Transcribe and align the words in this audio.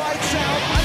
lights 0.00 0.34
out, 0.34 0.79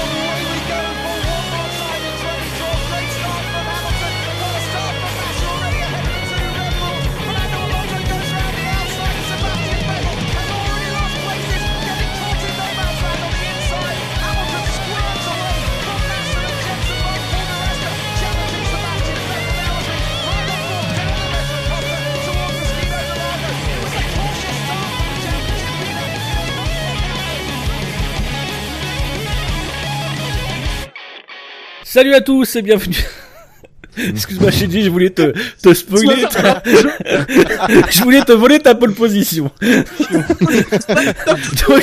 Salut 31.95 32.13
à 32.13 32.19
tous 32.19 32.57
et 32.57 32.61
bienvenue. 32.61 33.05
Excuse-moi, 33.97 34.51
j'ai 34.51 34.67
dit, 34.67 34.81
je 34.83 34.89
voulais 34.89 35.11
te, 35.11 35.31
te 35.61 35.73
spoiler. 35.73 36.23
ta- 36.29 36.61
je 37.89 38.03
voulais 38.03 38.21
te 38.21 38.33
voler 38.33 38.59
ta 38.59 38.75
pole 38.75 38.93
position. 38.93 39.49
Donc 39.61 39.79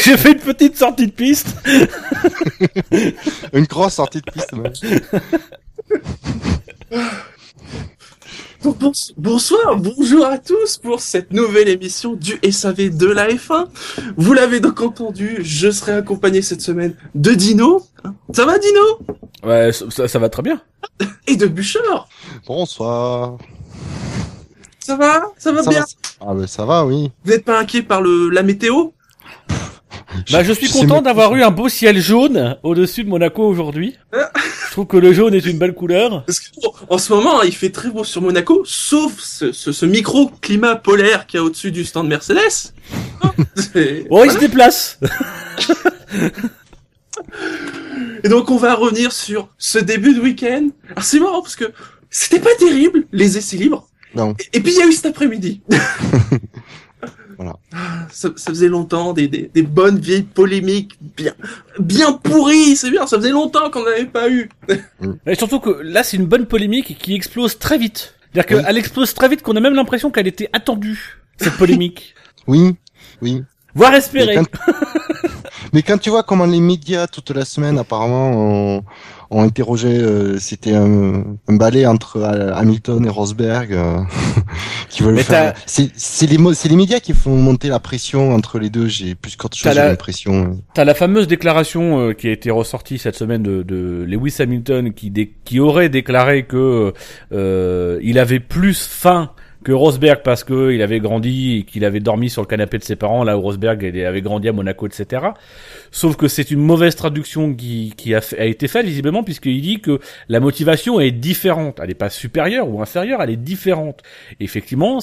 j'ai 0.05 0.19
fait 0.19 0.33
une 0.33 0.39
petite 0.41 0.77
sortie 0.77 1.07
de 1.07 1.13
piste. 1.13 1.57
Une 3.55 3.65
grosse 3.65 3.95
sortie 3.95 4.21
de 4.21 4.31
piste. 4.31 4.53
ouais. 4.53 4.71
Bonsoir, 8.63 9.77
bonjour 9.77 10.25
à 10.25 10.39
tous 10.39 10.79
pour 10.79 11.01
cette 11.01 11.33
nouvelle 11.33 11.69
émission 11.69 12.13
du 12.15 12.39
SAV 12.49 12.97
de 12.97 13.07
la 13.09 13.29
F1. 13.29 13.67
Vous 14.17 14.33
l'avez 14.35 14.61
donc 14.61 14.81
entendu, 14.81 15.39
je 15.43 15.69
serai 15.69 15.93
accompagné 15.93 16.43
cette 16.43 16.61
semaine 16.61 16.95
de 17.17 17.33
Dino. 17.33 17.85
Hein 18.05 18.15
Ça 18.33 18.45
va 18.45 18.59
Dino? 18.59 18.81
Ouais, 19.43 19.73
ça, 19.73 20.07
ça 20.07 20.19
va 20.21 20.29
très 20.29 20.43
bien. 20.43 20.61
Et 21.27 21.35
de 21.35 21.47
Bouchard. 21.47 22.09
Bonsoir. 22.47 23.37
Ça 24.79 24.95
va? 24.97 25.25
Ça 25.39 25.51
va 25.51 25.63
Ça 25.65 25.71
bien? 25.71 25.81
va 25.81 25.87
Ah 26.21 26.35
ben 26.35 26.47
ça 26.47 26.65
va, 26.65 26.87
oui. 26.87 27.11
Vous 27.25 27.33
n'êtes 27.33 27.45
pas 27.45 27.59
inquiet 27.59 27.83
par 27.83 28.01
le 28.01 28.29
la 28.31 28.45
météo? 28.45 28.91
Bah, 30.31 30.45
je 30.45 30.53
suis 30.53 30.69
sais 30.69 30.79
content 30.79 31.03
d'avoir 31.03 31.35
eu 31.35 31.43
un 31.43 31.51
beau 31.51 31.69
ciel 31.69 31.99
jaune 31.99 32.57
au-dessus 32.63 33.03
de 33.03 33.09
Monaco 33.09 33.43
aujourd'hui. 33.45 33.97
Je 34.73 34.77
trouve 34.77 34.87
que 34.87 34.97
le 34.97 35.13
jaune 35.13 35.35
est 35.35 35.45
une 35.45 35.59
belle 35.59 35.75
couleur. 35.75 36.25
Parce 36.25 36.41
que 36.41 36.47
bon, 36.63 36.73
en 36.89 36.97
ce 36.97 37.13
moment, 37.13 37.41
hein, 37.41 37.45
il 37.45 37.55
fait 37.55 37.69
très 37.69 37.91
beau 37.91 38.05
sur 38.05 38.23
Monaco, 38.23 38.63
sauf 38.65 39.21
ce, 39.21 39.53
ce, 39.53 39.71
ce 39.71 39.85
micro-climat 39.85 40.77
polaire 40.77 41.27
qu'il 41.27 41.37
y 41.37 41.41
a 41.43 41.45
au-dessus 41.45 41.71
du 41.71 41.85
stand 41.85 42.09
Mercedes. 42.09 42.73
Hein, 43.23 43.33
Oh, 44.09 44.25
il 44.25 44.31
se 44.31 44.39
déplace. 44.39 44.99
Et 48.25 48.31
donc 48.31 48.51
on 48.51 48.57
va 48.57 48.75
revenir 48.75 49.13
sur 49.13 49.51
ce 49.59 49.79
début 49.79 50.15
de 50.15 50.21
week-end. 50.23 50.69
Alors 50.89 51.05
c'est 51.05 51.21
marrant 51.21 51.43
parce 51.43 51.57
que 51.57 51.71
c'était 52.09 52.41
pas 52.41 52.55
terrible 52.59 53.05
les 53.13 53.37
essais 53.37 53.59
libres. 53.59 53.87
Non. 54.15 54.35
Et, 54.39 54.57
et 54.57 54.61
puis 54.63 54.73
il 54.73 54.79
y 54.79 54.83
a 54.83 54.87
eu 54.87 54.93
cet 54.93 55.05
après-midi. 55.05 55.61
Voilà. 57.37 57.57
Ah, 57.75 58.07
Ça, 58.11 58.31
ça 58.37 58.51
faisait 58.51 58.69
longtemps 58.69 59.13
des, 59.13 59.29
des, 59.29 59.51
des 59.53 59.63
bonnes 59.63 59.99
vieilles 59.99 60.23
polémiques 60.23 60.99
bien 61.17 61.35
bien 61.79 62.13
pourries, 62.13 62.77
c'est 62.77 62.91
bien. 62.91 63.07
Ça 63.07 63.17
faisait 63.17 63.31
longtemps 63.31 63.71
qu'on 63.71 63.85
n'avait 63.85 64.07
pas 64.07 64.29
eu. 64.31 64.49
Et 65.27 65.35
surtout 65.35 65.61
que 65.61 65.71
là, 65.83 66.03
c'est 66.03 66.17
une 66.17 66.27
bonne 66.27 66.47
polémique 66.47 66.97
qui 66.99 67.15
explose 67.15 67.59
très 67.59 67.79
vite. 67.79 68.15
C'est-à-dire 68.33 68.57
Oui. 68.59 68.65
qu'elle 68.65 68.79
explose 68.79 69.15
très 69.15 69.29
vite 69.29 69.43
qu'on 69.43 69.57
a 69.57 69.61
même 69.61 69.75
l'impression 69.75 70.11
qu'elle 70.11 70.27
était 70.27 70.49
attendue, 70.53 71.19
cette 71.37 71.57
polémique. 71.57 72.15
Oui, 72.47 72.77
oui. 73.21 73.43
Voire 73.75 73.95
espérée. 73.95 74.37
Mais 75.73 75.83
quand 75.83 75.99
tu 75.99 76.11
vois 76.11 76.23
comment 76.23 76.45
les 76.47 76.61
médias 76.61 77.07
toute 77.07 77.31
la 77.31 77.45
semaine 77.45 77.79
apparemment 77.79 78.31
ont, 78.33 78.85
ont 79.31 79.43
interrogé, 79.43 79.89
euh, 79.89 80.39
c'était 80.39 80.75
un, 80.75 81.25
un 81.49 81.57
balai 81.57 81.87
entre 81.87 82.19
euh, 82.19 82.53
Hamilton 82.55 83.07
et 83.07 83.09
Rosberg 83.09 83.73
euh, 83.73 84.01
qui 84.91 85.03
veulent 85.03 85.15
Mais 85.15 85.23
faire. 85.23 85.55
C'est 85.67 86.27
les 86.27 86.37
les 86.37 86.77
médias 86.77 87.01
qui 87.01 87.15
font 87.15 87.37
monter 87.37 87.69
la 87.69 87.81
pression 87.81 88.35
entre 88.35 88.59
les 88.59 88.69
deux. 88.69 88.87
J'ai 88.87 89.15
plus 89.15 89.37
qu'autre 89.37 89.57
chose 89.57 89.75
l'impression. 89.75 90.59
T'as 90.75 90.85
la 90.85 90.95
fameuse 90.95 91.27
déclaration 91.27 92.01
euh, 92.01 92.13
qui 92.13 92.29
a 92.29 92.33
été 92.33 92.51
ressortie 92.51 92.99
cette 92.99 93.17
semaine 93.17 93.43
de, 93.43 93.63
de 93.63 94.05
Lewis 94.07 94.37
Hamilton 94.41 94.93
qui, 94.93 95.11
dé- 95.11 95.33
qui 95.45 95.59
aurait 95.61 95.89
déclaré 95.89 96.45
que 96.45 96.93
euh, 97.33 97.99
il 98.03 98.19
avait 98.19 98.41
plus 98.41 98.87
faim 98.87 99.31
que 99.63 99.73
Rosberg 99.73 100.23
parce 100.23 100.45
que 100.45 100.73
il 100.73 100.83
avait 100.83 101.01
grandi 101.01 101.59
et 101.59 101.63
qu'il 101.65 101.85
avait 101.85 102.01
dormi 102.01 102.31
sur 102.31 102.43
le 102.43 102.47
canapé 102.47 102.79
de 102.79 102.85
ses 102.85 102.97
parents 102.97 103.25
là 103.25 103.39
où 103.39 103.41
Rosberg 103.41 103.85
avait 103.85 104.23
grandi 104.23 104.49
à 104.49 104.53
Monaco 104.53 104.87
etc. 104.87 105.27
Sauf 105.91 106.17
que 106.17 106.29
c'est 106.29 106.51
une 106.51 106.61
mauvaise 106.61 106.97
traduction 106.97 107.55
qui, 107.55 108.15
a, 108.15 108.45
été 108.45 108.69
faite 108.69 108.87
visiblement 108.87 109.23
puisqu'il 109.23 109.61
dit 109.61 109.81
que 109.81 110.01
la 110.29 110.41
motivation 110.41 111.01
est 111.01 111.11
différente. 111.11 111.79
Elle 111.81 111.89
n'est 111.89 111.95
pas 111.95 112.11
supérieure 112.11 112.69
ou 112.69 112.81
inférieure, 112.81 113.23
elle 113.23 113.31
est 113.31 113.37
différente. 113.37 114.03
Effectivement, 114.41 114.99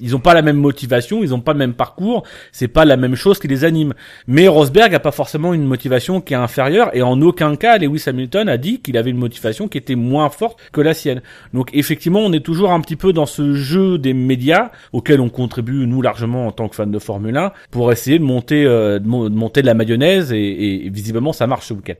ils 0.00 0.16
ont 0.16 0.20
pas 0.20 0.34
la 0.34 0.42
même 0.42 0.56
motivation, 0.56 1.22
ils 1.22 1.34
ont 1.34 1.40
pas 1.40 1.52
le 1.52 1.58
même 1.58 1.74
parcours, 1.74 2.24
c'est 2.52 2.68
pas 2.68 2.84
la 2.84 2.96
même 2.96 3.14
chose 3.14 3.38
qui 3.38 3.48
les 3.48 3.64
anime. 3.64 3.94
Mais 4.26 4.48
Rosberg 4.48 4.94
a 4.94 5.00
pas 5.00 5.12
forcément 5.12 5.54
une 5.54 5.64
motivation 5.64 6.20
qui 6.20 6.34
est 6.34 6.36
inférieure 6.36 6.90
et 6.94 7.02
en 7.02 7.20
aucun 7.22 7.56
cas 7.56 7.78
Lewis 7.78 8.04
Hamilton 8.06 8.48
a 8.48 8.56
dit 8.56 8.80
qu'il 8.80 8.96
avait 8.96 9.10
une 9.10 9.18
motivation 9.18 9.68
qui 9.68 9.78
était 9.78 9.94
moins 9.94 10.30
forte 10.30 10.58
que 10.72 10.80
la 10.80 10.94
sienne. 10.94 11.22
Donc 11.52 11.70
effectivement, 11.74 12.20
on 12.20 12.32
est 12.32 12.44
toujours 12.44 12.72
un 12.72 12.80
petit 12.80 12.96
peu 12.96 13.12
dans 13.12 13.26
ce 13.26 13.54
jeu 13.54 13.83
des 13.98 14.14
médias 14.14 14.70
auquel 14.92 15.20
on 15.20 15.28
contribue 15.28 15.86
nous 15.86 16.02
largement 16.02 16.46
en 16.46 16.52
tant 16.52 16.68
que 16.68 16.76
fans 16.76 16.86
de 16.86 16.98
Formule 16.98 17.36
1 17.36 17.52
pour 17.70 17.92
essayer 17.92 18.18
de 18.18 18.24
monter 18.24 18.64
euh, 18.64 18.98
de, 18.98 19.06
mo- 19.06 19.28
de 19.28 19.34
monter 19.34 19.60
de 19.62 19.66
la 19.66 19.74
mayonnaise 19.74 20.32
et, 20.32 20.84
et 20.86 20.90
visiblement 20.90 21.32
ça 21.32 21.46
marche 21.46 21.66
ce 21.68 21.74
week-end. 21.74 21.94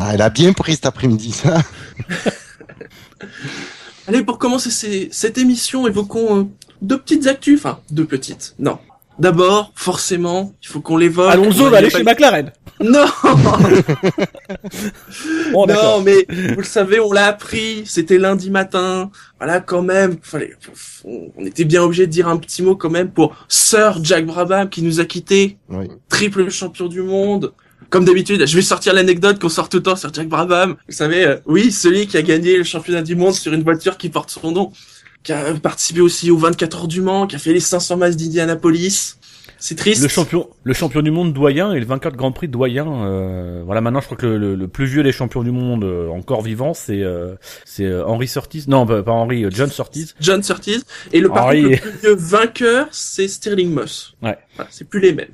Ah, 0.00 0.10
elle 0.14 0.22
a 0.22 0.30
bien 0.30 0.52
pris 0.52 0.72
cet 0.74 0.86
après-midi 0.86 1.32
ça. 1.32 1.58
Allez 4.06 4.22
pour 4.22 4.38
commencer 4.38 5.08
cette 5.10 5.38
émission, 5.38 5.86
évoquons 5.86 6.40
euh, 6.40 6.44
deux 6.82 6.98
petites 6.98 7.26
actus, 7.26 7.58
enfin 7.58 7.80
deux 7.90 8.04
petites. 8.04 8.54
Non. 8.58 8.78
D'abord, 9.18 9.72
forcément, 9.76 10.54
il 10.62 10.68
faut 10.68 10.80
qu'on 10.80 10.96
l'évoque. 10.96 11.30
Alonso 11.30 11.66
On 11.66 11.70
va 11.70 11.76
aller 11.78 11.88
pas- 11.90 11.98
chez 11.98 12.04
McLaren. 12.04 12.50
Non 12.80 13.04
Bon. 15.52 15.66
Non, 15.66 16.00
mais 16.02 16.26
vous 16.28 16.60
le 16.60 16.64
savez, 16.64 16.98
on 17.00 17.12
l'a 17.12 17.26
appris. 17.26 17.82
C'était 17.86 18.18
lundi 18.18 18.50
matin. 18.50 19.10
Voilà, 19.38 19.60
quand 19.60 19.82
même. 19.82 20.16
Fallait, 20.22 20.54
on 21.04 21.44
était 21.46 21.64
bien 21.64 21.82
obligé 21.82 22.06
de 22.06 22.10
dire 22.12 22.28
un 22.28 22.36
petit 22.36 22.62
mot 22.62 22.76
quand 22.76 22.90
même 22.90 23.10
pour 23.10 23.36
Sir 23.48 23.98
Jack 24.02 24.26
Brabham 24.26 24.68
qui 24.68 24.82
nous 24.82 25.00
a 25.00 25.04
quittés, 25.04 25.58
Oui. 25.68 25.86
triple 26.08 26.50
champion 26.50 26.88
du 26.88 27.02
monde. 27.02 27.52
Comme 27.90 28.04
d'habitude, 28.04 28.44
je 28.46 28.56
vais 28.56 28.62
sortir 28.62 28.92
l'anecdote 28.94 29.38
qu'on 29.38 29.48
sort 29.48 29.68
tout 29.68 29.76
le 29.76 29.82
temps 29.84 29.94
sur 29.94 30.12
Jack 30.12 30.26
Brabham. 30.28 30.74
Vous 30.88 30.94
savez, 30.94 31.24
euh, 31.24 31.36
oui, 31.46 31.70
celui 31.70 32.08
qui 32.08 32.16
a 32.16 32.22
gagné 32.22 32.56
le 32.56 32.64
championnat 32.64 33.02
du 33.02 33.14
monde 33.14 33.34
sur 33.34 33.52
une 33.52 33.62
voiture 33.62 33.96
qui 33.98 34.08
porte 34.08 34.30
son 34.30 34.50
nom, 34.50 34.72
qui 35.24 35.32
a 35.32 35.54
participé 35.54 36.00
aussi 36.00 36.30
aux 36.30 36.36
24 36.38 36.76
heures 36.82 36.88
du 36.88 37.00
Mans, 37.00 37.26
qui 37.26 37.34
a 37.34 37.38
fait 37.40 37.52
les 37.52 37.58
500 37.60 37.96
miles 37.96 38.14
d'Indianapolis. 38.16 39.16
C'est 39.58 39.76
triste. 39.76 40.02
Le 40.02 40.08
champion, 40.08 40.48
le 40.62 40.74
champion 40.74 41.00
du 41.00 41.10
monde 41.10 41.32
doyen 41.32 41.72
et 41.72 41.80
le 41.80 41.86
vainqueur 41.86 42.12
de 42.12 42.18
Grand 42.18 42.32
Prix 42.32 42.48
doyen. 42.48 42.86
Euh, 43.06 43.62
voilà, 43.64 43.80
maintenant 43.80 44.00
je 44.00 44.06
crois 44.06 44.16
que 44.18 44.26
le, 44.26 44.36
le- 44.36 44.54
le 44.56 44.68
plus 44.68 44.84
vieux 44.84 45.02
des 45.02 45.12
champions 45.12 45.42
du 45.42 45.52
monde 45.52 45.84
euh, 45.84 46.08
encore 46.10 46.42
vivant, 46.42 46.74
c'est 46.74 47.02
euh, 47.02 47.34
c'est 47.64 47.86
euh, 47.86 48.04
Henry 48.06 48.28
Surtees. 48.28 48.64
Non, 48.68 48.84
pas, 48.86 49.02
pas 49.02 49.12
Henry, 49.12 49.44
euh, 49.44 49.50
John 49.50 49.70
Surtees. 49.70 50.12
John 50.20 50.42
Surtees. 50.42 50.82
Et 51.14 51.20
le 51.20 51.30
par 51.30 51.46
Henry. 51.46 51.62
contre, 51.62 51.70
le 51.72 51.78
plus 51.92 51.98
vieux 52.02 52.14
vainqueur, 52.14 52.88
c'est 52.90 53.26
Sterling 53.26 53.72
Moss. 53.72 54.14
Ouais. 54.22 54.36
Voilà, 54.56 54.70
c'est 54.70 54.86
plus 54.86 55.00
les 55.00 55.14
mêmes. 55.14 55.28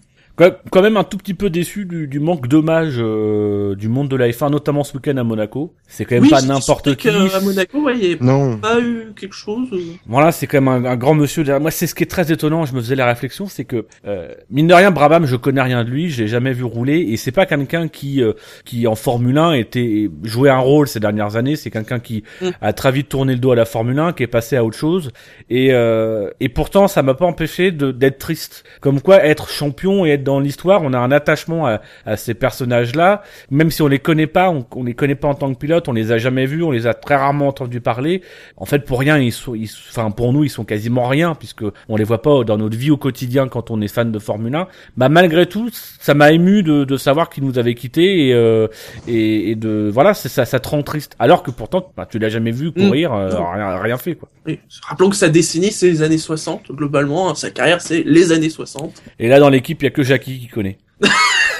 Quand 0.70 0.82
même 0.82 0.96
un 0.96 1.04
tout 1.04 1.16
petit 1.18 1.34
peu 1.34 1.50
déçu 1.50 1.84
du, 1.84 2.06
du 2.06 2.20
manque 2.20 2.48
d'hommage 2.48 2.94
euh, 2.98 3.74
du 3.74 3.88
monde 3.88 4.08
de 4.08 4.16
la 4.16 4.28
F1, 4.28 4.50
notamment 4.50 4.84
ce 4.84 4.94
week-end 4.96 5.16
à 5.16 5.24
Monaco. 5.24 5.74
C'est 5.86 6.04
quand 6.04 6.14
même 6.16 6.24
Oui, 6.24 6.30
pas 6.30 6.42
n'importe 6.42 6.96
qui. 6.96 7.08
que, 7.08 7.36
À 7.36 7.40
Monaco, 7.40 7.82
ouais, 7.82 7.94
il 8.00 8.08
n'y 8.08 8.14
a 8.14 8.16
Non. 8.20 8.56
pas 8.58 8.80
eu 8.80 9.12
quelque 9.18 9.34
chose. 9.34 9.68
euh. 9.72 9.78
Voilà, 10.06 10.32
c'est 10.32 10.46
quand 10.46 10.60
même 10.60 10.86
un, 10.86 10.90
un 10.90 10.96
grand 10.96 11.14
monsieur. 11.14 11.44
derrière. 11.44 11.60
Moi, 11.60 11.70
c'est 11.70 11.86
ce 11.86 11.94
qui 11.94 12.02
est 12.04 12.06
très 12.10 12.32
étonnant. 12.32 12.64
Je 12.64 12.74
me 12.74 12.80
faisais 12.80 12.94
la 12.94 13.06
réflexion, 13.06 13.46
c'est 13.46 13.64
que 13.64 13.86
euh, 14.06 14.32
mine 14.50 14.66
de 14.66 14.74
rien, 14.74 14.90
Brabham, 14.90 15.26
je 15.26 15.36
connais 15.36 15.62
rien 15.62 15.84
de 15.84 15.90
lui, 15.90 16.08
j'ai 16.08 16.26
jamais 16.28 16.52
vu 16.52 16.64
rouler, 16.64 16.98
et 17.00 17.16
c'est 17.16 17.32
pas 17.32 17.46
quelqu'un 17.46 17.88
qui 17.88 18.22
euh, 18.22 18.32
qui 18.64 18.86
en 18.86 18.94
Formule 18.94 19.36
1 19.38 19.52
était 19.52 20.08
joué 20.22 20.48
un 20.50 20.58
rôle 20.58 20.88
ces 20.88 21.00
dernières 21.00 21.36
années. 21.36 21.56
C'est 21.56 21.70
quelqu'un 21.70 21.98
qui 22.00 22.24
Mm. 22.40 22.48
a 22.60 22.72
très 22.72 22.92
vite 22.92 23.08
tourné 23.08 23.34
le 23.34 23.38
dos 23.40 23.52
à 23.52 23.56
la 23.56 23.64
Formule 23.64 23.98
1, 23.98 24.12
qui 24.12 24.22
est 24.22 24.26
passé 24.26 24.56
à 24.56 24.64
autre 24.64 24.76
chose, 24.76 25.10
et 25.50 25.68
euh, 25.72 26.30
et 26.40 26.48
pourtant, 26.48 26.88
ça 26.88 27.02
m'a 27.02 27.14
pas 27.14 27.26
empêché 27.26 27.72
de 27.72 27.90
d'être 27.92 28.18
triste. 28.18 28.64
Comme 28.80 29.00
quoi, 29.00 29.24
être 29.24 29.48
champion 29.50 30.06
et 30.06 30.10
être 30.10 30.22
dans 30.24 30.29
l'histoire, 30.38 30.82
on 30.84 30.92
a 30.92 30.98
un 30.98 31.10
attachement 31.10 31.66
à, 31.66 31.80
à 32.06 32.16
ces 32.16 32.34
personnages-là, 32.34 33.22
même 33.50 33.70
si 33.70 33.82
on 33.82 33.88
les 33.88 33.98
connaît 33.98 34.26
pas, 34.26 34.50
on, 34.50 34.64
on 34.76 34.84
les 34.84 34.94
connaît 34.94 35.14
pas 35.14 35.28
en 35.28 35.34
tant 35.34 35.52
que 35.52 35.58
pilote, 35.58 35.88
on 35.88 35.92
les 35.92 36.12
a 36.12 36.18
jamais 36.18 36.46
vus, 36.46 36.62
on 36.62 36.70
les 36.70 36.86
a 36.86 36.94
très 36.94 37.16
rarement 37.16 37.48
entendus 37.48 37.80
parler. 37.80 38.22
En 38.56 38.66
fait, 38.66 38.84
pour 38.84 39.00
rien, 39.00 39.18
ils 39.18 39.32
sont, 39.32 39.56
enfin 39.88 40.10
pour 40.10 40.32
nous, 40.32 40.44
ils 40.44 40.50
sont 40.50 40.64
quasiment 40.64 41.08
rien 41.08 41.34
puisque 41.34 41.64
on 41.88 41.96
les 41.96 42.04
voit 42.04 42.22
pas 42.22 42.44
dans 42.44 42.58
notre 42.58 42.76
vie 42.76 42.90
au 42.90 42.96
quotidien 42.96 43.48
quand 43.48 43.70
on 43.70 43.80
est 43.80 43.88
fan 43.88 44.12
de 44.12 44.18
Formule 44.18 44.54
1. 44.54 44.68
Bah 44.96 45.08
malgré 45.08 45.46
tout, 45.46 45.70
ça 45.72 46.14
m'a 46.14 46.30
ému 46.32 46.62
de, 46.62 46.84
de 46.84 46.96
savoir 46.96 47.30
qu'ils 47.30 47.44
nous 47.44 47.58
avaient 47.58 47.74
quittés 47.74 48.28
et, 48.28 48.34
euh, 48.34 48.68
et, 49.08 49.50
et 49.50 49.54
de 49.54 49.90
voilà, 49.92 50.14
ça, 50.14 50.44
ça 50.44 50.60
te 50.60 50.68
rend 50.68 50.82
triste. 50.82 51.16
Alors 51.18 51.42
que 51.42 51.50
pourtant, 51.50 51.90
bah, 51.96 52.06
tu 52.10 52.18
l'as 52.18 52.28
jamais 52.28 52.50
vu 52.50 52.70
courir, 52.72 53.12
euh, 53.14 53.30
rien, 53.54 53.78
rien 53.78 53.96
fait 53.96 54.14
quoi. 54.14 54.28
Oui. 54.46 54.58
Rappelons 54.88 55.10
que 55.10 55.16
sa 55.16 55.28
décennie, 55.28 55.70
c'est 55.70 55.88
les 55.88 56.02
années 56.02 56.18
60, 56.18 56.72
globalement. 56.72 57.30
hein. 57.30 57.34
Sa 57.34 57.50
carrière, 57.50 57.80
c'est 57.80 58.02
les 58.04 58.32
années 58.32 58.48
60. 58.50 59.02
Et 59.18 59.28
là, 59.28 59.38
dans 59.38 59.48
l'équipe, 59.50 59.82
il 59.82 59.84
y 59.84 59.88
a 59.88 59.90
que 59.90 60.02
Jackie 60.10 60.38
qui 60.40 60.48
connaît. 60.48 60.78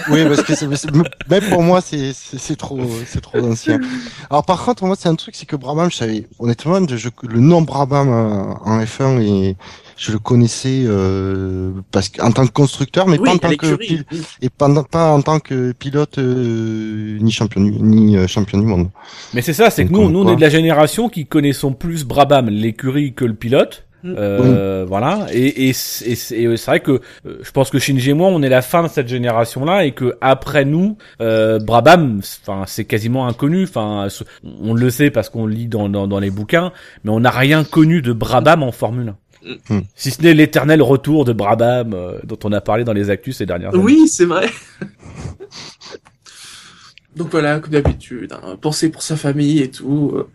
Oui, 0.09 0.25
parce 0.25 0.43
que 0.43 0.55
même 1.31 1.45
pour 1.51 1.63
moi, 1.63 1.83
c'est 1.83 2.13
c'est 2.15 2.39
c'est 2.39 2.57
trop, 2.57 2.81
c'est 3.07 3.21
trop 3.21 3.39
ancien. 3.39 3.79
Alors 4.31 4.45
par 4.47 4.65
contre, 4.65 4.83
moi, 4.87 4.97
c'est 4.99 5.11
un 5.11 5.15
truc, 5.15 5.35
c'est 5.37 5.45
que 5.45 5.57
Brabham, 5.57 5.91
je 5.91 5.97
savais 5.97 6.27
honnêtement, 6.39 6.81
je, 6.89 7.09
le 7.29 7.39
nom 7.41 7.61
Brabham 7.61 8.09
euh, 8.09 8.55
en 8.65 8.81
F1 8.81 9.21
et 9.21 9.57
je 9.99 10.13
le 10.13 10.19
connaissais 10.19 10.85
euh, 10.87 11.71
parce 11.93 12.09
qu'en 12.09 12.33
tant 12.33 12.47
que 12.47 12.51
constructeur, 12.53 13.07
mais 13.09 13.19
oui, 13.19 13.25
pas 13.27 13.35
en 13.35 13.39
tant 13.39 13.51
que 13.57 13.75
pil- 13.77 14.05
et 14.41 14.49
pas, 14.49 14.69
pas 14.85 15.13
en 15.13 15.21
tant 15.21 15.39
que 15.39 15.73
pilote 15.73 16.17
euh, 16.17 17.19
ni 17.21 17.31
champion 17.31 17.61
du, 17.61 17.73
ni 17.73 18.17
euh, 18.17 18.27
champion 18.27 18.59
du 18.59 18.65
monde. 18.67 18.89
Mais 19.35 19.43
c'est 19.43 19.53
ça, 19.53 19.69
c'est 19.69 19.85
que 19.87 19.93
nous, 19.93 20.09
nous 20.11 20.21
on 20.21 20.33
est 20.33 20.37
de 20.37 20.41
la 20.41 20.49
génération 20.49 21.11
qui 21.11 21.27
connaissons 21.27 21.75
plus 21.75 22.05
Brabham, 22.05 22.49
l'écurie, 22.49 23.13
que 23.13 23.27
le 23.27 23.35
pilote. 23.35 23.85
Mm. 24.03 24.15
Euh, 24.17 24.85
Voilà. 24.89 25.27
Et, 25.33 25.69
et, 25.69 25.73
c'est- 25.73 26.07
et 26.09 26.15
c'est 26.17 26.67
vrai 26.67 26.81
que 26.81 27.01
euh, 27.27 27.39
je 27.43 27.51
pense 27.51 27.71
que 27.71 27.79
Shinji 27.79 28.11
et 28.11 28.15
moi, 28.15 28.29
on 28.29 28.43
est 28.43 28.49
la 28.49 28.63
fin 28.63 28.83
de 28.83 28.89
cette 28.89 29.09
génération-là 29.09 29.85
et 29.85 29.93
que 29.93 30.15
après 30.21 30.65
nous, 30.65 30.97
euh, 31.21 31.59
Brabham, 31.59 32.21
enfin, 32.43 32.65
c'est 32.67 32.85
quasiment 32.85 33.27
inconnu. 33.27 33.65
Enfin, 33.65 34.09
on 34.63 34.75
le 34.75 34.91
sait 34.91 35.11
parce 35.11 35.29
qu'on 35.29 35.47
lit 35.47 35.67
dans, 35.67 35.89
dans, 35.89 36.07
dans 36.09 36.19
les 36.21 36.31
bouquins, 36.31 36.73
mais 37.05 37.11
on 37.11 37.21
n'a 37.21 37.31
rien 37.31 37.65
connu 37.65 38.01
de 38.03 38.13
Brabham 38.13 38.63
en 38.63 38.73
Formule 38.73 39.15
1. 39.43 39.75
Mm. 39.75 39.81
Si 39.95 40.11
ce 40.11 40.23
n'est 40.23 40.35
l'éternel 40.35 40.83
retour 40.83 41.25
de 41.25 41.33
Brabham 41.33 41.93
euh, 41.95 42.19
dont 42.25 42.39
on 42.45 42.53
a 42.53 42.61
parlé 42.61 42.85
dans 42.85 42.93
les 42.93 43.09
actus 43.11 43.37
ces 43.39 43.47
dernières 43.47 43.71
années. 43.75 43.83
Oui, 43.83 44.07
c'est 44.09 44.27
vrai. 44.27 44.47
Donc 47.17 47.29
voilà, 47.33 47.59
comme 47.59 47.73
d'habitude, 47.73 48.33
hein, 48.33 48.57
penser 48.61 48.89
pour 48.89 49.03
sa 49.03 49.17
famille 49.17 49.61
et 49.61 49.71
tout. 49.71 50.13
euh. 50.15 50.29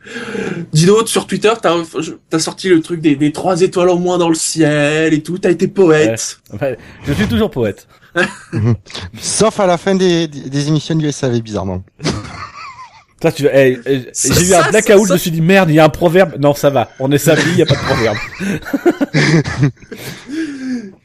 Dino, 0.74 1.06
sur 1.06 1.26
Twitter, 1.26 1.54
t'as 1.62 1.74
as 2.34 2.40
sorti 2.40 2.68
le 2.70 2.82
truc 2.82 3.00
des, 3.00 3.16
des 3.16 3.32
trois 3.32 3.62
étoiles 3.62 3.90
en 3.90 3.98
moins 3.98 4.18
dans 4.18 4.28
le 4.30 4.36
ciel 4.36 5.14
et 5.14 5.24
tout. 5.24 5.38
T'as 5.38 5.52
été 5.52 5.68
poète. 5.70 6.40
Ouais, 6.62 6.78
je 7.08 7.14
suis 7.14 7.28
toujours 7.28 7.50
poète. 7.50 7.88
Sauf 9.20 9.60
à 9.60 9.68
la 9.68 9.78
fin 9.78 9.96
des, 9.96 10.28
des, 10.28 10.50
des 10.50 10.68
émissions 10.68 10.96
du 10.96 11.10
SAV, 11.12 11.40
bizarrement. 11.42 11.84
Ça, 13.22 13.32
tu, 13.32 13.48
eh, 13.52 13.80
eh, 13.86 14.10
Ça, 14.12 14.34
j'ai 14.36 14.50
eu 14.50 14.54
un 14.54 14.70
blackout, 14.70 15.08
je 15.08 15.14
me 15.14 15.18
suis 15.18 15.32
dit 15.32 15.42
merde, 15.42 15.70
il 15.70 15.76
y 15.76 15.80
a 15.80 15.86
un 15.86 15.90
proverbe. 15.90 16.36
Non, 16.40 16.54
ça 16.54 16.70
va, 16.70 16.92
on 17.00 17.12
est 17.12 17.18
samedi, 17.18 17.46
il 17.54 17.58
y 17.58 17.62
a 17.64 17.66
pas 17.66 17.74
de 17.74 17.80
proverbe. 17.80 18.18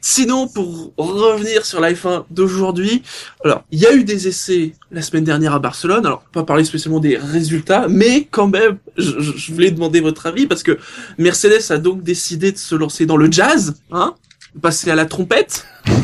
Sinon, 0.03 0.47
pour 0.47 0.93
revenir 0.97 1.63
sur 1.65 1.79
la 1.79 1.93
F1 1.93 2.23
d'aujourd'hui, 2.31 3.03
alors 3.45 3.63
il 3.71 3.79
y 3.79 3.85
a 3.85 3.93
eu 3.93 4.03
des 4.03 4.27
essais 4.27 4.73
la 4.91 5.01
semaine 5.03 5.23
dernière 5.23 5.53
à 5.53 5.59
Barcelone. 5.59 6.05
Alors 6.05 6.23
pas 6.33 6.43
parler 6.43 6.63
spécialement 6.63 6.99
des 6.99 7.17
résultats, 7.17 7.87
mais 7.87 8.27
quand 8.31 8.47
même, 8.47 8.77
je, 8.97 9.11
je- 9.19 9.37
je 9.37 9.53
voulais 9.53 9.69
demander 9.69 9.99
votre 9.99 10.25
avis 10.25 10.47
parce 10.47 10.63
que 10.63 10.79
Mercedes 11.19 11.71
a 11.71 11.77
donc 11.77 12.01
décidé 12.01 12.51
de 12.51 12.57
se 12.57 12.73
lancer 12.73 13.05
dans 13.05 13.17
le 13.17 13.31
jazz, 13.31 13.75
hein, 13.91 14.15
passer 14.61 14.89
à 14.89 14.95
la 14.95 15.05
trompette. 15.05 15.65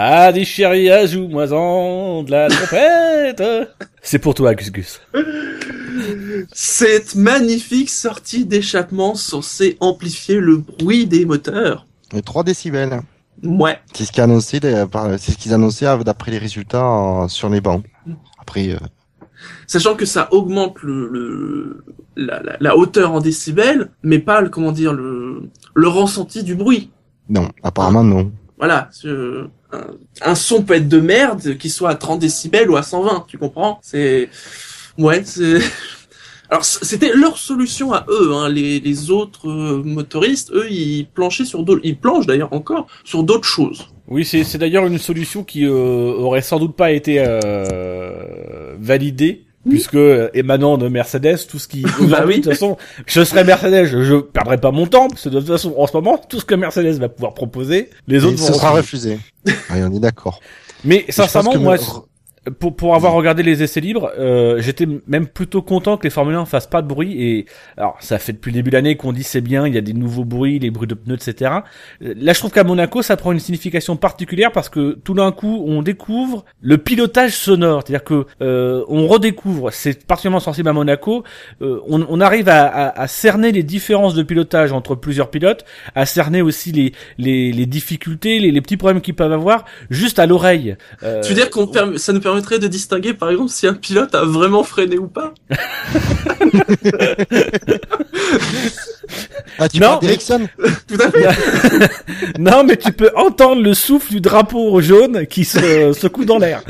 Ah, 0.00 0.30
des 0.30 0.44
chéris, 0.44 0.90
ajoute-moi-en 0.90 2.22
de 2.22 2.30
la 2.30 2.48
trompette. 2.48 3.42
C'est 4.02 4.20
pour 4.20 4.32
toi, 4.34 4.54
Gus 4.54 4.70
Gus. 4.70 5.00
Cette 6.52 7.16
magnifique 7.16 7.90
sortie 7.90 8.44
d'échappement 8.44 9.16
censée 9.16 9.76
amplifier 9.80 10.36
le 10.36 10.58
bruit 10.58 11.06
des 11.06 11.24
moteurs. 11.24 11.87
Et 12.14 12.22
3 12.22 12.44
décibels. 12.44 13.00
Ouais. 13.42 13.78
C'est 13.94 14.04
ce 14.04 14.12
qu'ils 14.12 14.22
annonçaient, 14.22 14.60
d'ailleurs, 14.60 14.88
par- 14.88 15.18
c'est 15.18 15.32
ce 15.32 15.36
qu'ils 15.38 15.54
annonçaient 15.54 15.86
euh, 15.86 15.98
d'après 16.02 16.30
les 16.30 16.38
résultats 16.38 16.84
euh, 17.24 17.28
sur 17.28 17.48
les 17.48 17.60
bancs. 17.60 17.84
Après, 18.40 18.70
euh, 18.70 18.78
Sachant 19.68 19.94
que 19.94 20.04
ça 20.04 20.28
augmente 20.32 20.82
le, 20.82 21.08
le 21.08 21.84
la, 22.16 22.42
la, 22.42 22.56
la 22.58 22.76
hauteur 22.76 23.12
en 23.12 23.20
décibels, 23.20 23.90
mais 24.02 24.18
pas 24.18 24.40
le 24.40 24.48
comment 24.48 24.72
dire 24.72 24.92
le 24.92 25.42
le 25.74 25.88
ressenti 25.88 26.42
du 26.42 26.56
bruit. 26.56 26.90
non, 27.28 27.48
apparemment 27.62 28.02
non. 28.02 28.32
Voilà, 28.58 28.88
ce- 28.90 29.46
un, 29.72 29.86
un 30.22 30.34
son 30.34 30.62
peut 30.64 30.74
être 30.74 30.88
de 30.88 30.98
merde, 30.98 31.56
qu'il 31.58 31.70
soit 31.70 31.90
à 31.90 31.94
30 31.94 32.18
décibels 32.18 32.68
ou 32.70 32.76
à 32.76 32.82
120, 32.82 33.26
tu 33.28 33.38
comprends? 33.38 33.78
C'est 33.82 34.28
ouais, 34.98 35.22
c'est 35.24 35.60
alors 36.50 36.64
c'était 36.64 37.12
leur 37.14 37.36
solution 37.38 37.92
à 37.92 38.04
eux, 38.08 38.32
hein. 38.34 38.48
les, 38.48 38.80
les 38.80 39.10
autres 39.10 39.48
euh, 39.48 39.82
motoristes, 39.84 40.50
eux, 40.52 40.66
ils 40.70 41.06
planchaient 41.06 41.44
sur 41.44 41.62
d'autres, 41.62 41.80
ils 41.84 41.96
planchent 41.98 42.26
d'ailleurs 42.26 42.52
encore 42.52 42.86
sur 43.04 43.22
d'autres 43.22 43.46
choses. 43.48 43.88
Oui, 44.08 44.24
c'est 44.24 44.44
c'est 44.44 44.56
d'ailleurs 44.58 44.86
une 44.86 44.98
solution 44.98 45.44
qui 45.44 45.64
euh, 45.66 45.70
aurait 45.72 46.40
sans 46.42 46.58
doute 46.58 46.74
pas 46.76 46.92
été 46.92 47.16
euh, 47.18 48.74
validée. 48.78 49.44
Puisque 49.68 49.96
euh, 49.96 50.30
émanant 50.32 50.78
de 50.78 50.88
Mercedes, 50.88 51.36
tout 51.46 51.58
ce 51.58 51.68
qui 51.68 51.82
Bah 52.08 52.22
oui. 52.26 52.36
de 52.38 52.42
toute 52.42 52.52
façon, 52.52 52.78
je 53.04 53.22
serais 53.22 53.44
Mercedes, 53.44 53.84
je, 53.84 54.02
je 54.02 54.14
perdrais 54.16 54.56
pas 54.56 54.70
mon 54.70 54.86
temps, 54.86 55.08
parce 55.08 55.24
que 55.24 55.28
de 55.28 55.40
toute 55.40 55.48
façon, 55.48 55.74
en 55.76 55.86
ce 55.86 55.92
moment, 55.94 56.16
tout 56.16 56.40
ce 56.40 56.44
que 56.46 56.54
Mercedes 56.54 56.98
va 56.98 57.10
pouvoir 57.10 57.34
proposer, 57.34 57.90
les 58.06 58.22
Et 58.22 58.24
autres 58.24 58.38
ce 58.38 58.50
vont 58.52 58.58
sera 58.58 58.70
refuser. 58.70 59.18
refusé. 59.44 59.58
Oui, 59.74 59.80
on 59.86 59.94
est 59.94 60.00
d'accord. 60.00 60.40
Mais 60.84 61.04
Et 61.08 61.12
sincèrement, 61.12 61.58
moi, 61.58 61.74
me- 61.76 61.80
pour, 62.50 62.74
pour 62.76 62.94
avoir 62.94 63.12
regardé 63.12 63.42
les 63.42 63.62
essais 63.62 63.80
libres, 63.80 64.10
euh, 64.18 64.60
j'étais 64.60 64.86
même 65.06 65.26
plutôt 65.26 65.62
content 65.62 65.96
que 65.96 66.04
les 66.04 66.10
Formule 66.10 66.34
1 66.34 66.44
fassent 66.44 66.66
pas 66.66 66.82
de 66.82 66.86
bruit. 66.88 67.22
Et 67.22 67.46
alors, 67.76 67.96
ça 68.00 68.18
fait 68.18 68.32
depuis 68.32 68.50
le 68.50 68.56
début 68.56 68.70
de 68.70 68.76
l'année 68.76 68.96
qu'on 68.96 69.12
dit 69.12 69.22
c'est 69.22 69.40
bien, 69.40 69.66
il 69.66 69.74
y 69.74 69.78
a 69.78 69.80
des 69.82 69.92
nouveaux 69.92 70.24
bruits, 70.24 70.58
les 70.58 70.70
bruits 70.70 70.88
de 70.88 70.94
pneus, 70.94 71.14
etc. 71.16 71.50
Euh, 72.02 72.14
Là, 72.16 72.32
je 72.32 72.38
trouve 72.38 72.50
qu'à 72.52 72.64
Monaco, 72.64 73.02
ça 73.02 73.16
prend 73.16 73.32
une 73.32 73.38
signification 73.40 73.96
particulière 73.96 74.52
parce 74.52 74.68
que 74.68 74.98
tout 75.04 75.14
d'un 75.14 75.32
coup, 75.32 75.62
on 75.66 75.82
découvre 75.82 76.44
le 76.60 76.78
pilotage 76.78 77.32
sonore, 77.36 77.82
c'est-à-dire 77.86 78.04
que 78.04 78.26
euh, 78.42 78.84
on 78.88 79.06
redécouvre. 79.06 79.72
C'est 79.72 80.06
particulièrement 80.06 80.40
sensible 80.40 80.68
à 80.68 80.72
Monaco. 80.72 81.24
euh, 81.62 81.80
on, 81.88 82.04
on 82.08 82.20
arrive 82.20 82.48
à, 82.48 82.66
à- 82.66 83.00
à 83.00 83.06
cerner 83.08 83.52
les 83.52 83.62
différences 83.62 84.14
de 84.14 84.22
pilotage 84.22 84.72
entre 84.72 84.94
plusieurs 84.94 85.30
pilotes, 85.30 85.64
à 85.94 86.06
cerner 86.06 86.42
aussi 86.42 86.72
les 86.72 86.92
les, 87.18 87.52
les 87.52 87.66
difficultés, 87.66 88.38
les, 88.38 88.50
les 88.50 88.60
petits 88.60 88.76
problèmes 88.76 89.00
qu'ils 89.00 89.14
peuvent 89.14 89.32
avoir 89.32 89.64
juste 89.90 90.18
à 90.18 90.26
l'oreille. 90.26 90.76
Euh, 91.02 91.20
tu 91.22 91.30
veux 91.30 91.34
dire 91.34 91.50
qu'on 91.50 91.66
ça 91.96 92.12
nous 92.12 92.20
permettrait 92.38 92.58
de 92.58 92.68
distinguer 92.68 93.14
par 93.14 93.30
exemple 93.30 93.50
si 93.50 93.66
un 93.66 93.74
pilote 93.74 94.14
a 94.14 94.24
vraiment 94.24 94.62
freiné 94.62 94.96
ou 94.98 95.08
pas 95.08 95.34
Ah, 99.58 99.68
tu 99.68 99.80
Non, 99.80 99.86
parles 99.88 99.98
mais- 100.02 100.08
d'Ericsson 100.08 100.48
Tout 100.86 100.98
à 101.00 101.10
fait. 101.10 101.90
Non, 102.38 102.62
mais 102.64 102.76
tu 102.76 102.92
peux 102.92 103.10
entendre 103.16 103.60
le 103.62 103.74
souffle 103.74 104.10
du 104.10 104.20
drapeau 104.20 104.80
jaune 104.80 105.26
qui 105.26 105.44
se 105.44 105.92
secoue 105.98 106.24
dans 106.24 106.38
l'air. 106.38 106.62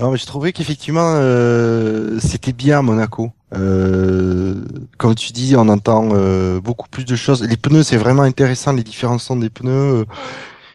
Non, 0.00 0.10
mais 0.10 0.18
je 0.18 0.26
trouvais 0.26 0.52
qu'effectivement, 0.52 1.14
euh, 1.16 2.18
c'était 2.20 2.52
bien 2.52 2.78
à 2.78 2.82
Monaco. 2.82 3.30
Euh, 3.56 4.54
comme 4.98 5.14
tu 5.14 5.32
dis, 5.32 5.54
on 5.56 5.68
entend 5.68 6.08
euh, 6.12 6.60
beaucoup 6.60 6.88
plus 6.88 7.04
de 7.04 7.14
choses. 7.14 7.42
Les 7.46 7.56
pneus, 7.56 7.82
c'est 7.84 7.96
vraiment 7.96 8.22
intéressant, 8.22 8.72
les 8.72 8.82
différents 8.82 9.18
sons 9.18 9.36
des 9.36 9.50
pneus. 9.50 10.06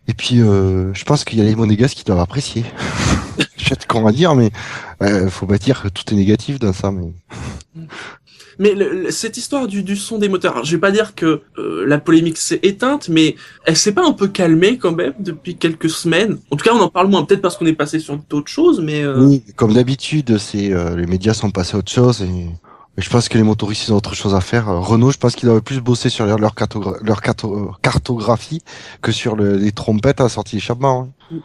Et 0.10 0.14
puis, 0.16 0.42
euh, 0.42 0.92
je 0.96 1.04
pense 1.06 1.24
qu'il 1.24 1.38
y 1.38 1.42
a 1.42 1.46
les 1.46 1.56
monégasques 1.56 1.98
qui 1.98 2.04
doivent 2.04 2.20
apprécier. 2.20 2.66
je 3.58 3.64
sais 3.70 3.76
pas 3.76 3.86
qu'on 3.88 4.02
va 4.02 4.12
dire, 4.12 4.34
mais 4.34 4.50
euh, 5.04 5.30
faut 5.30 5.46
pas 5.46 5.60
dire 5.60 5.84
que 5.84 5.88
tout 5.88 6.04
est 6.12 6.16
négatif 6.16 6.58
dans 6.58 6.74
ça. 6.74 6.92
Mais 6.92 7.14
Mais 8.58 8.74
le- 8.74 9.04
le- 9.04 9.12
cette 9.12 9.38
histoire 9.38 9.68
du, 9.68 9.84
du 9.84 9.96
son 9.96 10.18
des 10.18 10.28
moteurs, 10.28 10.54
alors, 10.54 10.66
je 10.66 10.72
vais 10.76 10.80
pas 10.82 10.90
dire 10.92 11.14
que 11.14 11.44
euh, 11.60 11.86
la 11.86 12.00
polémique 12.00 12.38
s'est 12.38 12.60
éteinte, 12.64 13.08
mais 13.08 13.36
elle 13.66 13.78
s'est 13.78 13.92
pas 13.94 14.04
un 14.06 14.14
peu 14.14 14.28
calmée 14.28 14.80
quand 14.80 14.94
même 14.94 15.14
depuis 15.20 15.56
quelques 15.58 15.92
semaines. 15.92 16.40
En 16.50 16.56
tout 16.56 16.66
cas, 16.66 16.74
on 16.74 16.82
en 16.82 16.90
parle 16.90 17.08
moins, 17.10 17.24
peut-être 17.24 17.42
parce 17.44 17.56
qu'on 17.56 17.68
est 17.68 17.74
passé 17.74 18.00
sur 18.00 18.18
d'autres 18.30 18.50
choses, 18.52 18.82
mais 18.82 19.04
euh, 19.04 19.24
oui, 19.24 19.44
comme 19.56 19.74
d'habitude, 19.76 20.40
c'est 20.40 20.74
euh, 20.74 20.96
les 20.96 21.06
médias 21.06 21.36
sont 21.36 21.52
passés 21.52 21.76
à 21.76 21.80
autre 21.80 21.92
chose 21.92 22.24
et 22.24 22.48
je 23.00 23.10
pense 23.10 23.30
que 23.30 23.38
les 23.38 23.44
motoristes 23.44 23.88
ils 23.88 23.94
ont 23.94 23.98
autre 23.98 24.14
chose 24.16 24.36
à 24.36 24.42
faire. 24.42 24.70
Euh, 24.70 24.80
Renault, 24.80 25.12
je 25.12 25.18
pense 25.18 25.36
qu'ils 25.36 25.48
doivent 25.50 25.62
plus 25.62 25.82
bosser 25.82 26.10
sur 26.10 26.26
leur 26.26 26.54
carto- 26.56 26.96
cartographie 27.82 28.62
que 29.02 29.12
sur 29.12 29.36
le- 29.36 29.58
les 29.58 29.72
trompettes 29.72 30.20
à 30.20 30.24
la 30.24 30.30
sortie 30.30 30.56
d'échappement. 30.58 31.10
hein. 31.32 31.38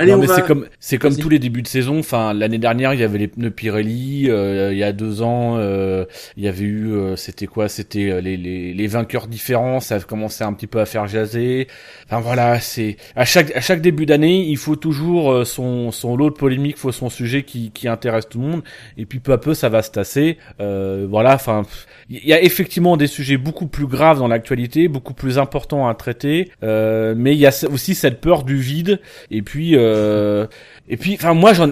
Allez, 0.00 0.12
non, 0.12 0.18
on 0.18 0.20
mais 0.22 0.26
va. 0.26 0.34
c'est 0.36 0.46
comme 0.46 0.66
c'est 0.80 0.98
comme 0.98 1.16
tous 1.16 1.28
les 1.28 1.38
débuts 1.38 1.62
de 1.62 1.68
saison. 1.68 1.98
Enfin, 2.00 2.32
l'année 2.34 2.58
dernière, 2.58 2.94
il 2.94 3.00
y 3.00 3.04
avait 3.04 3.18
les 3.18 3.28
pneus 3.28 3.50
Pirelli. 3.50 4.28
euh, 4.28 4.72
il 4.72 4.78
y 4.78 4.82
a 4.82 4.92
deux 4.92 5.22
ans, 5.22 5.56
euh, 5.58 6.04
il 6.36 6.44
y 6.44 6.48
avait 6.48 6.64
eu, 6.64 6.92
euh, 6.92 7.16
c'était 7.16 7.46
quoi? 7.46 7.68
C'était 7.68 8.10
euh, 8.10 8.20
les, 8.20 8.36
les 8.36 8.74
les 8.74 8.86
vainqueurs 8.86 9.26
différents. 9.26 9.80
Ça 9.80 9.96
a 9.96 10.00
commencé 10.00 10.42
un 10.44 10.52
petit 10.52 10.66
peu 10.66 10.80
à 10.80 10.86
faire 10.86 11.06
jaser. 11.06 11.68
Enfin 12.06 12.20
voilà, 12.20 12.58
c'est 12.60 12.96
à 13.14 13.24
chaque 13.24 13.54
à 13.56 13.60
chaque 13.60 13.80
début 13.82 14.06
d'année, 14.06 14.46
il 14.48 14.56
faut 14.56 14.76
toujours 14.76 15.32
euh, 15.32 15.44
son 15.44 15.92
son 15.92 16.16
lot 16.16 16.30
de 16.30 16.34
polémique, 16.34 16.76
faut 16.78 16.92
son 16.92 17.10
sujet 17.10 17.42
qui 17.42 17.70
qui 17.70 17.86
intéresse 17.88 18.28
tout 18.28 18.40
le 18.40 18.46
monde. 18.46 18.62
Et 18.96 19.06
puis 19.06 19.20
peu 19.20 19.32
à 19.32 19.38
peu, 19.38 19.54
ça 19.54 19.68
va 19.68 19.82
se 19.82 19.90
tasser. 19.90 20.38
Euh, 20.60 21.06
voilà. 21.08 21.34
Enfin, 21.34 21.62
il 22.08 22.26
y 22.26 22.32
a 22.32 22.42
effectivement 22.42 22.96
des 22.96 23.06
sujets 23.06 23.36
beaucoup 23.36 23.66
plus 23.66 23.86
graves 23.86 24.18
dans 24.18 24.28
l'actualité, 24.28 24.88
beaucoup 24.88 25.14
plus 25.14 25.38
importants 25.38 25.88
à 25.88 25.94
traiter. 25.94 26.50
Euh, 26.62 27.14
mais 27.16 27.34
il 27.34 27.38
y 27.38 27.46
a 27.46 27.52
aussi 27.70 27.94
cette 27.94 28.20
peur 28.20 28.42
du 28.44 28.56
vide. 28.56 29.00
Et 29.30 29.42
puis, 29.42 29.76
euh, 29.76 29.89
Uh. 29.90 30.46
Et 30.92 30.96
puis, 30.96 31.14
enfin, 31.14 31.34
moi, 31.34 31.52
j'en, 31.52 31.70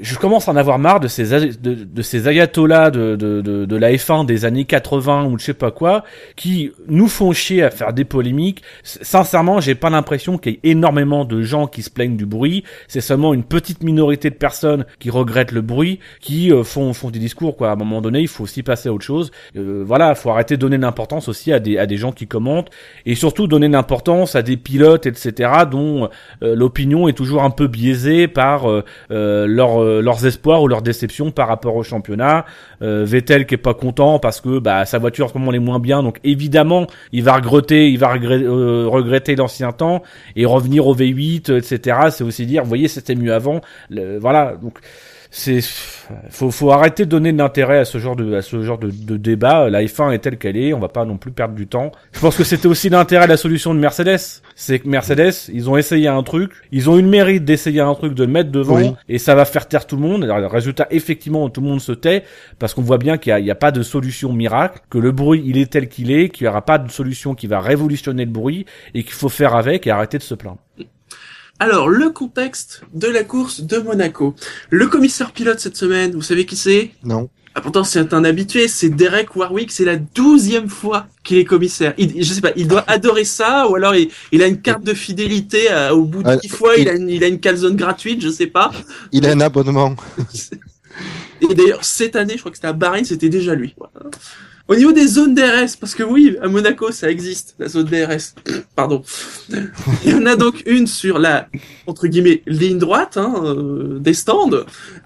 je 0.00 0.16
commence 0.16 0.48
à 0.48 0.52
en 0.52 0.56
avoir 0.56 0.78
marre 0.78 1.00
de 1.00 1.08
ces, 1.08 1.50
de, 1.60 1.74
de 1.74 2.02
ces 2.02 2.28
ayatollahs 2.28 2.92
de, 2.92 3.16
de, 3.16 3.40
de, 3.40 3.64
de 3.64 3.76
la 3.76 3.90
F1 3.90 4.26
des 4.26 4.44
années 4.44 4.64
80 4.64 5.24
ou 5.24 5.36
je 5.40 5.44
sais 5.44 5.54
pas 5.54 5.72
quoi, 5.72 6.04
qui 6.36 6.70
nous 6.86 7.08
font 7.08 7.32
chier 7.32 7.64
à 7.64 7.70
faire 7.70 7.92
des 7.92 8.04
polémiques. 8.04 8.62
Sincèrement, 8.84 9.60
j'ai 9.60 9.74
pas 9.74 9.90
l'impression 9.90 10.38
qu'il 10.38 10.52
y 10.52 10.54
ait 10.54 10.60
énormément 10.62 11.24
de 11.24 11.42
gens 11.42 11.66
qui 11.66 11.82
se 11.82 11.90
plaignent 11.90 12.16
du 12.16 12.26
bruit. 12.26 12.62
C'est 12.86 13.00
seulement 13.00 13.34
une 13.34 13.42
petite 13.42 13.82
minorité 13.82 14.30
de 14.30 14.36
personnes 14.36 14.86
qui 15.00 15.10
regrettent 15.10 15.50
le 15.50 15.60
bruit, 15.60 15.98
qui 16.20 16.52
euh, 16.52 16.62
font, 16.62 16.92
font 16.92 17.10
des 17.10 17.18
discours, 17.18 17.56
quoi. 17.56 17.70
À 17.70 17.72
un 17.72 17.76
moment 17.76 18.00
donné, 18.00 18.20
il 18.20 18.28
faut 18.28 18.44
aussi 18.44 18.62
passer 18.62 18.88
à 18.88 18.92
autre 18.92 19.04
chose. 19.04 19.32
Euh, 19.56 19.82
voilà, 19.84 20.14
faut 20.14 20.30
arrêter 20.30 20.54
de 20.54 20.60
donner 20.60 20.78
l'importance 20.78 21.26
aussi 21.28 21.52
à 21.52 21.58
des, 21.58 21.76
à 21.76 21.86
des 21.86 21.96
gens 21.96 22.12
qui 22.12 22.28
commentent 22.28 22.70
et 23.04 23.16
surtout 23.16 23.48
donner 23.48 23.66
l'importance 23.66 24.36
à 24.36 24.42
des 24.42 24.56
pilotes, 24.56 25.06
etc., 25.06 25.50
dont 25.68 26.08
euh, 26.44 26.54
l'opinion 26.54 27.08
est 27.08 27.14
toujours 27.14 27.42
un 27.42 27.50
peu 27.50 27.66
biaisée 27.66 28.27
par 28.28 28.70
euh, 28.70 28.84
euh, 29.10 29.46
leur, 29.46 29.82
euh, 29.82 30.00
leurs 30.00 30.24
espoirs 30.26 30.62
ou 30.62 30.68
leurs 30.68 30.82
déceptions 30.82 31.30
par 31.30 31.48
rapport 31.48 31.76
au 31.76 31.82
championnat. 31.82 32.44
Vettel 32.80 33.46
qui 33.46 33.54
est 33.54 33.58
pas 33.58 33.74
content 33.74 34.18
parce 34.20 34.40
que 34.40 34.60
bah, 34.60 34.84
sa 34.84 34.98
voiture 34.98 35.26
en 35.26 35.28
ce 35.28 35.34
moment 35.36 35.50
elle 35.50 35.56
est 35.56 35.60
moins 35.64 35.80
bien, 35.80 36.02
donc 36.04 36.20
évidemment 36.22 36.86
il 37.12 37.24
va 37.24 37.34
regretter, 37.34 37.90
il 37.90 37.98
va 37.98 38.12
regretter, 38.12 38.46
regretter 38.46 39.34
l'ancien 39.34 39.72
temps 39.72 40.02
et 40.36 40.46
revenir 40.46 40.86
au 40.86 40.94
V8, 40.94 41.56
etc. 41.56 41.98
C'est 42.10 42.22
aussi 42.22 42.46
dire, 42.46 42.62
vous 42.62 42.68
voyez, 42.68 42.86
c'était 42.86 43.16
mieux 43.16 43.34
avant. 43.34 43.60
Le- 43.90 44.18
voilà, 44.18 44.54
donc 44.62 44.78
c'est 45.30 45.60
faut 46.30 46.50
faut 46.50 46.70
arrêter 46.72 47.04
de 47.04 47.10
donner 47.10 47.32
de 47.32 47.38
l'intérêt 47.38 47.78
à 47.78 47.84
ce 47.84 47.98
genre 47.98 48.16
de 48.16 48.34
à 48.34 48.42
ce 48.42 48.62
genre 48.62 48.78
de, 48.78 48.90
de 48.90 49.16
débat. 49.16 49.68
La 49.68 49.82
F1 49.82 50.12
est 50.12 50.18
telle 50.20 50.38
qu'elle 50.38 50.56
est 50.56 50.72
on 50.72 50.80
va 50.80 50.88
pas 50.88 51.04
non 51.04 51.18
plus 51.18 51.32
perdre 51.32 51.54
du 51.54 51.66
temps. 51.66 51.92
Je 52.12 52.20
pense 52.20 52.36
que 52.36 52.44
c'était 52.44 52.66
aussi 52.66 52.88
l'intérêt 52.88 53.26
de 53.26 53.30
la 53.30 53.36
solution 53.36 53.74
de 53.74 53.78
Mercedes. 53.78 54.40
C'est 54.54 54.78
que 54.78 54.88
Mercedes 54.88 55.50
ils 55.52 55.68
ont 55.68 55.76
essayé 55.76 56.08
un 56.08 56.22
truc. 56.22 56.52
Ils 56.72 56.88
ont 56.88 56.98
eu 56.98 57.02
le 57.02 57.08
mérite 57.08 57.44
d'essayer 57.44 57.80
un 57.80 57.94
truc 57.94 58.14
de 58.14 58.24
le 58.24 58.32
mettre 58.32 58.50
devant. 58.50 58.76
Oui. 58.76 58.92
et 59.08 59.18
ça 59.18 59.34
va 59.34 59.44
faire 59.44 59.68
taire 59.68 59.86
tout 59.86 59.96
le 59.96 60.02
monde. 60.02 60.24
Alors, 60.24 60.38
le 60.38 60.46
résultat 60.46 60.86
effectivement 60.90 61.48
tout 61.50 61.60
le 61.60 61.68
monde 61.68 61.80
se 61.80 61.92
tait 61.92 62.24
parce 62.58 62.72
qu'on 62.74 62.82
voit 62.82 62.98
bien 62.98 63.18
qu'il 63.18 63.38
y 63.38 63.50
a, 63.50 63.52
a 63.52 63.56
pas 63.56 63.70
de 63.70 63.82
solution 63.82 64.32
miracle 64.32 64.80
que 64.88 64.98
le 64.98 65.12
bruit 65.12 65.42
il 65.44 65.58
est 65.58 65.70
tel 65.70 65.88
qu'il 65.88 66.10
est 66.10 66.30
qu'il 66.30 66.46
y 66.46 66.48
aura 66.48 66.62
pas 66.62 66.78
de 66.78 66.90
solution 66.90 67.34
qui 67.34 67.46
va 67.46 67.60
révolutionner 67.60 68.24
le 68.24 68.30
bruit 68.30 68.64
et 68.94 69.02
qu'il 69.02 69.12
faut 69.12 69.28
faire 69.28 69.54
avec 69.54 69.86
et 69.86 69.90
arrêter 69.90 70.18
de 70.18 70.22
se 70.22 70.34
plaindre 70.34 70.58
Alors, 71.60 71.88
le 71.88 72.10
contexte 72.10 72.82
de 72.94 73.08
la 73.08 73.24
course 73.24 73.62
de 73.62 73.78
Monaco. 73.78 74.34
Le 74.70 74.86
commissaire 74.86 75.32
pilote 75.32 75.58
cette 75.58 75.76
semaine, 75.76 76.12
vous 76.12 76.22
savez 76.22 76.46
qui 76.46 76.56
c'est? 76.56 76.90
Non. 77.04 77.28
Ah, 77.54 77.60
pourtant, 77.60 77.82
c'est 77.82 78.14
un 78.14 78.22
habitué, 78.24 78.68
c'est 78.68 78.88
Derek 78.90 79.34
Warwick, 79.34 79.72
c'est 79.72 79.84
la 79.84 79.96
douzième 79.96 80.68
fois 80.68 81.08
qu'il 81.24 81.38
est 81.38 81.44
commissaire. 81.44 81.94
Il, 81.98 82.22
je 82.22 82.32
sais 82.32 82.40
pas, 82.40 82.52
il 82.54 82.68
doit 82.68 82.84
adorer 82.86 83.24
ça, 83.24 83.66
ou 83.68 83.74
alors 83.74 83.96
il, 83.96 84.08
il 84.30 84.44
a 84.44 84.46
une 84.46 84.60
carte 84.60 84.84
de 84.84 84.94
fidélité 84.94 85.68
euh, 85.72 85.90
au 85.90 86.04
bout 86.04 86.22
de 86.22 86.28
Ah, 86.28 86.36
dix 86.36 86.48
fois, 86.48 86.76
il, 86.76 86.82
il- 86.82 86.88
a 86.88 86.92
une, 86.94 87.08
il 87.08 87.24
a 87.24 87.26
une 87.26 87.40
calzone 87.40 87.74
gratuite, 87.74 88.20
je 88.22 88.28
sais 88.28 88.46
pas. 88.46 88.70
Il 89.10 89.26
a 89.26 89.30
un 89.32 89.40
abonnement. 89.40 89.96
Et 91.40 91.54
d'ailleurs, 91.54 91.82
cette 91.84 92.14
année, 92.14 92.34
je 92.34 92.40
crois 92.40 92.50
que 92.52 92.56
c'était 92.58 92.68
à 92.68 92.72
Bahreïn, 92.72 93.04
c'était 93.04 93.28
déjà 93.28 93.54
lui. 93.56 93.74
Voilà. 93.76 94.08
Au 94.68 94.74
niveau 94.74 94.92
des 94.92 95.06
zones 95.06 95.34
DRS, 95.34 95.76
parce 95.80 95.94
que 95.94 96.02
oui, 96.02 96.36
à 96.42 96.48
Monaco, 96.48 96.92
ça 96.92 97.10
existe, 97.10 97.54
la 97.58 97.68
zone 97.68 97.86
DRS. 97.86 98.34
Pardon. 98.76 99.02
Il 100.04 100.10
y 100.10 100.14
en 100.14 100.26
a 100.26 100.36
donc 100.36 100.62
une 100.66 100.86
sur 100.86 101.18
la, 101.18 101.48
entre 101.86 102.06
guillemets, 102.06 102.42
ligne 102.46 102.78
droite 102.78 103.16
hein, 103.16 103.34
euh, 103.44 103.98
des 103.98 104.12
stands, 104.12 104.50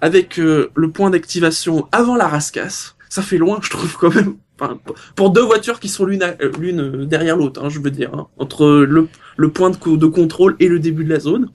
avec 0.01 0.37
euh, 0.37 0.69
le 0.75 0.91
point 0.91 1.09
d'activation 1.09 1.87
avant 1.93 2.17
la 2.17 2.27
rascasse. 2.27 2.95
Ça 3.07 3.21
fait 3.21 3.37
loin, 3.37 3.59
je 3.61 3.69
trouve, 3.69 3.95
quand 3.97 4.13
même. 4.13 4.35
Enfin, 4.59 4.79
pour 5.15 5.31
deux 5.31 5.41
voitures 5.41 5.79
qui 5.79 5.87
sont 5.87 6.05
l'une 6.05 6.23
euh, 6.23 6.51
l'une 6.59 6.81
euh, 6.81 7.05
derrière 7.05 7.37
l'autre, 7.37 7.63
hein, 7.63 7.69
je 7.69 7.79
veux 7.79 7.89
dire, 7.89 8.13
hein, 8.13 8.27
entre 8.37 8.65
le, 8.67 9.07
le 9.37 9.49
point 9.49 9.71
de, 9.71 9.95
de 9.95 10.05
contrôle 10.05 10.55
et 10.59 10.67
le 10.67 10.79
début 10.79 11.03
de 11.03 11.09
la 11.09 11.19
zone. 11.19 11.49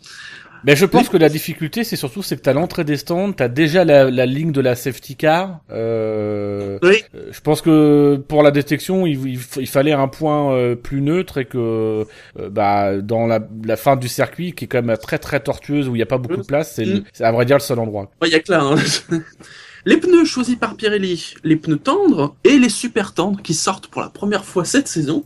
Mais 0.64 0.76
je 0.76 0.86
pense 0.86 1.08
que 1.08 1.16
la 1.16 1.28
difficulté, 1.28 1.84
c'est 1.84 1.96
surtout 1.96 2.22
c'est 2.22 2.36
que 2.36 2.42
t'as 2.42 2.52
l'entrée 2.52 2.84
des 2.84 2.96
stands, 2.96 3.32
t'as 3.32 3.48
déjà 3.48 3.84
la, 3.84 4.10
la 4.10 4.26
ligne 4.26 4.52
de 4.52 4.60
la 4.60 4.74
safety 4.76 5.16
car. 5.16 5.60
Euh, 5.70 6.78
Oui. 6.82 6.96
euh, 7.14 7.28
je 7.30 7.40
pense 7.40 7.60
que 7.60 8.16
pour 8.28 8.42
la 8.42 8.50
détection, 8.50 9.06
il, 9.06 9.38
il 9.56 9.66
fallait 9.68 9.92
un 9.92 10.08
point 10.08 10.52
euh, 10.54 10.74
plus 10.74 11.00
neutre 11.00 11.38
et 11.38 11.44
que 11.44 11.58
euh, 12.38 12.50
bah 12.50 13.00
dans 13.00 13.26
la, 13.26 13.40
la 13.64 13.76
fin 13.76 13.96
du 13.96 14.08
circuit, 14.08 14.52
qui 14.52 14.64
est 14.64 14.68
quand 14.68 14.82
même 14.82 14.96
très 14.98 15.18
très 15.18 15.40
tortueuse 15.40 15.88
où 15.88 15.94
il 15.94 15.98
n'y 15.98 16.02
a 16.02 16.06
pas 16.06 16.18
beaucoup 16.18 16.36
de 16.36 16.42
place, 16.46 16.74
c'est 16.74 16.86
Mm. 16.86 17.04
c'est 17.12 17.24
à 17.24 17.32
vrai 17.32 17.44
dire 17.44 17.56
le 17.56 17.60
seul 17.62 17.78
endroit. 17.78 18.10
Il 18.24 18.30
y 18.30 18.34
a 18.34 18.40
que 18.40 18.50
là. 18.52 18.62
hein. 18.62 18.76
Les 19.86 19.96
pneus 19.96 20.24
choisis 20.24 20.56
par 20.56 20.76
Pirelli, 20.76 21.34
les 21.44 21.56
pneus 21.56 21.78
tendres 21.78 22.34
et 22.44 22.58
les 22.58 22.68
super 22.68 23.14
tendres 23.14 23.40
qui 23.42 23.54
sortent 23.54 23.86
pour 23.86 24.02
la 24.02 24.10
première 24.10 24.44
fois 24.44 24.64
cette 24.64 24.88
saison. 24.88 25.24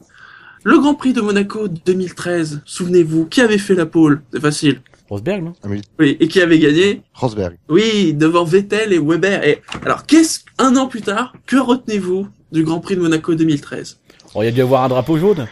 Le 0.64 0.78
Grand 0.78 0.94
Prix 0.94 1.12
de 1.12 1.20
Monaco 1.20 1.66
2013, 1.68 2.60
souvenez-vous, 2.64 3.26
qui 3.26 3.40
avait 3.40 3.58
fait 3.58 3.74
la 3.74 3.86
pole? 3.86 4.22
C'est 4.32 4.40
facile. 4.40 4.80
Rosberg, 5.12 5.42
non? 5.44 5.52
Oui, 5.98 6.16
et 6.20 6.26
qui 6.26 6.40
avait 6.40 6.58
gagné 6.58 7.02
Rosberg. 7.12 7.58
Oui, 7.68 8.14
devant 8.14 8.44
Vettel 8.44 8.94
et 8.94 8.98
Weber. 8.98 9.46
Et 9.46 9.60
alors, 9.84 10.06
qu'est-ce 10.06 10.40
un 10.56 10.74
an 10.76 10.86
plus 10.86 11.02
tard, 11.02 11.34
que 11.44 11.56
retenez-vous 11.56 12.28
du 12.50 12.64
Grand 12.64 12.80
Prix 12.80 12.96
de 12.96 13.00
Monaco 13.02 13.34
2013 13.34 13.98
Oh, 14.34 14.42
il 14.42 14.46
y 14.46 14.48
a 14.48 14.52
dû 14.52 14.62
avoir 14.62 14.84
un 14.84 14.88
drapeau 14.88 15.18
jaune. 15.18 15.46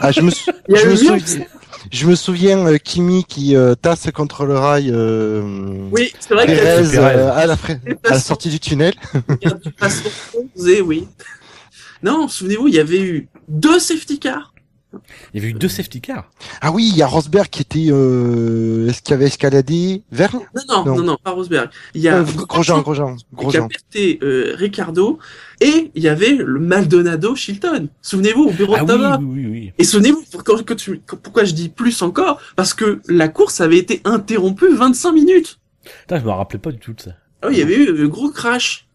Ah, 0.00 0.12
je 0.12 0.22
me, 0.22 0.30
sou- 0.30 0.50
Il 0.70 0.76
y 0.76 0.78
a 0.78 0.80
je 0.82 0.88
me 0.88 0.96
souviens, 0.96 1.18
je 1.92 2.06
me 2.06 2.14
souviens 2.14 2.66
euh, 2.66 2.78
Kimi 2.78 3.24
qui 3.24 3.54
euh, 3.54 3.74
tasse 3.74 4.10
contre 4.14 4.46
le 4.46 4.56
rail 4.58 4.90
euh, 4.90 5.42
Oui, 5.92 6.10
c'est 6.18 6.32
vrai 6.32 6.46
qu'il 6.46 6.54
y 6.56 6.58
a 6.58 6.62
Pérez, 6.62 6.90
Pérez. 6.90 7.14
euh, 7.16 7.32
à, 7.34 7.46
la 7.46 7.56
fra- 7.56 7.74
à 8.04 8.10
la 8.10 8.18
sortie 8.18 8.48
du 8.48 8.58
tunnel. 8.60 8.94
il 9.42 9.48
y 9.48 9.52
a 9.52 9.54
du 9.56 9.70
façon 9.76 10.08
posée, 10.54 10.80
oui. 10.80 11.06
Non, 12.02 12.28
souvenez-vous, 12.28 12.68
il 12.68 12.74
y 12.74 12.80
avait 12.80 13.00
eu 13.02 13.28
deux 13.48 13.78
safety 13.78 14.18
cars. 14.18 14.54
Il 15.34 15.40
y 15.40 15.42
avait 15.44 15.50
eu 15.50 15.54
deux 15.54 15.68
safety 15.68 16.00
cars. 16.00 16.30
Ah 16.60 16.72
oui, 16.72 16.88
il 16.90 16.96
y 16.96 17.02
a 17.02 17.06
Rosberg 17.06 17.48
qui 17.48 17.62
était 17.62 17.86
euh, 17.90 18.88
est-ce 18.88 19.02
qu'il 19.02 19.14
avait 19.14 19.26
escaladé 19.26 20.02
vers 20.10 20.34
Non, 20.34 20.42
non, 20.68 20.84
non, 20.84 20.96
Non. 20.96 21.02
non, 21.02 21.18
pas 21.22 21.30
Rosberg. 21.32 21.70
Il 21.94 22.00
y 22.02 22.08
a 22.08 22.16
euh, 22.18 22.24
Grosjean, 22.24 22.80
Grosjean, 22.82 23.16
qui 23.16 23.22
a 23.22 23.36
Grosjean. 23.36 23.68
euh, 24.22 24.54
Ricardo 24.56 25.18
et 25.60 25.90
il 25.94 26.02
y 26.02 26.08
avait 26.08 26.32
le 26.34 26.60
Maldonado 26.60 27.34
Chilton. 27.34 27.88
Souvenez-vous 28.02 28.44
au 28.44 28.50
bureau 28.52 28.74
Ah 28.76 28.82
de 28.82 28.86
tabac. 28.86 29.18
oui, 29.22 29.26
oui, 29.34 29.46
oui. 29.46 29.72
Et 29.78 29.84
souvenez-vous 29.84 30.24
pourquoi, 30.30 30.62
que 30.62 30.74
tu- 30.74 31.00
pourquoi 31.22 31.44
je 31.44 31.52
dis 31.54 31.68
plus 31.68 32.02
encore? 32.02 32.40
Parce 32.56 32.74
que 32.74 33.00
la 33.08 33.28
course 33.28 33.60
avait 33.60 33.78
été 33.78 34.00
interrompue 34.04 34.74
25 34.74 35.12
minutes. 35.12 35.58
Putain, 36.02 36.18
je 36.20 36.24
me 36.24 36.30
rappelais 36.30 36.58
pas 36.58 36.72
du 36.72 36.78
tout 36.78 36.92
de 36.92 37.00
ça. 37.00 37.10
Ah 37.42 37.48
oui, 37.48 37.54
il 37.54 37.58
y 37.58 37.62
avait 37.62 37.76
eu 37.76 38.04
un 38.04 38.08
gros 38.08 38.30
crash. 38.30 38.86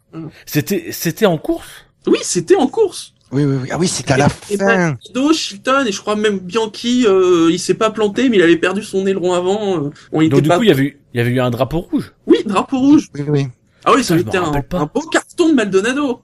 C'était, 0.45 0.91
c'était 0.91 1.25
en 1.25 1.37
course? 1.37 1.67
Oui, 2.07 2.17
c'était 2.21 2.55
en 2.55 2.67
course. 2.67 3.13
Oui, 3.31 3.45
oui, 3.45 3.55
oui. 3.63 3.69
Ah 3.71 3.77
oui, 3.79 3.87
c'était 3.87 4.13
à 4.13 4.17
la 4.17 4.27
Et 4.49 4.57
fin. 4.57 4.65
Maldonado, 4.65 5.33
Chilton 5.33 5.85
et 5.87 5.91
je 5.91 6.01
crois 6.01 6.15
même 6.15 6.39
Bianchi, 6.39 7.05
euh, 7.07 7.49
il 7.49 7.59
s'est 7.59 7.75
pas 7.75 7.89
planté 7.91 8.29
mais 8.29 8.37
il 8.37 8.41
avait 8.43 8.57
perdu 8.57 8.83
son 8.83 9.07
aileron 9.07 9.33
avant. 9.33 9.85
euh, 9.85 9.89
on 10.11 10.21
Donc 10.21 10.23
était 10.23 10.41
du 10.41 10.49
pas... 10.49 10.57
coup, 10.57 10.63
il 10.63 10.69
y 10.69 10.71
avait 10.71 10.83
eu, 10.83 10.99
il 11.13 11.17
y 11.17 11.21
avait 11.21 11.31
eu 11.31 11.39
un 11.39 11.49
drapeau 11.49 11.79
rouge. 11.79 12.13
Oui, 12.27 12.39
drapeau 12.45 12.79
rouge. 12.79 13.07
Oui, 13.15 13.21
oui. 13.27 13.47
Ah 13.85 13.93
oui, 13.95 14.03
ça 14.03 14.15
me 14.15 14.21
un, 14.21 14.53
un 14.73 14.85
beau 14.93 15.01
carton 15.09 15.49
de 15.49 15.53
Maldonado. 15.53 16.21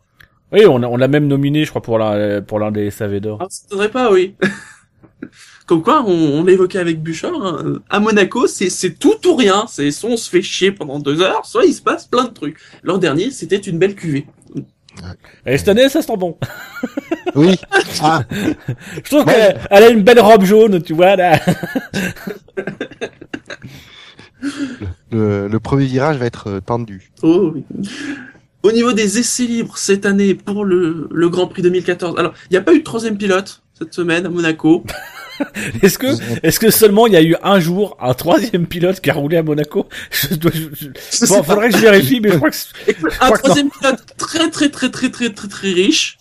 Oui, 0.52 0.66
on, 0.66 0.82
a- 0.84 0.88
on 0.88 0.98
l'a 0.98 1.08
même 1.08 1.28
nominé, 1.28 1.66
je 1.66 1.70
crois, 1.70 1.82
pour 1.82 1.98
l'un, 1.98 2.42
pour 2.42 2.60
l'un 2.60 2.72
des 2.72 2.90
SAV 2.92 3.20
d'or. 3.20 3.38
Ah, 3.42 3.48
ça 3.50 3.64
t'étonnerait 3.64 3.92
pas, 3.92 4.12
oui. 4.12 4.36
Comme 5.66 5.82
quoi, 5.82 6.04
on, 6.06 6.12
on 6.12 6.44
l'évoquait 6.44 6.80
avec 6.80 7.02
Bouchard, 7.04 7.34
hein, 7.46 7.80
à 7.90 8.00
Monaco, 8.00 8.48
c'est 8.48 8.70
c'est 8.70 8.92
tout 8.98 9.28
ou 9.28 9.36
rien. 9.36 9.66
C'est 9.68 9.92
soit 9.92 10.10
on 10.12 10.18
se 10.18 10.30
fait 10.30 10.42
chier 10.42 10.72
pendant 10.72 11.00
deux 11.00 11.22
heures, 11.22 11.46
soit 11.46 11.66
il 11.66 11.74
se 11.74 11.82
passe 11.82 12.08
plein 12.08 12.24
de 12.26 12.34
trucs. 12.34 12.58
L'an 12.84 12.98
dernier, 12.98 13.32
c'était 13.32 13.58
une 13.58 13.78
belle 13.78 13.96
cuvée. 13.96 14.28
Et 15.46 15.58
cette 15.58 15.68
année, 15.70 15.90
ça 15.90 16.02
sent 16.02 16.18
bon. 16.18 16.38
Oui. 17.36 17.56
Ah, 18.02 18.24
Je 18.32 19.02
trouve 19.02 19.26
Ouais. 19.26 19.34
qu'elle 19.34 19.60
elle 19.70 19.84
a 19.84 19.90
une 19.90 20.02
belle 20.02 20.20
robe 20.20 20.44
jaune, 20.46 20.82
tu 20.82 20.94
vois, 20.94 21.16
là. 21.16 21.40
le, 25.12 25.48
le 25.48 25.60
premier 25.60 25.86
virage 25.86 26.18
va 26.18 26.26
être 26.26 26.48
euh, 26.50 26.60
tendu. 26.62 27.12
Oh, 27.22 27.54
oui. 27.56 27.64
Au 28.64 28.72
niveau 28.72 28.94
des 28.94 29.20
essais 29.20 29.44
libres 29.46 29.78
cette 29.78 30.06
année 30.06 30.34
pour 30.36 30.66
le, 30.66 31.08
le 31.12 31.30
Grand 31.30 31.48
Prix 31.48 31.62
2014, 31.62 32.18
alors 32.18 32.34
il 32.50 32.54
n'y 32.54 32.58
a 32.58 32.62
pas 32.62 32.74
eu 32.74 32.80
de 32.80 32.84
troisième 32.84 33.18
pilote 33.18 33.62
cette 33.78 33.94
semaine 33.94 34.26
à 34.26 34.30
Monaco. 34.30 34.84
Est-ce 35.84 35.98
que, 35.98 36.08
est-ce 36.46 36.60
que 36.60 36.72
seulement 36.72 37.08
il 37.08 37.14
y 37.14 37.16
a 37.16 37.22
eu 37.22 37.36
un 37.44 37.60
jour 37.60 37.98
un 38.02 38.14
troisième 38.14 38.66
pilote 38.68 39.00
qui 39.02 39.10
a 39.10 39.14
roulé 39.14 39.38
à 39.38 39.44
Monaco? 39.44 39.88
Je 40.12 40.36
dois, 40.36 40.52
je- 40.54 40.60
je- 40.74 40.88
Je 41.26 41.26
Bon, 41.28 41.38
pas. 41.38 41.44
faudrait 41.44 41.70
que 41.70 41.76
je 41.78 41.82
vérifie, 41.82 42.20
mais 42.20 42.30
je 42.32 42.36
crois 42.38 42.50
que 42.50 42.56
c'est- 42.56 42.68
Écoute, 42.88 43.12
un 43.22 43.26
crois 43.26 43.38
que 43.38 43.44
troisième 43.44 43.70
pilote 43.70 44.00
très 44.18 44.50
très 44.50 44.70
très 44.70 44.90
très 44.90 45.10
très 45.10 45.30
très 45.32 45.48
très 45.48 45.72
riche, 45.72 46.18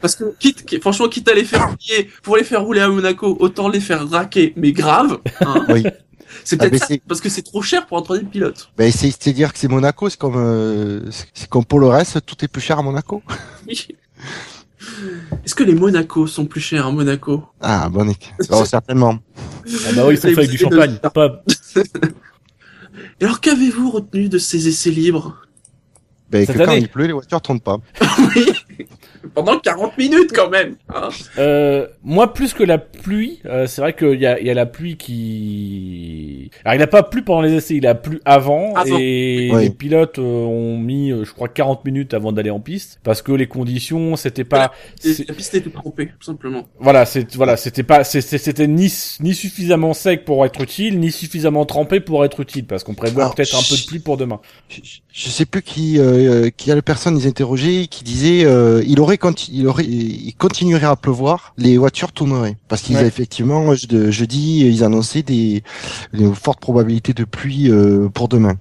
parce 0.00 0.16
que 0.16 0.24
quitte, 0.38 0.64
qui- 0.64 0.80
franchement, 0.80 1.08
quitte 1.08 1.28
à 1.28 1.34
les 1.34 1.44
faire 1.44 1.66
rouler, 1.68 2.10
pour 2.22 2.36
les 2.36 2.44
faire 2.44 2.62
rouler 2.62 2.80
à 2.80 2.88
Monaco, 2.88 3.36
autant 3.40 3.68
les 3.68 3.80
faire 3.80 4.08
raquer, 4.08 4.52
mais 4.56 4.72
grave. 4.72 5.18
hein. 5.40 5.64
Oui. 5.68 5.84
C'est 6.42 6.60
Ah, 6.60 6.66
peut-être 6.68 6.80
ça, 6.80 6.86
c'est- 6.88 7.02
parce 7.06 7.20
que 7.20 7.28
c'est 7.28 7.42
trop 7.42 7.62
cher 7.62 7.86
pour 7.86 7.96
un 7.96 8.02
troisième 8.02 8.28
pilote. 8.28 8.68
Ben, 8.76 8.90
c'est 8.90 9.32
dire 9.32 9.52
que 9.52 9.58
c'est 9.58 9.68
Monaco, 9.68 10.08
c'est 10.10 10.18
comme 10.18 10.34
euh, 10.36 11.00
c'est- 11.12 11.26
c'est 11.32 11.48
comme 11.48 11.64
pour 11.64 11.78
le 11.78 11.86
reste, 11.86 12.24
tout 12.26 12.36
est 12.44 12.48
plus 12.48 12.60
cher 12.62 12.78
à 12.78 12.82
Monaco. 12.82 13.22
Oui. 13.68 13.86
Est-ce 15.44 15.54
que 15.54 15.64
les 15.64 15.74
Monaco 15.74 16.26
sont 16.26 16.46
plus 16.46 16.60
chers 16.60 16.86
à 16.86 16.92
Monaco? 16.92 17.44
Ah, 17.60 17.88
bon, 17.88 18.12
oh, 18.50 18.64
certainement. 18.64 19.18
Ah 19.36 19.92
bah 19.94 20.02
oui, 20.06 20.14
ils 20.14 20.16
sont 20.16 20.28
faits 20.28 20.38
avec 20.38 20.50
du 20.50 20.58
champagne. 20.58 20.98
Pas... 21.12 21.42
Et 23.20 23.24
alors 23.24 23.40
qu'avez-vous 23.40 23.90
retenu 23.90 24.28
de 24.28 24.38
ces 24.38 24.68
essais 24.68 24.90
libres? 24.90 25.46
Ben, 26.30 26.44
Cette 26.46 26.56
que 26.56 26.62
quand 26.64 26.70
année. 26.72 26.82
il 26.82 26.88
pleut, 26.88 27.06
les 27.06 27.12
voitures 27.12 27.40
tournent 27.40 27.60
pas. 27.60 27.78
Oui. 28.18 28.46
Pendant 29.34 29.58
40 29.58 29.96
minutes 29.98 30.30
quand 30.34 30.50
même. 30.50 30.76
hein. 30.94 31.08
Euh, 31.38 31.86
moi, 32.02 32.32
plus 32.34 32.52
que 32.52 32.62
la 32.64 32.78
pluie, 32.78 33.40
euh, 33.46 33.66
c'est 33.66 33.80
vrai 33.80 33.94
qu'il 33.94 34.20
y 34.20 34.26
a, 34.26 34.38
il 34.40 34.46
y 34.46 34.50
a 34.50 34.54
la 34.54 34.66
pluie 34.66 34.96
qui... 34.96 36.50
Alors, 36.64 36.74
il 36.74 36.78
n'a 36.78 36.86
pas 36.86 37.02
plu 37.02 37.22
pendant 37.22 37.42
les 37.42 37.52
essais, 37.54 37.74
il 37.76 37.86
a 37.86 37.94
plu 37.94 38.20
avant, 38.24 38.74
Avant. 38.74 38.96
et 38.98 39.50
Oui. 39.52 39.62
les 39.64 39.70
pilotes 39.70 40.18
euh, 40.18 40.22
ont 40.22 40.78
mis, 40.78 41.10
euh, 41.12 41.24
je 41.24 41.32
crois, 41.32 41.48
40 41.48 41.84
minutes 41.84 42.14
avant 42.14 42.32
d'aller 42.32 42.50
en 42.50 42.60
piste, 42.60 43.00
parce 43.02 43.22
que 43.22 43.32
les 43.32 43.46
conditions, 43.46 44.16
c'était 44.16 44.44
pas... 44.44 44.72
La 45.28 45.34
piste 45.34 45.54
était 45.54 45.70
trompée, 45.70 46.06
tout 46.18 46.24
simplement. 46.26 46.66
Voilà, 46.78 47.06
c'est 47.06 47.34
voilà, 47.36 47.56
c'était 47.56 47.82
pas, 47.82 48.04
c'était 48.04 48.66
ni 48.66 48.92
ni 49.20 49.34
suffisamment 49.34 49.94
sec 49.94 50.24
pour 50.24 50.44
être 50.44 50.60
utile, 50.60 50.98
ni 51.00 51.10
suffisamment 51.10 51.64
trempé 51.64 52.00
pour 52.00 52.24
être 52.24 52.40
utile, 52.40 52.64
parce 52.66 52.84
qu'on 52.84 52.94
prévoit 52.94 53.32
peut-être 53.34 53.54
un 53.56 53.62
peu 53.68 53.76
de 53.80 53.86
pluie 53.86 53.98
pour 53.98 54.16
demain. 54.16 54.40
Je, 54.68 54.80
je 55.12 55.28
sais 55.28 55.46
plus 55.46 55.62
qui, 55.62 55.98
euh, 55.98 56.50
qui 56.56 56.70
a 56.70 56.74
la 56.74 56.82
personne 56.82 57.16
ils 57.18 57.26
interrogeaient 57.26 57.86
qui 57.90 58.04
disait 58.04 58.44
euh, 58.44 58.82
il 58.86 59.00
aurait 59.00 59.13
conti- 59.16 59.50
il 59.52 59.66
aurait 59.66 59.84
il 59.84 60.34
continuerait 60.36 60.86
à 60.86 60.96
pleuvoir, 60.96 61.54
les 61.58 61.76
voitures 61.78 62.12
tourneraient 62.12 62.56
parce 62.68 62.82
qu'ils 62.82 62.96
Ouais. 62.96 63.06
effectivement 63.06 63.74
je, 63.74 64.10
jeudi 64.10 64.60
ils 64.66 64.84
annonçaient 64.84 65.22
des, 65.22 65.62
des 66.12 66.32
fortes 66.34 66.60
probabilités 66.60 67.12
de 67.12 67.24
pluie 67.24 67.70
euh, 67.70 68.08
pour 68.08 68.28
demain. 68.28 68.54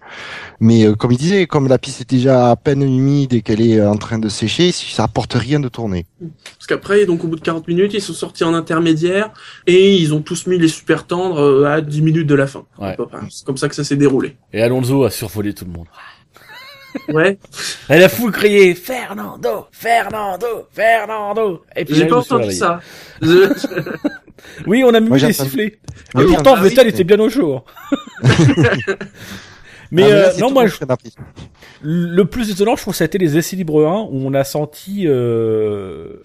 Mais 0.60 0.86
euh, 0.86 0.95
comme 0.95 1.12
il 1.12 1.17
disait 1.17 1.45
comme 1.48 1.67
la 1.67 1.77
piste 1.77 2.01
est 2.01 2.10
déjà 2.10 2.51
à 2.51 2.55
peine 2.55 2.81
humide 2.81 3.33
et 3.33 3.41
qu'elle 3.41 3.62
est 3.62 3.81
en 3.86 3.98
train 3.98 4.19
de 4.19 4.29
sécher, 4.29 4.72
ça 4.72 5.03
apporte 5.03 5.33
rien 5.33 5.60
de 5.60 5.67
tourner. 5.69 6.05
Parce 6.57 6.67
qu'après, 6.67 7.05
donc 7.05 7.24
au 7.24 7.27
bout 7.27 7.36
de 7.36 7.41
40 7.41 7.67
minutes, 7.67 7.93
ils 7.93 8.01
sont 8.01 8.13
sortis 8.13 8.43
en 8.43 8.53
intermédiaire 8.53 9.31
et 9.67 9.95
ils 9.98 10.13
ont 10.13 10.22
tous 10.22 10.48
mis 10.48 10.57
les 10.57 10.67
super 10.69 11.05
tendres 11.05 11.39
euh, 11.41 11.65
à 11.65 11.81
10 11.81 12.01
minutes 12.01 12.27
de 12.27 12.36
la 12.36 12.48
fin. 12.48 12.63
Ouais. 12.79 12.95
C'est 13.29 13.45
comme 13.45 13.57
ça 13.57 13.67
que 13.69 13.75
ça 13.75 13.83
s'est 13.83 13.98
déroulé. 13.98 14.36
Et 14.53 14.62
Alonso 14.62 15.03
a 15.03 15.10
survolé 15.10 15.53
tout 15.53 15.65
le 15.65 15.72
monde. 15.72 15.88
Ouais. 17.10 17.38
Et 17.90 17.98
la 18.00 18.10
foule 18.10 18.32
criait 18.32 18.76
Fernando, 18.76 19.68
Fernando, 19.72 20.68
Fernando. 20.72 21.64
Et 21.76 21.86
puis 21.86 21.96
J'ai 21.96 22.06
pas 22.08 22.18
entendu 22.18 22.52
ça. 22.52 22.80
Je- 23.22 23.50
Oui, 24.68 24.84
on 24.86 24.94
a 24.94 25.00
mis 25.00 25.10
entendu- 25.10 25.34
sifflets. 25.34 25.80
Et 26.20 26.26
pourtant, 26.26 26.56
ah 26.58 26.62
oui, 26.62 26.70
Vettel 26.70 26.88
était 26.90 27.04
bien 27.06 27.20
au 27.20 27.30
chaud. 27.30 27.64
mais 29.94 30.04
Ah, 30.04 30.08
euh, 30.08 30.24
là, 30.28 30.34
non, 30.40 30.52
moi, 30.52 30.66
je- 30.68 30.76
le 31.82 32.24
plus 32.26 32.50
étonnant, 32.52 32.76
je 32.76 32.82
trouve, 32.82 32.96
ça 32.96 33.04
a 33.04 33.08
été 33.08 33.18
les 33.18 33.38
essais 33.38 33.56
libres 33.56 33.86
1 33.86 34.02
où 34.12 34.26
on 34.26 34.34
a 34.34 34.44
senti. 34.44 35.06
Euh... 35.08 36.18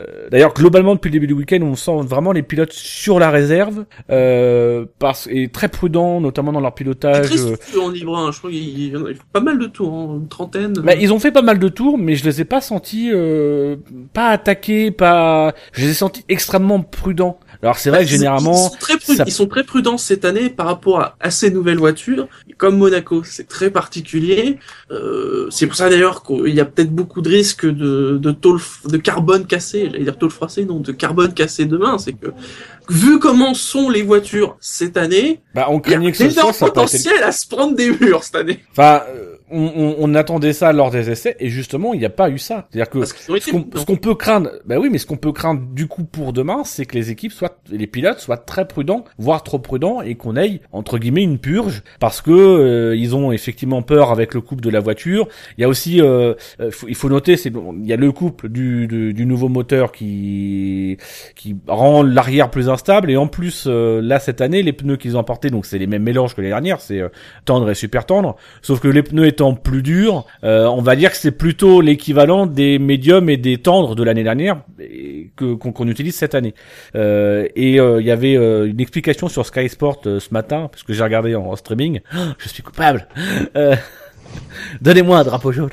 euh, 0.00 0.28
D'ailleurs, 0.30 0.52
globalement, 0.52 0.94
depuis 0.94 1.08
le 1.08 1.12
début 1.12 1.26
du 1.26 1.32
week-end, 1.32 1.60
on 1.62 1.74
sent 1.76 1.96
vraiment 2.02 2.32
les 2.32 2.42
pilotes 2.42 2.72
sur 2.72 3.18
la 3.18 3.30
réserve, 3.30 3.84
euh, 4.10 4.84
parce 4.98 5.28
et 5.30 5.48
très 5.48 5.68
prudents, 5.68 6.20
notamment 6.20 6.52
dans 6.52 6.60
leur 6.60 6.74
pilotage. 6.74 7.26
très 7.30 7.40
euh, 7.40 7.80
en 7.80 7.90
libre 7.90 8.16
1. 8.16 8.32
Je 8.32 8.38
crois 8.38 8.50
qu'il 8.50 8.88
y 8.88 8.96
en 8.96 9.04
a 9.06 9.10
pas 9.32 9.40
mal 9.40 9.58
de 9.58 9.66
tours, 9.66 9.92
hein, 9.94 10.16
une 10.20 10.28
trentaine. 10.28 10.72
Bah, 10.74 10.94
ils 10.94 11.12
ont 11.12 11.18
fait 11.18 11.32
pas 11.32 11.42
mal 11.42 11.58
de 11.58 11.68
tours, 11.68 11.98
mais 11.98 12.16
je 12.16 12.24
les 12.24 12.40
ai 12.40 12.44
pas 12.44 12.60
sentis 12.60 13.10
euh, 13.12 13.76
pas 14.12 14.28
attaqués, 14.28 14.90
pas. 14.90 15.54
Je 15.72 15.82
les 15.84 15.90
ai 15.90 15.94
sentis 15.94 16.24
extrêmement 16.28 16.80
prudents. 16.80 17.38
Alors 17.62 17.78
c'est 17.78 17.90
vrai 17.90 18.00
que 18.00 18.04
Ils- 18.04 18.12
généralement, 18.12 18.52
ils 18.68 18.70
sont, 18.70 18.76
très 18.78 18.96
prud- 18.96 19.16
ça- 19.16 19.24
ils 19.26 19.32
sont 19.32 19.46
très 19.46 19.64
prudents 19.64 19.98
cette 19.98 20.24
année 20.24 20.50
par 20.50 20.66
rapport 20.66 21.00
à, 21.00 21.16
à 21.20 21.30
ces 21.30 21.50
nouvelles 21.50 21.78
voitures. 21.78 22.28
Comme 22.58 22.76
Monaco, 22.78 23.22
c'est 23.24 23.48
très 23.48 23.70
particulier. 23.70 24.58
Euh, 24.90 25.48
c'est 25.50 25.66
pour 25.66 25.76
ça 25.76 25.88
d'ailleurs 25.90 26.22
qu'il 26.22 26.54
y 26.54 26.60
a 26.60 26.64
peut-être 26.64 26.90
beaucoup 26.90 27.20
de 27.22 27.28
risques 27.28 27.66
de, 27.66 28.18
de 28.18 28.30
tôle, 28.30 28.60
de 28.86 28.96
carbone 28.96 29.46
cassé. 29.46 29.88
J'allais 29.90 30.04
dire 30.04 30.16
tôle 30.18 30.30
froissée, 30.30 30.64
non, 30.64 30.80
de 30.80 30.92
carbone 30.92 31.32
cassé 31.34 31.64
demain. 31.66 31.98
C'est 31.98 32.12
que 32.12 32.28
vu 32.88 33.18
comment 33.18 33.54
sont 33.54 33.90
les 33.90 34.02
voitures 34.02 34.56
cette 34.60 34.96
année, 34.96 35.40
bah, 35.54 35.66
on 35.70 35.80
craignait 35.80 36.12
que 36.12 36.18
ce 36.18 36.30
soit 36.30 36.50
été 36.50 36.58
potentiel 36.58 37.22
à 37.22 37.32
se 37.32 37.46
prendre 37.46 37.74
des 37.74 37.90
murs 37.90 38.22
cette 38.24 38.36
année. 38.36 38.60
Enfin, 38.72 39.02
euh, 39.08 39.35
on, 39.50 39.70
on, 39.76 39.96
on 39.98 40.14
attendait 40.14 40.52
ça 40.52 40.72
lors 40.72 40.90
des 40.90 41.10
essais 41.10 41.36
et 41.40 41.48
justement, 41.48 41.94
il 41.94 42.00
n'y 42.00 42.06
a 42.06 42.10
pas 42.10 42.30
eu 42.30 42.38
ça. 42.38 42.66
C'est-à-dire 42.70 42.90
que 42.90 42.98
ce 43.80 43.84
qu'on 43.84 43.96
peut 43.96 44.14
craindre, 44.14 44.50
bah 44.64 44.76
oui, 44.78 44.88
mais 44.90 44.98
ce 44.98 45.06
qu'on 45.06 45.16
peut 45.16 45.32
craindre 45.32 45.60
du 45.72 45.86
coup 45.86 46.04
pour 46.04 46.32
demain, 46.32 46.62
c'est 46.64 46.84
que 46.86 46.94
les 46.96 47.10
équipes 47.10 47.32
soient, 47.32 47.56
les 47.70 47.86
pilotes 47.86 48.18
soient 48.20 48.36
très 48.36 48.66
prudents, 48.66 49.04
voire 49.18 49.42
trop 49.42 49.58
prudents, 49.58 50.00
et 50.02 50.14
qu'on 50.14 50.36
aille 50.36 50.60
entre 50.72 50.98
guillemets 50.98 51.22
une 51.22 51.38
purge, 51.38 51.82
parce 52.00 52.20
que 52.22 52.30
euh, 52.30 52.96
ils 52.96 53.14
ont 53.14 53.32
effectivement 53.32 53.82
peur 53.82 54.10
avec 54.10 54.34
le 54.34 54.40
couple 54.40 54.62
de 54.62 54.70
la 54.70 54.80
voiture. 54.80 55.28
Il 55.58 55.62
y 55.62 55.64
a 55.64 55.68
aussi, 55.68 56.00
euh, 56.00 56.34
euh, 56.60 56.70
faut- 56.70 56.88
il 56.88 56.94
faut 56.94 57.08
noter, 57.08 57.36
c'est 57.36 57.52
il 57.80 57.86
y 57.86 57.92
a 57.92 57.96
le 57.96 58.12
couple 58.12 58.48
du, 58.48 58.86
du, 58.86 59.14
du 59.14 59.26
nouveau 59.26 59.48
moteur 59.48 59.92
qui 59.92 60.96
qui 61.34 61.56
rend 61.66 62.02
l'arrière 62.02 62.50
plus 62.50 62.68
instable, 62.68 63.10
et 63.10 63.16
en 63.16 63.26
plus 63.28 63.64
euh, 63.66 64.00
là 64.02 64.18
cette 64.18 64.40
année, 64.40 64.62
les 64.62 64.72
pneus 64.72 64.96
qu'ils 64.96 65.16
ont 65.16 65.20
apportés, 65.20 65.50
donc 65.50 65.66
c'est 65.66 65.78
les 65.78 65.86
mêmes 65.86 66.02
mélanges 66.02 66.34
que 66.34 66.40
l'année 66.40 66.50
dernière, 66.52 66.80
c'est 66.80 67.00
euh, 67.00 67.08
tendre 67.44 67.70
et 67.70 67.74
super 67.74 68.06
tendre. 68.06 68.36
Sauf 68.62 68.80
que 68.80 68.88
les 68.88 69.02
pneus 69.02 69.26
étant 69.36 69.52
plus 69.52 69.82
durs, 69.82 70.24
euh, 70.44 70.64
on 70.64 70.80
va 70.80 70.96
dire 70.96 71.10
que 71.10 71.18
c'est 71.18 71.30
plutôt 71.30 71.82
l'équivalent 71.82 72.46
des 72.46 72.78
médiums 72.78 73.28
et 73.28 73.36
des 73.36 73.58
tendres 73.58 73.94
de 73.94 74.02
l'année 74.02 74.22
dernière 74.22 74.62
que 75.36 75.52
qu'on 75.54 75.72
qu'on 75.72 75.88
utilise 75.88 76.14
cette 76.14 76.34
année. 76.34 76.54
Euh, 76.94 77.46
et 77.54 77.78
euh, 77.78 78.00
il 78.00 78.06
y 78.06 78.10
avait 78.10 78.34
euh, 78.34 78.66
une 78.66 78.80
explication 78.80 79.28
sur 79.28 79.44
Sky 79.44 79.68
Sport 79.68 80.00
euh, 80.06 80.20
ce 80.20 80.32
matin 80.32 80.68
parce 80.72 80.84
que 80.84 80.94
j'ai 80.94 81.02
regardé 81.02 81.34
en, 81.34 81.44
en 81.44 81.56
streaming. 81.56 82.00
Ah, 82.12 82.34
je 82.38 82.48
suis 82.48 82.62
coupable. 82.62 83.06
Donnez-moi 84.80 85.18
un 85.18 85.24
drapeau 85.24 85.52
jaune. 85.52 85.70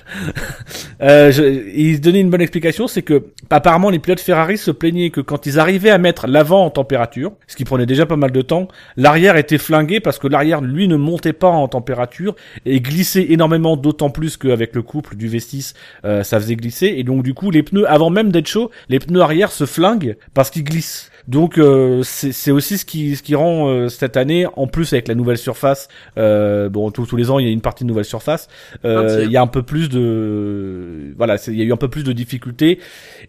euh, 1.02 1.32
je, 1.32 1.44
il 1.44 2.02
donnait 2.02 2.22
une 2.22 2.30
bonne 2.30 2.42
explication, 2.42 2.88
c'est 2.88 3.02
que 3.02 3.26
apparemment 3.50 3.90
les 3.90 4.00
pilotes 4.00 4.20
Ferrari 4.20 4.58
se 4.58 4.72
plaignaient 4.72 5.10
que 5.10 5.22
quand 5.22 5.46
ils 5.46 5.60
arrivaient 5.60 5.90
à 5.90 5.98
mettre 5.98 6.28
l'avant 6.28 6.66
en 6.66 6.70
température, 6.70 7.34
ce 7.48 7.56
qui 7.56 7.66
prenait 7.66 7.86
déjà 7.86 8.06
pas 8.06 8.16
mal 8.16 8.32
de 8.32 8.42
temps, 8.42 8.68
l'arrière 8.98 9.38
était 9.38 9.58
flingué 9.58 10.00
parce 10.00 10.20
que 10.20 10.28
l'arrière 10.28 10.62
lui 10.62 10.88
ne 10.88 10.96
montait 10.96 11.34
pas 11.34 11.50
en 11.50 11.68
température 11.68 12.36
et 12.66 12.82
glissait 12.82 13.28
énormément, 13.30 13.78
d'autant 13.78 14.10
plus 14.10 14.38
qu'avec 14.38 14.76
le 14.76 14.82
couple 14.82 15.16
du 15.16 15.30
V6, 15.30 15.74
euh, 16.06 16.24
ça 16.24 16.40
faisait 16.40 16.56
glisser 16.56 16.94
et 16.98 17.04
donc 17.04 17.24
du 17.24 17.34
coup 17.34 17.52
les 17.52 17.64
pneus 17.64 17.90
avant 17.90 18.10
même 18.10 18.32
d'être 18.32 18.48
chauds, 18.48 18.72
les 18.90 19.00
pneus 19.00 19.22
arrière 19.22 19.52
se 19.52 19.66
flinguent 19.66 20.18
parce 20.34 20.50
qu'ils 20.50 20.64
glissent. 20.64 21.10
Donc 21.28 21.58
euh, 21.58 22.02
c'est 22.04 22.34
c'est 22.34 22.52
aussi 22.52 22.78
ce 22.78 22.84
qui 22.84 23.16
ce 23.16 23.24
qui 23.24 23.34
rend 23.36 23.70
euh, 23.70 23.88
cette 23.88 24.18
année 24.18 24.46
en 24.58 24.68
plus 24.68 24.92
avec 24.92 25.08
la 25.08 25.16
nouvelle 25.16 25.38
surface 25.38 25.88
euh, 26.18 26.68
bon 26.68 26.92
tous 26.92 27.06
tous 27.06 27.16
les 27.16 27.32
ans 27.32 27.40
il 27.40 27.46
y 27.46 27.50
a 27.50 27.52
une 27.52 27.62
partie 27.62 27.86
de 27.86 27.88
nouvelle 27.88 28.04
surface 28.04 28.50
euh, 28.84 29.08
tiers. 29.08 29.24
il 29.24 29.32
y 29.32 29.38
a 29.38 29.42
un 29.42 29.48
peu 29.48 29.64
plus 29.64 29.88
de 29.88 31.14
voilà 31.18 31.38
il 31.48 31.56
y 31.56 31.62
a 31.62 31.64
eu 31.64 31.72
un 31.72 31.78
peu 31.78 31.88
plus 31.88 32.04
de 32.04 32.12
difficultés 32.12 32.80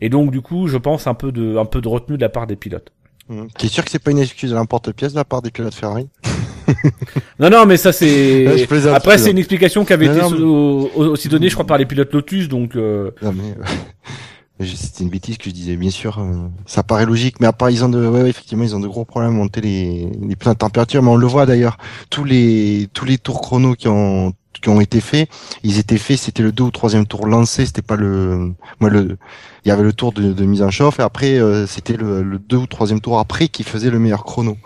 et 0.01 0.09
donc 0.09 0.33
du 0.33 0.41
coup 0.41 0.67
je 0.67 0.77
pense 0.77 1.07
un 1.07 1.15
peu 1.15 1.31
de 1.31 1.57
un 1.57 1.67
peu 1.67 1.81
de 1.81 1.87
retenue 1.89 2.17
de 2.17 2.23
la 2.23 2.29
part 2.29 2.47
des 2.49 2.57
pilotes. 2.57 2.91
Hum. 3.31 3.47
T'es 3.57 3.69
sûr 3.69 3.85
que 3.85 3.91
c'est 3.91 4.03
pas 4.03 4.11
une 4.11 4.19
excuse 4.19 4.53
à 4.53 4.57
l'emporte-pièce 4.57 5.13
de 5.13 5.19
la 5.19 5.25
part 5.25 5.41
des 5.41 5.51
pilotes 5.51 5.75
Ferrari? 5.75 6.09
Non 7.39 7.49
non 7.51 7.65
mais 7.67 7.77
ça 7.77 7.93
c'est 7.93 8.67
Ouais, 8.71 8.89
après 8.89 9.19
c'est 9.19 9.31
une 9.31 9.39
explication 9.39 9.85
qui 9.85 9.93
avait 9.93 10.09
Non, 10.09 10.13
été 10.29 10.39
non, 10.41 10.91
mais- 10.97 11.05
aussi 11.07 11.29
donnée 11.29 11.49
je 11.49 11.55
crois 11.55 11.67
par 11.67 11.79
les 11.79 11.87
pilotes 11.87 12.13
Lotus 12.13 12.49
donc 12.49 12.75
euh, 12.77 13.11
Non 13.23 13.33
mais 13.33 13.55
c'était 14.67 15.05
une 15.05 15.11
bêtise 15.11 15.39
que 15.39 15.45
je 15.51 15.55
disais. 15.55 15.77
Bien 15.77 15.91
sûr, 15.91 16.19
euh, 16.19 16.49
ça 16.67 16.83
paraît 16.83 17.07
logique, 17.07 17.41
mais 17.41 17.47
à 17.47 17.53
part 17.53 17.71
ils 17.71 17.85
ont 17.85 17.89
de, 17.89 18.07
ouais, 18.07 18.23
ouais, 18.23 18.31
effectivement, 18.31 18.65
ils 18.65 18.75
ont 18.75 18.81
de 18.81 18.89
gros 18.89 19.05
problèmes 19.05 19.33
à 19.33 19.35
monter 19.35 19.61
les, 19.61 20.09
les 20.23 20.37
pneus 20.37 20.55
de 20.55 20.59
température. 20.59 21.03
Mais 21.03 21.11
on 21.11 21.17
le 21.17 21.27
voit 21.27 21.47
d'ailleurs, 21.47 21.77
tous 22.11 22.25
les 22.25 22.89
tous 22.93 23.05
les 23.05 23.19
tours 23.19 23.41
chrono 23.41 23.75
qui 23.75 23.89
ont 23.89 24.33
qui 24.63 24.69
ont 24.71 24.81
été 24.81 25.01
faits, 25.01 25.29
ils 25.63 25.79
étaient 25.79 25.99
faits, 25.99 26.19
c'était 26.19 26.43
le 26.43 26.51
deux 26.53 26.65
ou 26.65 26.71
troisième 26.71 27.07
tour 27.07 27.27
lancé, 27.27 27.67
c'était 27.67 27.83
pas 27.83 27.97
le, 27.97 28.55
moi 28.81 28.89
le, 28.89 29.19
il 29.65 29.69
y 29.69 29.71
avait 29.71 29.83
le 29.83 29.93
tour 29.93 30.13
de, 30.13 30.33
de 30.33 30.45
mise 30.47 30.63
en 30.63 30.71
chauffe 30.71 31.01
et 31.01 31.03
après 31.03 31.39
euh, 31.39 31.67
c'était 31.67 31.97
le, 31.99 32.23
le 32.23 32.39
deux 32.39 32.57
ou 32.57 32.67
troisième 32.67 33.01
tour 33.01 33.19
après 33.19 33.49
qui 33.49 33.63
faisait 33.63 33.91
le 33.91 33.99
meilleur 33.99 34.25
chrono. 34.25 34.57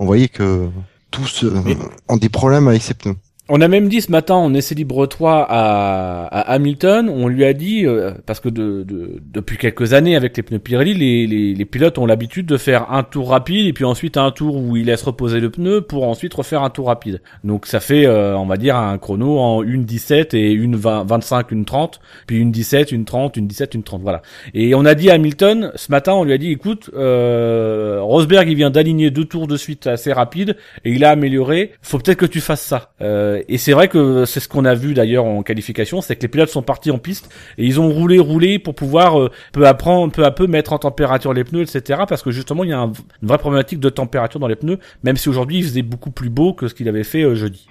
On 0.00 0.04
voyait 0.06 0.28
que 0.28 0.68
tous 1.10 1.44
euh, 1.44 1.62
Mais- 1.64 1.78
ont 2.08 2.18
des 2.18 2.28
problèmes 2.28 2.68
avec 2.68 2.82
ces 2.82 2.92
pneus. 2.94 3.16
On 3.50 3.62
a 3.62 3.68
même 3.68 3.88
dit 3.88 4.02
ce 4.02 4.12
matin 4.12 4.34
en 4.34 4.52
essai 4.52 4.74
libre 4.74 5.06
3 5.06 5.46
à, 5.48 6.26
à 6.26 6.40
Hamilton, 6.52 7.08
on 7.08 7.28
lui 7.28 7.46
a 7.46 7.54
dit, 7.54 7.86
euh, 7.86 8.10
parce 8.26 8.40
que 8.40 8.50
de, 8.50 8.82
de- 8.82 9.22
depuis 9.32 9.56
quelques 9.56 9.94
années 9.94 10.16
avec 10.16 10.36
les 10.36 10.42
pneus 10.42 10.58
Pirelli, 10.58 10.92
les, 10.92 11.26
les, 11.26 11.54
les 11.54 11.64
pilotes 11.64 11.96
ont 11.96 12.04
l'habitude 12.04 12.44
de 12.44 12.58
faire 12.58 12.92
un 12.92 13.02
tour 13.02 13.30
rapide 13.30 13.66
et 13.66 13.72
puis 13.72 13.86
ensuite 13.86 14.18
un 14.18 14.30
tour 14.32 14.56
où 14.56 14.76
ils 14.76 14.84
laissent 14.84 15.02
reposer 15.02 15.40
le 15.40 15.48
pneu 15.48 15.80
pour 15.80 16.06
ensuite 16.06 16.34
refaire 16.34 16.62
un 16.62 16.68
tour 16.68 16.88
rapide. 16.88 17.22
Donc 17.42 17.64
ça 17.64 17.80
fait, 17.80 18.04
euh, 18.06 18.36
on 18.36 18.44
va 18.44 18.58
dire, 18.58 18.76
un 18.76 18.98
chrono 18.98 19.38
en 19.38 19.62
une 19.62 19.86
17 19.86 20.34
et 20.34 20.52
une 20.52 20.76
20, 20.76 21.04
25, 21.04 21.50
une 21.50 21.64
30, 21.64 22.00
puis 22.26 22.36
une 22.36 22.52
17, 22.52 22.92
une 22.92 23.06
30, 23.06 23.38
une 23.38 23.46
17, 23.46 23.74
une 23.76 23.82
30, 23.82 24.02
voilà. 24.02 24.20
Et 24.52 24.74
on 24.74 24.84
a 24.84 24.94
dit 24.94 25.08
à 25.08 25.14
Hamilton, 25.14 25.72
ce 25.74 25.90
matin, 25.90 26.12
on 26.12 26.24
lui 26.24 26.34
a 26.34 26.38
dit, 26.38 26.50
écoute, 26.50 26.90
euh, 26.94 27.98
Rosberg, 28.02 28.46
il 28.46 28.56
vient 28.56 28.68
d'aligner 28.68 29.10
deux 29.10 29.24
tours 29.24 29.46
de 29.46 29.56
suite 29.56 29.86
assez 29.86 30.12
rapides 30.12 30.54
et 30.84 30.92
il 30.92 31.02
a 31.02 31.08
amélioré. 31.12 31.72
Faut 31.80 31.96
peut-être 31.98 32.18
que 32.18 32.26
tu 32.26 32.40
fasses 32.42 32.60
ça. 32.60 32.90
Euh, 33.00 33.37
et 33.48 33.58
c'est 33.58 33.72
vrai 33.72 33.88
que 33.88 34.24
c'est 34.24 34.40
ce 34.40 34.48
qu'on 34.48 34.64
a 34.64 34.74
vu 34.74 34.94
d'ailleurs 34.94 35.24
en 35.24 35.42
qualification, 35.42 36.00
c'est 36.00 36.16
que 36.16 36.22
les 36.22 36.28
pilotes 36.28 36.48
sont 36.50 36.62
partis 36.62 36.90
en 36.90 36.98
piste 36.98 37.28
et 37.58 37.64
ils 37.66 37.78
ont 37.80 37.90
roulé, 37.90 38.18
roulé 38.18 38.58
pour 38.58 38.74
pouvoir 38.74 39.20
euh, 39.20 39.30
peu 39.52 39.66
à 39.66 39.74
prendre, 39.74 40.12
peu 40.12 40.24
à 40.24 40.30
peu 40.30 40.46
mettre 40.46 40.72
en 40.72 40.78
température 40.78 41.32
les 41.32 41.44
pneus, 41.44 41.62
etc. 41.62 42.02
Parce 42.08 42.22
que 42.22 42.30
justement, 42.30 42.64
il 42.64 42.70
y 42.70 42.72
a 42.72 42.80
un- 42.80 42.92
une 43.22 43.28
vraie 43.28 43.38
problématique 43.38 43.80
de 43.80 43.88
température 43.90 44.40
dans 44.40 44.48
les 44.48 44.56
pneus, 44.56 44.78
même 45.02 45.16
si 45.16 45.28
aujourd'hui 45.28 45.58
il 45.58 45.64
faisait 45.64 45.82
beaucoup 45.82 46.10
plus 46.10 46.30
beau 46.30 46.52
que 46.54 46.68
ce 46.68 46.74
qu'il 46.74 46.88
avait 46.88 47.04
fait 47.04 47.22
euh, 47.22 47.34
jeudi. 47.34 47.66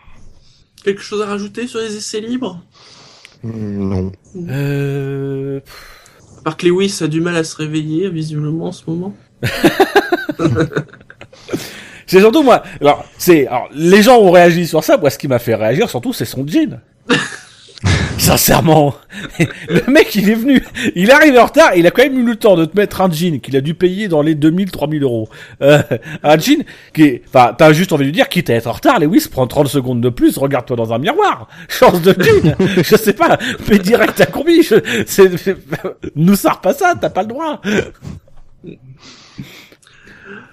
Quelque 0.84 1.02
chose 1.02 1.22
à 1.22 1.26
rajouter 1.26 1.68
sur 1.68 1.80
les 1.80 1.96
essais 1.96 2.22
libres? 2.22 2.62
Hum, 3.44 3.90
Non. 3.90 4.12
Euh... 4.50 5.60
Que 6.58 6.66
Lewis 6.68 7.00
a 7.02 7.08
du 7.08 7.20
mal 7.20 7.36
à 7.36 7.44
se 7.44 7.58
réveiller 7.58 8.10
visiblement 8.10 8.68
en 8.68 8.72
ce 8.72 8.84
moment. 8.90 9.14
C'est 12.08 12.20
surtout 12.20 12.42
moi. 12.42 12.64
Alors, 12.82 13.06
c'est 13.18 13.48
alors 13.48 13.70
les 13.74 14.02
gens 14.02 14.18
ont 14.18 14.32
réagi 14.32 14.66
sur 14.66 14.84
ça. 14.84 14.98
Moi, 14.98 15.10
ce 15.10 15.18
qui 15.18 15.28
m'a 15.28 15.40
fait 15.40 15.56
réagir 15.56 15.90
surtout, 15.90 16.14
c'est 16.14 16.26
son 16.26 16.46
jean. 16.48 16.80
Sincèrement, 18.18 18.96
le 19.70 19.92
mec 19.92 20.16
il 20.16 20.30
est 20.30 20.36
venu, 20.36 20.64
il 20.96 21.12
arrive 21.12 21.38
en 21.38 21.46
retard, 21.46 21.76
il 21.76 21.86
a 21.86 21.92
quand 21.92 22.02
même 22.02 22.18
eu 22.18 22.24
le 22.24 22.36
temps 22.36 22.56
de 22.56 22.66
te 22.66 22.76
mettre 22.76 23.02
un 23.02 23.12
jean 23.12 23.40
qu'il 23.40 23.56
a 23.56 23.62
dû 23.62 23.76
payer 23.76 24.08
dans 24.08 24.24
les 24.24 24.34
2000, 24.34 24.72
3000 24.72 25.04
euros. 25.04 25.30
Euh, 25.62 25.84
un 26.24 26.38
jean 26.40 26.66
qui 26.94 27.04
est, 27.04 27.22
enfin, 27.28 27.54
t'as 27.56 27.74
juste 27.74 27.94
envie 27.94 28.08
de 28.08 28.12
dire, 28.12 28.28
quitte 28.30 28.50
à 28.50 28.56
être 28.56 28.66
en 28.66 28.72
retard, 28.72 29.00
Lewis 29.00 29.28
prend 29.32 29.46
30 29.46 29.68
secondes 29.68 30.02
de 30.02 30.10
plus, 30.10 30.38
regarde-toi 30.40 30.76
dans 30.76 30.92
un 30.94 30.98
miroir, 30.98 31.48
change 31.70 32.02
de 32.02 32.16
jean, 32.20 32.56
je 32.78 32.96
sais 32.96 33.14
pas, 33.14 33.38
fais 33.38 33.78
direct 33.78 34.20
à 34.20 34.26
combi, 34.26 34.64
je, 34.64 34.76
c'est, 35.06 35.30
nous 36.16 36.36
sors 36.36 36.60
pas 36.60 36.74
ça, 36.74 36.96
t'as 37.00 37.12
pas 37.12 37.22
le 37.22 37.28
droit. 37.28 37.62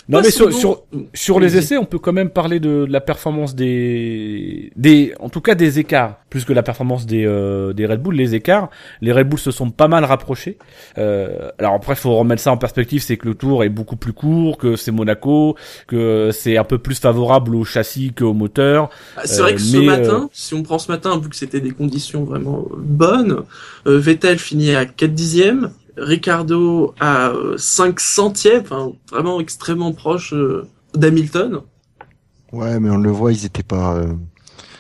Non 0.09 0.21
mais 0.21 0.31
sur, 0.31 0.53
sur, 0.53 0.83
sur 1.15 1.41
les 1.41 1.57
essais, 1.57 1.79
on 1.79 1.87
peut 1.87 1.99
quand 1.99 2.13
même 2.13 2.31
parler 2.31 2.61
de 2.61 2.87
la 2.89 3.01
performance 3.01 3.55
des, 3.55 4.71
des, 4.77 5.15
en 5.19 5.31
tout 5.31 5.41
cas 5.41 5.55
des 5.55 5.79
écarts, 5.79 6.19
plus 6.29 6.45
que 6.45 6.53
la 6.53 6.63
performance 6.63 7.07
des, 7.07 7.25
euh, 7.27 7.73
des 7.73 7.87
Red 7.87 8.03
Bull. 8.03 8.15
Les 8.15 8.35
écarts, 8.35 8.69
les 9.01 9.13
Red 9.13 9.29
Bull 9.29 9.39
se 9.39 9.51
sont 9.51 9.71
pas 9.71 9.89
mal 9.89 10.05
rapprochés. 10.05 10.59
Euh, 10.99 11.51
alors 11.59 11.75
après, 11.75 11.95
faut 11.95 12.15
remettre 12.17 12.43
ça 12.43 12.53
en 12.53 12.59
perspective, 12.59 13.03
c'est 13.03 13.17
que 13.17 13.29
le 13.29 13.35
Tour 13.35 13.65
est 13.65 13.71
beaucoup 13.71 13.97
plus 13.97 14.13
court, 14.13 14.59
que 14.59 14.77
c'est 14.77 14.91
Monaco, 14.93 15.57
que 15.87 16.31
c'est 16.33 16.59
un 16.59 16.65
peu 16.65 16.79
plus 16.79 16.99
favorable 16.99 17.55
au 17.55 17.65
châssis 17.65 18.13
qu'au 18.13 18.35
moteur. 18.35 18.91
Ah, 19.17 19.23
C'est 19.25 19.41
vrai 19.41 19.55
que 19.55 19.61
ce 19.61 19.79
matin, 19.79 20.29
si 20.33 20.55
on 20.55 20.63
prend 20.63 20.79
ce 20.79 20.91
matin, 20.93 21.19
vu 21.19 21.31
que 21.31 21.37
c'était 21.37 21.61
des 21.61 21.71
conditions 21.71 22.25
vraiment 22.25 22.67
euh, 22.71 22.77
bonnes, 22.77 23.43
euh, 23.87 23.99
Vettel 23.99 24.39
finit 24.39 24.75
à 24.75 24.85
4 24.85 25.13
dixièmes, 25.15 25.71
Ricardo 25.97 26.95
à 27.01 27.29
euh, 27.31 27.57
5 27.59 28.01
centièmes, 28.01 28.63
enfin 28.63 28.93
vraiment 29.11 29.41
extrêmement 29.41 29.93
proche 29.93 30.33
euh, 30.35 30.67
d'Hamilton. 30.95 31.61
Ouais, 32.53 32.79
mais 32.81 32.91
on 32.91 32.99
le 32.99 33.11
voit, 33.11 33.33
ils 33.33 33.45
étaient 33.45 33.63
pas. 33.63 33.97
euh, 33.97 34.13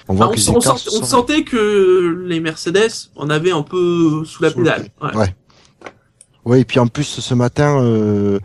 On 0.08 0.14
voit 0.14 0.26
on, 0.28 0.30
on 0.56 0.60
sent- 0.60 0.88
on 0.92 1.00
sentait 1.06 1.44
que 1.44 2.24
les 2.26 2.40
Mercedes 2.40 3.10
en 3.16 3.30
avaient 3.30 3.50
un 3.52 3.62
peu 3.62 4.24
sous 4.24 4.42
la 4.42 4.50
pédale. 4.50 4.88
Ouais. 5.02 5.16
Ouais. 5.16 5.34
Ouais, 6.44 6.60
et 6.60 6.64
puis 6.66 6.78
en 6.78 6.86
plus 6.86 7.04
ce 7.04 7.34
matin, 7.34 7.80
euh, 7.82 8.38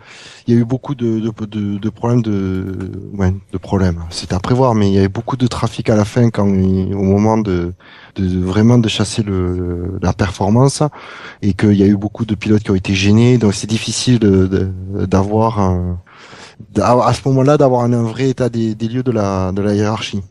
il 0.48 0.54
y 0.54 0.58
a 0.58 0.60
eu 0.62 0.64
beaucoup 0.64 0.96
de, 0.96 1.20
de, 1.20 1.46
de, 1.46 1.78
de 1.78 1.90
problèmes 1.90 2.22
de, 2.22 2.92
ouais, 3.14 3.34
de 3.52 3.58
problèmes. 3.58 4.06
C'était 4.10 4.36
à 4.36 4.40
prévoir, 4.40 4.74
mais 4.74 4.90
il 4.90 4.94
y 4.94 4.98
avait 4.98 5.10
beaucoup 5.10 5.36
de 5.36 5.48
trafic 5.48 5.90
à 5.90 5.98
la 5.98 6.06
fin 6.06 6.30
quand 6.30 6.48
au 6.48 7.04
moment 7.04 7.38
de, 7.38 7.74
de 8.16 8.40
vraiment 8.40 8.78
de 8.78 8.88
chasser 8.88 9.22
le, 9.22 10.00
la 10.02 10.14
performance 10.14 10.82
et 11.42 11.54
qu'il 11.54 11.74
y 11.74 11.84
a 11.84 11.88
eu 11.88 11.98
beaucoup 11.98 12.24
de 12.24 12.36
pilotes 12.36 12.64
qui 12.64 12.72
ont 12.72 12.76
été 12.76 12.94
gênés. 12.94 13.38
Donc 13.38 13.54
c'est 13.54 13.70
difficile 13.70 14.20
d'avoir 14.20 15.60
à 16.82 17.14
ce 17.14 17.28
moment-là 17.28 17.58
d'avoir 17.58 17.84
un, 17.84 17.92
un 17.92 18.04
vrai 18.04 18.30
état 18.30 18.48
des, 18.48 18.76
des 18.76 18.88
lieux 18.88 19.04
de 19.04 19.12
la, 19.12 19.52
de 19.52 19.62
la 19.62 19.76
hiérarchie. 19.76 20.22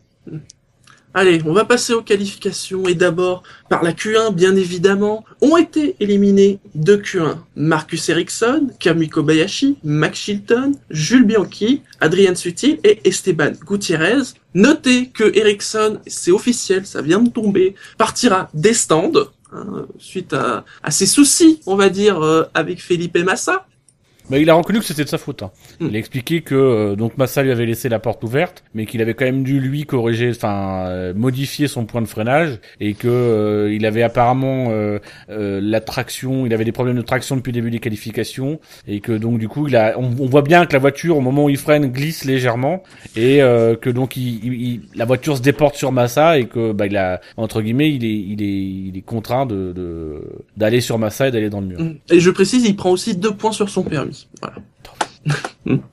Allez, 1.19 1.41
on 1.45 1.51
va 1.51 1.65
passer 1.65 1.91
aux 1.91 2.01
qualifications 2.01 2.87
et 2.87 2.95
d'abord 2.95 3.43
par 3.67 3.83
la 3.83 3.91
Q1 3.91 4.33
bien 4.33 4.55
évidemment 4.55 5.25
ont 5.41 5.57
été 5.57 5.97
éliminés 5.99 6.59
de 6.75 6.95
Q1 6.95 7.39
Marcus 7.57 8.07
Ericsson, 8.07 8.69
Kamui 8.79 9.09
Kobayashi, 9.09 9.79
Max 9.83 10.17
Chilton, 10.17 10.71
Jules 10.89 11.25
Bianchi, 11.25 11.81
Adrian 11.99 12.35
Sutil 12.35 12.79
et 12.85 13.01
Esteban 13.03 13.51
Gutiérrez. 13.65 14.31
Notez 14.53 15.09
que 15.09 15.35
Ericsson, 15.37 15.99
c'est 16.07 16.31
officiel, 16.31 16.85
ça 16.85 17.01
vient 17.01 17.19
de 17.19 17.29
tomber, 17.29 17.75
partira 17.97 18.49
des 18.53 18.73
stands 18.73 19.11
hein, 19.51 19.87
suite 19.97 20.31
à, 20.31 20.63
à 20.83 20.89
ses 20.89 21.05
soucis, 21.05 21.59
on 21.65 21.75
va 21.75 21.89
dire, 21.89 22.21
euh, 22.21 22.45
avec 22.53 22.81
Felipe 22.81 23.17
Massa. 23.17 23.65
Mais 24.29 24.37
Bah, 24.37 24.41
il 24.43 24.49
a 24.49 24.53
reconnu 24.53 24.79
que 24.79 24.85
c'était 24.85 25.03
de 25.03 25.09
sa 25.09 25.17
faute. 25.17 25.43
hein. 25.43 25.51
Hmm. 25.79 25.87
Il 25.89 25.95
a 25.95 25.99
expliqué 25.99 26.41
que 26.41 26.55
euh, 26.55 26.95
donc 26.95 27.17
Massa 27.17 27.41
lui 27.43 27.51
avait 27.51 27.65
laissé 27.65 27.89
la 27.89 27.99
porte 27.99 28.23
ouverte, 28.23 28.63
mais 28.73 28.85
qu'il 28.85 29.01
avait 29.01 29.13
quand 29.13 29.25
même 29.25 29.43
dû 29.43 29.59
lui 29.59 29.85
corriger, 29.85 30.29
enfin 30.31 30.85
euh, 30.87 31.13
modifier 31.13 31.67
son 31.67 31.85
point 31.85 32.01
de 32.01 32.07
freinage 32.07 32.59
et 32.79 32.93
que 32.93 33.07
euh, 33.07 33.73
il 33.73 33.85
avait 33.85 34.03
apparemment 34.03 34.67
euh, 34.69 34.99
euh, 35.29 35.59
la 35.63 35.81
traction, 35.81 36.45
il 36.45 36.53
avait 36.53 36.65
des 36.65 36.71
problèmes 36.71 36.97
de 36.97 37.01
traction 37.01 37.35
depuis 37.35 37.51
le 37.51 37.55
début 37.55 37.71
des 37.71 37.79
qualifications 37.79 38.59
et 38.87 38.99
que 38.99 39.11
donc 39.13 39.39
du 39.39 39.47
coup 39.47 39.67
il 39.67 39.75
a, 39.75 39.97
on, 39.97 40.05
on 40.19 40.25
voit 40.27 40.41
bien 40.41 40.65
que 40.65 40.73
la 40.73 40.79
voiture 40.79 41.17
au 41.17 41.21
moment 41.21 41.45
où 41.45 41.49
il 41.49 41.57
freine 41.57 41.87
glisse 41.87 42.25
légèrement 42.25 42.83
et 43.15 43.41
euh, 43.41 43.75
que 43.75 43.89
donc 43.89 44.15
il, 44.17 44.43
il- 44.45 44.53
il- 44.61 44.81
la 44.95 45.05
voiture 45.05 45.37
se 45.37 45.41
déporte 45.41 45.75
sur 45.75 45.91
Massa 45.91 46.37
et 46.39 46.45
que 46.45 46.71
bah 46.71 46.85
il 46.87 46.97
a 46.97 47.21
entre 47.37 47.61
guillemets 47.61 47.91
il 47.91 48.05
est 48.05 48.09
il 48.13 48.41
est 48.41 48.89
il 48.89 48.97
est 48.97 49.01
contraint 49.01 49.45
de 49.45 49.71
de- 49.73 50.21
d'aller 50.57 50.81
sur 50.81 50.97
Massa 50.99 51.27
et 51.27 51.31
d'aller 51.31 51.49
dans 51.49 51.61
le 51.61 51.67
mur. 51.67 51.79
Et 52.11 52.19
je 52.19 52.29
précise, 52.29 52.65
il 52.65 52.75
prend 52.75 52.91
aussi 52.91 53.15
deux 53.15 53.31
points 53.33 53.51
sur 53.51 53.69
son 53.69 53.83
permis. 53.83 54.18
Voilà. 54.41 55.79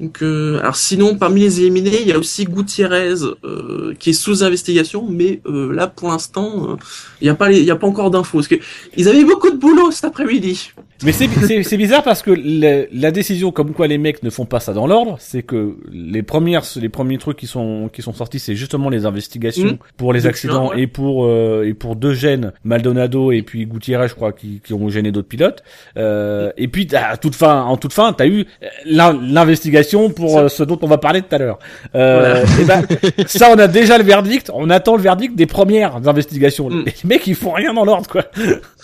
Donc, 0.00 0.20
euh, 0.22 0.58
alors 0.58 0.74
sinon, 0.74 1.16
parmi 1.16 1.42
les 1.42 1.60
éliminés, 1.60 2.00
il 2.00 2.08
y 2.08 2.12
a 2.12 2.18
aussi 2.18 2.44
Gutiérrez 2.44 3.14
euh, 3.44 3.94
qui 4.00 4.10
est 4.10 4.14
sous 4.14 4.42
investigation, 4.42 5.06
mais 5.08 5.40
euh, 5.46 5.72
là, 5.72 5.86
pour 5.86 6.08
l'instant, 6.08 6.70
euh, 6.70 6.76
il 7.20 7.24
n'y 7.24 7.30
a 7.30 7.36
pas, 7.36 7.52
il 7.52 7.70
a 7.70 7.76
pas 7.76 7.86
encore 7.86 8.10
d'infos. 8.10 8.38
Parce 8.38 8.48
que 8.48 8.56
ils 8.96 9.08
avaient 9.08 9.24
beaucoup 9.24 9.50
de 9.50 9.56
boulot 9.56 9.92
cet 9.92 10.06
après-midi. 10.06 10.72
Mais 11.04 11.12
c'est 11.12 11.76
bizarre 11.76 12.02
parce 12.02 12.22
que 12.22 12.30
la, 12.30 12.84
la 12.92 13.10
décision 13.10 13.50
comme 13.52 13.72
quoi 13.72 13.86
les 13.86 13.98
mecs 13.98 14.22
ne 14.22 14.30
font 14.30 14.44
pas 14.44 14.60
ça 14.60 14.72
dans 14.72 14.86
l'ordre, 14.86 15.16
c'est 15.18 15.42
que 15.42 15.76
les 15.92 16.22
premières 16.22 16.62
les 16.80 16.88
premiers 16.88 17.18
trucs 17.18 17.36
qui 17.38 17.46
sont 17.46 17.90
qui 17.92 18.02
sont 18.02 18.12
sortis, 18.12 18.38
c'est 18.38 18.54
justement 18.56 18.88
les 18.88 19.06
investigations 19.06 19.64
Mhm. 19.72 19.78
pour 19.96 20.12
les 20.12 20.26
accidents 20.26 20.70
ouais. 20.70 20.82
et 20.82 20.86
pour 20.86 21.24
euh, 21.26 21.64
et 21.66 21.74
pour 21.74 21.96
deux 21.96 22.14
gènes, 22.14 22.52
Maldonado 22.64 23.32
et 23.32 23.42
puis 23.42 23.66
Gutiérrez, 23.66 24.08
je 24.08 24.14
crois, 24.14 24.32
qui, 24.32 24.60
qui 24.64 24.72
ont 24.74 24.88
gêné 24.88 25.10
d'autres 25.12 25.28
pilotes. 25.28 25.62
Euh, 25.96 26.50
et 26.56 26.68
puis 26.68 26.88
à 26.94 27.16
toute 27.16 27.34
fin, 27.34 27.62
en 27.62 27.76
toute 27.76 27.92
fin, 27.92 28.12
t'as 28.12 28.26
eu 28.26 28.46
euh, 28.62 28.66
l'in- 28.86 29.18
l'investigation 29.22 30.10
pour 30.10 30.30
Ça- 30.30 30.38
euh, 30.42 30.48
ce 30.48 30.62
dont 30.62 30.78
on 30.82 30.86
va 30.86 30.98
parler 30.98 31.22
tout 31.22 31.34
à 31.34 31.38
l'heure. 31.38 31.58
Euh, 31.94 32.44
et 32.60 32.64
ben 32.64 32.82
ça, 33.26 33.48
on 33.54 33.58
a 33.58 33.66
déjà 33.68 33.98
le 33.98 34.04
verdict. 34.04 34.50
On 34.54 34.70
attend 34.70 34.96
le 34.96 35.02
verdict 35.02 35.34
des 35.34 35.46
premières 35.46 35.96
investigations. 36.08 36.70
Mhm. 36.70 36.84
Les 36.86 36.92
mecs, 37.08 37.26
ils 37.26 37.34
font 37.34 37.52
rien 37.52 37.74
dans 37.74 37.84
l'ordre, 37.84 38.08
quoi. 38.08 38.24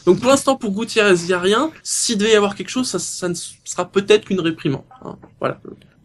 Donc 0.08 0.20
pour 0.20 0.30
l'instant, 0.30 0.56
pour 0.56 0.70
Gutiérrez, 0.72 1.14
il 1.20 1.26
n'y 1.26 1.32
a 1.34 1.38
rien. 1.38 1.70
S'il 1.82 2.16
devait 2.18 2.32
y 2.32 2.34
avoir 2.34 2.54
quelque 2.54 2.70
chose, 2.70 2.88
ça, 2.88 2.98
ça 2.98 3.28
ne 3.28 3.34
sera 3.34 3.84
peut-être 3.84 4.24
qu'une 4.24 4.40
réprimande. 4.40 4.82
hein. 5.04 5.16
Voilà. 5.38 5.58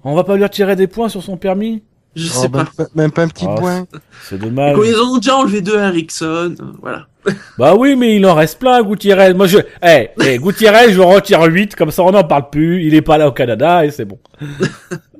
On 0.03 0.13
va 0.15 0.23
pas 0.25 0.35
lui 0.35 0.43
retirer 0.43 0.75
des 0.75 0.87
points 0.87 1.07
sur 1.09 1.23
son 1.23 1.37
permis? 1.37 1.83
Je 2.15 2.27
Oh, 2.35 2.41
sais 2.41 2.49
même, 2.49 2.65
pas. 2.65 2.83
pas- 2.83 2.89
même 2.93 3.11
pas 3.11 3.23
un 3.23 3.27
petit 3.29 3.45
Ah, 3.47 3.55
point. 3.55 3.87
C'est 4.29 4.37
dommage. 4.37 4.75
Quand 4.75 4.83
ils 4.83 4.95
en 4.97 5.13
ont 5.13 5.17
déjà 5.17 5.37
enlevé 5.37 5.61
deux 5.61 5.77
à 5.79 5.87
Ericsson, 5.87 6.53
euh, 6.59 6.65
voilà. 6.81 7.07
Bah 7.57 7.73
oui, 7.75 7.95
mais 7.95 8.17
il 8.17 8.25
en 8.25 8.35
reste 8.35 8.59
plein, 8.59 8.83
Gutiérrez. 8.83 9.33
Moi, 9.33 9.47
je, 9.47 9.57
eh, 9.81 10.09
eh, 10.23 10.37
Gutiérrez, 10.37 10.91
je 10.91 10.99
retire 10.99 11.41
8, 11.43 11.75
comme 11.75 11.89
ça 11.89 12.03
on 12.03 12.11
n'en 12.11 12.23
parle 12.25 12.49
plus. 12.49 12.83
Il 12.85 12.93
est 12.93 13.01
pas 13.01 13.17
là 13.17 13.27
au 13.29 13.31
Canada 13.31 13.85
et 13.85 13.89
c'est 13.91 14.05
bon. 14.05 14.19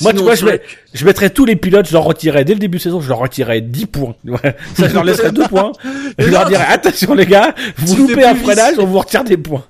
Moi, 0.00 0.12
tu 0.12 0.20
vois, 0.20 0.34
je, 0.34 0.38
sur 0.38 0.46
mets- 0.48 0.62
je 0.94 1.04
mettrais 1.04 1.30
tous 1.30 1.44
les 1.44 1.56
pilotes, 1.56 1.86
je 1.86 1.92
leur 1.92 2.04
retirais 2.04 2.44
dès 2.44 2.54
le 2.54 2.58
début 2.58 2.78
de 2.78 2.82
saison, 2.82 3.00
je 3.00 3.08
leur 3.08 3.18
retirais 3.18 3.60
10 3.60 3.86
points. 3.86 4.14
Ça, 4.76 4.88
je 4.88 4.94
leur 4.94 5.04
laisserais 5.04 5.32
2 5.32 5.48
points. 5.48 5.72
Je 6.18 6.28
leur 6.28 6.46
dirais, 6.46 6.66
attention 6.68 7.14
les 7.14 7.26
gars, 7.26 7.54
vous 7.76 7.96
loupez 7.96 8.24
un 8.24 8.34
freinage, 8.34 8.74
on 8.78 8.86
vous 8.86 8.98
retire 8.98 9.24
des 9.24 9.36
points. 9.36 9.64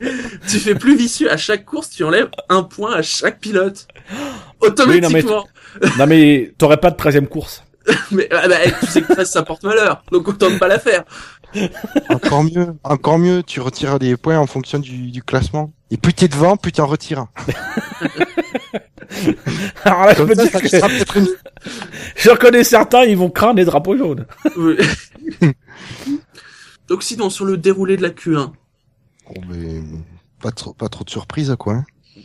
tu 0.48 0.58
fais 0.58 0.74
plus 0.74 0.96
vicieux 0.96 1.30
à 1.30 1.36
chaque 1.36 1.64
course, 1.64 1.90
tu 1.90 2.04
enlèves 2.04 2.28
un 2.48 2.62
point 2.62 2.94
à 2.94 3.02
chaque 3.02 3.40
pilote. 3.40 3.86
Oui, 4.62 4.68
Automatiquement. 4.68 5.46
Non 5.98 6.06
mais, 6.06 6.52
t'aurais 6.58 6.78
pas 6.78 6.90
de 6.90 6.96
13 6.96 7.20
course. 7.30 7.62
mais 8.10 8.28
ah 8.30 8.46
bah, 8.46 8.56
tu 8.80 8.86
sais 8.86 9.02
que 9.02 9.12
13 9.12 9.28
ça 9.30 9.42
porte 9.42 9.62
malheur, 9.62 10.02
donc 10.12 10.28
autant 10.28 10.50
ne 10.50 10.58
pas 10.58 10.68
la 10.68 10.78
faire. 10.78 11.04
Encore 12.08 12.44
mieux, 12.44 12.74
encore 12.84 13.18
mieux, 13.18 13.42
tu 13.42 13.60
retires 13.60 13.98
des 13.98 14.16
points 14.16 14.38
en 14.38 14.46
fonction 14.46 14.78
du, 14.78 15.10
du 15.10 15.22
classement. 15.22 15.72
Et 15.90 15.96
plus 15.96 16.12
t'es 16.14 16.28
devant, 16.28 16.56
plus 16.56 16.72
t'en 16.72 16.86
retires. 16.86 17.26
Alors 19.84 20.04
là, 20.06 20.12
je 20.12 20.18
Comme 20.18 20.28
peux 20.28 20.34
ça, 20.34 20.44
dire 20.44 20.70
ça 20.70 20.88
que 20.88 21.18
une- 21.18 21.28
je 22.16 22.30
reconnais 22.30 22.64
certains, 22.64 23.04
ils 23.04 23.16
vont 23.16 23.30
craindre 23.30 23.56
les 23.58 23.64
drapeaux 23.64 23.96
jaunes. 23.96 24.26
Oui. 24.56 24.76
donc 26.88 27.02
sinon, 27.02 27.30
sur 27.30 27.44
le 27.44 27.56
déroulé 27.56 27.96
de 27.96 28.02
la 28.02 28.10
Q1, 28.10 28.52
Bon, 29.26 29.40
mais 29.48 29.80
pas 30.42 30.50
trop, 30.50 30.72
pas 30.72 30.88
trop 30.88 31.04
de 31.04 31.10
surprises, 31.10 31.54
quoi. 31.58 31.74
hein. 31.74 31.84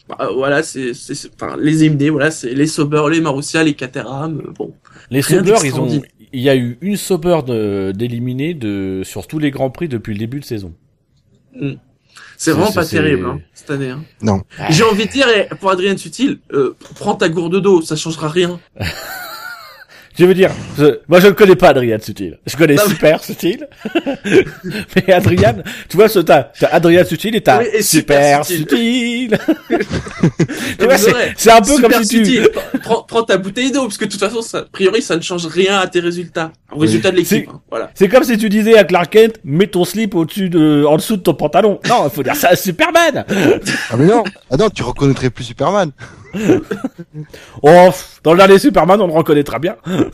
bah, 0.09 0.29
voilà, 0.33 0.63
c'est, 0.63 0.93
c'est, 0.93 1.13
c'est- 1.15 1.29
enfin, 1.35 1.55
les 1.59 1.83
éliminés, 1.83 2.09
voilà, 2.09 2.31
c'est 2.31 2.53
les 2.53 2.65
Sauber, 2.67 3.03
les 3.11 3.21
Marussia, 3.21 3.63
les 3.63 3.75
Caterham, 3.75 4.41
euh, 4.45 4.51
bon. 4.57 4.73
Les 5.11 5.21
Sauber, 5.21 5.55
ils 5.63 5.79
ont, 5.79 6.01
il 6.33 6.41
y 6.41 6.49
a 6.49 6.55
eu 6.55 6.77
une 6.81 6.97
Sauber 6.97 7.41
de- 7.45 7.93
d'éliminés 7.95 8.53
de, 8.55 9.01
sur 9.03 9.27
tous 9.27 9.37
les 9.39 9.51
grands 9.51 9.69
prix 9.69 9.87
depuis 9.87 10.13
le 10.13 10.19
début 10.19 10.39
de 10.39 10.45
saison. 10.45 10.73
C'est 11.53 11.77
C'est- 12.37 12.51
vraiment 12.51 12.71
pas 12.71 12.85
terrible, 12.85 13.25
hein, 13.25 13.39
cette 13.53 13.69
année. 13.71 13.89
Hein. 13.89 14.03
Non. 14.21 14.43
J'ai 14.69 14.83
envie 14.83 15.05
de 15.07 15.11
dire, 15.11 15.27
pour 15.59 15.71
Adrien 15.71 15.95
Sutil, 15.97 16.39
euh, 16.53 16.75
prends 16.95 17.15
ta 17.15 17.29
gourde 17.29 17.61
d'eau, 17.61 17.81
ça 17.81 17.95
changera 17.95 18.27
rien. 18.29 18.59
Je 20.17 20.23
veux 20.25 20.33
dire, 20.33 20.49
je- 20.77 20.99
moi 21.09 21.19
je 21.19 21.27
ne 21.27 21.31
connais 21.33 21.55
pas 21.57 21.69
Adrian 21.69 21.97
Sutil. 22.01 22.37
Je 22.45 22.55
connais 22.55 22.75
Non, 22.75 22.83
mais- 22.87 22.93
Super 22.93 23.23
Sutil. 23.23 23.67
mais 24.95 25.13
Adrian, 25.13 25.55
tu 25.89 25.97
vois, 25.97 26.07
ce 26.07 26.19
t'as, 26.19 26.43
t'as 26.57 26.67
Adrian 26.67 27.03
Sutil 27.05 27.35
et 27.35 27.41
t'as 27.41 27.59
Oui, 27.59 27.83
Super, 27.83 28.45
Super 28.45 28.45
Sutil. 28.45 29.37
c'est, 30.79 30.85
vrai. 31.11 31.33
c'est 31.37 31.51
un 31.51 31.61
peu 31.61 31.75
Super 31.75 31.89
comme 31.91 32.03
si 32.03 32.23
tu, 32.23 32.25
Sutil, 32.25 32.49
prends, 32.81 33.03
prends 33.03 33.23
ta 33.23 33.37
bouteille 33.37 33.71
d'eau, 33.71 33.83
parce 33.83 33.97
que 33.97 34.05
de 34.05 34.11
toute 34.11 34.19
façon, 34.19 34.41
ça, 34.41 34.59
a 34.59 34.63
priori, 34.63 35.01
ça 35.01 35.15
ne 35.15 35.21
change 35.21 35.45
rien 35.47 35.79
à 35.79 35.87
tes 35.87 35.99
résultats. 35.99 36.51
Au 36.71 36.79
résultat 36.79 37.11
de 37.11 37.17
l'équipe, 37.17 37.45
C'est- 37.45 37.49
hein, 37.53 37.61
voilà. 37.69 37.91
c'est 37.93 38.07
comme 38.09 38.23
si 38.23 38.37
tu 38.37 38.49
disais 38.49 38.77
à 38.77 38.83
Clark 38.83 39.11
Kent, 39.11 39.39
mets 39.43 39.67
ton 39.67 39.85
slip 39.85 40.15
au-dessus 40.15 40.49
de, 40.49 40.85
en 40.87 40.97
dessous 40.97 41.17
de 41.17 41.21
ton 41.21 41.33
pantalon. 41.33 41.79
Non, 41.87 42.05
il 42.05 42.09
faut 42.13 42.23
dire 42.23 42.35
ça 42.35 42.49
à 42.49 42.55
Superman. 42.55 43.25
Ah 43.29 43.95
mais 43.97 44.05
non, 44.05 44.23
ah 44.49 44.57
non, 44.57 44.69
tu 44.69 44.83
reconnaîtrais 44.83 45.29
plus 45.29 45.43
Superman. 45.43 45.91
Oh, 47.61 47.89
dans 48.23 48.33
le 48.33 48.37
dernier 48.37 48.59
Superman, 48.59 49.01
on 49.01 49.07
le 49.07 49.13
reconnaîtra 49.13 49.59
bien. 49.59 49.77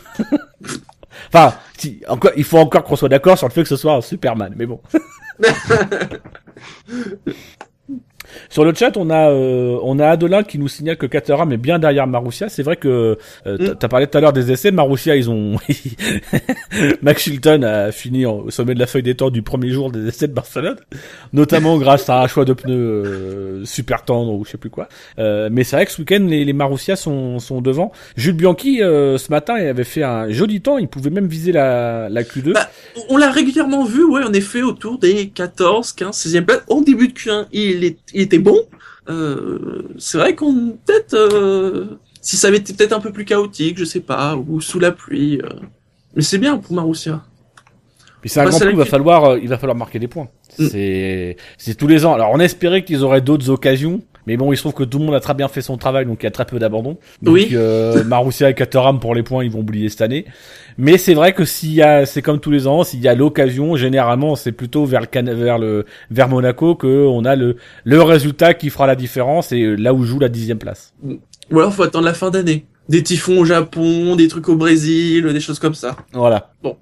Enfin, 1.34 1.54
il 2.36 2.44
faut 2.44 2.58
encore 2.58 2.84
qu'on 2.84 2.96
soit 2.96 3.10
d'accord 3.10 3.38
sur 3.38 3.48
le 3.48 3.54
fait 3.54 3.64
que 3.64 3.70
ce 3.70 3.76
soit 3.76 3.94
un 3.94 4.02
Superman, 4.02 4.54
mais 4.56 4.66
bon. 4.66 4.82
Sur 8.50 8.64
le 8.66 8.74
chat, 8.74 8.96
on 8.98 9.10
a 9.10 9.30
euh, 9.32 9.78
on 9.84 10.00
a 10.00 10.08
Adelin 10.08 10.44
qui 10.44 10.58
nous 10.60 10.68
signale 10.68 10.98
que 10.98 11.06
Caterham 11.06 11.52
est 11.52 11.58
bien 11.58 11.80
derrière 11.80 12.08
Marussia. 12.08 12.50
C'est 12.50 12.64
vrai 12.64 12.76
que 12.76 13.18
euh, 13.48 13.58
t'as- 13.58 13.72
Mm. 13.72 13.76
t'as 13.80 13.88
parlé 13.88 14.08
tout 14.08 14.18
à 14.18 14.22
l'heure 14.22 14.34
des 14.34 14.52
essais. 14.52 14.72
Marussia, 14.72 15.16
ils 15.16 15.30
ont 15.30 15.56
Max 17.02 17.24
Chilton 17.24 17.64
a 17.64 17.92
fini 17.92 18.26
au 18.26 18.50
sommet 18.50 18.74
de 18.74 18.80
la 18.80 18.88
feuille 18.88 19.04
des 19.04 19.16
temps 19.16 19.30
du 19.30 19.42
premier 19.42 19.70
jour 19.70 19.92
des 19.92 20.08
essais 20.08 20.28
de 20.28 20.34
Barcelone, 20.34 20.78
notamment 21.34 21.78
grâce 21.78 22.10
à 22.10 22.22
un 22.22 22.28
choix 22.28 22.46
de 22.46 22.54
pneus 22.54 22.74
euh, 23.06 23.66
super 23.66 24.04
tendre 24.04 24.32
ou 24.34 24.46
je 24.46 24.52
sais 24.52 24.58
plus 24.58 24.70
quoi. 24.70 24.88
Euh, 25.20 25.50
mais 25.52 25.64
c'est 25.64 25.76
vrai 25.76 25.86
que 25.86 25.92
ce 25.92 26.02
week-end, 26.02 26.26
les, 26.28 26.46
les 26.46 26.54
Marussia 26.54 26.96
sont 26.96 27.40
sont 27.40 27.62
devant. 27.62 27.92
Jules 28.16 28.36
Bianchi 28.36 28.82
euh, 28.82 29.18
ce 29.18 29.32
matin, 29.32 29.58
il 29.60 29.68
avait 29.68 29.84
fait 29.84 30.04
un 30.04 30.30
joli 30.30 30.62
temps. 30.62 30.78
Il 30.78 30.88
pouvait 30.88 31.10
même 31.10 31.28
viser 31.28 31.52
la 31.52 32.10
la 32.10 32.24
Q2. 32.24 32.54
Bah, 32.54 32.70
On 33.10 33.18
l'a 33.18 33.32
régulièrement 33.32 33.84
vu, 33.86 34.04
ouais, 34.04 34.24
en 34.24 34.34
effet, 34.34 34.62
autour 34.62 34.98
des 34.98 35.30
14, 35.30 35.94
15, 35.94 36.16
16e 36.16 36.42
place. 36.46 36.62
Au 36.68 36.82
début 36.84 37.08
de 37.10 37.14
Q1, 37.14 37.46
il, 37.52 37.84
est, 37.84 37.98
il 38.14 38.21
était 38.22 38.40
bon. 38.40 38.58
Euh, 39.10 39.84
c'est 39.98 40.18
vrai 40.18 40.36
qu'on 40.36 40.78
peut-être, 40.86 41.14
euh, 41.14 42.00
si 42.22 42.38
ça 42.38 42.48
avait 42.48 42.58
été 42.58 42.74
peut-être 42.74 42.94
un 42.94 43.00
peu 43.00 43.12
plus 43.12 43.26
chaotique, 43.26 43.78
je 43.78 43.86
sais 43.86 44.00
pas, 44.00 44.36
ou 44.36 44.62
sous 44.62 44.80
la 44.80 44.92
pluie. 44.92 45.42
euh. 45.44 45.50
Mais 46.16 46.22
c'est 46.22 46.38
bien 46.38 46.58
pour 46.58 46.74
Marussia. 46.74 47.24
Puis 48.22 48.30
c'est 48.30 48.40
un 48.40 48.46
grand 48.46 48.60
la 48.60 48.70
il 48.70 48.78
va 48.78 48.86
falloir, 48.86 49.38
il 49.38 49.48
va 49.48 49.58
falloir 49.58 49.76
marquer 49.76 49.98
des 49.98 50.08
points. 50.08 50.28
Mm. 50.60 50.68
C'est, 50.68 51.38
c'est 51.58 51.76
tous 51.76 51.88
les 51.88 52.06
ans. 52.06 52.14
Alors 52.14 52.32
on 52.32 52.40
espérait 52.40 52.84
qu'ils 52.84 53.04
auraient 53.04 53.22
d'autres 53.22 53.50
occasions, 53.50 54.02
mais 54.28 54.38
bon, 54.38 54.52
il 54.52 54.56
se 54.56 54.62
trouve 54.62 54.74
que 54.74 54.84
tout 54.84 55.00
le 55.00 55.06
monde 55.06 55.16
a 55.16 55.20
très 55.20 55.34
bien 55.34 55.48
fait 55.48 55.62
son 55.62 55.78
travail, 55.78 56.06
donc 56.06 56.22
il 56.22 56.26
y 56.26 56.28
a 56.28 56.32
très 56.32 56.46
peu 56.46 56.60
d'abandon. 56.60 56.98
Donc, 57.22 57.34
Oui. 57.36 57.50
euh, 57.54 58.04
Marussia 58.04 58.50
et 58.50 58.54
Caterham 58.54 59.00
pour 59.00 59.16
les 59.16 59.24
points, 59.24 59.44
ils 59.44 59.52
vont 59.52 59.60
oublier 59.60 59.90
cette 59.90 60.02
année. 60.02 60.26
Mais 60.78 60.98
c'est 60.98 61.14
vrai 61.14 61.34
que 61.34 61.46
s'il 61.46 61.74
y 61.74 61.82
a, 61.82 62.06
c'est 62.06 62.22
comme 62.22 62.40
tous 62.40 62.52
les 62.52 62.68
ans, 62.68 62.84
s'il 62.84 63.02
y 63.02 63.08
a 63.08 63.16
l'occasion, 63.16 63.76
généralement, 63.76 64.36
c'est 64.36 64.52
plutôt 64.52 64.86
vers 64.86 65.02
le 65.02 65.08
Can- 65.08 65.24
vers 65.36 65.58
le, 65.60 65.86
vers 66.10 66.28
Monaco 66.30 66.76
que 66.76 67.06
on 67.08 67.26
a 67.26 67.36
le, 67.36 67.58
le 67.84 68.02
résultat 68.02 68.54
qui 68.54 68.70
fera 68.70 68.88
la 68.88 68.96
différence 68.96 69.52
et 69.52 69.76
là 69.76 69.94
où 69.94 70.04
joue 70.04 70.20
la 70.20 70.30
dixième 70.30 70.58
place. 70.60 70.94
Ou 71.52 71.60
alors, 71.60 71.74
faut 71.74 71.84
attendre 71.84 72.06
la 72.06 72.14
fin 72.14 72.30
d'année. 72.30 72.66
Des 72.92 73.04
typhons 73.04 73.40
au 73.40 73.46
Japon, 73.46 74.18
des 74.18 74.28
trucs 74.28 74.50
au 74.50 74.58
Brésil, 74.58 75.24
des 75.32 75.40
choses 75.40 75.60
comme 75.60 75.74
ça. 75.74 75.96
Voilà. 76.12 76.52
Bon. 76.62 76.76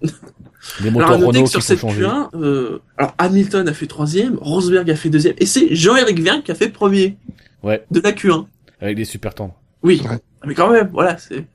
Des 0.82 0.88
Alors, 0.90 1.02
motos 1.02 1.14
à 1.14 1.18
noter 1.20 1.26
Renault 1.28 1.44
que 1.44 1.50
sur 1.52 1.62
cette 1.62 1.78
changer. 1.78 2.02
Q1, 2.02 2.30
euh, 2.34 2.80
alors 2.98 3.14
Hamilton 3.20 3.68
a 3.68 3.74
fait 3.74 3.86
troisième, 3.86 4.36
Rosberg 4.42 4.90
a 4.90 4.96
fait 4.96 5.10
deuxième, 5.10 5.36
et 5.38 5.46
c'est 5.46 5.76
Jean-Éric 5.76 6.20
Vien 6.20 6.42
qui 6.42 6.52
a 6.52 6.56
fait 6.56 6.70
premier. 6.70 7.16
Ouais. 7.62 7.86
De 7.92 8.00
la 8.00 8.12
Q1. 8.12 8.48
Avec 8.82 8.98
des 8.98 9.06
super 9.06 9.36
tendres. 9.36 9.54
Oui. 9.84 10.02
Ouais. 10.04 10.18
Mais 10.48 10.56
quand 10.56 10.72
même, 10.72 10.90
voilà, 10.92 11.16
c'est... 11.20 11.46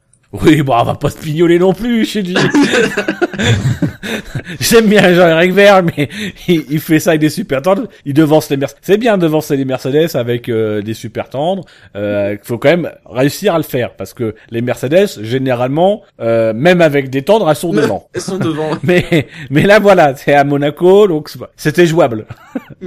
Oui, 0.43 0.63
bon, 0.63 0.75
on 0.77 0.85
va 0.85 0.95
pas 0.97 1.11
se 1.11 1.19
pignoler 1.19 1.61
non 1.61 1.73
plus, 1.73 2.05
chez 2.05 2.23
lui. 2.23 2.35
J'aime 4.61 4.87
bien 4.87 5.15
Jean-Éric 5.15 5.53
Vert, 5.53 5.85
mais 5.85 6.09
il, 6.49 6.65
il 6.71 6.81
fait 6.81 6.99
ça 6.99 7.11
avec 7.11 7.21
des 7.21 7.31
super 7.31 7.63
tendres. 7.63 7.87
Il 8.05 8.15
devance 8.15 8.51
les 8.51 8.57
Mercedes. 8.57 8.79
C'est 8.83 8.99
bien 8.99 9.17
de 9.17 9.23
devancer 9.23 9.57
les 9.57 9.65
Mercedes 9.65 10.17
avec 10.17 10.49
euh, 10.49 10.83
des 10.83 10.95
super 10.95 11.29
tendres. 11.29 11.65
Euh, 11.95 12.37
faut 12.43 12.59
quand 12.59 12.71
même 12.71 12.91
réussir 13.07 13.55
à 13.55 13.59
le 13.59 13.63
faire 13.63 13.95
parce 13.95 14.13
que 14.13 14.35
les 14.51 14.61
Mercedes, 14.61 15.23
généralement, 15.23 16.03
euh, 16.21 16.53
même 16.53 16.81
avec 16.81 17.11
des 17.11 17.23
tendres, 17.23 17.49
elles 17.49 17.55
sont 17.55 17.73
devant. 17.73 18.09
Elles 18.13 18.21
sont 18.21 18.39
devant. 18.39 18.71
Mais 18.83 19.29
mais 19.51 19.63
là 19.63 19.79
voilà, 19.79 20.17
c'est 20.17 20.35
à 20.35 20.43
Monaco, 20.43 21.07
donc 21.07 21.31
c'était 21.57 21.87
jouable. 21.87 22.27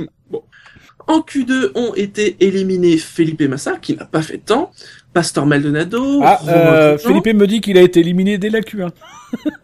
En 1.10 1.22
Q2 1.22 1.72
ont 1.76 1.94
été 1.96 2.36
éliminés 2.42 2.98
Felipe 2.98 3.42
Massa, 3.44 3.78
qui 3.78 3.96
n'a 3.96 4.04
pas 4.04 4.22
fait 4.22 4.38
de 4.38 4.42
temps, 4.42 4.72
Pastor 5.18 5.48
Maldonado, 5.48 6.22
Ah, 6.24 6.40
euh. 6.48 6.98
Philippe 7.00 7.34
me 7.34 7.48
dit 7.48 7.60
qu'il 7.60 7.76
a 7.80 7.82
été 7.82 8.02
éliminé 8.02 8.38
dès 8.38 8.52
la 8.52 8.60
Q1. 8.62 8.92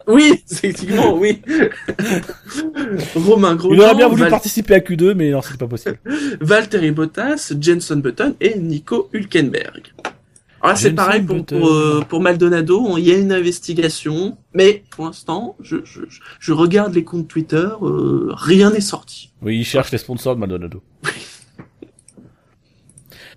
Oui, 0.08 0.42
effectivement, 0.50 1.14
oui. 1.16 1.40
Romain 3.14 3.54
Grosjean, 3.54 3.74
Il 3.76 3.80
aurait 3.82 3.94
bien 3.94 4.08
voulu 4.08 4.22
Val- 4.22 4.30
participer 4.30 4.74
à 4.74 4.80
Q2, 4.80 5.14
mais 5.14 5.30
non, 5.30 5.40
c'est 5.42 5.56
pas 5.56 5.68
possible. 5.68 5.98
Valtteri 6.40 6.90
Bottas, 6.90 7.52
Jenson 7.60 7.96
Button 7.98 8.34
et 8.40 8.58
Nico 8.58 9.08
Hülkenberg. 9.12 9.92
Alors 10.60 10.74
là, 10.74 10.76
c'est 10.76 10.90
pareil 10.92 11.22
pour, 11.22 11.44
pour, 11.46 11.68
euh, 11.68 12.02
pour 12.08 12.20
Maldonado, 12.20 12.80
on- 12.84 12.96
il 12.98 13.04
y 13.06 13.12
a 13.12 13.16
une 13.16 13.30
investigation, 13.32 14.36
mais 14.54 14.82
pour 14.90 15.04
l'instant, 15.06 15.54
je, 15.60 15.76
je, 15.84 16.00
je- 16.08 16.18
je 16.40 16.52
regarde 16.52 16.92
les 16.94 17.04
comptes 17.04 17.28
Twitter, 17.28 17.68
euh, 17.80 18.32
rien 18.34 18.70
n'est 18.72 18.80
sorti. 18.80 19.30
Oui, 19.40 19.58
il 19.60 19.64
cherche 19.64 19.92
les 19.92 19.98
sponsors 19.98 20.34
de 20.34 20.40
Maldonado. 20.40 20.82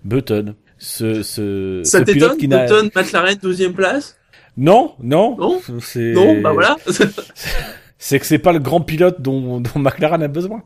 Button. 0.04 0.54
Ce, 0.78 1.22
ce, 1.22 1.82
Ça 1.84 2.02
t'étonne, 2.02 2.36
qui 2.36 2.48
n'a... 2.48 2.66
McLaren, 2.94 3.36
12 3.40 3.72
place? 3.74 4.16
Non, 4.56 4.94
non. 5.02 5.36
Non? 5.36 5.60
C'est... 5.80 6.12
Non, 6.12 6.40
bah 6.40 6.52
voilà. 6.52 6.76
C'est 8.00 8.20
que 8.20 8.26
c'est 8.26 8.38
pas 8.38 8.52
le 8.52 8.60
grand 8.60 8.80
pilote 8.80 9.20
dont, 9.20 9.60
dont 9.60 9.80
McLaren 9.80 10.22
a 10.22 10.28
besoin. 10.28 10.62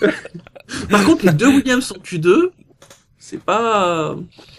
Par 0.90 1.04
contre, 1.04 1.24
les 1.26 1.32
deux 1.32 1.46
Williams 1.46 1.92
en 1.92 2.00
Q2, 2.00 2.50
c'est 3.16 3.40
pas... 3.40 4.16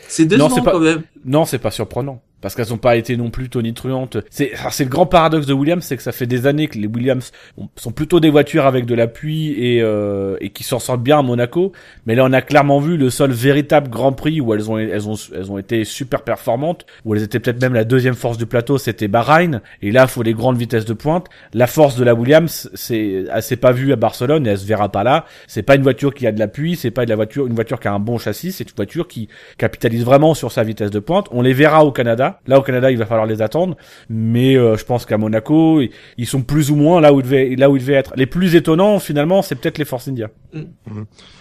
C'est 0.08 0.26
décevant 0.26 0.50
c'est 0.50 0.62
pas- 0.64 0.72
quand 0.72 0.80
même. 0.80 1.04
Non, 1.26 1.44
c'est 1.44 1.60
pas 1.60 1.72
surprenant. 1.72 2.22
Parce 2.46 2.54
qu'elles 2.54 2.72
ont 2.76 2.78
pas 2.78 2.96
été 2.96 3.18
non 3.18 3.32
plus 3.32 3.50
tonitruantes. 3.50 4.18
C'est, 4.30 4.52
c'est 4.70 4.84
le 4.84 4.90
grand 4.92 5.08
paradoxe 5.08 5.48
de 5.48 5.54
Williams, 5.54 5.84
c'est 5.84 5.98
que 5.98 6.04
ça 6.04 6.12
fait 6.12 6.28
des 6.28 6.46
années 6.46 6.68
que 6.68 6.78
les 6.78 6.86
Williams 6.86 7.32
ont- 7.58 7.70
sont 7.76 7.92
plutôt 7.92 8.20
des 8.20 8.30
voitures 8.30 8.68
avec 8.68 8.86
de 8.86 8.94
l'appui 8.94 9.54
et, 9.58 9.82
euh, 9.82 10.38
et 10.42 10.52
qui 10.52 10.64
s'en 10.64 10.78
sortent 10.78 11.02
bien 11.02 11.18
à 11.18 11.22
Monaco. 11.24 11.72
Mais 12.06 12.14
là, 12.14 12.24
on 12.24 12.32
a 12.34 12.44
clairement 12.44 12.80
vu 12.80 12.98
le 12.98 13.10
seul 13.10 13.32
véritable 13.32 13.90
Grand 13.90 14.12
Prix 14.12 14.42
où 14.42 14.54
elles 14.54 14.70
ont, 14.70 14.78
elles 14.78 15.10
ont, 15.10 15.16
elles 15.34 15.52
ont 15.52 15.58
été 15.58 15.84
super 15.86 16.22
performantes, 16.22 16.86
où 17.04 17.16
elles 17.16 17.24
étaient 17.24 17.40
peut-être 17.40 17.60
même 17.60 17.74
la 17.74 17.84
deuxième 17.84 18.14
force 18.14 18.38
du 18.38 18.46
plateau, 18.46 18.78
c'était 18.78 19.08
Bahreïn. 19.08 19.64
Et 19.82 19.92
là, 19.92 20.06
faut 20.06 20.22
des 20.22 20.36
grandes 20.36 20.60
vitesses 20.60 20.86
de 20.86 20.94
pointe. 20.94 21.26
La 21.56 21.66
force 21.66 21.96
de 21.96 22.04
la 22.04 22.14
Williams, 22.14 22.70
c'est, 22.76 23.26
elle 23.34 23.42
s'est 23.42 23.56
pas 23.56 23.72
vue 23.72 23.92
à 23.92 23.96
Barcelone 23.96 24.46
et 24.46 24.52
elle 24.52 24.60
se 24.60 24.68
verra 24.68 24.90
pas 24.92 25.04
là. 25.04 25.26
C'est 25.48 25.64
pas 25.64 25.78
une 25.78 25.82
voiture 25.82 26.14
qui 26.14 26.28
a 26.28 26.32
de 26.32 26.38
l'appui, 26.38 26.76
c'est 26.76 26.92
pas 26.92 27.06
de 27.06 27.10
la 27.10 27.16
voiture, 27.16 27.48
une 27.48 27.56
voiture 27.56 27.80
qui 27.80 27.88
a 27.88 27.94
un 27.94 28.00
bon 28.00 28.20
châssis, 28.20 28.52
c'est 28.52 28.70
une 28.70 28.76
voiture 28.76 29.08
qui 29.08 29.30
capitalise 29.58 30.06
vraiment 30.06 30.36
sur 30.36 30.52
sa 30.52 30.62
vitesse 30.62 30.92
de 30.92 31.00
pointe. 31.00 31.26
On 31.32 31.42
les 31.42 31.54
verra 31.54 31.84
au 31.84 31.92
Canada. 31.92 32.35
Là, 32.48 32.60
au 32.60 32.62
Canada, 32.62 32.92
il 32.92 32.98
va 32.98 33.06
falloir 33.06 33.26
les 33.26 33.42
attendre. 33.42 33.76
Mais 34.10 34.56
euh, 34.56 34.78
je 34.78 34.86
pense 34.86 35.06
qu'à 35.06 35.18
Monaco, 35.18 35.82
ils- 36.18 36.26
sont 36.26 36.42
plus 36.42 36.72
ou 36.72 36.76
moins 36.76 37.02
là 37.02 37.14
où 37.14 37.20
ils 37.20 37.24
devaient, 37.24 37.56
là 37.56 37.70
où 37.70 37.76
ils 37.78 37.80
devaient 37.80 37.94
être. 37.94 38.14
Les 38.16 38.26
plus 38.26 38.56
étonnants, 38.56 39.00
finalement, 39.00 39.42
c'est 39.42 39.56
peut-être 39.56 39.78
les 39.78 39.86
Force 39.86 40.08
India. 40.08 40.30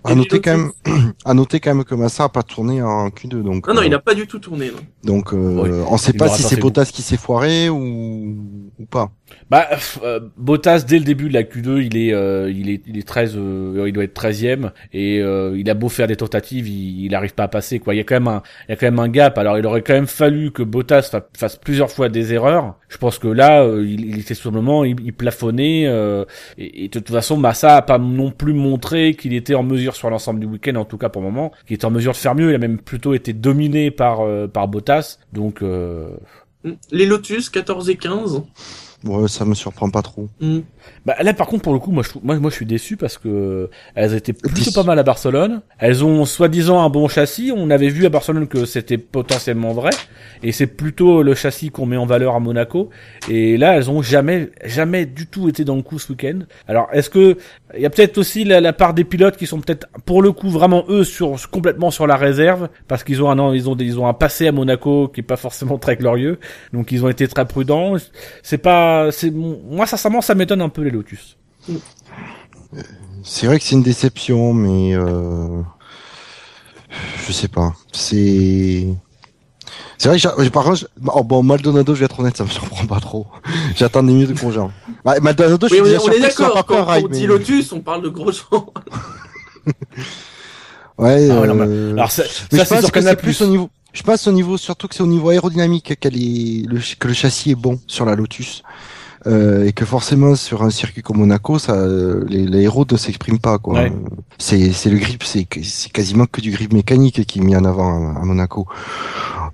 À 0.05 0.13
Et 0.13 0.15
noter 0.15 0.41
quand 0.41 0.57
même, 0.57 0.73
à 1.25 1.35
noter 1.35 1.61
quand 1.61 1.75
même 1.75 1.85
que 1.85 1.95
Massa 1.95 2.25
a 2.25 2.29
pas 2.29 2.43
tourné 2.43 2.83
en 2.83 3.09
Q2, 3.09 3.43
donc. 3.43 3.67
Non, 3.69 3.75
non, 3.75 3.81
euh, 3.83 3.87
il 3.87 3.95
a 3.95 3.99
pas 3.99 4.15
du 4.15 4.27
tout 4.27 4.39
tourné. 4.39 4.71
non. 4.71 4.79
Donc, 5.15 5.33
euh, 5.33 5.37
Oui. 5.63 5.71
on 5.89 5.97
sait 5.97 6.13
Il 6.13 6.19
pas 6.19 6.29
si 6.29 6.43
c'est 6.43 6.61
Bottas 6.61 6.87
qui 6.93 7.03
s'est 7.03 7.17
foiré 7.17 7.69
ou, 7.69 8.37
ou 8.79 8.87
pas. 8.87 9.11
Bah, 9.51 9.69
euh, 10.03 10.21
Bottas 10.37 10.85
dès 10.87 10.99
le 10.99 11.05
début 11.05 11.29
de 11.29 11.35
la 11.35 11.43
Q2, 11.43 11.83
il 11.85 11.97
est, 11.97 12.13
euh, 12.13 12.51
il 12.51 12.71
est, 12.71 12.83
il 12.87 12.99
est 12.99 13.07
13, 13.07 13.35
euh, 13.37 13.85
il 13.87 13.93
doit 13.93 14.05
être 14.05 14.15
13e 14.15 14.71
et 14.93 15.21
euh, 15.21 15.55
il 15.59 15.69
a 15.71 15.75
beau 15.75 15.89
faire 15.89 16.07
des 16.07 16.17
tentatives, 16.17 16.67
il, 16.69 17.05
il 17.05 17.15
arrive 17.15 17.35
pas 17.35 17.45
à 17.45 17.49
passer 17.49 17.79
quoi. 17.79 17.95
Il 17.95 17.99
y 17.99 18.01
a 18.01 18.05
quand 18.05 18.17
même 18.17 18.29
un, 18.29 18.43
il 18.69 18.71
y 18.71 18.75
a 18.75 18.77
quand 18.77 18.87
même 18.87 18.99
un 18.99 19.09
gap. 19.09 19.37
Alors 19.39 19.59
il 19.59 19.67
aurait 19.67 19.83
quand 19.83 19.93
même 19.95 20.07
fallu 20.07 20.51
que 20.51 20.63
Bottas 20.63 21.03
fa- 21.11 21.29
fasse 21.37 21.57
plusieurs 21.57 21.91
fois 21.91 22.09
des 22.09 22.33
erreurs. 22.33 22.77
Je 22.89 22.97
pense 22.99 23.19
que 23.19 23.29
là, 23.29 23.63
euh, 23.63 23.85
il, 23.87 24.05
il 24.07 24.21
était 24.21 24.35
simplement, 24.35 24.85
il, 24.85 24.97
il 25.05 25.13
plafonnait 25.13 25.85
euh, 25.87 26.25
et, 26.59 26.85
et 26.85 26.89
de 26.89 26.99
toute 26.99 27.11
façon, 27.11 27.37
Massa 27.37 27.77
a 27.77 27.83
pas 27.83 27.99
non 27.99 28.31
plus 28.31 28.55
montré 28.55 29.15
qu'il 29.15 29.35
était 29.35 29.55
en 29.55 29.63
mesure 29.63 29.95
sur 29.97 30.11
l'ensemble 30.11 30.41
du 30.41 30.47
week-end, 30.47 30.77
en 30.77 30.85
tout 30.85 30.99
cas 30.99 31.09
pour 31.11 31.23
le 31.23 31.29
moment, 31.29 31.53
qu'il 31.67 31.75
était 31.75 31.85
en 31.85 31.91
mesure 31.91 32.13
de 32.13 32.17
faire 32.17 32.35
mieux. 32.35 32.51
Il 32.51 32.55
a 32.55 32.59
même 32.59 32.79
plutôt 32.79 33.15
été 33.15 33.33
dominé 33.33 33.91
par 33.91 34.21
par 34.53 34.69
Bottas. 34.69 35.19
Donc. 35.33 35.63
Les 36.91 37.05
Lotus, 37.05 37.51
14 37.51 37.91
et 37.91 37.97
15. 37.97 38.43
Ouais, 39.05 39.29
ça 39.29 39.45
me 39.45 39.55
surprend 39.55 39.91
pas 39.91 40.03
trop. 40.03 40.29
Mm. 40.41 40.61
Bah 41.07 41.15
là 41.23 41.35
par 41.35 41.47
contre 41.47 41.63
pour 41.65 41.73
le 41.75 41.79
coup 41.79 41.91
moi 41.91 42.03
je 42.03 42.11
moi 42.23 42.37
moi 42.39 42.51
je 42.51 42.57
suis 42.57 42.67
déçu 42.67 42.97
parce 42.97 43.19
que 43.19 43.69
elles 43.95 44.15
étaient 44.15 44.33
plutôt 44.33 44.55
Déçu. 44.57 44.73
pas 44.73 44.83
mal 44.85 44.99
à 44.99 45.03
Barcelone. 45.03 45.61
Elles 45.79 46.05
ont 46.05 46.25
soi-disant 46.25 46.81
un 46.83 46.89
bon 46.89 47.09
châssis. 47.09 47.53
On 47.55 47.69
avait 47.71 47.89
vu 47.89 48.07
à 48.07 48.09
Barcelone 48.09 48.47
que 48.49 48.65
c'était 48.65 48.97
potentiellement 48.99 49.73
vrai 49.73 49.91
et 50.43 50.53
c'est 50.53 50.67
plutôt 50.67 51.23
le 51.23 51.35
châssis 51.35 51.71
qu'on 51.71 51.87
met 51.87 51.97
en 51.97 52.07
valeur 52.07 52.35
à 52.35 52.41
Monaco. 52.41 52.91
Et 53.29 53.57
là 53.59 53.77
elles 53.77 53.91
ont 53.91 54.01
jamais 54.03 54.51
jamais 54.65 55.05
du 55.07 55.27
tout 55.27 55.49
été 55.49 55.65
dans 55.65 55.77
le 55.77 55.83
coup 55.83 55.99
ce 55.99 56.13
week-end. 56.13 56.41
Alors 56.69 56.89
est-ce 56.93 57.11
que 57.11 57.37
il 57.77 57.83
y 57.83 57.87
a 57.87 57.91
peut-être 57.91 58.17
aussi 58.19 58.45
la, 58.45 58.61
la 58.61 58.73
part 58.73 58.95
des 58.95 59.05
pilotes 59.05 59.37
qui 59.37 59.47
sont 59.47 59.61
peut-être 59.61 59.87
pour 60.07 60.23
le 60.23 60.33
coup 60.33 60.49
vraiment 60.49 60.85
eux 60.89 61.05
sur 61.05 61.37
complètement 61.51 61.91
sur 61.91 62.07
la 62.07 62.17
réserve? 62.17 62.69
Parce 62.89 63.05
qu'ils 63.05 63.23
ont 63.23 63.31
un 63.31 63.39
an 63.39 63.53
ils 63.53 63.69
ont 63.69 63.75
des- 63.77 63.85
ils 63.85 63.99
ont 63.99 64.07
un 64.07 64.15
passé 64.15 64.47
à 64.49 64.53
Monaco 64.53 65.09
qui 65.09 65.21
est 65.21 65.23
pas 65.25 65.37
forcément 65.37 65.77
très 65.79 65.97
glorieux. 65.97 66.39
Donc 66.73 66.93
ils 66.93 67.05
ont 67.05 67.09
été 67.09 67.29
très 67.29 67.45
prudents. 67.47 67.95
C'est 68.43 68.59
pas 68.59 69.11
c'est 69.13 69.31
moi 69.31 69.87
sincèrement 69.87 70.21
ça 70.23 70.35
m'étonne 70.35 70.63
un 70.63 70.69
peu 70.71 70.74
les 70.83 70.91
Lotus. 70.91 71.37
C'est 73.23 73.47
vrai 73.47 73.59
que 73.59 73.65
c'est 73.65 73.75
une 73.75 73.83
déception, 73.83 74.53
mais 74.53 74.95
euh, 74.95 75.63
je 77.27 77.33
sais 77.33 77.49
pas. 77.49 77.75
C'est 77.93 78.87
c'est 79.97 80.09
vrai 80.09 80.19
que 80.19 80.49
par 80.51 80.65
contre, 80.65 80.77
je- 80.81 80.87
oh, 81.07 81.23
bon 81.25 81.43
Maldonado, 81.43 81.95
je 81.95 82.01
vais 82.01 82.05
être 82.07 82.21
honnête, 82.21 82.37
ça 82.37 82.45
me 82.45 82.51
surprend 82.51 82.85
pas 82.87 83.01
trop. 83.01 83.27
J'attendais 83.77 84.13
mieux 84.13 84.27
de 84.27 84.35
Grosjean. 84.35 84.71
Bah, 85.05 85.19
Maldonado, 85.21 85.67
je 85.69 85.75
Oui, 85.75 85.81
suis 85.81 85.89
déjà 85.91 86.03
on 86.05 86.11
est 86.11 86.21
d'accord. 86.21 86.67
Quand, 86.67 86.85
quand 86.85 86.99
on 87.05 87.09
dit 87.09 87.21
mais- 87.23 87.27
Lotus, 87.29 87.73
on 87.73 87.81
parle 87.81 88.03
de. 88.03 88.09
Ouais. 90.97 91.29
Ah 91.31 91.41
ouais, 91.41 91.49
non, 91.49 91.59
euh, 91.61 91.93
Alors 91.95 92.13
ça, 92.13 92.23
mais 92.53 92.59
ça 92.59 92.65
je 92.65 92.69
c'est 92.69 92.75
pense 92.77 92.85
sur 92.85 92.93
que 92.93 92.99
Canal+. 93.01 93.17
c'est 93.17 93.23
plus 93.23 93.41
au 93.43 93.47
niveau. 93.47 93.69
Je 93.93 94.03
pense 94.03 94.27
au 94.29 94.33
niveau 94.33 94.57
surtout 94.57 94.87
que 94.87 94.95
c'est 94.95 95.03
au 95.03 95.07
niveau 95.09 95.31
aérodynamique 95.31 95.99
qu'elle 95.99 96.17
est 96.17 96.65
le 96.69 96.81
que 96.99 97.09
le 97.09 97.15
châssis 97.15 97.51
est 97.53 97.55
bon 97.57 97.81
sur 97.89 98.05
la 98.05 98.15
Lotus. 98.15 98.63
Euh, 99.27 99.67
et 99.67 99.73
que 99.73 99.85
forcément 99.85 100.35
sur 100.35 100.63
un 100.63 100.71
circuit 100.71 101.03
comme 101.03 101.19
Monaco, 101.19 101.59
ça, 101.59 101.75
euh, 101.75 102.25
les, 102.29 102.47
les 102.47 102.63
héros 102.63 102.85
ne 102.91 102.97
s'expriment 102.97 103.39
pas 103.39 103.59
quoi. 103.59 103.75
Ouais. 103.75 103.93
C'est 104.39 104.73
c'est 104.73 104.91
le 104.91 104.99
grip, 104.99 105.23
c'est 105.25 105.47
c'est 105.63 105.91
quasiment 105.91 106.27
que 106.27 106.41
du 106.41 106.51
grip 106.51 106.73
mécanique 106.73 107.25
qui 107.27 107.39
est 107.39 107.43
mis 107.43 107.57
en 107.57 107.65
avant 107.65 108.15
à, 108.15 108.21
à 108.21 108.25
Monaco. 108.25 108.67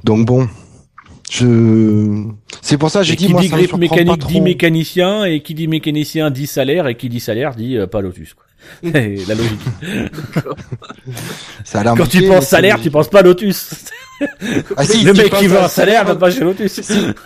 Donc 0.02 0.26
bon, 0.26 0.48
je 1.30 2.24
c'est 2.62 2.78
pour 2.78 2.90
ça 2.90 3.00
que 3.00 3.06
j'ai 3.06 3.12
Et 3.12 3.16
dit 3.16 3.26
qui 3.26 3.32
moi 3.32 3.40
dit 3.42 3.48
ça 3.48 3.56
grip 3.56 3.70
pas 3.70 3.76
mécanique 3.76 4.26
dit 4.26 4.40
mécanicien, 4.40 5.24
et 5.24 5.42
qui 5.42 5.54
dit 5.54 5.68
mécanicien 5.68 6.30
dit 6.30 6.46
salaire, 6.46 6.88
et 6.88 6.96
qui 6.96 7.08
dit 7.08 7.20
salaire 7.20 7.54
dit 7.54 7.76
euh, 7.76 7.86
pas 7.86 8.00
Lotus. 8.00 8.34
Quoi. 8.34 8.44
C'est 8.92 9.26
la 9.28 9.34
logique. 9.34 9.60
Ça 11.64 11.80
a 11.80 11.84
l'air 11.84 11.94
Quand 11.96 12.08
tu 12.08 12.22
penses 12.26 12.46
salaire, 12.46 12.80
tu 12.80 12.90
penses 12.90 13.08
pas 13.08 13.22
Lotus. 13.22 13.74
Ah, 14.76 14.84
si, 14.84 15.04
le 15.04 15.12
mec 15.12 15.32
qui 15.34 15.46
veut 15.46 15.58
un 15.58 15.68
salaire 15.68 16.04
va 16.04 16.14
pas 16.14 16.30
chez 16.30 16.40
Lotus. 16.40 16.80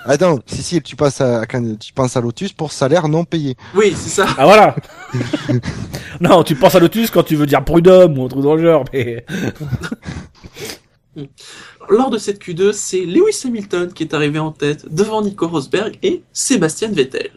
Attends, 0.04 0.38
si 0.46 0.62
si 0.62 0.83
tu 0.83 0.96
passes 0.96 1.20
à 1.20 1.44
tu 1.78 1.92
penses 1.92 2.16
à 2.16 2.20
Lotus 2.20 2.52
pour 2.52 2.72
salaire 2.72 3.09
non 3.09 3.24
payé. 3.24 3.57
Oui, 3.74 3.92
c'est 3.96 4.11
ça. 4.11 4.26
Ah 4.38 4.44
voilà. 4.44 4.76
non, 6.20 6.42
tu 6.42 6.54
penses 6.54 6.74
à 6.74 6.80
Lotus 6.80 7.11
quand 7.11 7.22
tu 7.22 7.37
veux 7.37 7.46
dire 7.46 7.64
prud'homme 7.64 8.18
ou 8.18 8.24
un 8.24 8.28
truc 8.28 8.42
dans 8.42 8.54
le 8.54 8.62
genre, 8.62 8.85
mais 8.92 9.24
Lors 11.88 12.11
de 12.11 12.18
cette 12.18 12.42
Q2, 12.42 12.72
c'est 12.72 13.04
Lewis 13.04 13.42
Hamilton 13.44 13.92
qui 13.92 14.02
est 14.02 14.14
arrivé 14.14 14.38
en 14.38 14.52
tête 14.52 14.92
devant 14.92 15.22
Nico 15.22 15.46
Rosberg 15.46 15.98
et 16.02 16.22
Sébastien 16.33 16.88
Vettel. 16.88 17.30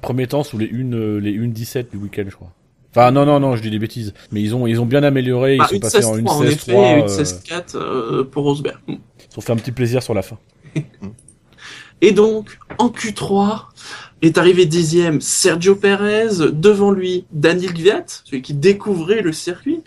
premier 0.00 0.26
temps 0.26 0.44
sous 0.44 0.58
les 0.58 0.70
1 0.72 0.92
euh, 0.92 1.20
les 1.20 1.36
1 1.38 1.48
17 1.48 1.90
du 1.90 1.96
week-end, 1.96 2.24
je 2.28 2.36
crois. 2.36 2.52
Enfin 2.90 3.10
non 3.10 3.26
non 3.26 3.40
non, 3.40 3.56
je 3.56 3.62
dis 3.62 3.70
des 3.70 3.78
bêtises, 3.78 4.14
mais 4.32 4.40
ils 4.42 4.54
ont 4.54 4.66
ils 4.66 4.80
ont 4.80 4.86
bien 4.86 5.02
amélioré, 5.02 5.56
ils 5.56 5.60
Ah, 5.62 5.68
sont 5.68 5.74
une 5.74 5.80
passés 5.80 6.04
en 6.04 6.16
16-3 6.16 6.20
1 6.20 6.26
en 6.26 6.42
16 6.42 6.52
effet, 6.52 6.72
3 6.72 6.84
et 6.88 6.92
une 6.98 7.04
euh, 7.04 7.06
16-4 7.06 7.76
euh, 7.76 8.24
pour 8.24 8.44
Rosberg. 8.44 8.78
ils 8.88 8.98
ont 9.36 9.40
fait 9.40 9.52
un 9.52 9.56
petit 9.56 9.72
plaisir 9.72 10.02
sur 10.02 10.14
la 10.14 10.22
fin. 10.22 10.38
Et 12.02 12.12
donc, 12.12 12.58
en 12.76 12.88
Q3, 12.88 13.62
est 14.22 14.38
arrivé 14.38 14.66
dixième 14.66 15.20
Sergio 15.20 15.76
Perez, 15.76 16.50
devant 16.52 16.90
lui 16.90 17.24
Daniel 17.32 17.72
Gviat, 17.72 18.04
celui 18.24 18.42
qui 18.42 18.54
découvrait 18.54 19.22
le 19.22 19.32
circuit. 19.32 19.80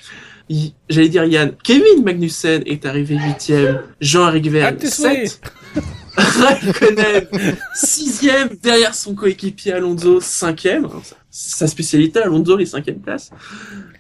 J'allais 0.89 1.09
dire 1.09 1.25
Yann, 1.25 1.53
Kevin 1.63 2.03
Magnussen 2.03 2.63
est 2.65 2.85
arrivé 2.88 3.15
huitième, 3.15 3.81
Jean-Eric 4.01 4.45
Ah, 4.47 4.49
Verne 4.51 4.77
tes 4.77 4.88
sept, 4.88 5.27
souhaits. 5.27 5.41
Raikkonen 6.17 7.27
sixième 7.75 8.49
derrière 8.62 8.95
son 8.95 9.13
coéquipier 9.13 9.73
Alonso 9.73 10.19
cinquième, 10.19 10.85
Alors, 10.85 11.03
sa- 11.29 11.67
spécialité 11.67 12.19
Alonso 12.19 12.55
les 12.57 12.65
cinquième 12.65 12.99
places. 12.99 13.31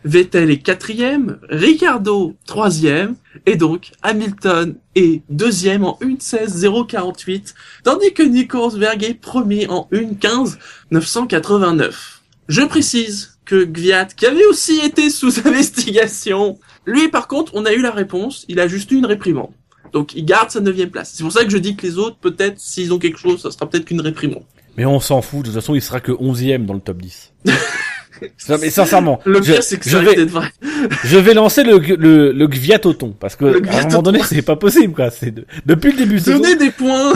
Vettel 0.05 0.49
est 0.51 0.59
quatrième, 0.59 1.39
Ricardo 1.49 2.35
troisième, 2.45 3.15
et 3.45 3.55
donc 3.55 3.91
Hamilton 4.01 4.75
est 4.95 5.21
deuxième 5.29 5.83
en 5.83 5.97
1.16.048, 6.01 7.53
tandis 7.83 8.13
que 8.13 8.23
Nico 8.23 8.59
Rosberg 8.61 9.03
est 9.03 9.13
premier 9.13 9.67
en 9.67 9.87
1.15.989. 10.91 11.91
Je 12.47 12.61
précise 12.61 13.37
que 13.45 13.63
Gviat, 13.63 14.05
qui 14.05 14.25
avait 14.25 14.45
aussi 14.45 14.79
été 14.79 15.09
sous 15.09 15.39
investigation, 15.47 16.57
lui 16.85 17.09
par 17.09 17.27
contre, 17.27 17.51
on 17.55 17.65
a 17.65 17.73
eu 17.73 17.81
la 17.81 17.91
réponse, 17.91 18.45
il 18.47 18.59
a 18.59 18.67
juste 18.67 18.91
eu 18.91 18.95
une 18.95 19.05
réprimande. 19.05 19.51
Donc 19.93 20.13
il 20.15 20.23
garde 20.25 20.51
sa 20.51 20.59
neuvième 20.59 20.91
place. 20.91 21.11
C'est 21.15 21.23
pour 21.23 21.31
ça 21.31 21.43
que 21.43 21.49
je 21.49 21.57
dis 21.57 21.75
que 21.75 21.85
les 21.85 21.97
autres, 21.97 22.17
peut-être, 22.17 22.59
s'ils 22.59 22.93
ont 22.93 22.99
quelque 22.99 23.17
chose, 23.19 23.41
ça 23.41 23.49
sera 23.51 23.67
peut-être 23.67 23.85
qu'une 23.85 24.01
réprimande. 24.01 24.43
Mais 24.79 24.85
on 24.85 25.01
s'en 25.01 25.21
fout, 25.21 25.41
de 25.41 25.45
toute 25.51 25.55
façon, 25.55 25.75
il 25.75 25.81
sera 25.81 25.99
que 25.99 26.13
11e 26.13 26.65
dans 26.65 26.73
le 26.73 26.79
top 26.79 27.01
10. 27.01 27.33
Non, 28.49 28.57
mais 28.59 28.69
sincèrement, 28.69 29.21
Le 29.23 29.41
je, 29.41 29.53
pire, 29.53 29.63
c'est 29.63 29.77
que 29.79 29.89
je 29.89 29.95
ça 29.95 30.01
vais, 30.03 30.25
vrai. 30.25 30.47
je 31.05 31.17
vais 31.17 31.33
lancer 31.33 31.63
le, 31.63 31.77
le, 31.77 32.33
le 32.33 32.47
Gviatoton, 32.47 33.15
parce 33.17 33.37
que 33.37 33.45
Le 33.45 33.61
à 33.69 33.77
un 33.79 33.87
moment 33.87 34.01
donné, 34.01 34.19
c'est 34.23 34.41
pas 34.41 34.57
possible, 34.57 34.93
quoi. 34.93 35.09
C'est 35.09 35.31
de- 35.31 35.45
depuis 35.65 35.91
le 35.93 35.99
début 35.99 36.15
de 36.15 36.19
saison. 36.19 36.39
Donnez 36.39 36.57
des 36.57 36.69
points 36.71 37.13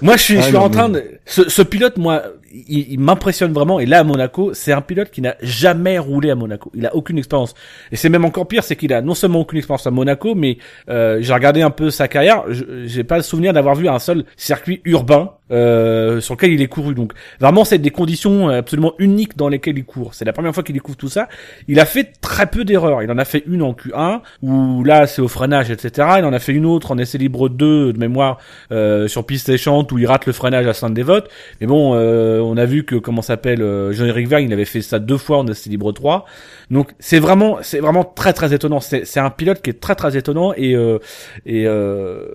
Moi, 0.00 0.16
je 0.16 0.22
suis, 0.22 0.34
je 0.36 0.40
Ah, 0.40 0.44
suis 0.44 0.52
non, 0.54 0.60
en 0.60 0.70
train 0.70 0.88
de, 0.88 1.04
ce, 1.26 1.46
ce 1.50 1.60
pilote, 1.60 1.98
moi, 1.98 2.22
il, 2.54 2.90
il 2.92 2.98
m'impressionne 3.00 3.52
vraiment. 3.52 3.80
Et 3.80 3.86
là, 3.86 3.98
à 3.98 4.04
Monaco, 4.04 4.54
c'est 4.54 4.72
un 4.72 4.80
pilote 4.80 5.10
qui 5.10 5.20
n'a 5.20 5.36
jamais 5.42 5.98
roulé 5.98 6.30
à 6.30 6.34
Monaco. 6.36 6.72
Il 6.74 6.86
a 6.86 6.94
aucune 6.96 7.18
expérience. 7.18 7.52
Et 7.92 7.96
c'est 7.96 8.08
même 8.08 8.24
encore 8.24 8.48
pire, 8.48 8.64
c'est 8.64 8.76
qu'il 8.76 8.94
a 8.94 9.02
non 9.02 9.14
seulement 9.14 9.40
aucune 9.40 9.58
expérience 9.58 9.86
à 9.86 9.90
Monaco, 9.90 10.34
mais 10.34 10.56
euh, 10.88 11.18
j'ai 11.20 11.34
regardé 11.34 11.60
un 11.60 11.70
peu 11.70 11.90
sa 11.90 12.08
carrière. 12.08 12.44
je- 12.48 12.86
J'ai 12.86 13.04
pas 13.04 13.18
le 13.18 13.22
souvenir 13.22 13.52
d'avoir 13.52 13.74
vu 13.74 13.88
un 13.90 13.98
seul 13.98 14.24
circuit 14.38 14.80
urbain 14.86 15.32
euh, 15.50 16.20
sur 16.20 16.34
lequel 16.34 16.52
il 16.52 16.62
est 16.62 16.68
couru. 16.68 16.94
Donc, 16.94 17.12
vraiment, 17.40 17.64
c'est 17.64 17.78
des 17.78 17.90
conditions 17.90 18.48
absolument 18.48 18.94
uniques 18.98 19.36
dans 19.36 19.48
lesquelles 19.48 19.78
il 19.78 19.84
court. 19.84 20.14
C'est 20.14 20.24
la 20.24 20.32
première 20.32 20.54
fois 20.54 20.62
qu'il 20.62 20.74
découvre 20.74 20.96
tout 20.96 21.08
ça. 21.08 21.28
Il 21.68 21.80
a 21.80 21.84
fait 21.84 22.12
très 22.20 22.46
peu 22.46 22.64
d'erreurs. 22.64 23.02
Il 23.02 23.10
en 23.10 23.18
a 23.18 23.24
fait 23.24 23.42
une 23.46 23.62
en 23.62 23.72
Q1 23.72 24.20
où 24.42 24.84
là, 24.84 25.06
c'est 25.06 25.22
au 25.22 25.28
freinage, 25.28 25.70
etc. 25.70 26.08
Il 26.18 26.24
en 26.24 26.32
a 26.32 26.38
fait 26.38 26.52
une 26.52 26.66
autre 26.66 26.92
en 26.92 26.98
essai 26.98 27.18
libre 27.18 27.48
2 27.48 27.92
de 27.92 27.98
mémoire 27.98 28.38
euh, 28.72 29.08
sur 29.08 29.24
piste 29.24 29.46
séchante 29.46 29.92
où 29.92 29.98
il 29.98 30.06
rate 30.06 30.26
le 30.26 30.32
freinage 30.32 30.66
à 30.66 30.74
Sainte-Dévote. 30.74 31.28
Mais 31.60 31.66
bon, 31.66 31.94
euh, 31.94 32.40
on 32.40 32.56
a 32.56 32.64
vu 32.64 32.84
que 32.84 32.96
comment 32.96 33.22
s'appelle 33.22 33.62
euh, 33.62 33.92
Jean-Éric 33.92 34.28
Vergne, 34.28 34.46
il 34.46 34.52
avait 34.52 34.64
fait 34.64 34.82
ça 34.82 34.98
deux 34.98 35.18
fois 35.18 35.38
en 35.38 35.46
essai 35.46 35.70
libre 35.70 35.92
3. 35.92 36.24
Donc 36.70 36.92
c'est 36.98 37.18
vraiment 37.18 37.58
c'est 37.62 37.80
vraiment 37.80 38.04
très 38.04 38.32
très 38.32 38.54
étonnant. 38.54 38.80
C'est 38.80 39.04
c'est 39.04 39.20
un 39.20 39.30
pilote 39.30 39.60
qui 39.62 39.70
est 39.70 39.80
très 39.80 39.94
très 39.94 40.16
étonnant 40.16 40.52
et 40.56 40.74
euh, 40.74 40.98
et, 41.46 41.66
euh, 41.66 42.26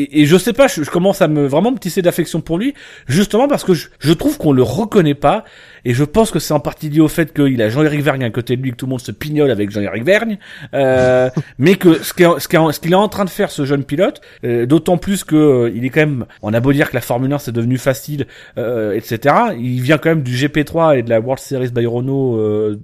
et 0.00 0.22
et 0.22 0.26
je 0.26 0.36
sais 0.36 0.52
pas, 0.52 0.66
je, 0.66 0.82
je 0.82 0.90
commence 0.90 1.22
à 1.22 1.28
me 1.28 1.46
vraiment 1.46 1.70
me 1.70 1.78
tisser 1.78 2.02
d'affection 2.02 2.40
pour 2.40 2.58
lui 2.58 2.74
justement 3.06 3.48
parce 3.48 3.64
que 3.64 3.74
je, 3.74 3.88
je 3.98 4.12
trouve 4.12 4.38
qu'on 4.38 4.52
le 4.52 4.62
reconnaît 4.62 5.14
pas 5.14 5.44
et 5.84 5.94
je 5.94 6.04
pense 6.04 6.30
que 6.30 6.38
c'est 6.38 6.52
en 6.52 6.60
partie 6.60 6.88
lié 6.88 7.00
au 7.00 7.08
fait 7.08 7.32
qu'il 7.32 7.62
a 7.62 7.68
Jean-Éric 7.68 8.02
Vergne 8.02 8.24
à 8.24 8.30
côté 8.30 8.56
de 8.56 8.62
lui 8.62 8.72
que 8.72 8.76
tout 8.76 8.86
le 8.86 8.90
monde 8.90 9.00
se 9.00 9.12
pignole 9.12 9.50
avec 9.50 9.70
Jean-Éric 9.70 10.04
Vergne 10.04 10.38
euh, 10.74 11.30
mais 11.58 11.76
que 11.76 12.02
ce 12.02 12.12
qu'il 12.12 12.92
est 12.92 12.94
en 12.94 13.08
train 13.08 13.24
de 13.24 13.30
faire 13.30 13.50
ce 13.50 13.64
jeune 13.64 13.84
pilote 13.84 14.20
euh, 14.44 14.66
d'autant 14.66 14.98
plus 14.98 15.24
que 15.24 15.36
euh, 15.36 15.72
il 15.74 15.84
est 15.84 15.90
quand 15.90 16.00
même 16.00 16.26
on 16.42 16.52
a 16.52 16.60
beau 16.60 16.72
dire 16.72 16.90
que 16.90 16.96
la 16.96 17.00
Formule 17.00 17.32
1 17.32 17.38
c'est 17.38 17.52
devenu 17.52 17.78
facile 17.78 18.26
euh, 18.58 18.92
etc 18.94 19.34
il 19.58 19.80
vient 19.80 19.98
quand 19.98 20.10
même 20.10 20.22
du 20.22 20.34
GP3 20.34 20.98
et 20.98 21.02
de 21.02 21.10
la 21.10 21.20
World 21.20 21.40
Series 21.40 21.70
by 21.70 21.86
Renault 21.86 22.36
euh, 22.36 22.80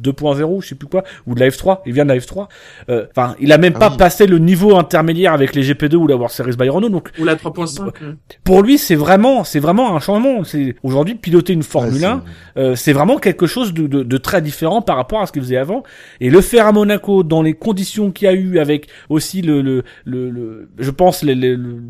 2.0, 0.00 0.62
je 0.62 0.68
sais 0.68 0.74
plus 0.74 0.88
quoi, 0.88 1.04
ou 1.26 1.34
de 1.34 1.40
la 1.40 1.48
F3, 1.48 1.80
il 1.86 1.92
vient 1.92 2.04
de 2.04 2.10
la 2.12 2.18
F3. 2.18 2.48
Euh, 2.88 3.06
Enfin, 3.10 3.34
il 3.40 3.52
a 3.52 3.58
même 3.58 3.72
Ah 3.76 3.78
pas 3.78 3.90
oui. 3.90 3.96
passé 3.96 4.26
le 4.26 4.38
niveau 4.38 4.76
intermédiaire 4.76 5.32
avec 5.32 5.54
les 5.54 5.62
GP2 5.62 5.96
ou 5.96 6.06
la 6.06 6.16
World 6.16 6.32
Series 6.32 6.56
by 6.56 6.68
Renault. 6.68 6.88
Donc, 6.88 7.10
Ou 7.18 7.24
la 7.24 7.36
3.5. 7.36 7.90
euh. 8.02 8.12
pour 8.44 8.62
lui, 8.62 8.78
c'est 8.78 8.94
vraiment, 8.94 9.44
c'est 9.44 9.60
vraiment 9.60 9.94
un 9.96 10.00
changement. 10.00 10.44
C'est 10.44 10.74
aujourd'hui 10.82 11.14
piloter 11.14 11.52
une 11.52 11.62
Formule 11.62 12.00
Ouais, 12.00 12.04
1, 12.04 12.22
euh, 12.56 12.74
c'est 12.76 12.92
vraiment 12.92 13.18
quelque 13.18 13.46
chose 13.46 13.72
de, 13.74 13.86
de, 13.86 14.02
de 14.02 14.16
très 14.16 14.40
différent 14.42 14.82
par 14.82 14.96
rapport 14.96 15.20
à 15.20 15.26
ce 15.26 15.32
qu'il 15.32 15.42
faisait 15.42 15.56
avant. 15.56 15.82
Et 16.20 16.30
le 16.30 16.40
faire 16.40 16.66
à 16.66 16.72
Monaco 16.72 17.22
dans 17.22 17.42
les 17.42 17.54
conditions 17.54 18.10
qu'il 18.10 18.26
y 18.26 18.28
a 18.28 18.34
eu, 18.34 18.58
avec 18.58 18.88
aussi 19.08 19.42
le, 19.42 19.60
le, 19.62 19.82
le, 20.04 20.30
le- 20.30 20.70
je 20.78 20.90
pense 20.90 21.22
les, 21.22 21.34
les- 21.34 21.56
le- 21.56 21.80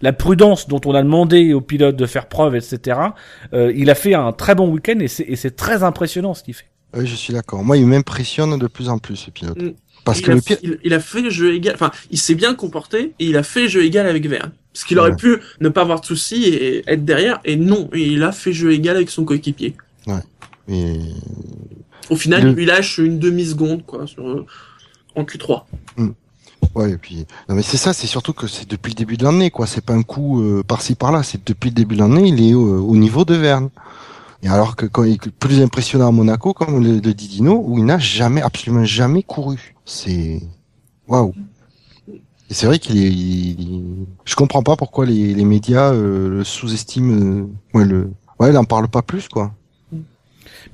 la 0.00 0.12
prudence 0.12 0.68
dont 0.68 0.80
on 0.84 0.94
a 0.94 1.02
demandé 1.02 1.54
aux 1.54 1.60
pilotes 1.60 1.96
de 1.96 2.06
faire 2.06 2.26
preuve, 2.26 2.56
etc. 2.56 2.98
euh, 3.52 3.72
il 3.74 3.88
a 3.90 3.94
fait 3.94 4.14
un 4.14 4.32
très 4.32 4.54
bon 4.54 4.68
week-end 4.68 4.98
et 5.00 5.08
c'est 5.08 5.22
et 5.24 5.36
c'est 5.36 5.56
très 5.56 5.82
impressionnant 5.82 6.34
ce 6.34 6.42
qu'il 6.42 6.54
fait. 6.54 6.66
Oui, 6.96 7.06
je 7.06 7.14
suis 7.14 7.32
d'accord. 7.32 7.64
Moi, 7.64 7.76
il 7.76 7.86
m'impressionne 7.86 8.58
de 8.58 8.66
plus 8.66 8.88
en 8.88 8.98
plus 8.98 9.16
ce 9.16 9.30
pilote. 9.30 9.60
Mm. 9.60 9.72
Parce 10.04 10.18
il, 10.20 10.24
que 10.24 10.30
a, 10.32 10.34
le 10.34 10.40
pire, 10.42 10.58
il, 10.62 10.78
il 10.84 10.92
a 10.94 11.00
fait 11.00 11.22
le 11.22 11.30
jeu 11.30 11.54
égal. 11.54 11.74
Enfin, 11.74 11.90
il 12.10 12.18
s'est 12.18 12.34
bien 12.34 12.54
comporté 12.54 13.14
et 13.18 13.26
il 13.26 13.36
a 13.36 13.42
fait 13.42 13.62
le 13.62 13.68
jeu 13.68 13.84
égal 13.84 14.06
avec 14.06 14.26
Verne. 14.28 14.52
Parce 14.72 14.84
qu'il 14.84 14.98
aurait 14.98 15.10
Ouais. 15.10 15.16
pu 15.16 15.38
ne 15.60 15.68
pas 15.70 15.80
avoir 15.82 16.00
de 16.00 16.06
soucis 16.06 16.44
et 16.44 16.82
être 16.90 17.04
derrière. 17.04 17.40
Et 17.44 17.56
non, 17.56 17.88
il 17.94 18.22
a 18.22 18.32
fait 18.32 18.52
jeu 18.52 18.72
égal 18.72 18.96
avec 18.96 19.08
son 19.10 19.24
coéquipier. 19.24 19.74
et- 20.68 20.98
Au 22.10 22.16
final, 22.16 22.42
Le- 22.44 22.50
il 22.50 22.54
lui 22.54 22.66
lâche 22.66 22.98
une 22.98 23.18
demi-seconde, 23.18 23.84
quoi, 23.86 24.06
sur, 24.06 24.28
euh, 24.28 24.44
en 25.16 25.24
Q3. 25.24 25.64
ouais, 26.74 26.90
et 26.92 26.96
puis, 26.98 27.24
non, 27.48 27.54
mais 27.54 27.62
c'est 27.62 27.76
ça, 27.78 27.92
c'est 27.94 28.06
surtout 28.06 28.32
que 28.34 28.46
c'est 28.46 28.68
depuis 28.68 28.90
le 28.90 28.96
début 28.96 29.16
de 29.16 29.24
l'année, 29.24 29.50
quoi. 29.50 29.66
C'est 29.66 29.84
pas 29.84 29.94
un 29.94 30.02
coup 30.02 30.42
euh, 30.42 30.62
par-ci 30.62 30.96
par-là. 30.96 31.22
C'est 31.22 31.46
depuis 31.46 31.70
le 31.70 31.74
début 31.74 31.94
de 31.94 32.00
l'année, 32.00 32.28
il 32.28 32.46
est 32.46 32.52
au, 32.54 32.84
au 32.86 32.96
niveau 32.96 33.24
de 33.24 33.34
Verne. 33.34 33.70
Et 34.42 34.48
alors 34.48 34.76
que 34.76 34.86
quand 34.86 35.04
il 35.04 35.12
est 35.14 35.30
plus 35.30 35.62
impressionnant 35.62 36.08
à 36.08 36.12
Monaco, 36.12 36.52
comme 36.52 36.82
le, 36.82 37.00
le 37.00 37.14
dit 37.14 37.28
Dino, 37.28 37.62
où 37.66 37.78
il 37.78 37.84
n'a 37.84 37.98
jamais, 37.98 38.42
absolument 38.42 38.84
jamais 38.84 39.22
couru. 39.22 39.74
C'est, 39.84 40.40
waouh. 41.08 41.32
Et 42.50 42.54
c'est 42.54 42.66
vrai 42.66 42.78
qu'il 42.78 42.98
est, 42.98 43.10
il- 43.10 44.06
je 44.24 44.34
comprends 44.36 44.62
pas 44.62 44.76
pourquoi 44.76 45.06
les, 45.06 45.34
les 45.34 45.44
médias 45.44 45.92
euh, 45.92 46.28
le 46.28 46.44
sous-estiment. 46.44 47.12
euh, 47.14 47.46
ouais, 47.74 47.84
le, 47.84 48.10
ouais, 48.38 48.50
il 48.50 48.56
en 48.58 48.64
parle 48.64 48.88
pas 48.88 49.02
plus, 49.02 49.28
quoi. 49.28 49.52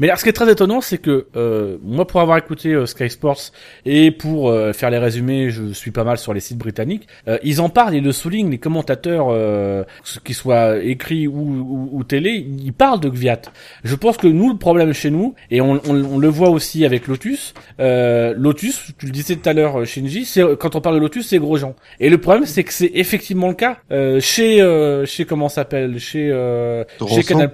Mais 0.00 0.08
là, 0.08 0.16
ce 0.16 0.24
qui 0.24 0.30
est 0.30 0.32
très 0.32 0.50
étonnant, 0.50 0.80
c'est 0.80 0.98
que 0.98 1.26
euh, 1.36 1.76
moi, 1.82 2.06
pour 2.06 2.20
avoir 2.20 2.36
écouté 2.38 2.70
euh, 2.72 2.86
Sky 2.86 3.08
Sports 3.08 3.52
et 3.86 4.10
pour 4.10 4.50
euh, 4.50 4.72
faire 4.72 4.90
les 4.90 4.98
résumés, 4.98 5.50
je 5.50 5.72
suis 5.72 5.92
pas 5.92 6.02
mal 6.02 6.18
sur 6.18 6.34
les 6.34 6.40
sites 6.40 6.58
britanniques. 6.58 7.06
euh, 7.28 7.38
ils 7.44 7.60
en 7.60 7.68
parlent, 7.68 7.94
ils 7.94 8.02
le 8.02 8.10
soulignent, 8.10 8.50
les 8.50 8.58
commentateurs, 8.58 9.28
euh, 9.30 9.84
qu'ils 10.24 10.34
soient 10.34 10.78
écrits 10.82 11.28
ou, 11.28 11.38
ou, 11.38 11.88
ou 11.92 12.04
télé, 12.04 12.44
ils 12.64 12.72
parlent 12.72 13.00
de 13.00 13.08
Gviat. 13.08 13.42
Je 13.84 13.94
pense 13.94 14.16
que 14.16 14.26
nous, 14.26 14.50
le 14.50 14.58
problème 14.58 14.92
chez 14.92 15.10
nous, 15.10 15.34
et 15.52 15.60
on, 15.60 15.80
on, 15.88 16.04
on 16.04 16.18
le 16.18 16.28
voit 16.28 16.50
aussi 16.50 16.84
avec 16.84 17.06
Lotus, 17.06 17.54
euh, 17.78 18.34
Lotus, 18.36 18.92
tu 18.98 19.06
le 19.06 19.12
disais 19.12 19.36
tout 19.36 19.48
à 19.48 19.52
l'heure, 19.52 19.86
Shinji, 19.86 20.24
c'est 20.24 20.42
quand 20.58 20.74
on 20.74 20.80
parle 20.80 20.96
de 20.96 21.00
Lotus, 21.00 21.28
c'est 21.28 21.38
Grosjean. 21.38 21.74
Et 22.00 22.08
le 22.08 22.18
problème, 22.18 22.46
c'est 22.46 22.64
que 22.64 22.72
c'est 22.72 22.90
effectivement 22.94 23.48
le 23.48 23.54
cas 23.54 23.76
euh, 23.92 24.18
chez, 24.20 24.60
euh, 24.60 25.04
chez 25.06 25.26
comment 25.26 25.48
ça 25.48 25.56
s'appelle, 25.56 26.00
chez 26.00 26.30
euh, 26.32 26.84
chez. 27.06 27.22
Canal+, 27.22 27.50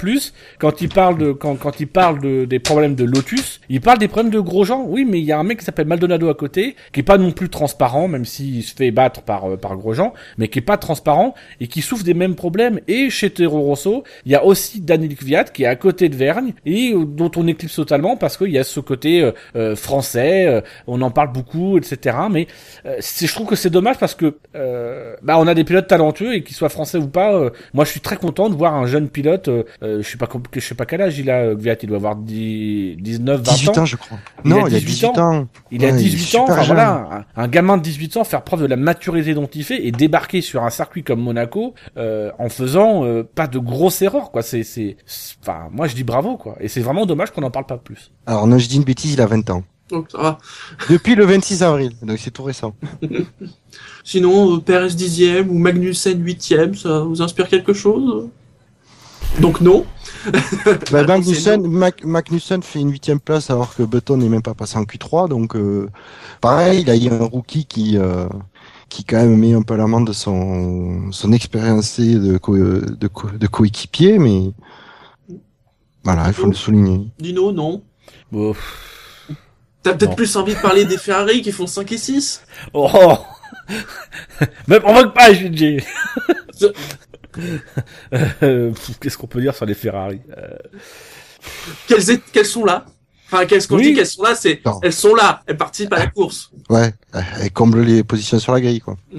quand 0.58 0.80
il 0.80 0.88
parle 0.88 1.18
de 1.18 1.32
quand 1.32 1.56
quand 1.56 1.80
il 1.80 1.88
parle 1.88 2.06
parle 2.06 2.20
de, 2.40 2.44
des 2.44 2.58
problèmes 2.58 2.94
de 2.94 3.04
Lotus, 3.04 3.60
il 3.68 3.80
parle 3.80 3.98
des 3.98 4.08
problèmes 4.08 4.32
de 4.32 4.40
Grosjean. 4.40 4.84
Oui, 4.86 5.04
mais 5.04 5.18
il 5.18 5.24
y 5.24 5.32
a 5.32 5.38
un 5.38 5.44
mec 5.44 5.58
qui 5.58 5.64
s'appelle 5.64 5.86
Maldonado 5.86 6.28
à 6.28 6.34
côté, 6.34 6.76
qui 6.92 7.00
est 7.00 7.02
pas 7.02 7.18
non 7.18 7.32
plus 7.32 7.48
transparent, 7.48 8.08
même 8.08 8.24
s'il 8.24 8.62
se 8.62 8.74
fait 8.74 8.90
battre 8.90 9.22
par 9.22 9.50
euh, 9.50 9.56
par 9.56 9.76
Grosjean, 9.76 10.12
mais 10.38 10.48
qui 10.48 10.58
est 10.58 10.62
pas 10.62 10.76
transparent 10.76 11.34
et 11.60 11.66
qui 11.68 11.82
souffre 11.82 12.04
des 12.04 12.14
mêmes 12.14 12.34
problèmes. 12.34 12.80
Et 12.88 13.10
chez 13.10 13.30
Toro 13.30 13.60
Rosso, 13.60 14.04
il 14.24 14.32
y 14.32 14.34
a 14.34 14.44
aussi 14.44 14.80
Daniel 14.80 15.14
Kvyat 15.14 15.44
qui 15.44 15.64
est 15.64 15.66
à 15.66 15.76
côté 15.76 16.08
de 16.08 16.16
Vergne 16.16 16.52
et 16.64 16.94
dont 16.94 17.30
on 17.36 17.46
éclipse 17.46 17.76
totalement 17.76 18.16
parce 18.16 18.36
qu'il 18.36 18.50
y 18.50 18.58
a 18.58 18.64
ce 18.64 18.80
côté 18.80 19.22
euh, 19.22 19.32
euh, 19.54 19.76
français, 19.76 20.46
euh, 20.46 20.60
on 20.86 21.00
en 21.02 21.10
parle 21.10 21.32
beaucoup, 21.32 21.78
etc. 21.78 22.16
Mais 22.30 22.46
euh, 22.84 23.00
je 23.00 23.32
trouve 23.32 23.46
que 23.46 23.56
c'est 23.56 23.70
dommage 23.70 23.98
parce 23.98 24.14
que 24.14 24.36
euh, 24.54 25.14
bah 25.22 25.36
on 25.38 25.46
a 25.46 25.54
des 25.54 25.64
pilotes 25.64 25.86
talentueux 25.86 26.34
et 26.34 26.42
qu'ils 26.42 26.56
soient 26.56 26.68
français 26.68 26.98
ou 26.98 27.08
pas. 27.08 27.50
moi, 27.74 27.84
je 27.84 27.90
suis 27.90 28.00
très 28.00 28.16
content 28.16 28.50
de 28.50 28.54
voir 28.54 28.74
un 28.74 28.86
jeune 28.86 29.08
pilote. 29.08 29.48
je 29.82 30.02
sais 30.02 30.18
pas, 30.18 30.28
je 30.54 30.60
sais 30.60 30.74
pas 30.74 30.86
quel 30.86 31.02
âge 31.02 31.18
il 31.18 31.30
a. 31.30 31.54
Kvyat, 31.54 31.76
il 31.82 31.88
doit 31.88 31.98
avoir 31.98 32.16
10, 32.26 32.96
19, 32.98 33.40
20 33.40 33.52
18 33.52 33.68
ans. 33.68 33.78
ans, 33.82 33.84
je 33.86 33.96
crois. 33.96 34.18
Il 34.44 34.52
a 34.52 34.56
non, 34.56 34.66
il 34.66 34.74
a 34.74 34.78
18 34.80 34.86
18 34.86 35.18
ans. 35.18 35.48
Il 35.70 35.84
a 35.84 35.88
Ouais, 35.88 35.94
il 36.00 36.06
est 36.06 36.10
18 36.10 36.38
ans, 36.38 36.44
enfin 36.48 36.62
voilà, 36.64 37.26
un, 37.36 37.42
un 37.42 37.48
gamin 37.48 37.76
de 37.78 37.82
18 37.82 38.16
ans 38.18 38.24
faire 38.24 38.42
preuve 38.42 38.62
de 38.62 38.66
la 38.66 38.76
maturité 38.76 39.34
dont 39.34 39.46
il 39.46 39.64
fait 39.64 39.86
et 39.86 39.92
débarquer 39.92 40.40
sur 40.40 40.62
un 40.62 40.70
circuit 40.70 41.02
comme 41.02 41.20
Monaco 41.20 41.74
euh, 41.96 42.30
en 42.38 42.48
faisant 42.48 43.04
euh, 43.04 43.22
pas 43.22 43.46
de 43.46 43.58
grosses 43.58 44.02
erreurs 44.02 44.30
quoi. 44.30 44.42
C'est 44.42 44.62
c'est 44.64 44.96
enfin 45.40 45.68
moi 45.70 45.86
je 45.86 45.94
dis 45.94 46.04
bravo 46.04 46.36
quoi 46.36 46.56
et 46.60 46.68
c'est 46.68 46.80
vraiment 46.80 47.06
dommage 47.06 47.30
qu'on 47.32 47.42
en 47.42 47.50
parle 47.50 47.66
pas 47.66 47.78
plus. 47.78 48.10
Alors, 48.26 48.46
non, 48.46 48.58
je 48.58 48.68
dis 48.68 48.76
une 48.76 48.84
bêtise, 48.84 49.12
il 49.14 49.20
a 49.20 49.26
20 49.26 49.50
ans. 49.50 49.62
Donc 49.88 50.10
ça 50.10 50.18
va. 50.18 50.38
Depuis 50.90 51.14
le 51.14 51.24
26 51.24 51.62
avril, 51.62 51.92
donc 52.02 52.18
c'est 52.18 52.32
tout 52.32 52.42
récent. 52.42 52.74
Sinon, 54.04 54.56
euh, 54.56 54.60
Perez 54.60 54.88
dixième 54.94 55.50
ou 55.50 55.58
Magnussen 55.58 56.22
huitième, 56.24 56.74
ça 56.74 57.00
vous 57.00 57.22
inspire 57.22 57.48
quelque 57.48 57.72
chose? 57.72 58.28
Donc 59.40 59.60
non. 59.60 59.84
Bah, 60.90 61.04
Magnussen, 61.06 61.66
Mac- 61.68 62.04
Magnussen 62.04 62.62
fait 62.62 62.80
une 62.80 62.90
huitième 62.90 63.20
place 63.20 63.50
alors 63.50 63.74
que 63.74 63.82
Button 63.82 64.16
n'est 64.16 64.28
même 64.28 64.42
pas 64.42 64.54
passé 64.54 64.76
en 64.76 64.82
Q3, 64.84 65.28
donc 65.28 65.54
euh, 65.54 65.88
pareil, 66.40 66.82
il 66.82 66.90
a 66.90 66.96
eu 66.96 67.08
un 67.10 67.24
rookie 67.24 67.64
qui 67.66 67.96
euh, 67.98 68.26
qui 68.88 69.04
quand 69.04 69.18
même 69.18 69.36
met 69.36 69.52
un 69.54 69.62
peu 69.62 69.74
à 69.74 69.76
l'amende 69.76 70.06
de 70.08 70.12
son 70.12 71.12
son 71.12 71.32
expérience 71.32 72.00
de 72.00 72.38
co- 72.38 72.56
de, 72.56 73.08
co- 73.08 73.30
de 73.30 73.46
coéquipier, 73.46 74.18
mais 74.18 74.52
voilà, 76.02 76.26
il 76.28 76.32
faut 76.32 76.46
le 76.46 76.54
souligner. 76.54 77.08
Dino, 77.18 77.52
non. 77.52 77.82
Bon, 78.32 78.54
T'as 79.82 79.94
peut-être 79.94 80.16
plus 80.16 80.34
envie 80.36 80.54
de 80.54 80.60
parler 80.60 80.84
des 80.84 80.98
Ferrari 80.98 81.42
qui 81.42 81.52
font 81.52 81.66
5 81.68 81.92
et 81.92 81.98
6 81.98 82.42
Oh 82.72 82.88
Me 84.66 84.78
provoque 84.78 85.14
pas, 85.14 85.32
JJ 85.32 85.76
pff, 86.58 86.72
Qu'est-ce 89.00 89.16
qu'on 89.18 89.26
peut 89.26 89.40
dire 89.40 89.54
sur 89.54 89.66
les 89.66 89.74
Ferrari 89.74 90.20
Euh, 90.36 90.56
Quelles, 91.86 92.10
est- 92.10 92.22
quelles 92.32 92.46
sont 92.46 92.64
là 92.64 92.84
Enfin, 93.30 93.44
qu'est-ce 93.46 93.66
qu'on 93.66 93.76
Oui. 93.76 93.82
dit 93.88 93.94
qu'elles 93.94 94.06
sont 94.06 94.22
là 94.22 94.34
C'est 94.36 94.62
elles 94.82 94.92
sont 94.92 95.14
là, 95.14 95.42
elles 95.46 95.56
participent 95.56 95.92
à 95.92 95.98
la 95.98 96.06
course. 96.06 96.50
Ouais, 96.70 96.94
elle 97.40 97.50
comble 97.50 97.80
les 97.82 98.04
positions 98.04 98.38
sur 98.38 98.52
la 98.52 98.60
grille, 98.60 98.80
quoi. 98.80 98.96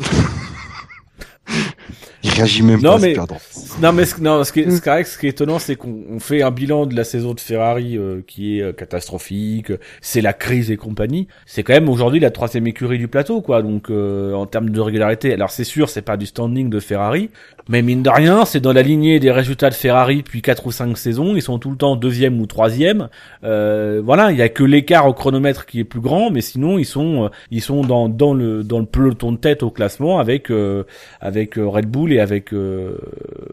il 2.28 2.34
réagit 2.34 2.64
même 2.64 2.82
Non, 2.82 2.94
pas, 2.94 3.00
mais- 3.00 3.14
perdant. 3.14 3.38
Non 3.82 3.92
mais 3.94 4.06
ce, 4.06 4.20
non, 4.22 4.44
ce 4.44 4.52
qui 4.52 4.62
est, 4.62 4.70
ce 4.72 4.82
qui 4.82 4.90
est- 4.90 5.04
ce 5.04 5.18
qui 5.18 5.26
est 5.28 5.30
étonnant, 5.30 5.60
c'est 5.60 5.76
qu'on 5.76 5.96
on 6.12 6.20
fait 6.20 6.42
un 6.42 6.52
bilan 6.52 6.86
de 6.86 6.96
la 6.96 7.04
saison 7.04 7.34
de 7.34 7.40
Ferrari 7.40 7.98
euh, 7.98 8.22
qui 8.26 8.58
est 8.60 8.62
euh, 8.64 8.74
catastrophique. 8.74 9.72
C'est 10.02 10.22
la 10.22 10.34
crise 10.34 10.72
et 10.72 10.78
compagnie. 10.78 11.28
C'est 11.46 11.64
quand 11.64 11.74
même 11.74 11.90
aujourd'hui 11.90 12.20
la 12.20 12.32
troisième 12.32 12.68
écurie 12.68 12.98
du 12.98 13.08
plateau, 13.08 13.42
quoi. 13.42 13.62
Donc 13.62 13.90
euh, 13.90 14.34
en 14.34 14.46
termes 14.46 14.70
de 14.70 14.80
régularité, 14.80 15.34
alors 15.34 15.52
c'est 15.52 15.64
sûr, 15.64 15.90
c'est 15.90 16.02
pas 16.02 16.18
du 16.18 16.26
standing 16.26 16.70
de 16.70 16.80
Ferrari, 16.80 17.30
mais 17.70 17.82
mine 17.82 18.04
de 18.04 18.10
rien, 18.10 18.46
c'est 18.46 18.60
dans 18.60 18.74
la 18.74 18.82
lignée 18.82 19.20
des 19.20 19.32
résultats 19.32 19.70
de 19.70 19.76
Ferrari 19.76 20.18
depuis 20.24 20.42
quatre 20.42 20.66
ou 20.68 20.72
cinq 20.72 20.98
saisons. 20.98 21.36
Ils 21.36 21.42
sont 21.42 21.60
tout 21.60 21.70
le 21.72 21.78
temps 21.78 21.96
deuxième 21.96 22.40
ou 22.42 22.46
troisième. 22.46 23.10
Euh, 23.44 24.02
voilà, 24.04 24.32
il 24.32 24.38
y 24.38 24.42
a 24.42 24.50
que 24.50 24.64
l'écart 24.64 25.08
au 25.08 25.14
chronomètre 25.14 25.66
qui 25.66 25.80
est 25.80 25.84
plus 25.84 26.00
grand, 26.02 26.32
mais 26.32 26.42
sinon 26.42 26.78
ils 26.78 26.86
sont 26.86 27.26
euh, 27.26 27.30
ils 27.52 27.62
sont 27.62 27.82
dans 27.82 28.10
dans 28.10 28.34
le 28.34 28.64
dans 28.64 28.80
le 28.80 28.86
peloton 28.86 29.32
de 29.32 29.38
tête 29.38 29.64
au 29.64 29.70
classement 29.70 30.20
avec 30.20 30.50
euh, 30.50 30.84
avec 31.22 31.56
Red 31.58 31.86
Bull 31.88 32.14
et 32.14 32.17
avec 32.20 32.54
euh, 32.54 32.98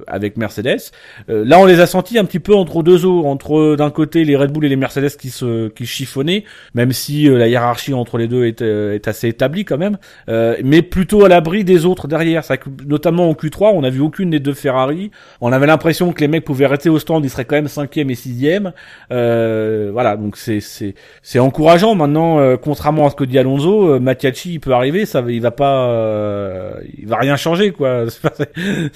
avec 0.06 0.36
Mercedes. 0.36 0.90
Euh, 1.28 1.44
là, 1.44 1.58
on 1.58 1.64
les 1.64 1.80
a 1.80 1.86
sentis 1.86 2.18
un 2.18 2.24
petit 2.24 2.38
peu 2.38 2.54
entre 2.54 2.82
deux 2.82 3.04
eaux, 3.04 3.24
entre 3.26 3.76
d'un 3.76 3.90
côté 3.90 4.24
les 4.24 4.36
Red 4.36 4.52
Bull 4.52 4.64
et 4.64 4.68
les 4.68 4.76
Mercedes 4.76 5.16
qui 5.18 5.30
se 5.30 5.68
qui 5.68 5.86
chiffonnaient, 5.86 6.44
même 6.74 6.92
si 6.92 7.28
euh, 7.28 7.38
la 7.38 7.48
hiérarchie 7.48 7.94
entre 7.94 8.18
les 8.18 8.28
deux 8.28 8.44
est, 8.44 8.62
est 8.62 9.08
assez 9.08 9.28
établie 9.28 9.64
quand 9.64 9.78
même, 9.78 9.98
mais 10.28 10.82
plutôt 10.82 11.24
à 11.24 11.28
l'abri 11.28 11.64
des 11.64 11.84
autres 11.86 12.08
derrière. 12.08 12.44
Ça, 12.44 12.56
notamment 12.86 13.30
en 13.30 13.34
Q3, 13.34 13.72
on 13.74 13.82
n'a 13.82 13.90
vu 13.90 14.00
aucune 14.00 14.30
des 14.30 14.40
deux 14.40 14.54
Ferrari. 14.54 15.10
On 15.40 15.52
avait 15.52 15.66
l'impression 15.66 16.12
que 16.12 16.20
les 16.20 16.28
mecs 16.28 16.44
pouvaient 16.44 16.66
rester 16.66 16.88
au 16.88 16.98
stand, 16.98 17.24
ils 17.24 17.30
seraient 17.30 17.44
quand 17.44 17.56
même 17.56 17.68
cinquième 17.68 18.10
et 18.10 18.14
sixième. 18.14 18.72
Euh, 19.10 19.90
voilà, 19.92 20.16
donc 20.16 20.36
c'est 20.36 20.60
c'est 20.60 20.94
c'est 21.22 21.38
encourageant. 21.38 21.94
Maintenant, 21.94 22.38
euh, 22.38 22.56
contrairement 22.56 23.06
à 23.06 23.10
ce 23.10 23.16
que 23.16 23.24
dit 23.24 23.38
Alonso, 23.38 23.88
euh, 23.88 24.00
Mattiacci, 24.00 24.54
il 24.54 24.60
peut 24.60 24.72
arriver, 24.72 25.06
ça, 25.06 25.22
il 25.26 25.40
va 25.40 25.50
pas, 25.50 25.88
euh, 25.88 26.80
il 26.96 27.06
va 27.06 27.16
rien 27.16 27.36
changer 27.36 27.72
quoi. 27.72 28.04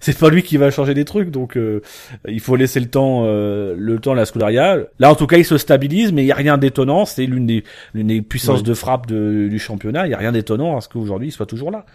C'est 0.00 0.18
pas- 0.18 0.30
lui 0.30 0.42
qui 0.42 0.56
va 0.56 0.70
changer 0.70 0.94
des 0.94 1.04
trucs, 1.04 1.30
donc 1.30 1.56
euh, 1.56 1.80
il 2.28 2.40
faut 2.40 2.56
laisser 2.56 2.80
le 2.80 2.86
temps, 2.86 3.22
euh, 3.24 3.74
le 3.78 3.98
temps 3.98 4.12
à 4.12 4.14
la 4.16 4.24
Scuderia. 4.26 4.78
Là, 4.98 5.10
en 5.10 5.14
tout 5.14 5.26
cas, 5.26 5.36
il 5.38 5.44
se 5.44 5.58
stabilise, 5.58 6.12
mais 6.12 6.24
il 6.24 6.26
y 6.26 6.32
a 6.32 6.36
rien 6.36 6.58
d'étonnant. 6.58 7.04
C'est 7.04 7.26
l'une 7.26 7.46
des, 7.46 7.64
l'une 7.94 8.08
des 8.08 8.22
puissances 8.22 8.58
Oui. 8.60 8.64
de 8.64 8.74
frappe 8.74 9.06
de- 9.06 9.48
du 9.48 9.58
championnat. 9.58 10.06
Il 10.06 10.10
y 10.10 10.14
a 10.14 10.18
rien 10.18 10.32
d'étonnant 10.32 10.76
à 10.76 10.80
ce 10.80 10.88
qu'aujourd'hui 10.88 11.28
il 11.28 11.32
soit 11.32 11.46
toujours 11.46 11.70
là. 11.70 11.86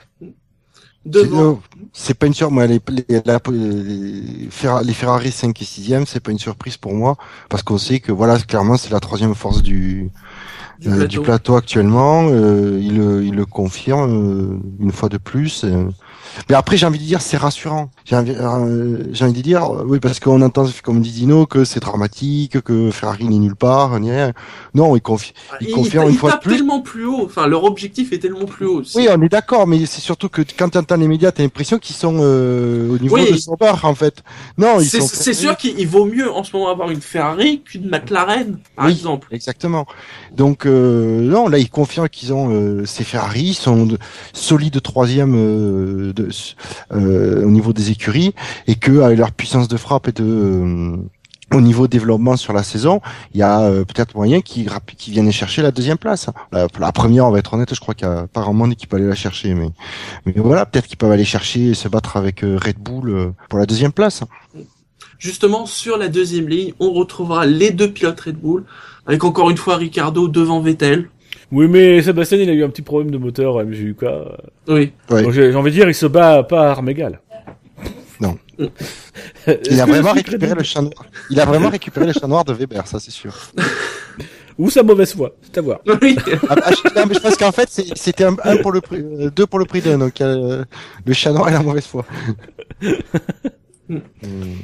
C'est 1.94 2.14
pas 2.14 2.28
une 2.28 2.34
surprise. 2.34 2.54
Moi, 2.54 2.68
les, 2.68 2.80
les, 3.10 3.22
la- 3.26 3.40
les, 3.52 4.48
Ferra- 4.52 4.84
les 4.84 4.94
Ferrari 4.94 5.32
5 5.32 5.60
et 5.62 5.66
6e, 5.66 6.06
c'est 6.06 6.20
pas 6.20 6.32
une 6.32 6.38
surprise 6.40 6.78
pour 6.78 6.94
moi, 6.94 7.18
parce 7.50 7.64
qu'on 7.64 7.78
sait 7.80 8.00
que 8.00 8.12
voilà, 8.12 8.38
clairement, 8.38 8.78
c'est 8.78 8.92
la 8.92 9.00
troisième 9.00 9.34
force 9.34 9.64
du, 9.64 10.12
Du 10.80 10.90
euh, 10.90 10.92
plateau. 10.98 11.08
du 11.08 11.20
plateau 11.22 11.56
actuellement. 11.56 12.28
Euh, 12.30 12.78
il, 12.80 12.98
le- 12.98 13.24
il 13.24 13.34
le 13.34 13.46
confirme 13.48 14.12
euh, 14.12 14.60
une 14.80 14.92
fois 14.92 15.10
de 15.10 15.18
plus. 15.18 15.66
Euh. 16.38 16.42
Mais 16.50 16.56
après, 16.56 16.78
j'ai 16.78 16.86
envie 16.86 17.00
de 17.00 17.04
dire, 17.04 17.22
c'est 17.22 17.38
rassurant. 17.38 17.90
J'ai 18.06 18.16
envie, 18.16 18.34
euh, 18.38 19.04
j'ai 19.12 19.26
envie 19.26 19.34
de 19.34 19.42
dire, 19.42 19.64
euh, 19.64 19.84
oui, 19.86 20.00
parce 20.00 20.20
qu'on 20.20 20.42
entend, 20.42 20.66
comme 20.84 21.02
dit 21.02 21.12
Dino, 21.12 21.46
que 21.46 21.66
c'est 21.66 21.80
dramatique, 21.80 22.62
que 22.62 22.92
Ferrari 22.92 23.26
n'est 23.26 23.38
nulle 23.40 23.56
part, 23.56 24.00
ni 24.00 24.12
rien. 24.12 24.34
Non, 24.74 24.96
il 24.96 25.02
confie. 25.02 25.34
Il 25.60 25.72
confirme 25.72 26.08
une 26.08 26.14
ils 26.14 26.18
fois 26.18 26.32
de 26.32 26.38
plus. 26.38 26.56
tellement 26.58 26.82
plus 26.82 27.06
haut. 27.06 27.24
Enfin, 27.26 27.48
leur 27.48 27.64
objectif 27.64 28.14
est 28.14 28.20
tellement 28.20 28.46
plus 28.46 28.66
haut. 28.66 28.80
aussi. 28.82 28.98
Oui, 28.98 29.08
on 29.10 29.22
est 29.22 29.30
d'accord, 29.30 29.68
mais 29.68 29.86
c'est 29.86 30.02
surtout 30.02 30.30
que 30.30 30.42
quand 30.58 30.70
tu 30.70 30.78
entends 30.78 30.96
les 30.96 31.08
médias, 31.08 31.32
t'as 31.32 31.44
l'impression 31.44 31.78
qu'ils 31.80 31.96
sont 31.96 32.18
euh, 32.22 32.94
au 32.96 32.98
niveau 32.98 33.16
Oui. 33.16 33.32
de 33.32 33.38
Sauber, 33.38 33.74
en 33.84 33.96
fait. 33.96 34.24
Non, 34.58 34.80
ils 34.80 34.86
c'est 34.88 35.00
sont. 35.02 35.08
c'est 35.12 35.34
sûr 35.34 35.58
qu'il 35.58 35.80
il 35.80 35.88
vaut 35.88 36.06
mieux 36.06 36.32
en 36.32 36.44
ce 36.44 36.56
moment 36.56 36.70
avoir 36.70 36.92
une 36.92 37.02
Ferrari 37.02 37.62
qu'une 37.62 37.90
McLaren, 37.90 38.58
par 38.76 38.86
Oui. 38.86 38.92
exemple. 38.92 39.28
Exactement. 39.32 39.86
Donc 40.36 40.66
euh, 40.66 41.22
non, 41.22 41.48
là 41.48 41.58
ils 41.58 41.70
confirment 41.70 42.10
qu'ils 42.10 42.34
ont 42.34 42.50
euh, 42.52 42.86
ces 42.86 43.04
Ferrari, 43.04 43.42
ils 43.44 43.54
sont 43.54 43.86
de, 43.86 43.98
solides 44.34 44.82
troisième 44.82 46.11
de, 46.14 46.30
euh, 46.94 47.46
au 47.46 47.52
niveau 47.52 47.74
des 47.74 47.92
écuries 47.92 48.34
et 48.68 48.76
que 48.76 49.02
avec 49.02 49.18
leur 49.18 49.32
puissance 49.32 49.68
de 49.68 49.78
frappe 49.78 50.08
et 50.08 50.12
de 50.12 50.24
euh, 50.24 50.98
au 51.54 51.62
niveau 51.62 51.88
développement 51.88 52.38
sur 52.38 52.54
la 52.54 52.64
saison, 52.64 53.02
il 53.34 53.40
y 53.40 53.44
a 53.44 53.62
euh, 53.62 53.84
peut-être 53.84 54.16
moyen 54.16 54.42
qu'ils 54.42 54.70
viennent 55.08 55.32
chercher 55.32 55.62
la 55.62 55.72
deuxième 55.72 55.98
place. 55.98 56.28
La, 56.52 56.92
première, 56.92 57.28
on 57.28 57.32
va 57.32 57.40
être 57.40 57.54
honnête, 57.54 57.74
je 57.74 57.80
crois 57.80 57.94
qu'il 57.94 58.08
y 58.08 58.12
a 58.12 58.28
pas 58.28 58.42
vraiment 58.42 58.70
qui 58.70 58.88
peut 58.88 58.98
aller 58.98 59.08
la 59.08 59.16
chercher, 59.16 59.54
mais 59.54 59.70
mais 60.26 60.34
voilà, 60.36 60.66
peut-être 60.66 60.88
qu'ils 60.88 60.98
peuvent 60.98 61.12
aller 61.12 61.26
chercher 61.26 61.70
et 61.70 61.74
se 61.74 61.88
battre 61.88 62.18
avec 62.18 62.44
euh, 62.44 62.58
Red 62.64 62.78
Bull 62.78 63.10
euh, 63.10 63.32
pour 63.50 63.60
la 63.60 63.66
deuxième 63.66 63.92
place. 63.92 64.24
Justement, 65.20 65.66
sur 65.66 65.98
la 65.98 66.08
deuxième 66.08 66.48
ligne, 66.48 66.74
on 66.80 66.94
retrouvera 66.94 67.46
les 67.46 67.72
deux 67.72 67.92
pilotes 67.92 68.20
Red 68.20 68.38
Bull, 68.38 68.64
avec 69.06 69.24
encore 69.24 69.50
une 69.50 69.58
fois 69.58 69.78
Ricardo 69.78 70.28
devant 70.28 70.62
Vettel. 70.62 71.10
Oui, 71.52 71.68
mais 71.68 72.02
Sébastien, 72.02 72.38
il 72.38 72.50
a 72.50 72.54
eu 72.54 72.64
un 72.64 72.70
petit 72.70 72.82
problème 72.82 73.12
de 73.12 73.18
moteur 73.18 73.64
MGUK. 73.64 74.02
Oui. 74.68 74.94
Ouais. 75.10 75.24
Donc, 75.24 75.32
j'ai 75.32 75.52
j'ai 75.52 75.58
envie 75.58 75.72
de 75.72 75.76
dire, 75.76 75.88
il 75.90 75.96
se 75.96 76.06
bat 76.06 76.44
pas 76.44 76.68
à 76.68 76.72
armes 76.72 76.90
égales. 76.90 77.20
Non. 78.20 78.38
Il 79.72 79.82
a 79.82 79.86
vraiment 79.88 80.12
récupéré 80.12 80.54
le 80.54 80.62
chat 80.64 80.82
noir. 80.84 80.94
Il 81.32 81.40
a 81.40 81.46
vraiment 81.46 81.70
récupéré 81.70 82.06
le 82.06 82.14
chat 82.14 82.28
noir 82.28 82.46
de 82.46 82.54
Weber, 82.54 82.86
ça 82.86 83.00
c'est 83.00 83.10
sûr. 83.10 83.36
Ou 84.60 84.70
sa 84.70 84.84
mauvaise 84.84 85.14
foi, 85.16 85.32
c'est 85.42 85.58
à 85.58 85.62
voir. 85.62 85.80
Oui. 86.04 86.16
Ah, 86.48 86.56
ah, 86.64 86.70
je, 86.72 87.00
non, 87.00 87.08
mais 87.08 87.16
je 87.16 87.20
pense 87.20 87.36
qu'en 87.36 87.52
fait, 87.52 87.68
c'était 87.96 88.24
un, 88.26 88.36
un 88.44 88.58
pour 88.58 88.72
le 88.72 88.82
prix, 88.82 89.00
euh, 89.00 89.32
deux 89.32 89.48
pour 89.48 89.58
le 89.58 89.66
prix 89.66 89.82
d'un, 89.82 89.98
donc 89.98 90.22
euh, 90.22 90.64
le 91.04 91.14
chat 91.14 91.32
noir 91.32 91.50
et 91.50 91.54
la 91.54 91.64
mauvaise 91.64 91.88
foi. 91.88 92.06
Hum, 93.90 94.02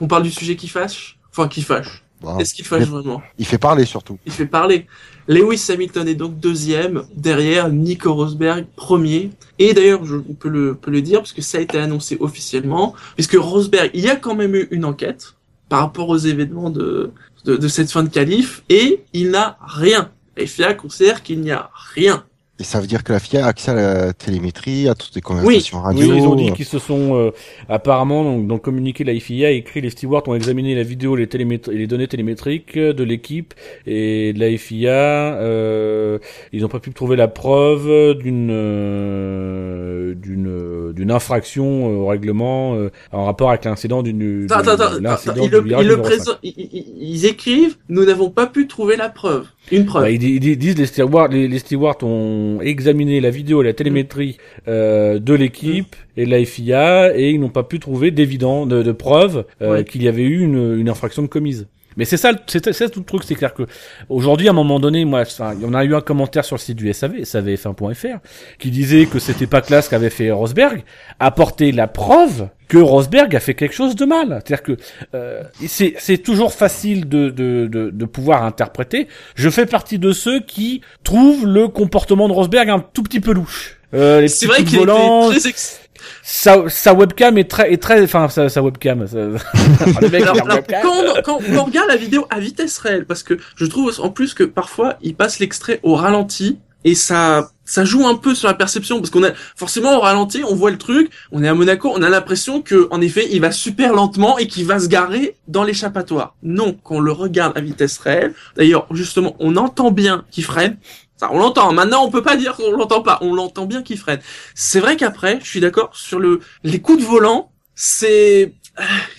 On 0.00 0.06
parle 0.06 0.22
du 0.22 0.30
sujet 0.30 0.56
qui 0.56 0.68
fâche? 0.68 1.18
Enfin, 1.30 1.48
qui 1.48 1.60
fâche. 1.60 2.02
bon, 2.22 2.38
Est-ce 2.38 2.54
qu'il 2.54 2.64
fâche 2.64 2.84
vraiment? 2.84 3.20
il 3.36 3.44
fait 3.44 3.58
parler 3.58 3.84
surtout. 3.84 4.18
Il 4.24 4.32
fait 4.32 4.46
parler. 4.46 4.86
Lewis 5.28 5.66
Hamilton 5.68 6.08
est 6.08 6.14
donc 6.14 6.40
deuxième, 6.40 7.04
derrière 7.14 7.68
Nico 7.68 8.14
Rosberg 8.14 8.64
premier. 8.76 9.30
Et 9.58 9.74
d'ailleurs, 9.74 10.04
je 10.06 10.16
on 10.16 10.32
peut 10.32 10.48
le, 10.48 10.78
le 10.86 11.02
dire, 11.02 11.18
parce 11.18 11.34
que 11.34 11.42
ça 11.42 11.58
a 11.58 11.60
été 11.60 11.78
annoncé 11.78 12.16
officiellement, 12.18 12.94
puisque 13.14 13.36
Rosberg, 13.36 13.90
il 13.92 14.00
y 14.00 14.08
a 14.08 14.16
quand 14.16 14.34
même 14.34 14.54
eu 14.54 14.68
une 14.70 14.86
enquête 14.86 15.34
par 15.68 15.80
rapport 15.80 16.08
aux 16.08 16.16
événements 16.16 16.70
de, 16.70 17.10
de, 17.44 17.56
de 17.56 17.68
cette 17.68 17.92
fin 17.92 18.02
de 18.02 18.08
qualif, 18.08 18.62
et 18.70 19.04
il 19.12 19.30
n'a 19.30 19.58
rien. 19.60 20.10
La 20.38 20.46
FIA 20.46 20.72
considère 20.72 21.22
qu'il 21.22 21.40
n'y 21.42 21.50
a 21.50 21.70
rien. 21.94 22.24
Et 22.60 22.64
ça 22.64 22.80
veut 22.80 22.88
dire 22.88 23.04
que 23.04 23.12
la 23.12 23.20
FIA 23.20 23.44
a 23.44 23.48
accès 23.48 23.70
à 23.70 23.74
la 23.74 24.12
télémétrie, 24.12 24.88
à 24.88 24.96
toutes 24.96 25.14
les 25.14 25.20
conversations 25.20 25.78
Oui, 25.78 25.84
radio. 25.84 26.14
ils 26.16 26.26
ont 26.26 26.34
dit 26.34 26.52
qu'ils 26.52 26.64
se 26.64 26.80
sont 26.80 27.14
euh, 27.16 27.30
apparemment 27.68 28.24
donc, 28.24 28.48
dans 28.48 28.54
le 28.56 28.60
communiqué 28.60 29.04
de 29.04 29.12
la 29.12 29.20
FIA 29.20 29.46
a 29.46 29.50
écrit 29.52 29.80
les 29.80 29.90
stewards 29.90 30.26
ont 30.26 30.34
examiné 30.34 30.74
la 30.74 30.82
vidéo 30.82 31.14
les 31.14 31.28
les 31.70 31.86
données 31.86 32.08
télémétriques 32.08 32.76
de 32.76 33.04
l'équipe 33.04 33.54
et 33.86 34.32
de 34.32 34.40
la 34.40 34.56
FIA 34.58 34.90
euh, 34.90 36.18
ils 36.52 36.62
n'ont 36.62 36.68
pas 36.68 36.80
pu 36.80 36.90
trouver 36.92 37.14
la 37.14 37.28
preuve 37.28 38.14
d'une 38.18 38.50
euh, 38.50 40.14
d'une 40.14 40.92
d'une 40.92 41.10
infraction 41.12 41.64
euh, 41.90 41.96
au 41.98 42.06
règlement 42.06 42.74
euh, 42.74 42.90
en 43.12 43.24
rapport 43.26 43.50
avec 43.50 43.64
l'incident 43.66 44.02
d'une 44.02 44.18
du- 44.18 44.46
Attends, 44.50 46.36
ils 46.42 47.26
écrivent, 47.26 47.76
nous 47.88 48.04
n'avons 48.04 48.30
pas 48.30 48.46
pu 48.46 48.66
trouver 48.66 48.96
la 48.96 49.08
preuve. 49.08 49.46
Une 49.70 49.84
preuve. 49.84 50.02
Bah, 50.04 50.10
ils, 50.10 50.18
di- 50.18 50.36
ils 50.36 50.56
disent 50.56 50.78
les 50.78 50.86
stewards, 50.86 51.28
les, 51.28 51.46
les 51.48 51.58
stewards 51.58 51.98
ont 52.02 52.60
examiné 52.62 53.20
la 53.20 53.30
vidéo 53.30 53.62
et 53.62 53.64
la 53.66 53.72
télémétrie 53.74 54.38
euh, 54.66 55.18
de 55.18 55.34
l'équipe 55.34 55.94
et 56.16 56.24
de 56.26 56.30
la 56.30 56.44
FIA 56.44 57.16
et 57.16 57.30
ils 57.30 57.40
n'ont 57.40 57.48
pas 57.50 57.62
pu 57.64 57.78
trouver 57.78 58.10
d'évident 58.10 58.66
de, 58.66 58.82
de 58.82 58.92
preuves 58.92 59.44
euh, 59.62 59.72
Ouais. 59.74 59.84
qu'il 59.84 60.02
y 60.02 60.08
avait 60.08 60.22
eu 60.22 60.40
une, 60.40 60.78
une 60.78 60.88
infraction 60.88 61.22
de 61.22 61.28
commise. 61.28 61.66
Mais 61.98 62.04
c'est 62.04 62.16
ça, 62.16 62.30
c'est 62.46 62.64
c'est 62.64 62.72
ça 62.72 62.88
tout 62.88 63.00
le 63.00 63.04
truc, 63.04 63.24
c'est 63.24 63.34
clair 63.34 63.52
que 63.52 63.64
aujourd'hui, 64.08 64.46
à 64.46 64.52
un 64.52 64.54
moment 64.54 64.80
donné, 64.80 65.04
moi, 65.04 65.20
enfin, 65.22 65.52
il 65.54 65.62
y 65.62 65.66
en 65.66 65.74
a 65.74 65.84
eu 65.84 65.94
un 65.94 66.00
commentaire 66.00 66.44
sur 66.44 66.56
le 66.56 66.60
site 66.60 66.76
du 66.76 66.90
SAV, 66.92 67.16
savf1.fr, 67.22 68.18
qui 68.58 68.70
disait 68.70 69.06
que 69.06 69.18
c'était 69.18 69.48
pas 69.48 69.60
classe 69.60 69.88
qu'avait 69.88 70.08
fait 70.08 70.30
Rosberg, 70.30 70.84
apporter 71.18 71.72
la 71.72 71.88
preuve 71.88 72.48
que 72.68 72.78
Rosberg 72.78 73.34
a 73.34 73.40
fait 73.40 73.54
quelque 73.54 73.74
chose 73.74 73.96
de 73.96 74.04
mal. 74.04 74.28
C'est-à-dire 74.28 74.62
que 74.62 74.76
euh, 75.14 75.42
c'est 75.66 75.94
c'est 75.98 76.18
toujours 76.18 76.52
facile 76.52 77.08
de, 77.08 77.30
de, 77.30 77.66
de, 77.66 77.90
de 77.90 78.04
pouvoir 78.04 78.44
interpréter. 78.44 79.08
Je 79.34 79.50
fais 79.50 79.66
partie 79.66 79.98
de 79.98 80.12
ceux 80.12 80.40
qui 80.40 80.82
trouvent 81.02 81.46
le 81.46 81.66
comportement 81.68 82.28
de 82.28 82.32
Rosberg 82.32 82.70
un 82.70 82.78
tout 82.80 83.02
petit 83.02 83.20
peu 83.20 83.32
louche. 83.32 83.78
Euh, 83.94 84.20
les 84.20 84.28
C'est 84.28 84.46
petits 84.46 84.46
vrai 84.46 84.58
coups 84.58 84.70
qu'il 84.70 84.80
était 84.82 85.40
très 85.40 85.48
ex... 85.48 85.80
sa, 86.22 86.68
sa 86.68 86.94
webcam 86.94 87.38
est 87.38 87.50
très, 87.50 87.72
est 87.72 87.82
très, 87.82 88.02
enfin 88.02 88.28
sa, 88.28 88.48
sa 88.48 88.62
webcam. 88.62 89.06
ça- 89.06 89.16
le 90.00 90.08
mec, 90.08 90.22
Alors, 90.22 90.36
il 90.36 90.40
a 90.40 90.44
une 90.44 90.50
alors, 90.50 90.56
webcam. 90.56 90.80
quand, 90.82 90.94
on, 91.18 91.22
quand 91.22 91.38
on 91.56 91.64
regarde 91.64 91.88
la 91.88 91.96
vidéo 91.96 92.26
à 92.30 92.38
vitesse 92.40 92.78
réelle, 92.78 93.06
parce 93.06 93.22
que 93.22 93.38
je 93.56 93.64
trouve 93.66 93.92
en 94.00 94.10
plus 94.10 94.34
que 94.34 94.44
parfois 94.44 94.96
il 95.02 95.14
passe 95.14 95.38
l'extrait 95.38 95.80
au 95.82 95.94
ralenti 95.94 96.58
et 96.84 96.94
ça 96.94 97.50
ça 97.64 97.84
joue 97.84 98.06
un 98.06 98.14
peu 98.14 98.34
sur 98.34 98.46
la 98.48 98.54
perception 98.54 98.98
parce 98.98 99.10
qu'on 99.10 99.24
a 99.24 99.32
forcément 99.56 99.96
au 99.96 100.00
ralenti 100.00 100.42
on 100.48 100.54
voit 100.54 100.70
le 100.70 100.78
truc, 100.78 101.10
on 101.32 101.42
est 101.42 101.48
à 101.48 101.52
Monaco, 101.54 101.92
on 101.94 102.02
a 102.02 102.08
l'impression 102.08 102.62
que 102.62 102.86
en 102.92 103.00
effet 103.00 103.26
il 103.32 103.40
va 103.40 103.50
super 103.50 103.92
lentement 103.92 104.38
et 104.38 104.46
qu'il 104.46 104.64
va 104.64 104.78
se 104.78 104.86
garer 104.88 105.34
dans 105.48 105.64
l'échappatoire. 105.64 106.36
Non, 106.42 106.78
quand 106.84 106.96
on 106.96 107.00
le 107.00 107.12
regarde 107.12 107.58
à 107.58 107.60
vitesse 107.60 107.98
réelle, 107.98 108.32
d'ailleurs 108.56 108.86
justement 108.92 109.34
on 109.40 109.56
entend 109.56 109.90
bien 109.90 110.24
qu'il 110.30 110.44
freine. 110.44 110.76
Ça, 111.18 111.30
on 111.32 111.38
l'entend. 111.38 111.72
Maintenant, 111.72 112.04
on 112.04 112.10
peut 112.10 112.22
pas 112.22 112.36
dire 112.36 112.54
qu'on 112.54 112.70
l'entend 112.70 113.02
pas. 113.02 113.18
On 113.22 113.34
l'entend 113.34 113.66
bien 113.66 113.82
qu'il 113.82 113.98
freine. 113.98 114.20
C'est 114.54 114.80
vrai 114.80 114.96
qu'après, 114.96 115.40
je 115.42 115.48
suis 115.48 115.60
d'accord 115.60 115.90
sur 115.94 116.20
le 116.20 116.40
les 116.62 116.80
coups 116.80 117.00
de 117.00 117.04
volant. 117.04 117.52
C'est 117.74 118.54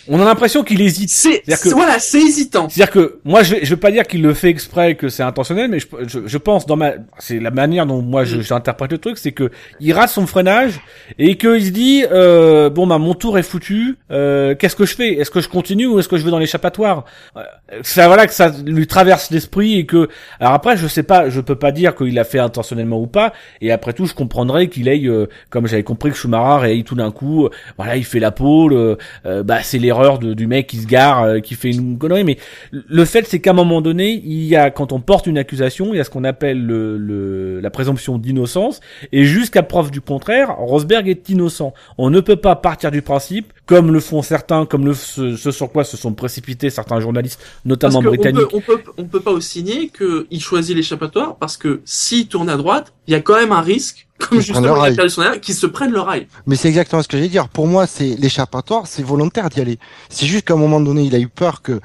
On 0.07 0.19
a 0.19 0.25
l'impression 0.25 0.63
qu'il 0.63 0.81
hésite. 0.81 1.09
c'est 1.09 1.43
C'est-à-dire 1.45 1.59
que- 1.61 1.69
voilà, 1.69 1.99
c'est 1.99 2.19
hésitant. 2.19 2.67
C'est-à-dire 2.69 2.91
que 2.93 3.19
moi, 3.25 3.43
je 3.43 3.55
vais, 3.55 3.65
je 3.65 3.69
veux 3.71 3.79
pas 3.79 3.91
dire 3.91 4.03
qu'il 4.07 4.21
le 4.21 4.33
fait 4.33 4.49
exprès, 4.49 4.95
que 4.95 5.09
c'est 5.09 5.23
intentionnel, 5.23 5.69
mais 5.69 5.79
je, 5.79 5.85
je, 6.07 6.19
je 6.25 6.37
pense 6.37 6.65
dans 6.65 6.75
ma, 6.77 6.93
c'est 7.19 7.39
la 7.39 7.51
manière 7.51 7.85
dont 7.85 8.01
moi 8.01 8.23
je- 8.23 8.37
Mm. 8.37 8.41
j'interprète 8.41 8.91
le 8.91 8.97
truc, 8.97 9.17
c'est 9.17 9.31
que 9.33 9.51
il 9.79 9.93
rate 9.93 10.09
son 10.09 10.25
freinage 10.25 10.79
et 11.19 11.35
qu'il 11.37 11.63
se 11.65 11.69
dit 11.71 12.03
euh, 12.11 12.69
bon 12.69 12.87
bah 12.87 12.97
mon 12.97 13.13
tour 13.13 13.37
est 13.37 13.43
foutu, 13.43 13.97
euh, 14.11 14.55
qu'est-ce 14.55 14.75
que 14.75 14.85
je 14.85 14.95
fais? 14.95 15.13
Est-ce 15.13 15.29
que 15.31 15.41
je 15.41 15.49
continue 15.49 15.85
ou 15.87 15.99
est-ce 15.99 16.07
que 16.07 16.17
je 16.17 16.23
vais 16.23 16.31
dans 16.31 16.39
l'échappatoire? 16.39 17.05
Euh, 17.37 17.41
Ça 17.83 18.07
voilà 18.07 18.25
que 18.27 18.33
ça 18.33 18.51
lui 18.65 18.87
traverse 18.87 19.29
l'esprit 19.31 19.77
et 19.79 19.85
que 19.85 20.09
alors 20.39 20.53
après 20.53 20.77
je 20.77 20.87
sais 20.87 21.03
pas, 21.03 21.29
je 21.29 21.41
peux 21.41 21.55
pas 21.55 21.71
dire 21.71 21.95
qu'il 21.95 22.17
a 22.17 22.23
fait 22.23 22.39
intentionnellement 22.39 22.99
ou 22.99 23.07
pas. 23.07 23.33
Et 23.61 23.71
après 23.71 23.93
tout, 23.93 24.05
je 24.05 24.13
comprendrais 24.13 24.67
qu'il 24.69 24.89
aille, 24.89 25.07
euh, 25.07 25.27
comme 25.49 25.67
j'avais 25.67 25.83
compris 25.83 26.09
que 26.11 26.17
Schumacher 26.17 26.65
aille 26.65 26.83
tout 26.83 26.95
d'un 26.95 27.11
coup, 27.11 27.47
voilà, 27.77 27.95
il 27.97 28.05
fait 28.05 28.19
la 28.19 28.31
pole, 28.31 28.73
euh, 28.73 29.43
bah 29.49 29.63
c'est 29.63 29.79
l'erreur 29.79 30.19
de- 30.19 30.35
du 30.35 30.45
mec 30.45 30.67
qui 30.67 30.77
se 30.77 30.85
gare, 30.85 31.23
euh, 31.23 31.39
qui 31.39 31.55
fait 31.55 31.71
une 31.71 31.97
connerie. 31.97 32.23
Mais 32.23 32.37
le 32.71 33.03
fait, 33.03 33.25
c'est 33.27 33.39
qu'à 33.39 33.49
un 33.49 33.53
moment 33.53 33.81
donné, 33.81 34.21
il 34.23 34.43
y 34.45 34.55
a 34.55 34.69
quand 34.69 34.91
on 34.91 34.99
porte 34.99 35.25
une 35.25 35.39
accusation, 35.39 35.91
il 35.93 35.97
y 35.97 35.99
a 35.99 36.03
ce 36.03 36.11
qu'on 36.11 36.23
appelle 36.23 36.63
le, 36.63 36.97
le- 36.97 37.59
la 37.59 37.69
présomption 37.71 38.19
d'innocence, 38.19 38.79
et 39.11 39.23
jusqu'à 39.25 39.63
preuve 39.63 39.89
du 39.89 40.01
contraire, 40.01 40.55
Rosberg 40.57 41.07
est 41.09 41.27
innocent. 41.29 41.73
On 41.97 42.11
ne 42.11 42.19
peut 42.19 42.35
pas 42.35 42.55
partir 42.55 42.91
du 42.91 43.01
principe, 43.01 43.51
comme 43.65 43.91
le 43.91 43.99
font 43.99 44.21
certains, 44.21 44.65
comme 44.67 44.85
le 44.85 44.93
ce, 44.93 45.35
ce 45.35 45.49
sur 45.51 45.71
quoi 45.71 45.83
se 45.83 45.97
sont 45.97 46.13
précipités 46.13 46.69
certains 46.69 46.99
journalistes, 46.99 47.39
notamment 47.65 48.01
britanniques. 48.09 48.53
On 48.53 48.59
peut, 48.61 48.73
on 48.73 48.77
peut, 48.77 48.91
on 48.99 49.03
peut 49.05 49.19
pas 49.19 49.31
aussi 49.31 49.63
nier 49.63 49.89
qu'il 49.97 50.41
choisit 50.41 50.75
l'échappatoire 50.75 51.37
parce 51.37 51.57
que 51.57 51.81
s'il 51.85 52.27
tourne 52.27 52.49
à 52.49 52.57
droite, 52.57 52.93
il 53.07 53.13
y 53.13 53.15
a 53.15 53.21
quand 53.21 53.35
même 53.35 53.51
un 53.51 53.61
risque, 53.61 54.07
comme 54.19 54.39
justement 54.41 54.85
il 54.85 55.09
son 55.09 55.21
air, 55.23 55.39
qu'ils 55.41 55.55
se 55.55 55.65
prennent 55.65 55.91
le 55.91 56.01
rail. 56.01 56.27
Mais 56.45 56.55
c'est 56.55 56.67
exactement 56.67 57.01
ce 57.01 57.07
que 57.07 57.17
j'allais 57.17 57.29
dire. 57.29 57.47
Pour 57.49 57.67
moi, 57.67 57.87
c'est 57.87 58.15
l'échappatoire, 58.19 58.85
c'est 58.85 59.01
volontaire 59.03 59.49
d'y 59.49 59.61
aller. 59.61 59.79
C'est 60.09 60.25
juste 60.25 60.45
qu'à 60.45 60.53
un 60.53 60.57
moment 60.57 60.79
donné, 60.79 61.03
il 61.03 61.15
a 61.15 61.19
eu 61.19 61.27
peur 61.27 61.61
que, 61.61 61.79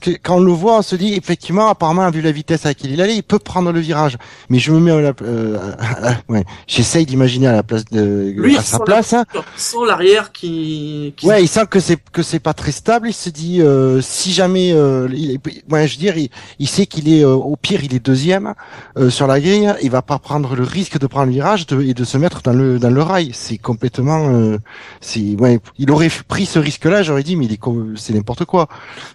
que- 0.00 0.10
quand 0.22 0.36
on 0.36 0.40
le 0.40 0.52
voit, 0.52 0.78
on 0.78 0.82
se 0.82 0.96
dit 0.96 1.14
effectivement, 1.14 1.68
apparemment, 1.68 2.08
vu 2.10 2.20
la 2.22 2.32
vitesse 2.32 2.64
à 2.66 2.70
laquelle 2.70 2.92
il 2.92 3.00
allait, 3.00 3.16
il 3.16 3.22
peut 3.22 3.38
prendre 3.38 3.72
le 3.72 3.80
virage. 3.80 4.16
Mais 4.48 4.58
je 4.58 4.72
me 4.72 4.78
mets 4.80 4.92
à 4.92 5.00
la, 5.00 5.12
euh, 5.22 5.58
ouais, 6.28 6.44
j'essaye 6.66 7.06
d'imaginer 7.06 7.48
à 7.48 7.52
la 7.52 7.62
place 7.62 7.84
de, 7.86 8.32
Lui, 8.36 8.56
à 8.56 8.62
sa 8.62 8.78
place. 8.78 9.12
Hein. 9.12 9.24
Sans 9.56 9.84
l'arrière 9.84 10.32
qui, 10.32 11.12
qui 11.16 11.26
Ouais, 11.26 11.42
il 11.42 11.48
sent 11.48 11.66
que 11.68 11.80
c'est 11.80 11.98
que 12.12 12.22
c'est 12.22 12.40
pas 12.40 12.54
très 12.54 12.72
stable. 12.72 13.08
Il 13.08 13.14
se 13.14 13.30
dit 13.30 13.60
euh, 13.60 14.00
si 14.00 14.32
jamais, 14.32 14.72
euh, 14.72 15.08
il, 15.12 15.32
est- 15.32 15.72
ouais, 15.72 15.86
je 15.88 15.94
veux 15.96 16.00
dire, 16.00 16.16
il, 16.16 16.30
il 16.58 16.68
sait 16.68 16.86
qu'il 16.86 17.12
est 17.12 17.24
euh, 17.24 17.34
au 17.34 17.56
pire, 17.56 17.82
il 17.84 17.94
est 17.94 18.04
deuxième 18.04 18.54
euh, 18.96 19.10
sur 19.10 19.26
la 19.26 19.40
grille. 19.40 19.72
Il 19.82 19.90
va 19.90 20.02
pas 20.02 20.18
prendre 20.18 20.54
le 20.54 20.62
risque 20.62 20.98
de 20.98 21.06
prendre 21.06 21.26
le 21.26 21.32
virage 21.32 21.66
de- 21.66 21.79
et 21.82 21.94
de 21.94 22.04
se 22.04 22.18
mettre 22.18 22.42
dans 22.42 22.52
le 22.52 22.78
dans 22.78 22.90
le 22.90 23.02
rail. 23.02 23.30
C'est 23.32 23.58
complètement, 23.58 24.28
euh, 24.34 24.58
c'est 25.00 25.34
ouais. 25.38 25.58
Il 25.78 25.90
aurait 25.90 26.10
pris 26.28 26.46
ce 26.46 26.58
risque-là, 26.58 27.02
j'aurais 27.02 27.22
dit, 27.22 27.36
mais 27.36 27.46
il 27.46 27.52
est 27.52 27.60
c'est 27.96 28.12
n'importe 28.14 28.44
quoi. 28.44 28.68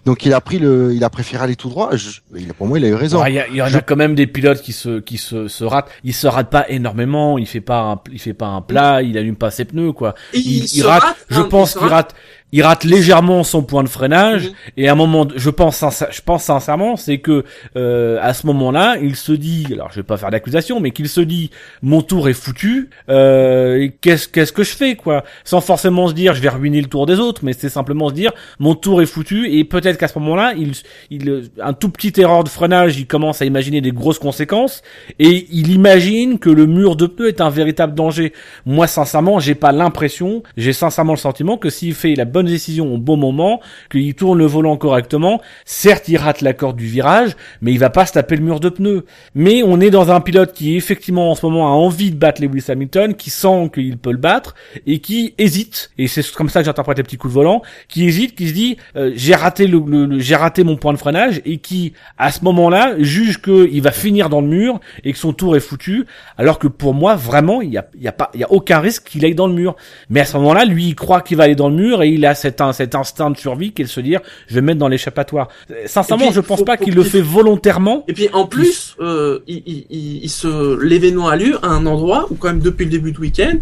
Donc 0.04 0.24
il 0.26 0.32
a 0.32 0.40
pris 0.40 0.58
le, 0.58 0.92
il 0.94 1.02
a 1.04 1.10
préféré 1.10 1.44
aller 1.44 1.56
tout 1.56 1.68
droit. 1.68 1.90
Je, 1.96 2.20
il 2.36 2.50
a, 2.50 2.54
pour 2.54 2.66
moi, 2.66 2.78
il 2.78 2.84
a 2.84 2.88
eu 2.88 2.94
raison. 2.94 3.22
Ouais, 3.22 3.44
Il 3.50 3.56
y, 3.56 3.62
en 3.62 3.66
Je- 3.66 3.78
a 3.78 3.80
quand 3.80 3.96
même 3.96 4.14
des 4.14 4.26
pilotes 4.26 4.62
qui 4.62 4.72
se 4.72 5.00
qui 5.00 5.18
se, 5.18 5.48
se 5.48 5.64
ratent. 5.64 5.90
Il 6.04 6.14
se 6.14 6.26
rate 6.26 6.50
pas 6.50 6.68
énormément. 6.68 7.38
Il 7.38 7.46
fait 7.46 7.60
pas 7.60 7.80
un, 7.80 8.00
il 8.12 8.18
fait 8.20 8.34
pas 8.34 8.46
un 8.48 8.62
plat. 8.62 9.02
Il 9.02 9.16
allume 9.18 9.36
pas 9.36 9.50
ses 9.50 9.64
pneus 9.64 9.92
quoi. 9.92 10.14
Et 10.32 10.38
Il, 10.40 10.82
rate. 10.84 11.02
rate, 11.02 11.16
je 11.30 11.40
hein, 11.40 11.46
pense 11.50 11.70
il 11.70 11.72
se 11.74 11.78
qu'il 11.78 11.88
rate. 11.88 12.14
Il 12.52 12.62
rate 12.62 12.84
légèrement 12.84 13.42
son 13.42 13.62
point 13.62 13.82
de 13.82 13.88
freinage. 13.88 14.46
Mhm. 14.46 14.52
Et 14.76 14.88
à 14.88 14.92
un 14.92 14.94
moment, 14.94 15.26
je 15.34 15.50
pense, 15.50 15.84
je 16.10 16.20
pense 16.20 16.44
sincèrement, 16.44 16.96
c'est 16.96 17.18
que 17.18 17.44
euh, 17.76 18.18
à 18.22 18.34
ce 18.34 18.46
moment-là, 18.46 18.96
il 19.02 19.16
se 19.16 19.32
dit, 19.32 19.66
alors 19.72 19.90
je 19.90 19.96
vais 19.96 20.04
pas 20.04 20.16
faire 20.16 20.30
d'accusation, 20.30 20.80
mais 20.80 20.92
qu'il 20.92 21.08
se 21.08 21.20
dit, 21.20 21.50
mon 21.82 22.02
tour 22.02 22.28
est 22.28 22.34
foutu. 22.34 22.90
Euh, 23.08 23.88
qu'est-ce 24.00 24.28
qu'est-ce 24.28 24.52
que 24.52 24.62
je 24.62 24.74
fais 24.76 24.94
quoi? 24.94 25.24
Sans 25.44 25.60
forcément 25.60 26.08
se 26.08 26.14
dire, 26.14 26.34
je 26.34 26.40
vais 26.40 26.48
ruiner 26.48 26.80
le 26.80 26.88
tour 26.88 27.06
des 27.06 27.18
autres, 27.18 27.42
mais 27.44 27.52
c'est 27.52 27.68
simplement 27.68 28.08
se 28.08 28.14
dire, 28.14 28.32
mon 28.58 28.74
tour 28.74 29.02
est 29.02 29.06
foutu. 29.06 29.50
Et 29.50 29.64
peut-être 29.64 29.98
qu'à 29.98 30.08
ce 30.08 30.18
moment-là, 30.18 30.54
il, 30.56 30.72
il, 31.10 31.50
un 31.60 31.72
tout 31.72 31.88
petit 31.88 32.12
erreur 32.20 32.44
de 32.44 32.48
freinage, 32.48 32.96
il 32.98 33.06
commence 33.06 33.42
à 33.42 33.44
imaginer 33.44 33.80
des 33.80 33.92
grosses 33.92 34.18
conséquences 34.18 34.82
et 35.18 35.46
il 35.50 35.72
imagine 35.72 36.38
que 36.38 36.50
le 36.50 36.66
mur 36.66 36.96
de 36.96 37.06
pneu 37.06 37.28
est 37.28 37.40
un 37.40 37.50
véritable 37.50 37.94
danger. 37.94 38.32
Moi, 38.64 38.86
sincèrement, 38.86 39.40
j'ai 39.40 39.54
pas 39.54 39.72
l'impression, 39.72 40.42
j'ai 40.56 40.72
sincèrement 40.72 41.12
le 41.12 41.18
sentiment 41.18 41.58
que 41.58 41.70
s'il 41.70 41.94
fait 41.94 42.14
la 42.14 42.24
bonne 42.36 42.46
décision 42.46 42.92
au 42.94 42.98
bon 42.98 43.16
moment, 43.16 43.60
qu'il 43.90 44.14
tourne 44.14 44.38
le 44.38 44.46
volant 44.46 44.76
correctement, 44.76 45.40
certes, 45.64 46.08
il 46.08 46.18
rate 46.18 46.42
la 46.42 46.52
corde 46.52 46.76
du 46.76 46.86
virage, 46.86 47.30
mais 47.62 47.72
il 47.72 47.78
va 47.78 47.90
pas 47.90 48.04
se 48.04 48.12
taper 48.12 48.36
le 48.36 48.42
mur 48.42 48.60
de 48.60 48.68
pneus. 48.68 49.04
Mais 49.34 49.62
on 49.62 49.80
est 49.80 49.90
dans 49.90 50.10
un 50.10 50.20
pilote 50.20 50.52
qui, 50.52 50.76
effectivement, 50.76 51.30
en 51.30 51.34
ce 51.34 51.46
moment, 51.46 51.66
a 51.66 51.70
envie 51.70 52.10
de 52.10 52.16
battre 52.16 52.42
Lewis 52.42 52.64
Hamilton, 52.68 53.14
qui 53.14 53.30
sent 53.30 53.70
qu'il 53.72 53.96
peut 53.96 54.12
le 54.12 54.18
battre, 54.18 54.54
et 54.86 54.98
qui 54.98 55.34
hésite, 55.38 55.90
et 55.96 56.08
c'est 56.08 56.30
comme 56.32 56.48
ça 56.50 56.60
que 56.60 56.66
j'interprète 56.66 56.98
les 56.98 57.04
petits 57.04 57.16
coups 57.16 57.32
de 57.32 57.38
volant, 57.38 57.62
qui 57.88 58.04
hésite, 58.06 58.34
qui 58.34 58.48
se 58.48 58.54
dit, 58.54 58.76
euh, 58.96 59.12
j'ai 59.14 59.34
raté 59.34 59.66
le, 59.66 59.82
le- 59.86 60.04
le- 60.06 60.18
j'ai 60.18 60.36
raté 60.36 60.62
mon 60.64 60.76
point 60.76 60.92
de 60.92 60.98
freinage, 60.98 61.40
et 61.46 61.56
qui, 61.56 61.94
à 62.18 62.30
ce 62.32 62.44
moment-là, 62.44 62.96
juge 62.98 63.40
qu'il 63.40 63.80
va 63.80 63.92
finir 63.92 64.28
dans 64.28 64.42
le 64.42 64.48
mur, 64.48 64.80
et 65.04 65.12
que 65.12 65.18
son 65.18 65.32
tour 65.32 65.56
est 65.56 65.60
foutu, 65.60 66.04
alors 66.36 66.58
que 66.58 66.68
pour 66.68 66.92
moi, 66.92 67.14
vraiment, 67.16 67.62
il 67.62 67.72
y 67.72 67.78
a, 67.78 67.86
y 67.98 68.08
a 68.08 68.12
pas, 68.12 68.30
il 68.34 68.40
y 68.40 68.44
a 68.44 68.52
aucun 68.52 68.80
risque 68.80 69.04
qu'il 69.04 69.24
aille 69.24 69.34
dans 69.34 69.46
le 69.46 69.54
mur. 69.54 69.74
Mais 70.10 70.20
à 70.20 70.24
ce 70.26 70.36
moment-là, 70.36 70.64
lui, 70.66 70.88
il 70.88 70.94
croit 70.94 71.20
qu'il 71.22 71.36
va 71.38 71.44
aller 71.44 71.54
dans 71.54 71.68
le 71.70 71.76
mur, 71.76 72.02
et 72.02 72.10
il 72.10 72.25
a 72.26 72.34
cet, 72.34 72.60
in- 72.60 72.72
cet 72.72 72.94
instinct 72.94 73.30
de 73.30 73.36
survie 73.36 73.72
qui 73.72 73.82
est 73.82 73.84
de 73.86 73.90
se 73.90 74.00
dire, 74.00 74.20
je 74.48 74.54
vais 74.54 74.60
me 74.60 74.66
mettre 74.68 74.78
dans 74.80 74.88
l'échappatoire. 74.88 75.48
Sincèrement, 75.86 76.26
puis, 76.26 76.34
je 76.34 76.40
pense 76.40 76.58
faut- 76.60 76.64
pas 76.64 76.76
qu'il 76.76 76.94
le 76.94 77.02
qu'il- 77.02 77.10
fait 77.10 77.20
volontairement. 77.20 78.04
Et 78.08 78.12
puis 78.12 78.28
en 78.32 78.46
plus, 78.46 78.96
euh, 79.00 79.40
il, 79.46 79.62
il, 79.66 79.86
il, 79.90 80.24
il 80.24 80.28
se 80.30 80.82
l'événement 80.82 81.28
a 81.28 81.36
lieu 81.36 81.58
à 81.64 81.68
un 81.68 81.86
endroit 81.86 82.26
où 82.30 82.34
quand 82.34 82.48
même 82.48 82.60
depuis 82.60 82.84
le 82.84 82.90
début 82.90 83.12
du 83.12 83.20
week-end, 83.20 83.54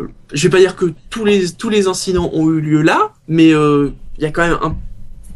euh, 0.00 0.06
je 0.32 0.42
vais 0.48 0.50
pas 0.50 0.58
dire 0.60 0.76
que 0.76 0.86
tous 1.10 1.24
les 1.24 1.50
tous 1.52 1.68
les 1.70 1.86
incidents 1.88 2.30
ont 2.32 2.50
eu 2.50 2.60
lieu 2.60 2.82
là, 2.82 3.12
mais 3.28 3.52
euh, 3.54 3.90
il 4.18 4.22
y 4.24 4.26
a 4.26 4.30
quand 4.30 4.46
même 4.46 4.58
un 4.62 4.76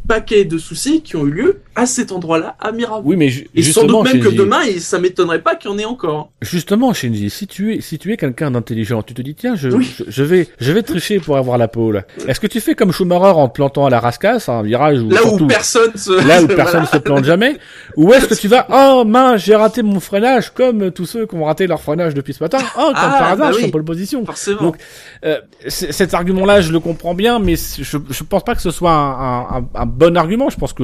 paquet 0.08 0.44
de 0.44 0.58
soucis 0.58 1.00
qui 1.02 1.14
ont 1.16 1.26
eu 1.26 1.30
lieu 1.30 1.60
à 1.74 1.86
cet 1.86 2.12
endroit-là, 2.12 2.56
à 2.60 2.70
Mirabeau. 2.72 3.08
Oui, 3.08 3.16
mais 3.16 3.30
Et 3.54 3.62
sans 3.62 3.84
doute 3.84 4.04
même 4.04 4.18
que 4.20 4.24
Shinji, 4.24 4.36
demain, 4.36 4.62
il- 4.64 4.80
ça 4.80 4.98
m'étonnerait 4.98 5.40
pas 5.40 5.54
qu'il 5.56 5.70
y 5.70 5.74
en 5.74 5.78
ait 5.78 5.84
encore. 5.84 6.30
Justement, 6.42 6.92
Shinji, 6.92 7.30
si 7.30 7.46
tu 7.46 7.74
es, 7.74 7.80
si 7.80 7.98
tu 7.98 8.12
es 8.12 8.16
quelqu'un 8.16 8.50
d'intelligent, 8.50 9.02
tu 9.02 9.14
te 9.14 9.22
dis, 9.22 9.34
tiens, 9.34 9.54
je, 9.56 9.68
Oui. 9.70 9.90
je, 9.98 10.04
je 10.08 10.22
vais, 10.22 10.48
je 10.60 10.72
vais 10.72 10.82
tricher 10.82 11.18
pour 11.20 11.36
avoir 11.36 11.56
la 11.58 11.68
pole. 11.68 12.04
Est-ce 12.28 12.40
que 12.40 12.46
tu 12.46 12.60
fais 12.60 12.74
comme 12.74 12.92
Schumacher 12.92 13.32
en 13.38 13.48
te 13.48 13.54
plantant 13.54 13.86
à 13.86 13.90
la 13.90 14.00
rascasse, 14.00 14.48
un 14.48 14.62
virage 14.62 15.00
où, 15.00 15.08
Là 15.10 15.20
surtout, 15.22 15.44
où 15.44 15.46
personne 15.46 15.96
se... 15.96 16.10
là 16.26 16.42
où 16.42 16.46
Voilà. 16.46 16.54
personne 16.56 16.86
se 16.86 16.96
plante 16.98 17.24
jamais? 17.24 17.56
Ou 17.96 18.12
est-ce 18.12 18.26
que 18.26 18.34
tu 18.34 18.48
vas, 18.48 18.66
oh, 18.70 19.04
mince, 19.06 19.42
j'ai 19.44 19.54
raté 19.54 19.82
mon 19.82 20.00
freinage, 20.00 20.50
comme 20.50 20.90
tous 20.90 21.06
ceux 21.06 21.26
qui 21.26 21.34
ont 21.36 21.44
raté 21.44 21.66
leur 21.66 21.80
freinage 21.80 22.12
depuis 22.14 22.34
ce 22.34 22.42
matin? 22.42 22.58
Oh, 22.76 22.80
comme 22.86 22.92
Ah, 22.96 23.16
par 23.18 23.22
hasard, 23.32 23.36
bah 23.38 23.46
je 23.50 23.54
suis 23.54 23.62
oui. 23.64 23.68
en 23.68 23.72
pole 23.72 23.84
position. 23.84 24.24
Forcément. 24.26 24.60
Donc, 24.62 24.76
Euh, 25.24 25.38
cet 25.68 26.12
argument-là, 26.14 26.60
je 26.60 26.72
le 26.72 26.80
comprends 26.80 27.14
bien, 27.14 27.38
mais 27.38 27.54
je, 27.56 27.96
je 28.10 28.24
pense 28.24 28.44
pas 28.44 28.54
que 28.56 28.60
ce 28.62 28.70
soit 28.72 28.90
un, 28.90 29.40
un, 29.40 29.56
un- 29.58 29.68
un 29.82 29.86
bon 29.86 30.16
argument. 30.16 30.50
Je 30.50 30.56
pense 30.56 30.72
que 30.72 30.82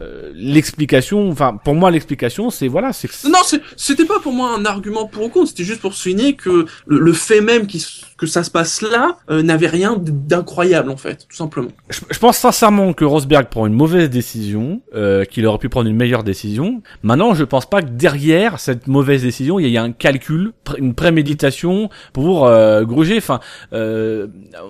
euh, 0.00 0.23
l'explication, 0.34 1.28
enfin, 1.30 1.56
pour 1.62 1.74
moi, 1.74 1.90
l'explication, 1.90 2.50
c'est 2.50 2.68
voilà, 2.68 2.92
c'est 2.92 3.08
Non, 3.24 3.38
c'était 3.76 4.04
pas 4.04 4.20
pour 4.20 4.32
moi 4.32 4.54
un 4.54 4.64
argument 4.64 5.06
pour 5.06 5.24
ou 5.24 5.28
contre, 5.28 5.48
c'était 5.48 5.64
juste 5.64 5.80
pour 5.80 5.94
souligner 5.94 6.34
que 6.34 6.66
le, 6.86 6.98
le 6.98 7.12
fait 7.12 7.40
même 7.40 7.66
qu'il 7.66 7.80
s- 7.80 8.02
que 8.24 8.30
ça 8.30 8.44
se 8.44 8.50
passe 8.50 8.82
là 8.82 9.18
euh, 9.30 9.42
n'avait 9.42 9.68
rien 9.68 9.96
d'incroyable 9.98 10.90
en 10.90 10.96
fait, 10.96 11.26
tout 11.28 11.36
simplement. 11.36 11.70
Je, 11.88 12.18
pense 12.18 12.38
sincèrement 12.38 12.92
que 12.92 13.04
Rosberg 13.04 13.46
prend 13.48 13.66
une 13.66 13.74
mauvaise 13.74 14.10
décision, 14.10 14.80
euh, 14.94 15.24
qu'il 15.24 15.46
aurait 15.46 15.58
pu 15.58 15.68
prendre 15.68 15.88
une 15.88 15.96
meilleure 15.96 16.24
décision. 16.24 16.82
Maintenant, 17.02 17.34
je 17.34 17.44
pense 17.44 17.66
pas 17.66 17.82
que 17.82 17.90
derrière 17.90 18.58
cette 18.58 18.86
mauvaise 18.86 19.22
décision, 19.22 19.58
il 19.58 19.68
y 19.68 19.78
a 19.78 19.82
un 19.82 19.92
calcul, 19.92 20.52
une 20.78 20.94
préméditation 20.94 21.90
pour 22.12 22.46
euh, 22.46 22.84
gruger. 22.84 23.16
Enfin, 23.18 23.40
euh, 23.72 24.26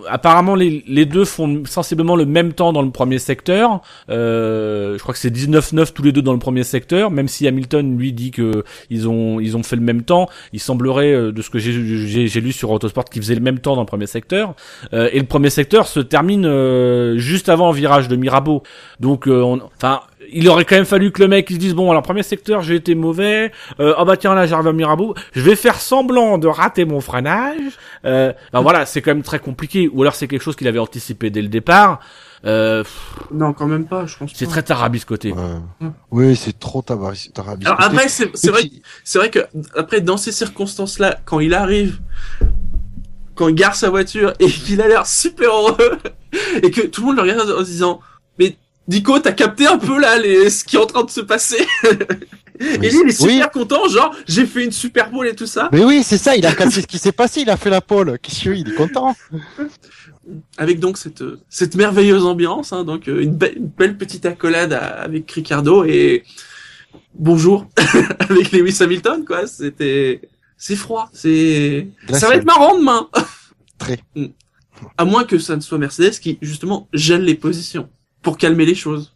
apparemment, 0.08 0.54
les, 0.54 0.84
les 0.86 1.06
deux 1.06 1.24
font 1.24 1.62
sensiblement 1.64 2.16
le 2.16 2.26
même 2.26 2.52
temps 2.52 2.72
dans 2.72 2.82
le 2.82 2.90
premier 2.90 3.18
secteur. 3.18 3.80
Euh, 4.10 4.96
je 4.96 5.02
crois 5.02 5.14
que 5.14 5.20
c'est 5.20 5.34
19-9 5.34 5.92
tous 5.92 6.02
les 6.02 6.12
deux 6.12 6.22
dans 6.22 6.32
le 6.32 6.38
premier 6.38 6.64
secteur, 6.64 7.10
même 7.10 7.28
si 7.28 7.46
Hamilton 7.46 7.96
lui 7.98 8.12
dit 8.12 8.30
que 8.30 8.64
ils 8.90 9.08
ont 9.08 9.40
ils 9.40 9.56
ont 9.56 9.62
fait 9.62 9.76
le 9.76 9.82
même 9.82 10.02
temps. 10.02 10.28
Il 10.52 10.60
semblerait, 10.60 11.32
de 11.32 11.42
ce 11.42 11.50
que 11.50 11.58
j'ai 11.58 12.40
lu 12.40 12.52
sur 12.52 12.70
Autosport, 12.70 13.04
qu'ils 13.04 13.22
faisaient 13.22 13.34
le 13.34 13.40
même 13.44 13.60
temps 13.60 13.74
dans 13.76 13.82
le 13.82 13.86
premier 13.86 14.06
secteur. 14.06 14.54
Euh, 14.92 15.08
et 15.12 15.20
le 15.20 15.26
premier 15.26 15.50
secteur 15.50 15.86
se 15.86 16.00
termine 16.00 16.44
euh, 16.46 17.16
juste 17.18 17.48
avant 17.48 17.70
le 17.70 17.76
virage 17.76 18.08
de 18.08 18.16
Mirabeau. 18.16 18.62
Donc, 19.00 19.28
euh, 19.28 19.40
on- 19.42 19.60
enfin, 19.76 20.00
il 20.32 20.48
aurait 20.48 20.64
quand 20.64 20.74
même 20.76 20.84
fallu 20.86 21.12
que 21.12 21.22
le 21.22 21.28
mec 21.28 21.48
il 21.50 21.54
se 21.54 21.58
dise 21.60 21.74
bon, 21.74 21.90
alors 21.90 22.02
premier 22.02 22.22
secteur 22.22 22.62
j'ai 22.62 22.74
été 22.76 22.94
mauvais. 22.94 23.52
Euh, 23.78 23.94
oh 23.98 24.04
bah 24.06 24.16
tiens 24.16 24.34
là 24.34 24.46
j'arrive 24.46 24.66
à 24.68 24.72
Mirabeau, 24.72 25.14
je 25.32 25.42
vais 25.42 25.54
faire 25.54 25.78
semblant 25.78 26.38
de 26.38 26.48
rater 26.48 26.86
mon 26.86 27.00
freinage. 27.00 27.60
Euh, 28.06 28.32
ben 28.52 28.62
voilà, 28.62 28.86
c'est 28.86 29.02
quand 29.02 29.12
même 29.14 29.22
très 29.22 29.38
compliqué. 29.38 29.88
Ou 29.92 30.00
alors 30.02 30.14
c'est 30.14 30.26
quelque 30.26 30.42
chose 30.42 30.56
qu'il 30.56 30.66
avait 30.66 30.78
anticipé 30.78 31.28
dès 31.30 31.42
le 31.42 31.48
départ. 31.48 32.00
Euh, 32.46 32.82
pff, 32.82 33.14
Non, 33.32 33.52
quand 33.54 33.66
même 33.66 33.86
pas, 33.86 34.04
je 34.06 34.16
pense 34.18 34.30
c'est 34.34 34.46
très 34.46 34.62
tarabiscoté. 34.62 35.32
Ouais. 35.32 35.40
Mm. 35.80 35.88
Oui, 36.10 36.36
c'est 36.36 36.58
trop 36.58 36.82
tarabiscoté. 36.82 37.32
Alors 37.66 37.80
après, 37.80 38.08
c'est 38.08 38.50
vrai, 38.50 38.62
c'est 39.02 39.18
vrai 39.18 39.30
que 39.30 39.40
après 39.76 40.00
dans 40.02 40.16
ces 40.18 40.32
circonstances-là, 40.32 41.18
quand 41.24 41.40
il 41.40 41.54
arrive, 41.54 42.00
quand 43.34 43.48
il 43.48 43.54
gare 43.54 43.74
sa 43.74 43.90
voiture 43.90 44.32
et 44.38 44.46
qu'il 44.46 44.80
a 44.80 44.88
l'air 44.88 45.06
super 45.06 45.50
heureux 45.50 45.98
et 46.62 46.70
que 46.70 46.82
tout 46.82 47.00
le 47.02 47.06
monde 47.08 47.16
le 47.16 47.22
regarde 47.22 47.50
en 47.50 47.60
se 47.60 47.70
disant, 47.70 48.00
mais 48.38 48.56
Nico, 48.88 49.18
t'as 49.18 49.32
capté 49.32 49.66
un 49.66 49.78
peu 49.78 49.98
là 49.98 50.18
les, 50.18 50.50
ce 50.50 50.62
qui 50.64 50.76
est 50.76 50.78
en 50.78 50.86
train 50.86 51.04
de 51.04 51.10
se 51.10 51.20
passer? 51.20 51.66
Et 52.60 52.78
lui, 52.78 53.00
il 53.02 53.08
est 53.10 53.20
Oui. 53.22 53.32
super 53.32 53.50
content, 53.50 53.88
genre 53.88 54.14
j'ai 54.28 54.46
fait 54.46 54.64
une 54.64 54.70
super 54.70 55.10
boule 55.10 55.26
et 55.26 55.34
tout 55.34 55.46
ça. 55.46 55.68
Mais 55.72 55.84
oui, 55.84 56.04
c'est 56.04 56.18
ça, 56.18 56.36
il 56.36 56.46
a 56.46 56.54
capté 56.54 56.82
ce 56.82 56.86
qui 56.86 56.98
s'est 56.98 57.10
passé, 57.10 57.40
il 57.40 57.50
a 57.50 57.56
fait 57.56 57.68
la 57.68 57.80
pole. 57.80 58.16
Qu'est-ce 58.22 58.42
qu'il 58.42 58.68
est 58.68 58.74
content? 58.76 59.16
Avec 60.56 60.78
donc 60.78 60.96
cette 60.96 61.24
cette 61.50 61.74
merveilleuse 61.74 62.24
ambiance, 62.24 62.72
hein, 62.72 62.84
donc 62.84 63.08
euh, 63.08 63.20
une, 63.22 63.34
belle 63.34 63.54
une 63.56 63.66
belle 63.66 63.96
petite 63.98 64.24
accolade 64.24 64.72
à- 64.72 65.00
avec 65.02 65.28
Ricardo 65.32 65.84
et 65.84 66.22
bonjour 67.14 67.66
avec 68.20 68.52
Lewis 68.52 68.78
Hamilton 68.80 69.24
quoi. 69.24 69.48
C'était 69.48 70.20
c'est 70.66 70.76
froid, 70.76 71.10
c'est 71.12 71.88
ça 72.10 72.26
va 72.28 72.36
être 72.36 72.46
marrant 72.46 72.78
demain. 72.78 73.10
Très. 73.78 73.98
Mm. 74.16 74.28
À 74.96 75.04
moins 75.04 75.24
que 75.24 75.38
ça 75.38 75.56
ne 75.56 75.60
soit 75.60 75.76
Mercedes 75.76 76.18
qui 76.20 76.38
justement 76.40 76.88
gèle 76.94 77.22
les 77.22 77.34
positions 77.34 77.90
pour 78.22 78.38
calmer 78.38 78.64
les 78.64 78.74
choses. 78.74 79.12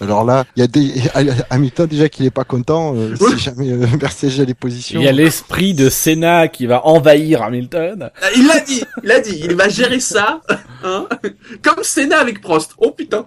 Alors 0.00 0.24
là, 0.24 0.44
il 0.54 0.60
y 0.60 0.62
a 0.62 0.66
des 0.66 0.92
Hamilton 1.50 1.86
déjà 1.86 2.10
qu'il 2.10 2.26
est 2.26 2.30
pas 2.30 2.44
content. 2.44 2.94
euh, 2.94 3.14
Oui. 3.18 3.32
si 3.32 3.44
jamais 3.44 3.72
euh, 3.72 3.86
Mercedes 4.00 4.38
a 4.40 4.44
les 4.44 4.52
positions. 4.54 5.00
Il 5.00 5.04
y 5.04 5.08
a 5.08 5.12
l'esprit 5.12 5.72
de 5.72 5.88
Senna 5.88 6.48
qui 6.48 6.66
va 6.66 6.86
envahir 6.86 7.42
Hamilton. 7.42 8.10
Ah, 8.20 8.26
Il 8.36 8.46
l'a 8.46 8.60
dit, 8.60 8.82
il 9.02 9.08
l'a 9.08 9.20
dit, 9.20 9.40
il 9.42 9.54
va 9.56 9.70
gérer 9.70 10.00
ça, 10.00 10.42
hein, 10.84 11.08
comme 11.62 11.82
Senna 11.82 12.18
avec 12.20 12.42
Prost. 12.42 12.74
Oh 12.76 12.90
putain. 12.90 13.24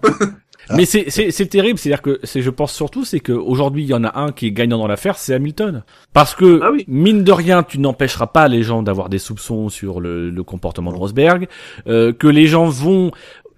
Ah. 0.70 0.76
Mais 0.76 0.86
c'est 0.86 1.48
terrible, 1.48 1.80
c'est-à-dire 1.80 2.02
que 2.02 2.20
c'est 2.24 2.42
je 2.42 2.50
pense 2.50 2.74
surtout 2.74 3.04
c'est 3.04 3.20
que 3.20 3.32
aujourd'hui 3.34 3.84
il 3.84 3.90
y 3.90 3.94
en 3.94 4.04
a 4.04 4.20
un 4.20 4.32
qui 4.32 4.48
est 4.48 4.52
gagnant 4.52 4.78
dans 4.78 4.88
l'affaire, 4.88 5.18
c'est 5.18 5.34
Hamilton. 5.34 5.84
Parce 6.14 6.36
que 6.36 6.60
Ah 6.64 6.70
oui. 6.72 6.86
mine 6.88 7.24
de 7.24 7.32
rien, 7.32 7.64
tu 7.64 7.80
n'empêcheras 7.80 8.28
pas 8.28 8.48
les 8.48 8.62
gens 8.64 8.84
d'avoir 8.84 9.10
des 9.10 9.18
soupçons 9.20 9.70
sur 9.70 10.00
le, 10.00 10.30
le 10.30 10.44
comportement 10.44 10.92
de 10.92 10.98
Rosberg, 10.98 11.48
euh, 11.88 12.14
que 12.14 12.28
les 12.28 12.48
gens 12.48 12.66
vont 12.66 13.12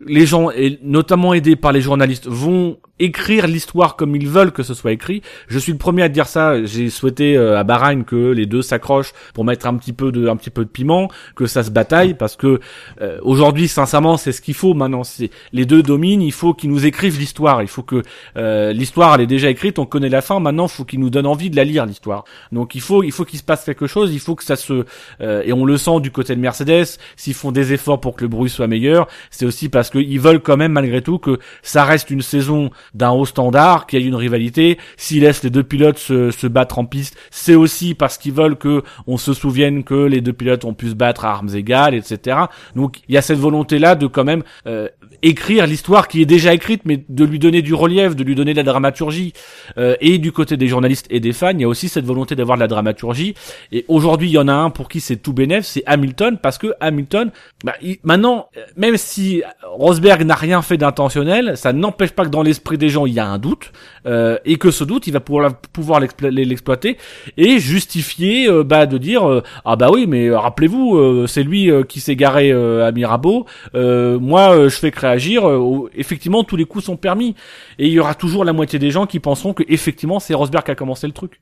les 0.06 0.26
gens, 0.26 0.50
et 0.50 0.80
notamment 0.82 1.34
aidés 1.34 1.56
par 1.56 1.72
les 1.72 1.82
journalistes, 1.82 2.28
vont 2.28 2.78
écrire 3.04 3.48
l'histoire 3.48 3.96
comme 3.96 4.16
ils 4.16 4.28
veulent 4.28 4.52
que 4.52 4.64
ce 4.64 4.74
soit 4.74 4.92
écrit. 4.92 5.22
Je 5.48 5.60
suis 5.60 5.72
le 5.72 5.78
premier 5.78 6.04
à 6.04 6.10
dire 6.10 6.28
ça. 6.28 6.64
J'ai 6.64 6.90
souhaité 6.90 7.36
euh, 7.38 7.60
à 7.60 7.64
Bahreïn 7.64 8.04
que 8.04 8.32
les 8.32 8.46
deux 8.46 8.62
s'accrochent 8.62 9.14
pour 9.34 9.46
mettre 9.46 9.68
un 9.68 9.76
petit 9.76 9.94
peu 9.94 10.12
de, 10.12 10.28
un 10.28 10.36
petit 10.36 10.50
peu 10.50 10.64
de 10.64 10.70
piment, 10.70 11.10
que 11.36 11.46
ça 11.46 11.64
se 11.64 11.72
bataille, 11.72 12.14
parce 12.14 12.36
que 12.36 12.60
euh, 13.02 13.20
aujourd'hui, 13.24 13.68
sincèrement, 13.68 14.18
c'est 14.18 14.32
ce 14.32 14.42
qu'il 14.42 14.54
faut 14.54 14.74
maintenant. 14.74 15.04
C'est 15.04 15.32
les 15.54 15.66
deux 15.66 15.84
dominent. 15.84 16.22
Il 16.22 16.32
faut 16.32 16.54
qu'ils 16.54 16.70
nous 16.70 16.86
écrivent 16.86 17.20
l'histoire. 17.20 17.62
Il 17.62 17.68
faut 17.68 17.84
que 17.84 18.04
euh, 18.38 18.74
l'histoire 18.74 19.16
elle 19.16 19.22
est 19.22 19.28
déjà 19.28 19.50
écrite. 19.50 19.80
On 19.80 19.86
connaît 19.86 20.10
la 20.10 20.22
fin. 20.22 20.40
Maintenant, 20.40 20.68
il 20.68 20.72
faut 20.72 20.86
qu'ils 20.86 21.00
nous 21.00 21.10
donnent 21.10 21.28
envie 21.28 21.50
de 21.50 21.56
la 21.56 21.64
lire 21.64 21.86
l'histoire. 21.86 22.24
Donc 22.52 22.76
il 22.76 22.82
faut, 22.82 23.04
il 23.04 23.12
faut 23.12 23.26
qu'il 23.26 23.40
se 23.40 23.44
passe 23.44 23.66
quelque 23.66 23.88
chose. 23.88 24.14
Il 24.14 24.20
faut 24.20 24.36
que 24.36 24.44
ça 24.44 24.56
se 24.56 24.86
euh, 25.22 25.44
et 25.46 25.54
on 25.54 25.66
le 25.66 25.78
sent 25.78 26.00
du 26.02 26.12
côté 26.12 26.36
de 26.36 26.42
Mercedes. 26.42 26.98
S'ils 27.16 27.34
font 27.34 27.52
des 27.52 27.74
efforts 27.74 28.00
pour 28.00 28.16
que 28.16 28.22
le 28.22 28.28
bruit 28.28 28.50
soit 28.50 28.68
meilleur, 28.68 29.08
c'est 29.30 29.46
aussi 29.46 29.70
parce 29.70 29.90
qu'ils 29.90 30.20
veulent 30.20 30.42
quand 30.42 30.58
même 30.58 30.74
malgré 30.74 31.02
tout 31.02 31.20
que 31.20 31.40
ça 31.62 31.84
reste 31.84 32.10
une 32.10 32.22
saison 32.22 32.72
d'un 32.94 33.12
haut 33.12 33.26
standard, 33.26 33.88
qu'il 33.88 34.02
y 34.02 34.04
ait 34.04 34.08
une 34.08 34.16
rivalité. 34.16 34.78
S'ils 34.98 35.22
laissent 35.22 35.44
les 35.44 35.50
deux 35.50 35.64
pilotes 35.64 35.98
se, 35.98 36.32
se 36.32 36.48
battre 36.48 36.80
en 36.80 36.86
piste, 36.86 37.18
c'est 37.30 37.56
aussi 37.56 37.96
parce 37.96 38.18
qu'ils 38.18 38.34
veulent 38.34 38.58
que 38.58 38.84
on 39.08 39.18
se 39.18 39.34
souvienne 39.34 39.84
que 39.84 40.06
les 40.06 40.22
deux 40.22 40.34
pilotes 40.34 40.66
ont 40.66 40.74
pu 40.74 40.90
se 40.90 40.96
battre 40.96 41.26
à 41.26 41.32
armes 41.32 41.56
égales, 41.56 41.96
etc. 41.96 42.38
Donc 42.76 43.00
il 43.08 43.16
y 43.16 43.18
a 43.18 43.22
cette 43.22 43.40
volonté 43.40 43.80
là 43.80 43.96
de 43.96 44.08
quand 44.08 44.24
même 44.24 44.44
euh, 44.68 44.88
écrire 45.24 45.68
l'histoire 45.68 46.08
qui 46.08 46.22
est 46.22 46.26
déjà 46.26 46.54
écrite, 46.54 46.82
mais 46.86 47.04
de 47.08 47.26
lui 47.26 47.40
donner 47.40 47.62
du 47.62 47.74
relief, 47.74 48.16
de 48.16 48.24
lui 48.24 48.36
donner 48.36 48.54
de 48.54 48.58
la 48.58 48.64
dramaturgie. 48.64 49.34
Euh, 49.78 49.96
et 50.02 50.18
du 50.18 50.32
côté 50.32 50.58
des 50.58 50.68
journalistes 50.68 51.06
et 51.10 51.20
des 51.20 51.34
fans, 51.34 51.52
il 51.52 51.62
y 51.62 51.64
a 51.64 51.68
aussi 51.68 51.90
cette 51.90 52.06
volonté 52.06 52.36
d'avoir 52.36 52.58
de 52.58 52.62
la 52.62 52.68
dramaturgie. 52.68 53.36
Et 53.72 53.86
aujourd'hui, 53.88 54.30
il 54.30 54.34
y 54.34 54.38
en 54.38 54.48
a 54.48 54.54
un 54.54 54.70
pour 54.70 54.90
qui 54.90 55.00
c'est 55.00 55.18
tout 55.18 55.34
bénef, 55.34 55.66
c'est 55.66 55.84
Hamilton, 55.86 56.38
parce 56.42 56.58
que 56.58 56.74
Hamilton, 56.80 57.32
bah, 57.64 57.74
il- 57.82 57.98
maintenant, 58.04 58.48
euh, 58.58 58.62
même 58.78 58.98
si 58.98 59.44
Rosberg 59.64 60.24
n'a 60.24 60.36
rien 60.36 60.62
fait 60.62 60.78
d'intentionnel, 60.78 61.56
ça 61.56 61.74
n'empêche 61.74 62.12
pas 62.12 62.26
que 62.26 62.30
dans 62.30 62.44
l'esprit 62.44 62.78
des 62.78 62.90
gens, 62.90 63.06
il 63.06 63.14
y 63.14 63.20
a 63.20 63.28
un 63.28 63.38
doute, 63.38 63.72
euh, 64.06 64.38
et 64.46 64.58
que 64.58 64.72
ce 64.72 64.84
doute, 64.84 65.08
il 65.08 65.14
va 65.14 65.20
pouvoir, 65.20 65.56
pouvoir 65.74 66.00
l'explo- 66.00 66.30
l'exploiter 66.30 66.98
et 67.38 67.60
justifier, 67.60 68.48
euh, 68.50 68.64
bah, 68.64 68.86
de 68.86 68.98
dire, 68.98 69.30
euh, 69.30 69.44
ah 69.66 69.76
bah 69.76 69.90
oui, 69.92 70.06
mais 70.08 70.30
rappelez-vous, 70.32 71.28
c'est 71.28 71.44
lui 71.44 71.70
qui 71.88 72.00
s'est 72.00 72.16
garé 72.16 72.52
à 72.52 72.92
Mirabeau, 72.92 73.46
moi, 73.74 74.68
je 74.70 74.76
fais 74.76 74.92
que 74.92 75.11
réagir, 75.12 75.48
euh, 75.48 75.90
effectivement, 75.96 76.44
tous 76.44 76.56
les 76.58 76.66
coups 76.66 76.84
sont 76.86 76.98
permis, 76.98 77.36
et 77.80 77.88
il 77.88 77.94
y 77.94 78.00
aura 78.00 78.16
toujours 78.16 78.44
la 78.46 78.54
moitié 78.54 78.80
des 78.80 78.90
gens 78.92 79.06
qui 79.06 79.20
penseront 79.20 79.54
que 79.54 79.64
effectivement, 79.68 80.20
c'est 80.20 80.34
Rosberg 80.34 80.64
qui 80.66 80.72
a 80.72 80.76
commencé 80.76 81.06
le 81.08 81.14
truc. 81.14 81.40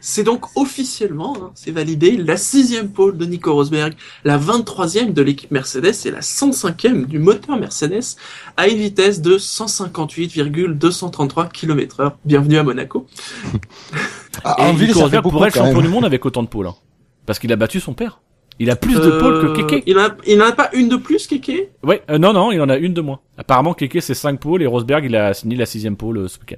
C'est 0.00 0.24
donc 0.24 0.46
officiellement, 0.56 1.36
hein, 1.38 1.50
c'est 1.54 1.72
validé, 1.72 2.16
la 2.16 2.38
sixième 2.38 2.88
pole 2.90 3.18
de 3.18 3.26
Nico 3.26 3.52
Rosberg, 3.52 3.92
la 4.24 4.38
23e 4.38 5.12
de 5.12 5.20
l'équipe 5.20 5.50
Mercedes 5.50 5.92
et 6.06 6.10
la 6.10 6.20
105e 6.20 7.04
du 7.04 7.18
moteur 7.18 7.58
Mercedes 7.58 8.16
à 8.56 8.68
une 8.68 8.78
vitesse 8.78 9.20
de 9.20 9.36
158,233 9.36 11.48
km 11.48 12.00
heure. 12.00 12.16
Bienvenue 12.24 12.56
à 12.56 12.62
Monaco. 12.62 13.06
Ah, 14.44 14.56
Et 14.58 14.62
en 14.62 14.72
ville, 14.72 14.88
Nico 14.88 15.00
Rosberg 15.00 15.22
beaucoup 15.22 15.36
pourrait 15.36 15.48
être 15.50 15.58
champion 15.58 15.82
du 15.82 15.88
monde 15.88 16.06
avec 16.06 16.24
autant 16.24 16.42
de 16.42 16.48
pôles. 16.48 16.66
hein. 16.66 16.74
Parce 17.26 17.38
qu'il 17.38 17.52
a 17.52 17.56
battu 17.56 17.80
son 17.80 17.92
père. 17.92 18.21
Il 18.58 18.70
a 18.70 18.76
plus 18.76 18.94
de 18.94 19.00
Euh, 19.00 19.18
pôles 19.20 19.54
que 19.54 19.62
Keke. 19.62 19.82
Il 19.86 19.98
en 19.98 20.02
a, 20.04 20.08
il 20.26 20.40
en 20.42 20.46
a 20.46 20.52
pas 20.52 20.70
une 20.74 20.88
de 20.88 20.96
plus, 20.96 21.26
Keke 21.26 21.70
Ouais, 21.82 22.02
euh, 22.10 22.18
non, 22.18 22.32
non, 22.32 22.52
il 22.52 22.60
en 22.60 22.68
a 22.68 22.76
une 22.76 22.92
de 22.94 23.00
moins. 23.00 23.20
Apparemment, 23.38 23.74
Keke 23.74 24.00
c'est 24.00 24.14
5 24.14 24.38
pôles 24.38 24.62
et 24.62 24.66
Rosberg 24.66 25.04
il 25.04 25.16
a 25.16 25.34
signé 25.34 25.56
la 25.56 25.66
sixième 25.66 25.96
pôle 25.96 26.18
euh, 26.18 26.28
ce 26.28 26.38
week-end. 26.38 26.56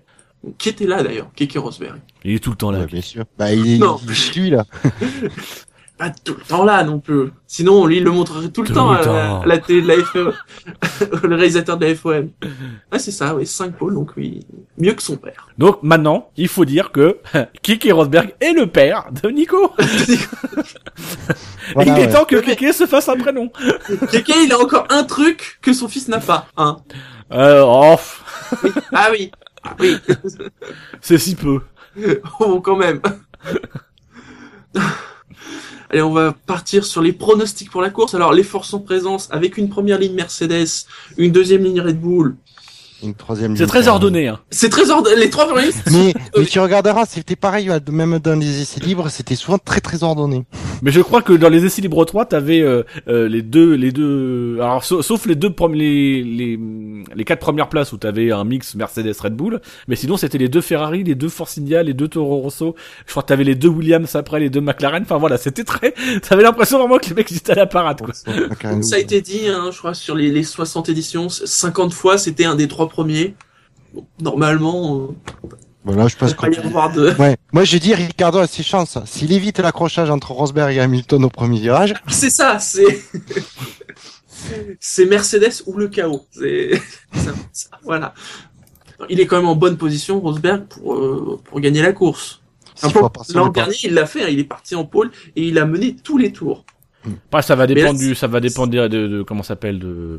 Qui 0.59 0.69
était 0.69 0.87
là 0.87 1.03
d'ailleurs, 1.03 1.31
Keke 1.35 1.55
Rosberg. 1.57 2.01
Il 2.25 2.35
est 2.35 2.39
tout 2.39 2.51
le 2.51 2.57
temps 2.57 2.71
là. 2.71 2.81
Ouais, 2.81 2.87
bien 2.87 3.01
sûr. 3.01 3.25
Bah, 3.39 3.53
il 3.55 3.75
est, 3.75 3.79
Non. 3.79 3.99
il 4.05 4.11
est 4.11 4.15
chez 4.15 4.41
lui, 4.41 4.51
là. 4.51 4.67
Pas 5.97 6.11
tout 6.11 6.35
le 6.37 6.43
temps 6.43 6.65
là 6.65 6.83
non 6.83 6.99
plus. 6.99 7.31
Sinon, 7.47 7.87
lui, 7.87 7.99
il 7.99 8.05
le 8.05 8.11
montrerait 8.11 8.49
tout 8.49 8.63
le 8.63 8.67
Tout 8.69 8.75
temps 8.75 8.91
le 8.93 8.99
à 8.99 9.01
la, 9.01 9.05
temps. 9.05 9.43
à 9.43 9.47
la 9.47 9.59
télé 9.59 9.81
de 9.83 9.87
la 9.87 10.05
FOM. 10.05 10.33
le 11.23 11.35
réalisateur 11.37 11.77
de 11.77 11.87
la 11.87 11.95
FOM. 11.95 12.31
Ah, 12.91 12.99
c'est 12.99 13.13
ça, 13.13 13.33
oui, 13.37 13.47
5 13.47 13.77
pôles, 13.77 13.95
donc 13.95 14.11
oui, 14.17 14.45
mieux 14.77 14.93
que 14.95 15.03
son 15.03 15.17
père. 15.17 15.49
Donc 15.57 15.83
maintenant, 15.85 16.31
il 16.37 16.49
faut 16.49 16.65
dire 16.65 16.91
que 16.91 17.19
Keke 17.63 17.89
Rosberg 17.93 18.35
est 18.41 18.53
le 18.55 18.67
père 18.67 19.07
de 19.23 19.29
Nico. 19.31 19.73
Voilà, 21.75 21.93
il 21.93 21.99
est 22.03 22.07
ouais. 22.07 22.13
temps 22.13 22.25
que. 22.25 22.37
Keke 22.37 22.75
se 22.75 22.87
fasse 22.87 23.09
un 23.09 23.17
prénom. 23.17 23.51
Keke, 24.11 24.33
il 24.45 24.53
a 24.53 24.59
encore 24.61 24.87
un 24.91 25.03
truc 25.05 25.59
que 25.63 25.73
son 25.73 25.89
fils 25.89 26.09
n'a 26.09 26.19
pas, 26.19 26.47
hein. 26.57 26.77
Euh, 27.33 27.63
oh. 27.65 27.97
Oui. 28.63 28.71
Ah 28.93 29.09
oui. 29.11 29.31
Ah 29.65 29.75
oui. 29.81 29.97
C'est 31.01 31.19
si 31.19 31.35
peu. 31.35 31.61
oh, 32.41 32.61
quand 32.61 32.77
même. 32.77 33.01
Allez, 35.91 36.03
on 36.03 36.13
va 36.13 36.35
partir 36.47 36.85
sur 36.85 37.03
les 37.03 37.13
pronostics 37.13 37.71
pour 37.71 37.83
la 37.83 37.91
course. 37.91 38.15
Alors, 38.15 38.33
les 38.33 38.43
forces 38.43 38.75
en 38.75 38.81
présence 38.81 39.29
avec 39.31 39.57
une 39.57 39.69
première 39.69 39.99
ligne 39.99 40.15
Mercedes, 40.15 40.87
une 41.17 41.33
deuxième 41.33 41.63
ligne 41.63 41.81
Red 41.81 42.01
Bull. 42.01 42.37
Une 43.03 43.15
troisième 43.15 43.57
C'est 43.57 43.67
très 43.67 43.81
Ferrari. 43.83 43.97
ordonné. 43.97 44.29
Hein. 44.29 44.41
C'est 44.51 44.69
très 44.69 44.91
ordonné. 44.91 45.17
Les 45.17 45.31
trois 45.31 45.47
lignes. 45.61 45.73
Mais, 45.91 46.15
mais 46.39 46.45
tu 46.47 46.59
regarderas, 46.61 47.05
c'était 47.07 47.37
pareil, 47.37 47.69
euh, 47.69 47.79
même 47.91 48.19
dans 48.19 48.39
les 48.39 48.63
essais 48.63 48.81
libres, 48.81 49.09
c'était 49.09 49.35
souvent 49.35 49.59
très 49.59 49.81
très 49.81 50.03
ordonné. 50.05 50.45
Mais 50.83 50.91
je 50.91 51.01
crois 51.01 51.21
que 51.23 51.33
dans 51.33 51.49
les 51.49 51.65
essais 51.65 51.83
libres 51.83 52.05
3, 52.05 52.27
t'avais 52.27 52.61
euh, 52.61 52.83
euh, 53.09 53.29
les 53.29 53.43
deux, 53.43 53.75
les 53.75 53.93
deux, 53.93 54.59
alors 54.61 54.85
sauf, 54.85 55.05
sauf 55.05 55.27
les 55.27 55.35
deux 55.35 55.51
premiers, 55.51 55.79
les, 55.79 56.23
les 56.23 56.59
les 57.15 57.25
quatre 57.25 57.41
premières 57.41 57.69
places 57.69 57.93
où 57.93 57.97
t'avais 57.97 58.33
un 58.33 58.45
mix 58.45 58.75
Mercedes 58.75 59.15
Red 59.21 59.35
Bull, 59.35 59.61
mais 59.89 59.97
sinon 59.97 60.17
c'était 60.17 60.39
les 60.39 60.49
deux 60.49 60.61
Ferrari, 60.61 61.05
les 61.05 61.15
deux 61.15 61.29
Force 61.29 61.59
India, 61.59 61.83
les 61.83 61.95
deux 61.95 62.09
Toro 62.09 62.39
Rosso. 62.41 62.75
Je 63.07 63.11
crois 63.11 63.23
que 63.23 63.29
t'avais 63.29 63.45
les 63.45 63.55
deux 63.55 63.69
Williams 63.69 64.15
après, 64.17 64.41
les 64.41 64.51
deux 64.51 64.61
McLaren. 64.61 65.03
Enfin 65.03 65.19
voilà, 65.19 65.37
c'était 65.37 65.65
très, 65.65 65.95
t'avais 66.29 66.43
l'impression 66.43 66.79
vraiment 66.79 66.99
que 66.99 67.09
les 67.09 67.15
mecs 67.15 67.31
étaient 67.31 67.53
à 67.53 67.57
la 67.57 67.67
parade. 67.67 68.01
Quoi. 68.03 68.15
Ça 68.83 68.97
a 68.97 68.99
été 68.99 69.21
dit, 69.21 69.49
hein, 69.49 69.71
je 69.73 69.79
crois, 69.79 69.95
sur 69.95 70.15
les, 70.15 70.31
les 70.31 70.43
60 70.43 70.89
éditions, 70.89 71.29
50 71.29 71.93
fois, 71.93 72.19
c'était 72.19 72.45
un 72.45 72.55
des 72.55 72.69
trois 72.69 72.89
premiers. 72.95 73.35
Bon, 73.93 74.07
normalement, 74.21 74.79
euh, 74.97 75.49
Voilà, 75.85 76.07
je 76.09 76.17
pense 76.17 76.33
avoir 76.59 76.93
de... 76.93 77.11
Ouais. 77.19 77.37
Moi, 77.53 77.65
je 77.65 77.77
dis, 77.79 77.93
Ricardo 77.95 78.39
a 78.39 78.47
ses 78.47 78.63
chances. 78.63 78.99
S'il 79.05 79.33
évite 79.33 79.59
l'accrochage 79.59 80.11
entre 80.11 80.31
Rosberg 80.31 80.75
et 80.77 80.81
Hamilton 80.81 81.25
au 81.25 81.29
premier 81.29 81.59
virage, 81.61 81.95
C'est 82.09 82.31
ça, 82.31 82.59
c'est... 82.59 83.03
c'est 84.81 85.07
Mercedes 85.07 85.63
ou 85.67 85.77
le 85.77 85.89
chaos. 85.89 86.25
C'est... 86.31 86.81
voilà. 87.83 88.15
Il 89.09 89.19
est 89.21 89.27
quand 89.27 89.37
même 89.37 89.49
en 89.49 89.57
bonne 89.57 89.77
position, 89.77 90.21
Rosberg, 90.21 90.67
pour, 90.69 90.95
euh, 90.95 91.41
pour 91.45 91.61
gagner 91.61 91.83
la 91.83 91.93
course. 91.93 92.41
L'an 93.35 93.49
dernier, 93.49 93.77
il 93.85 93.95
l'a 93.95 94.07
fait, 94.07 94.23
hein, 94.25 94.29
il 94.31 94.39
est 94.39 94.51
parti 94.57 94.75
en 94.75 94.85
pôle 94.85 95.11
et 95.37 95.43
il 95.51 95.59
a 95.59 95.65
mené 95.67 95.95
tous 95.95 96.19
les 96.19 96.33
tours. 96.33 96.65
Après, 97.29 97.43
ça 97.43 97.55
va 97.55 97.67
dépendre 97.67 97.99
là, 98.01 98.07
du, 98.09 98.15
ça 98.15 98.27
va 98.27 98.41
dépendre 98.41 98.73
de, 98.73 98.89
de, 98.89 99.07
de- 99.09 99.23
comment 99.23 99.43
ça 99.43 99.49
s'appelle 99.49 99.79
de, 99.79 100.19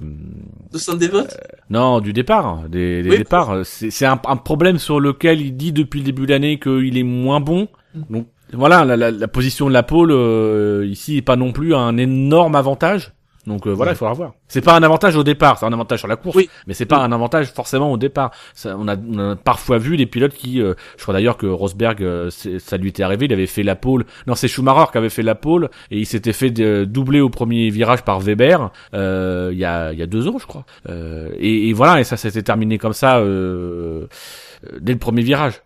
De 0.71 0.77
Saint-Dévot 0.77 1.23
non, 1.69 1.99
du 1.99 2.13
départ, 2.13 2.45
hein, 2.45 2.63
des, 2.69 3.01
des 3.01 3.09
Oui. 3.09 3.17
départs. 3.17 3.65
C'est, 3.65 3.89
c'est 3.89 4.05
un, 4.05 4.19
un 4.27 4.35
problème 4.37 4.77
sur 4.77 4.99
lequel 4.99 5.41
il 5.41 5.57
dit 5.57 5.71
depuis 5.73 5.99
le 6.01 6.05
début 6.05 6.25
de 6.27 6.31
l'année 6.31 6.59
qu'il 6.59 6.97
est 6.97 7.03
moins 7.03 7.39
bon. 7.39 7.67
Donc 8.11 8.27
voilà, 8.53 8.85
la, 8.85 8.95
la, 8.97 9.09
la 9.09 9.27
position 9.27 9.67
de 9.67 9.73
la 9.73 9.81
pole 9.81 10.11
euh, 10.11 10.85
ici 10.87 11.17
est 11.17 11.21
pas 11.23 11.35
non 11.37 11.51
plus 11.53 11.73
un 11.73 11.97
énorme 11.97 12.55
avantage. 12.55 13.13
Donc 13.47 13.67
euh, 13.67 13.71
voilà, 13.71 13.91
il 13.91 13.95
faudra 13.95 14.13
voir. 14.13 14.33
C'est 14.47 14.61
pas 14.61 14.73
un 14.75 14.81
avantage 14.83 15.15
au 15.15 15.23
départ, 15.23 15.59
c'est 15.59 15.65
un 15.65 15.73
avantage 15.73 15.99
sur 15.99 16.07
la 16.07 16.15
course, 16.15 16.35
Oui. 16.35 16.49
mais 16.67 16.73
c'est 16.73 16.85
pas 16.85 16.97
un 16.97 17.11
avantage 17.11 17.51
forcément 17.51 17.91
au 17.91 17.97
départ. 17.97 18.31
Ça, 18.53 18.75
on, 18.79 18.87
a, 18.87 18.95
on 18.97 19.19
a 19.31 19.35
parfois 19.35 19.77
vu 19.77 19.97
des 19.97 20.05
pilotes 20.07 20.33
qui, 20.33 20.61
euh, 20.61 20.73
je 20.97 21.03
crois 21.03 21.13
d'ailleurs 21.13 21.37
que 21.37 21.45
Rosberg, 21.45 22.01
euh, 22.03 22.29
ça 22.31 22.77
lui 22.77 22.89
était 22.89 23.03
arrivé, 23.03 23.25
il 23.25 23.33
avait 23.33 23.45
fait 23.47 23.63
la 23.63 23.75
pole. 23.75 24.05
Non, 24.27 24.35
c'est 24.35 24.47
Schumacher 24.47 24.91
qui 24.91 24.97
avait 24.97 25.09
fait 25.09 25.21
la 25.23 25.35
pole 25.35 25.69
et 25.91 25.99
il 25.99 26.05
s'était 26.05 26.33
fait 26.33 26.49
de- 26.49 26.85
doubler 26.85 27.21
au 27.21 27.29
premier 27.29 27.69
virage 27.69 28.03
par 28.03 28.19
Weber 28.19 28.71
euh, 28.93 29.49
il 29.51 29.57
y 29.59 29.65
a 29.65 29.93
il 29.93 29.99
y 29.99 30.01
a 30.03 30.07
deux 30.07 30.27
ans, 30.27 30.37
je 30.39 30.47
crois. 30.47 30.65
Euh, 30.89 31.29
et, 31.37 31.69
et 31.69 31.73
voilà, 31.73 31.99
et 31.99 32.03
ça 32.03 32.17
s'était 32.17 32.41
terminé 32.43 32.77
comme 32.77 32.93
ça 32.93 33.17
euh, 33.19 34.07
euh, 34.65 34.77
dès 34.79 34.93
le 34.93 34.99
premier 34.99 35.21
virage. 35.21 35.61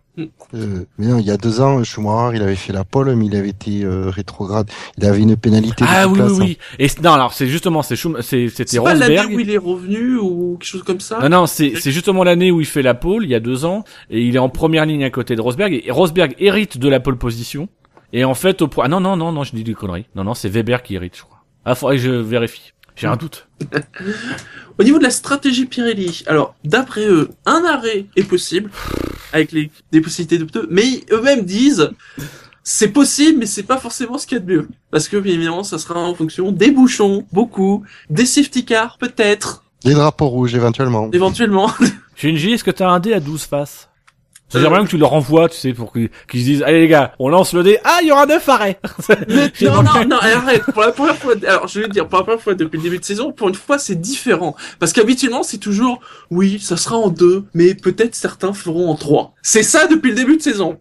Euh, 0.53 0.85
mais 0.97 1.07
non, 1.07 1.19
il 1.19 1.25
y 1.25 1.31
a 1.31 1.37
deux 1.37 1.61
ans, 1.61 1.83
Schumacher, 1.83 2.35
il 2.37 2.41
avait 2.43 2.55
fait 2.55 2.73
la 2.73 2.83
pole, 2.83 3.15
mais 3.15 3.25
il 3.27 3.35
avait 3.35 3.49
été 3.49 3.83
euh, 3.83 4.09
rétrograde. 4.09 4.69
Il 4.97 5.05
avait 5.05 5.21
une 5.21 5.35
pénalité 5.37 5.83
de 5.83 5.89
Ah 5.91 6.07
oui, 6.07 6.13
oui, 6.13 6.17
place, 6.19 6.31
hein. 6.31 6.37
oui. 6.39 6.57
Et 6.79 6.87
non, 7.03 7.13
alors 7.13 7.33
c'est 7.33 7.47
justement, 7.47 7.81
c'est 7.81 7.95
c'était 7.95 8.65
C'est 8.65 8.79
pas 8.79 8.93
l'année 8.93 9.17
Rosberg. 9.17 9.35
où 9.35 9.39
il 9.39 9.49
est 9.51 9.57
revenu 9.57 10.15
ou 10.17 10.57
quelque 10.59 10.69
chose 10.69 10.83
comme 10.83 10.99
ça 10.99 11.19
Non, 11.21 11.29
non, 11.29 11.45
c'est 11.45 11.73
c'est 11.75 11.91
justement 11.91 12.23
l'année 12.23 12.51
où 12.51 12.59
il 12.61 12.65
fait 12.67 12.81
la 12.81 12.93
pole, 12.93 13.23
il 13.23 13.29
y 13.29 13.35
a 13.35 13.39
deux 13.39 13.65
ans, 13.65 13.83
et 14.09 14.21
il 14.21 14.35
est 14.35 14.39
en 14.39 14.49
première 14.49 14.85
ligne 14.85 15.03
à 15.03 15.09
côté 15.09 15.35
de 15.35 15.41
Rosberg, 15.41 15.81
et 15.85 15.91
Rosberg 15.91 16.35
hérite 16.39 16.77
de 16.77 16.89
la 16.89 16.99
pole 16.99 17.17
position, 17.17 17.69
et 18.13 18.25
en 18.25 18.33
fait, 18.33 18.61
au 18.61 18.67
point... 18.67 18.85
Ah 18.85 18.89
non, 18.89 18.99
non, 18.99 19.15
non, 19.15 19.31
non, 19.31 19.43
je 19.43 19.55
dis 19.55 19.63
des 19.63 19.73
conneries. 19.75 20.05
Non, 20.15 20.23
non, 20.23 20.33
c'est 20.33 20.49
Weber 20.49 20.81
qui 20.81 20.95
hérite, 20.95 21.15
je 21.15 21.21
crois. 21.23 21.43
Ah, 21.65 21.75
faudrait 21.75 21.97
que 21.97 22.01
je 22.01 22.09
vérifie. 22.11 22.73
J'ai 22.95 23.07
un 23.07 23.15
doute. 23.15 23.47
Au 24.79 24.83
niveau 24.83 24.97
de 24.97 25.03
la 25.03 25.09
stratégie 25.09 25.65
Pirelli, 25.65 26.23
alors 26.25 26.55
d'après 26.63 27.05
eux, 27.05 27.31
un 27.45 27.65
arrêt 27.65 28.05
est 28.15 28.23
possible 28.23 28.71
avec 29.33 29.51
les 29.51 29.71
des 29.91 29.99
possibilités 29.99 30.37
de 30.37 30.45
pneus, 30.45 30.67
mais 30.71 31.03
eux-mêmes 31.11 31.43
disent 31.43 31.91
c'est 32.63 32.87
possible, 32.87 33.39
mais 33.39 33.45
c'est 33.45 33.63
pas 33.63 33.77
forcément 33.77 34.17
ce 34.17 34.25
qu'il 34.25 34.37
y 34.37 34.41
a 34.41 34.43
de 34.43 34.49
mieux, 34.49 34.69
parce 34.89 35.09
que 35.09 35.17
bien 35.17 35.33
évidemment, 35.33 35.63
ça 35.63 35.79
sera 35.79 35.99
en 35.99 36.15
fonction 36.15 36.53
des 36.53 36.71
bouchons, 36.71 37.25
beaucoup, 37.33 37.83
des 38.09 38.25
safety 38.25 38.63
cars, 38.63 38.97
peut-être, 38.97 39.65
Des 39.83 39.93
drapeaux 39.93 40.27
rouges, 40.27 40.55
éventuellement. 40.55 41.09
éventuellement. 41.11 41.69
Shinji, 42.15 42.53
est-ce 42.53 42.63
que 42.63 42.71
t'as 42.71 42.89
un 42.89 42.99
dé 43.01 43.11
à 43.13 43.19
12 43.19 43.43
faces? 43.43 43.88
J'aimerais 44.51 44.77
bien 44.77 44.85
que 44.85 44.89
tu 44.89 44.97
le 44.97 45.05
renvoies, 45.05 45.49
tu 45.49 45.57
sais, 45.57 45.73
pour 45.73 45.93
qu'ils 45.93 46.09
qu'ils 46.29 46.41
se 46.41 46.45
disent, 46.45 46.63
allez 46.63 46.81
les 46.81 46.87
gars, 46.87 47.13
on 47.19 47.29
lance 47.29 47.53
le 47.53 47.63
dé, 47.63 47.77
ah, 47.83 47.99
il 48.01 48.07
y 48.07 48.11
aura 48.11 48.25
neuf 48.25 48.49
arrêts 48.49 48.79
non, 49.61 49.83
non, 49.83 50.05
non, 50.07 50.17
arrête. 50.17 50.63
Pour 50.63 50.81
la 50.81 50.91
première 50.91 51.15
fois, 51.15 51.33
alors 51.47 51.67
je 51.67 51.81
vais 51.81 51.87
te 51.87 51.93
dire, 51.93 52.07
pour 52.07 52.17
la 52.19 52.23
première 52.23 52.41
fois 52.41 52.55
depuis 52.55 52.77
le 52.77 52.83
début 52.83 52.99
de 52.99 53.05
saison, 53.05 53.31
pour 53.31 53.49
une 53.49 53.55
fois, 53.55 53.77
c'est 53.77 53.99
différent. 53.99 54.55
Parce 54.79 54.93
qu'habituellement, 54.93 55.43
c'est 55.43 55.57
toujours, 55.57 55.99
oui, 56.31 56.59
ça 56.59 56.77
sera 56.77 56.97
en 56.97 57.09
deux, 57.09 57.45
mais 57.53 57.75
peut-être 57.75 58.15
certains 58.15 58.53
feront 58.53 58.89
en 58.89 58.95
trois. 58.95 59.33
C'est 59.41 59.63
ça 59.63 59.87
depuis 59.87 60.09
le 60.09 60.15
début 60.15 60.37
de 60.37 60.41
saison. 60.41 60.79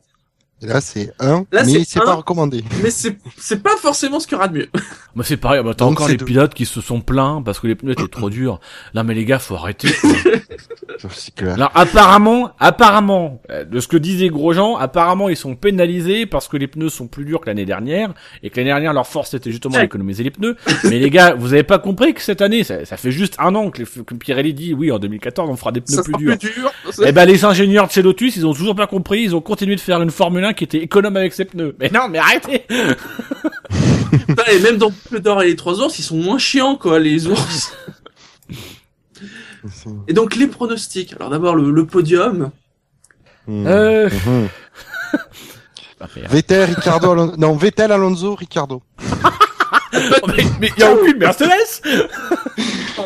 Et 0.60 0.66
là, 0.66 0.80
c'est 0.80 1.12
un, 1.20 1.44
Là, 1.52 1.62
mais 1.64 1.84
c'est 1.84 2.00
pas 2.00 2.14
recommandé. 2.14 2.64
Mais 2.82 2.90
c'est, 2.90 3.16
c'est 3.36 3.62
pas 3.62 3.76
forcément 3.76 4.18
ce 4.18 4.26
qu'il 4.26 4.34
y 4.34 4.38
aura 4.38 4.48
de 4.48 4.58
mieux. 4.58 4.68
Bah 5.16 5.24
c'est 5.26 5.36
pareil, 5.36 5.60
bah, 5.64 5.72
t'as 5.76 5.84
encore 5.84 6.06
les 6.06 6.16
deux. 6.16 6.24
pilotes 6.24 6.54
qui 6.54 6.64
se 6.64 6.80
sont 6.80 7.00
plaints 7.00 7.42
parce 7.44 7.58
que 7.58 7.66
les 7.66 7.74
pneus 7.74 7.90
étaient 7.92 8.06
trop 8.06 8.30
durs. 8.30 8.60
Non 8.94 9.02
mais 9.02 9.14
les 9.14 9.24
gars, 9.24 9.40
faut 9.40 9.56
arrêter. 9.56 9.88
clair. 11.34 11.54
Alors 11.54 11.72
apparemment, 11.74 12.52
apparemment, 12.60 13.40
euh, 13.50 13.64
de 13.64 13.80
ce 13.80 13.88
que 13.88 13.96
disaient 13.96 14.28
Grosjean, 14.28 14.76
apparemment 14.76 15.28
ils 15.28 15.36
sont 15.36 15.56
pénalisés 15.56 16.26
parce 16.26 16.46
que 16.46 16.56
les 16.56 16.68
pneus 16.68 16.88
sont 16.90 17.08
plus 17.08 17.24
durs 17.24 17.40
que 17.40 17.46
l'année 17.46 17.64
dernière 17.64 18.12
et 18.44 18.50
que 18.50 18.56
l'année 18.58 18.70
dernière 18.70 18.92
leur 18.92 19.08
force 19.08 19.30
c'était 19.30 19.50
justement 19.50 19.78
d'économiser 19.78 20.22
les 20.22 20.30
pneus. 20.30 20.56
Mais 20.84 21.00
les 21.00 21.10
gars, 21.10 21.34
vous 21.34 21.52
avez 21.52 21.64
pas 21.64 21.78
compris 21.80 22.14
que 22.14 22.22
cette 22.22 22.40
année, 22.42 22.62
ça, 22.62 22.84
ça 22.84 22.96
fait 22.96 23.10
juste 23.10 23.34
un 23.40 23.54
an 23.56 23.70
que, 23.70 23.78
les- 23.82 24.04
que 24.04 24.14
Pirelli 24.14 24.54
dit 24.54 24.72
oui 24.74 24.92
en 24.92 24.98
2014 25.00 25.50
on 25.50 25.56
fera 25.56 25.72
des 25.72 25.80
pneus 25.80 25.96
ça 25.96 26.02
plus 26.04 26.14
durs. 26.14 26.38
plus 26.38 26.52
dur. 26.52 26.70
Eh 27.04 27.10
ben 27.10 27.24
les 27.24 27.44
ingénieurs 27.44 27.88
de 27.88 27.92
chez 27.92 28.02
Lotus, 28.02 28.36
ils 28.36 28.46
ont 28.46 28.54
toujours 28.54 28.76
pas 28.76 28.86
compris, 28.86 29.22
ils 29.22 29.34
ont 29.34 29.40
continué 29.40 29.74
de 29.74 29.80
faire 29.80 30.00
une 30.02 30.10
Formule 30.10 30.44
1 30.48 30.52
qui 30.54 30.64
était 30.64 30.78
économe 30.78 31.16
avec 31.16 31.32
ses 31.32 31.44
pneus. 31.44 31.76
Mais 31.78 31.90
non, 31.90 32.08
mais 32.08 32.18
arrêtez 32.18 32.64
et 34.50 34.58
même 34.60 34.78
dans 34.78 34.92
le 35.10 35.20
d'or 35.20 35.42
et 35.42 35.48
les 35.48 35.56
trois 35.56 35.80
ours, 35.80 35.98
ils 35.98 36.02
sont 36.02 36.16
moins 36.16 36.38
chiants, 36.38 36.76
quoi, 36.76 36.98
les 36.98 37.26
ours. 37.26 37.74
Et 40.06 40.12
donc, 40.12 40.36
les 40.36 40.46
pronostics. 40.46 41.12
Alors 41.14 41.30
d'abord, 41.30 41.54
le, 41.54 41.70
le 41.70 41.86
podium. 41.86 42.50
Hmm. 43.46 43.66
Euh... 43.66 44.08
Mhm. 44.26 44.48
Ah. 46.00 46.06
Vettel, 46.28 46.70
Ricardo, 46.70 47.10
Alonso... 47.10 47.36
non, 47.38 47.56
Vettel, 47.56 47.90
Alonso, 47.90 48.36
Ricardo. 48.36 48.84
mais 50.28 50.44
mais 50.60 50.70
y 50.78 50.82
a 50.84 50.92
aucune 50.92 51.18
Mercedes 51.18 51.82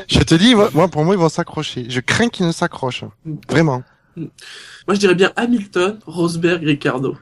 Je 0.07 0.19
te 0.21 0.35
dis, 0.35 0.55
moi, 0.55 0.89
pour 0.89 1.03
moi, 1.03 1.15
ils 1.15 1.19
vont 1.19 1.31
s'accrocher. 1.31 1.87
Je 1.89 2.01
crains 2.01 2.29
qu'ils 2.29 2.47
ne 2.47 2.53
s'accrochent. 2.53 3.05
Vraiment. 3.49 3.83
Moi, 4.17 4.29
je 4.91 4.97
dirais 4.97 5.15
bien 5.15 5.33
Hamilton, 5.37 6.01
Rosberg, 6.05 6.63
Ricardo. 6.65 7.17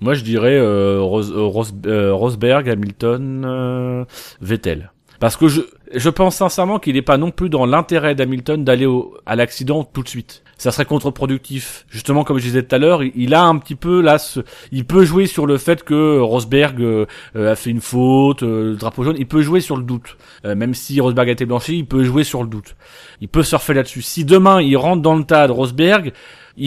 Moi, 0.00 0.14
je 0.14 0.22
dirais 0.24 0.56
euh, 0.56 1.00
euh, 1.00 1.62
euh, 1.86 2.14
Rosberg, 2.14 2.68
Hamilton, 2.68 3.44
euh, 3.46 4.04
Vettel. 4.40 4.92
Parce 5.18 5.36
que 5.36 5.48
je, 5.48 5.60
je 5.94 6.08
pense 6.08 6.36
sincèrement 6.36 6.78
qu'il 6.78 6.94
n'est 6.94 7.02
pas 7.02 7.18
non 7.18 7.30
plus 7.30 7.50
dans 7.50 7.66
l'intérêt 7.66 8.14
d'Hamilton 8.14 8.64
d'aller 8.64 8.86
à 9.26 9.36
l'accident 9.36 9.84
tout 9.84 10.02
de 10.02 10.08
suite. 10.08 10.42
Ça 10.56 10.70
serait 10.72 10.86
contre-productif. 10.86 11.84
Justement, 11.90 12.24
comme 12.24 12.38
je 12.38 12.44
disais 12.44 12.62
tout 12.62 12.74
à 12.74 12.78
l'heure, 12.78 13.02
il, 13.02 13.12
il 13.14 13.34
a 13.34 13.44
un 13.44 13.58
petit 13.58 13.74
peu 13.74 14.00
là, 14.00 14.16
ce, 14.18 14.40
il 14.72 14.86
peut 14.86 15.04
jouer 15.04 15.26
sur 15.26 15.44
le 15.44 15.58
fait 15.58 15.82
que 15.82 16.18
Rosberg 16.20 16.80
euh, 16.80 17.06
a 17.34 17.54
fait 17.54 17.68
une 17.68 17.82
faute, 17.82 18.42
euh, 18.42 18.70
le 18.70 18.76
drapeau 18.76 19.04
jaune. 19.04 19.16
Il 19.18 19.26
peut 19.26 19.42
jouer 19.42 19.60
sur 19.60 19.76
le 19.76 19.82
doute. 19.82 20.16
Euh, 20.46 20.54
même 20.54 20.72
si 20.72 20.98
Rosberg 21.02 21.28
a 21.28 21.32
été 21.32 21.44
blanchi, 21.44 21.76
il 21.76 21.86
peut 21.86 22.02
jouer 22.02 22.24
sur 22.24 22.42
le 22.42 22.48
doute. 22.48 22.74
Il 23.20 23.28
peut 23.28 23.42
surfer 23.42 23.74
là-dessus. 23.74 24.00
Si 24.00 24.24
demain 24.24 24.62
il 24.62 24.76
rentre 24.78 25.02
dans 25.02 25.16
le 25.16 25.24
tas 25.24 25.46
de 25.46 25.52
Rosberg, 25.52 26.14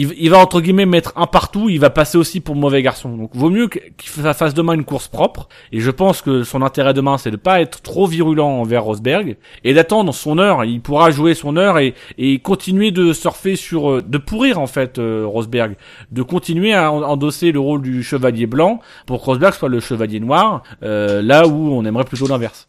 il, 0.02 0.30
va 0.30 0.38
entre 0.38 0.60
guillemets 0.60 0.86
mettre 0.86 1.12
un 1.14 1.26
partout, 1.26 1.68
il 1.68 1.78
va 1.78 1.88
passer 1.90 2.18
aussi 2.18 2.40
pour 2.40 2.56
mauvais 2.56 2.82
garçon. 2.82 3.16
Donc 3.16 3.30
vaut 3.34 3.50
mieux 3.50 3.68
qu'il 3.68 4.08
fa- 4.08 4.34
fasse 4.34 4.52
demain 4.54 4.72
une 4.72 4.84
course 4.84 5.08
propre. 5.08 5.48
Et 5.70 5.80
je 5.80 5.90
pense 5.90 6.20
que 6.20 6.42
son 6.42 6.62
intérêt 6.62 6.94
demain, 6.94 7.16
c'est 7.16 7.30
de 7.30 7.36
pas 7.36 7.60
être 7.60 7.80
trop 7.80 8.06
virulent 8.06 8.48
envers 8.48 8.82
Rosberg 8.84 9.36
et 9.62 9.72
d'attendre 9.74 10.12
son 10.12 10.38
heure. 10.38 10.64
Il 10.64 10.80
pourra 10.80 11.10
jouer 11.10 11.34
son 11.34 11.56
heure 11.56 11.78
et, 11.78 11.94
et 12.18 12.38
continuer 12.40 12.90
de 12.90 13.12
surfer 13.12 13.56
sur, 13.56 13.90
euh, 13.90 14.02
de 14.02 14.18
pourrir 14.18 14.58
en 14.58 14.66
fait 14.66 14.98
euh, 14.98 15.24
Rosberg, 15.26 15.76
de 16.10 16.22
continuer 16.22 16.74
à 16.74 16.90
en- 16.90 17.02
endosser 17.02 17.52
le 17.52 17.60
rôle 17.60 17.82
du 17.82 18.02
chevalier 18.02 18.46
blanc 18.46 18.80
pour 19.06 19.20
que 19.20 19.26
Rosberg 19.26 19.54
soit 19.54 19.68
le 19.68 19.80
chevalier 19.80 20.18
noir, 20.20 20.62
euh, 20.82 21.22
là 21.22 21.46
où 21.46 21.72
on 21.72 21.84
aimerait 21.84 22.04
plutôt 22.04 22.26
l'inverse. 22.26 22.66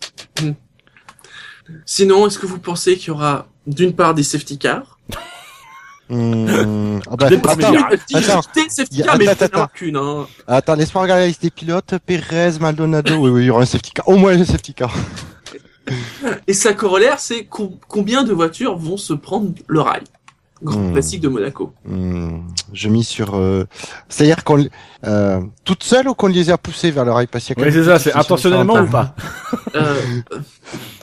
Sinon, 1.86 2.28
est-ce 2.28 2.38
que 2.38 2.46
vous 2.46 2.60
pensez 2.60 2.98
qu'il 2.98 3.08
y 3.08 3.12
aura 3.12 3.48
d'une 3.66 3.94
part 3.94 4.14
des 4.14 4.22
safety 4.24 4.58
cars? 4.60 5.00
Hmm. 6.08 7.00
Ah 7.10 7.16
bah, 7.16 7.26
attends, 7.28 7.50
attends, 7.50 8.42
safety 8.70 9.02
cars, 9.02 9.18
mais 9.18 9.26
il 9.26 9.30
attends, 9.30 9.68
qu'une, 9.74 9.98
hein. 9.98 10.28
attends, 10.48 10.76
laisse-moi 10.76 11.02
regarder 11.04 11.24
la 11.24 11.28
liste 11.28 11.42
des 11.42 11.50
pilotes. 11.50 11.96
Perez, 12.06 12.60
Maldonado. 12.60 13.16
Oui, 13.16 13.30
oui, 13.32 13.42
il 13.44 13.46
y 13.48 13.50
aura 13.50 13.64
un 13.64 13.66
safety 13.66 13.92
car. 13.92 14.08
Au 14.08 14.16
moins 14.16 14.40
un 14.40 14.46
safety 14.46 14.74
car. 14.76 14.94
Et 16.48 16.54
sa 16.54 16.74
corollaire, 16.74 17.20
c'est 17.20 17.46
co- 17.46 17.78
combien 17.88 18.24
de 18.24 18.34
voitures 18.34 18.76
vont 18.78 18.98
se 18.98 19.14
prendre 19.14 19.52
le 19.68 19.82
rail? 19.82 20.02
Grand 20.64 20.80
Hmm. 20.80 20.94
classique 20.94 21.22
de 21.22 21.28
Monaco. 21.28 21.74
Hmm, 21.86 22.40
je 22.72 22.88
mise 22.90 23.08
sur. 23.08 23.36
euh, 23.36 23.66
C'est-à-dire 24.08 24.44
qu'on 24.44 24.66
euh, 25.06 25.42
toute 25.64 25.84
seule 25.84 26.08
ou 26.08 26.14
qu'on 26.14 26.28
les 26.28 26.50
a 26.50 26.58
poussées 26.58 26.92
vers 26.92 27.04
le 27.06 27.12
rail? 27.12 27.28
Parce 27.28 27.44
qu'il 27.46 27.58
y 27.60 27.62
a 27.62 27.66
Oui, 27.66 27.74
c'est 27.74 27.84
ça, 27.84 28.00
c'est 28.00 28.14
intentionnellement 28.14 28.80
ou 28.80 28.88
pas? 28.88 29.14
Euh, 29.76 30.02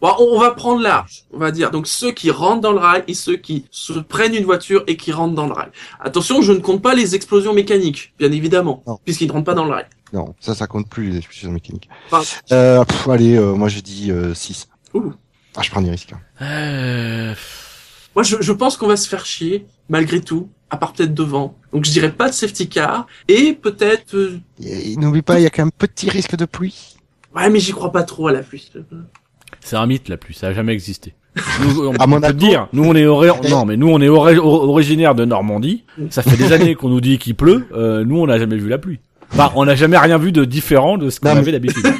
bon, 0.00 0.12
on 0.18 0.36
on 0.36 0.40
va 0.40 0.50
prendre 0.52 0.80
large, 0.82 1.24
on 1.32 1.38
va 1.38 1.50
dire. 1.50 1.70
Donc 1.70 1.86
ceux 1.86 2.12
qui 2.12 2.30
rentrent 2.30 2.60
dans 2.60 2.72
le 2.72 2.78
rail 2.78 3.04
et 3.08 3.14
ceux 3.14 3.36
qui 3.36 3.64
se 3.70 3.92
prennent 3.94 4.34
une 4.34 4.44
voiture 4.44 4.84
et 4.86 4.96
qui 4.96 5.12
rentrent 5.12 5.34
dans 5.34 5.46
le 5.46 5.52
rail. 5.52 5.70
Attention, 6.00 6.42
je 6.42 6.52
ne 6.52 6.58
compte 6.58 6.82
pas 6.82 6.94
les 6.94 7.14
explosions 7.14 7.52
mécaniques, 7.54 8.14
bien 8.18 8.30
évidemment, 8.32 8.82
Non. 8.86 8.98
puisqu'ils 9.04 9.28
ne 9.28 9.32
rentrent 9.32 9.44
pas 9.46 9.54
dans 9.54 9.64
le 9.64 9.72
rail. 9.72 9.86
Non, 10.12 10.34
ça, 10.40 10.54
ça 10.54 10.66
compte 10.66 10.88
plus 10.88 11.10
les 11.10 11.18
expulsions 11.18 11.50
mécaniques. 11.50 11.88
Enfin, 12.10 12.22
Euh, 12.52 12.84
pff, 12.84 13.08
allez, 13.08 13.36
euh, 13.36 13.52
moi 13.54 13.68
je 13.68 13.80
dis 13.80 14.10
6. 14.34 14.68
Ouh. 14.94 15.12
Ah, 15.56 15.62
je 15.62 15.70
prends 15.70 15.82
des 15.82 15.90
risques. 15.90 16.12
hein. 16.12 16.20
Euh, 16.44 17.34
moi, 18.14 18.22
je, 18.22 18.36
je 18.40 18.52
pense 18.52 18.76
qu'on 18.76 18.86
va 18.86 18.96
se 18.96 19.08
faire 19.08 19.26
chier, 19.26 19.66
malgré 19.88 20.20
tout, 20.20 20.48
à 20.70 20.76
part 20.76 20.92
peut-être 20.92 21.14
devant. 21.14 21.56
Donc 21.72 21.84
je 21.84 21.90
dirais 21.90 22.12
pas 22.12 22.28
de 22.28 22.34
safety 22.34 22.68
car, 22.68 23.06
et 23.28 23.52
peut-être... 23.54 24.14
euh, 24.14 24.40
Et 24.62 24.96
N'oublie 24.96 25.22
pas, 25.22 25.38
il 25.40 25.42
y 25.42 25.46
a 25.46 25.50
quand 25.50 25.62
même 25.62 25.68
un 25.74 25.86
petit 25.86 26.08
risque 26.10 26.36
de 26.36 26.44
pluie. 26.44 26.96
Ouais, 27.34 27.50
mais 27.50 27.60
j'y 27.60 27.72
crois 27.72 27.92
pas 27.92 28.02
trop 28.04 28.28
à 28.28 28.32
la 28.32 28.40
pluie. 28.42 28.70
C'est 29.68 29.76
un 29.76 29.86
mythe 29.86 30.08
la 30.08 30.16
pluie, 30.16 30.32
ça 30.34 30.46
a 30.48 30.52
jamais 30.54 30.72
existé. 30.72 31.12
Nous, 31.62 31.86
on 31.86 31.94
À 31.96 32.04
peut 32.04 32.10
Monaco. 32.10 32.32
te 32.32 32.38
dire, 32.38 32.68
nous 32.72 32.84
on 32.84 32.94
est 32.94 33.04
non 33.50 33.64
mais 33.66 33.76
nous 33.76 33.88
on 33.90 34.00
est 34.00 34.08
ori- 34.08 34.38
or- 34.38 34.68
originaire 34.70 35.14
de 35.14 35.24
Normandie. 35.26 35.84
Ça 36.10 36.22
fait 36.22 36.36
des 36.38 36.52
années 36.54 36.74
qu'on 36.74 36.88
nous 36.88 37.02
dit 37.02 37.18
qu'il 37.18 37.34
pleut. 37.34 37.66
euh, 37.74 38.02
nous 38.04 38.16
on 38.18 38.26
n'a 38.26 38.38
jamais 38.38 38.56
vu 38.56 38.68
la 38.68 38.78
pluie. 38.78 38.98
Enfin, 39.32 39.52
on 39.54 39.66
n'a 39.66 39.74
jamais 39.74 39.98
rien 39.98 40.18
vu 40.18 40.32
de 40.32 40.44
différent 40.44 40.96
de 40.98 41.10
ce 41.10 41.20
qu'on 41.20 41.32
mais- 41.34 41.40
avait 41.40 41.52
d'habitude. 41.52 41.86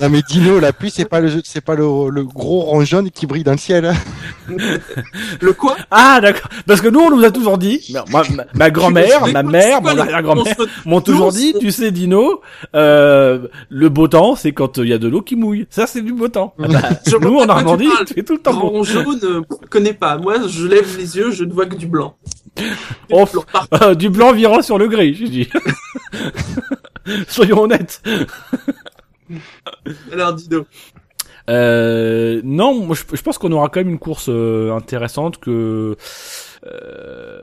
Non 0.00 0.08
mais 0.08 0.20
Dino, 0.28 0.58
la 0.58 0.72
pluie, 0.72 0.90
c'est 0.90 1.04
pas 1.04 1.20
le, 1.20 1.30
c'est 1.44 1.60
pas 1.60 1.76
le, 1.76 1.84
le 2.10 2.24
gros 2.24 2.62
rond 2.62 2.84
jaune 2.84 3.08
qui 3.12 3.26
brille 3.28 3.44
dans 3.44 3.52
le 3.52 3.58
ciel. 3.58 3.84
hein. 3.84 3.94
Le 5.40 5.52
quoi? 5.52 5.76
Ah 5.92 6.18
d'accord. 6.20 6.48
Parce 6.66 6.80
que 6.80 6.88
nous 6.88 6.98
on 6.98 7.10
nous 7.16 7.22
a 7.24 7.30
toujours 7.30 7.56
dit, 7.56 7.94
moi, 8.10 8.24
ma, 8.34 8.44
ma 8.52 8.70
grand-mère, 8.72 9.28
ma 9.32 9.44
mère, 9.44 9.80
mon 9.80 9.96
arrière-grand-mère 9.96 10.56
m'ont 10.86 11.00
toujours 11.00 11.30
dit, 11.30 11.54
tu 11.60 11.70
sais 11.70 11.92
Dino, 11.92 12.40
euh, 12.74 13.46
le 13.68 13.88
beau 13.90 14.08
temps 14.08 14.34
c'est 14.34 14.50
quand 14.50 14.78
il 14.78 14.88
y 14.88 14.92
a 14.92 14.98
de 14.98 15.06
l'eau 15.06 15.22
qui 15.22 15.36
mouille. 15.36 15.68
Ça 15.70 15.86
c'est 15.86 16.02
du 16.02 16.12
beau 16.12 16.26
temps. 16.26 16.54
Ah 16.60 16.66
bah, 16.66 16.80
Je 17.06 17.16
nous 17.18 17.36
en 17.38 17.46
Normandie, 17.46 17.88
c'est 18.12 18.24
tout 18.24 18.32
le 18.34 18.40
temps 18.40 18.54
beau. 18.54 18.70
Grand 18.70 18.82
jaune, 18.82 19.20
euh, 19.22 19.40
je 19.62 19.68
connais 19.68 19.92
pas. 19.92 20.16
Moi, 20.18 20.48
je 20.48 20.66
lève 20.66 20.96
les 20.98 21.16
yeux, 21.16 21.30
je 21.30 21.44
ne 21.44 21.52
vois 21.52 21.66
que 21.66 21.76
du 21.76 21.86
blanc. 21.86 22.16
Oh, 23.10 23.24
Euh, 23.82 23.94
du 23.94 24.10
blanc 24.10 24.32
virant 24.32 24.60
sur 24.62 24.76
le 24.78 24.86
gris, 24.88 25.14
j'ai 25.14 25.28
dit. 25.28 25.48
Soyons 27.28 27.62
honnêtes. 27.62 28.02
alors, 30.12 30.34
Dino. 30.34 30.66
Euh, 31.50 32.40
non, 32.44 32.74
moi, 32.86 32.96
je, 32.96 33.16
je 33.16 33.22
pense 33.22 33.38
qu'on 33.38 33.52
aura 33.52 33.68
quand 33.68 33.80
même 33.80 33.90
une 33.90 33.98
course 33.98 34.26
euh, 34.28 34.72
intéressante 34.74 35.38
que. 35.38 35.96
euh, 36.66 37.42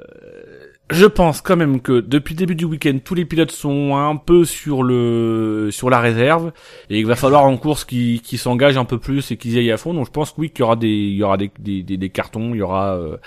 je 0.91 1.05
pense 1.05 1.41
quand 1.41 1.55
même 1.55 1.82
que 1.82 1.99
depuis 1.99 2.34
le 2.34 2.39
début 2.39 2.55
du 2.55 2.66
week-end, 2.66 2.97
tous 3.03 3.14
les 3.14 3.26
pilotes 3.26 3.51
sont 3.51 3.95
un 3.95 4.16
peu 4.16 4.43
sur 4.43 4.82
le 4.82 5.70
sur 5.72 5.89
la 5.91 5.99
réserve 5.99 6.51
et 6.89 6.97
il 6.99 7.05
va 7.05 7.16
falloir 7.16 7.43
en 7.45 7.57
course 7.57 7.86
qu'ils 7.86 8.22
qu'ils 8.22 8.39
s'engagent 8.39 8.78
un 8.78 8.86
peu 8.86 8.97
plus 8.97 9.30
et 9.32 9.38
qu'ils 9.38 9.53
y 9.53 9.60
aillent 9.60 9.72
à 9.72 9.78
fond. 9.78 9.93
Donc 9.93 10.07
je 10.07 10.12
pense 10.12 10.32
que 10.32 10.41
oui 10.41 10.49
qu'il 10.49 10.62
y 10.62 10.64
aura 10.64 10.76
des 10.76 10.88
il 10.88 11.14
y 11.16 11.22
aura 11.24 11.38
des 11.38 11.51
des, 11.60 11.84
des, 11.84 11.97
des 11.97 12.10
cartons, 12.10 12.55
il 12.55 12.57
y 12.57 12.62
aura 12.64 12.95
euh, 12.95 13.18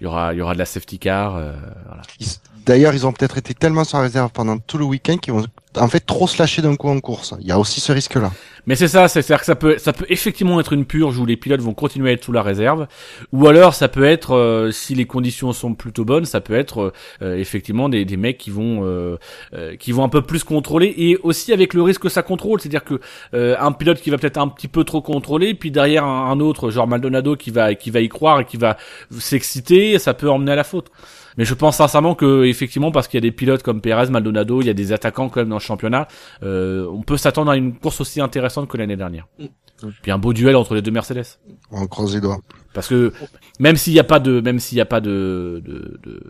il 0.00 0.04
y 0.04 0.06
aura 0.06 0.32
il 0.34 0.38
y 0.38 0.42
aura 0.42 0.54
de 0.54 0.58
la 0.58 0.64
safety 0.64 0.98
car. 0.98 1.36
euh, 1.36 1.52
voilà. 1.86 2.02
Ils- 2.18 2.26
D'ailleurs, 2.64 2.94
ils 2.94 3.06
ont 3.06 3.12
peut-être 3.12 3.38
été 3.38 3.54
tellement 3.54 3.84
sur 3.84 3.98
la 3.98 4.04
réserve 4.04 4.30
pendant 4.32 4.58
tout 4.58 4.78
le 4.78 4.84
week-end 4.84 5.16
qu'ils 5.16 5.32
vont 5.34 5.44
en 5.76 5.88
fait 5.88 6.00
trop 6.00 6.28
se 6.28 6.38
lâcher 6.38 6.60
d'un 6.62 6.76
coup 6.76 6.88
en 6.88 7.00
course. 7.00 7.34
Il 7.40 7.46
y 7.46 7.50
a 7.52 7.58
aussi 7.58 7.80
ce 7.80 7.92
risque-là. 7.92 8.30
Mais 8.66 8.76
c'est 8.76 8.86
ça, 8.88 9.08
c'est- 9.08 9.22
c'est-à-dire 9.22 9.40
que 9.40 9.46
ça 9.46 9.54
peut, 9.56 9.78
ça 9.78 9.92
peut 9.92 10.04
effectivement 10.08 10.60
être 10.60 10.72
une 10.72 10.84
purge 10.84 11.18
où 11.18 11.26
les 11.26 11.36
pilotes 11.36 11.62
vont 11.62 11.74
continuer 11.74 12.10
à 12.10 12.12
être 12.12 12.22
sous 12.22 12.30
la 12.30 12.42
réserve, 12.42 12.86
ou 13.32 13.48
alors 13.48 13.74
ça 13.74 13.88
peut 13.88 14.04
être, 14.04 14.36
euh, 14.36 14.70
si 14.70 14.94
les 14.94 15.06
conditions 15.06 15.52
sont 15.52 15.74
plutôt 15.74 16.04
bonnes, 16.04 16.24
ça 16.26 16.40
peut 16.40 16.54
être 16.54 16.92
euh, 17.22 17.36
effectivement 17.36 17.88
des, 17.88 18.04
des 18.04 18.16
mecs 18.16 18.38
qui 18.38 18.50
vont, 18.50 18.84
euh, 18.84 19.16
euh, 19.54 19.74
qui 19.76 19.90
vont 19.90 20.04
un 20.04 20.08
peu 20.08 20.22
plus 20.22 20.44
contrôler, 20.44 20.94
et 20.96 21.16
aussi 21.24 21.52
avec 21.52 21.74
le 21.74 21.82
risque 21.82 22.02
que 22.02 22.08
ça 22.10 22.22
contrôle, 22.22 22.60
c'est-à-dire 22.60 22.84
que 22.84 23.00
euh, 23.34 23.56
un 23.58 23.72
pilote 23.72 24.00
qui 24.00 24.10
va 24.10 24.18
peut-être 24.18 24.38
un 24.38 24.46
petit 24.48 24.68
peu 24.68 24.84
trop 24.84 25.00
contrôler, 25.02 25.54
puis 25.54 25.72
derrière 25.72 26.04
un, 26.04 26.30
un 26.30 26.38
autre, 26.38 26.70
genre 26.70 26.86
Maldonado, 26.86 27.34
qui 27.34 27.50
va, 27.50 27.74
qui 27.74 27.90
va 27.90 28.00
y 28.00 28.08
croire 28.08 28.40
et 28.40 28.44
qui 28.44 28.58
va 28.58 28.76
s'exciter, 29.18 29.98
ça 29.98 30.14
peut 30.14 30.30
emmener 30.30 30.52
à 30.52 30.56
la 30.56 30.64
faute. 30.64 30.88
Mais 31.38 31.44
je 31.44 31.54
pense 31.54 31.76
sincèrement 31.76 32.14
que 32.14 32.44
effectivement 32.44 32.90
parce 32.90 33.08
qu'il 33.08 33.18
y 33.18 33.22
a 33.22 33.28
des 33.28 33.32
pilotes 33.32 33.62
comme 33.62 33.80
Perez, 33.80 34.10
Maldonado, 34.10 34.60
il 34.60 34.66
y 34.66 34.70
a 34.70 34.74
des 34.74 34.92
attaquants 34.92 35.28
quand 35.28 35.40
même 35.40 35.48
dans 35.48 35.56
le 35.56 35.60
championnat, 35.60 36.08
euh, 36.42 36.86
on 36.90 37.02
peut 37.02 37.16
s'attendre 37.16 37.50
à 37.50 37.56
une 37.56 37.74
course 37.78 38.00
aussi 38.00 38.20
intéressante 38.20 38.68
que 38.68 38.76
l'année 38.76 38.96
dernière. 38.96 39.26
Mm. 39.38 39.46
Puis 40.02 40.12
un 40.12 40.18
beau 40.18 40.32
duel 40.32 40.56
entre 40.56 40.74
les 40.74 40.82
deux 40.82 40.90
Mercedes. 40.90 41.24
On 41.70 41.86
croise 41.86 42.14
les 42.14 42.20
doigts. 42.20 42.38
Parce 42.74 42.88
que 42.88 43.12
même 43.60 43.76
s'il 43.76 43.92
n'y 43.92 43.98
a 43.98 44.04
pas 44.04 44.18
de 44.18 44.40
même 44.40 44.58
s'il 44.58 44.76
n'y 44.76 44.80
a 44.80 44.86
pas 44.86 45.00
de 45.00 45.62
de, 45.64 45.98
de, 46.02 46.20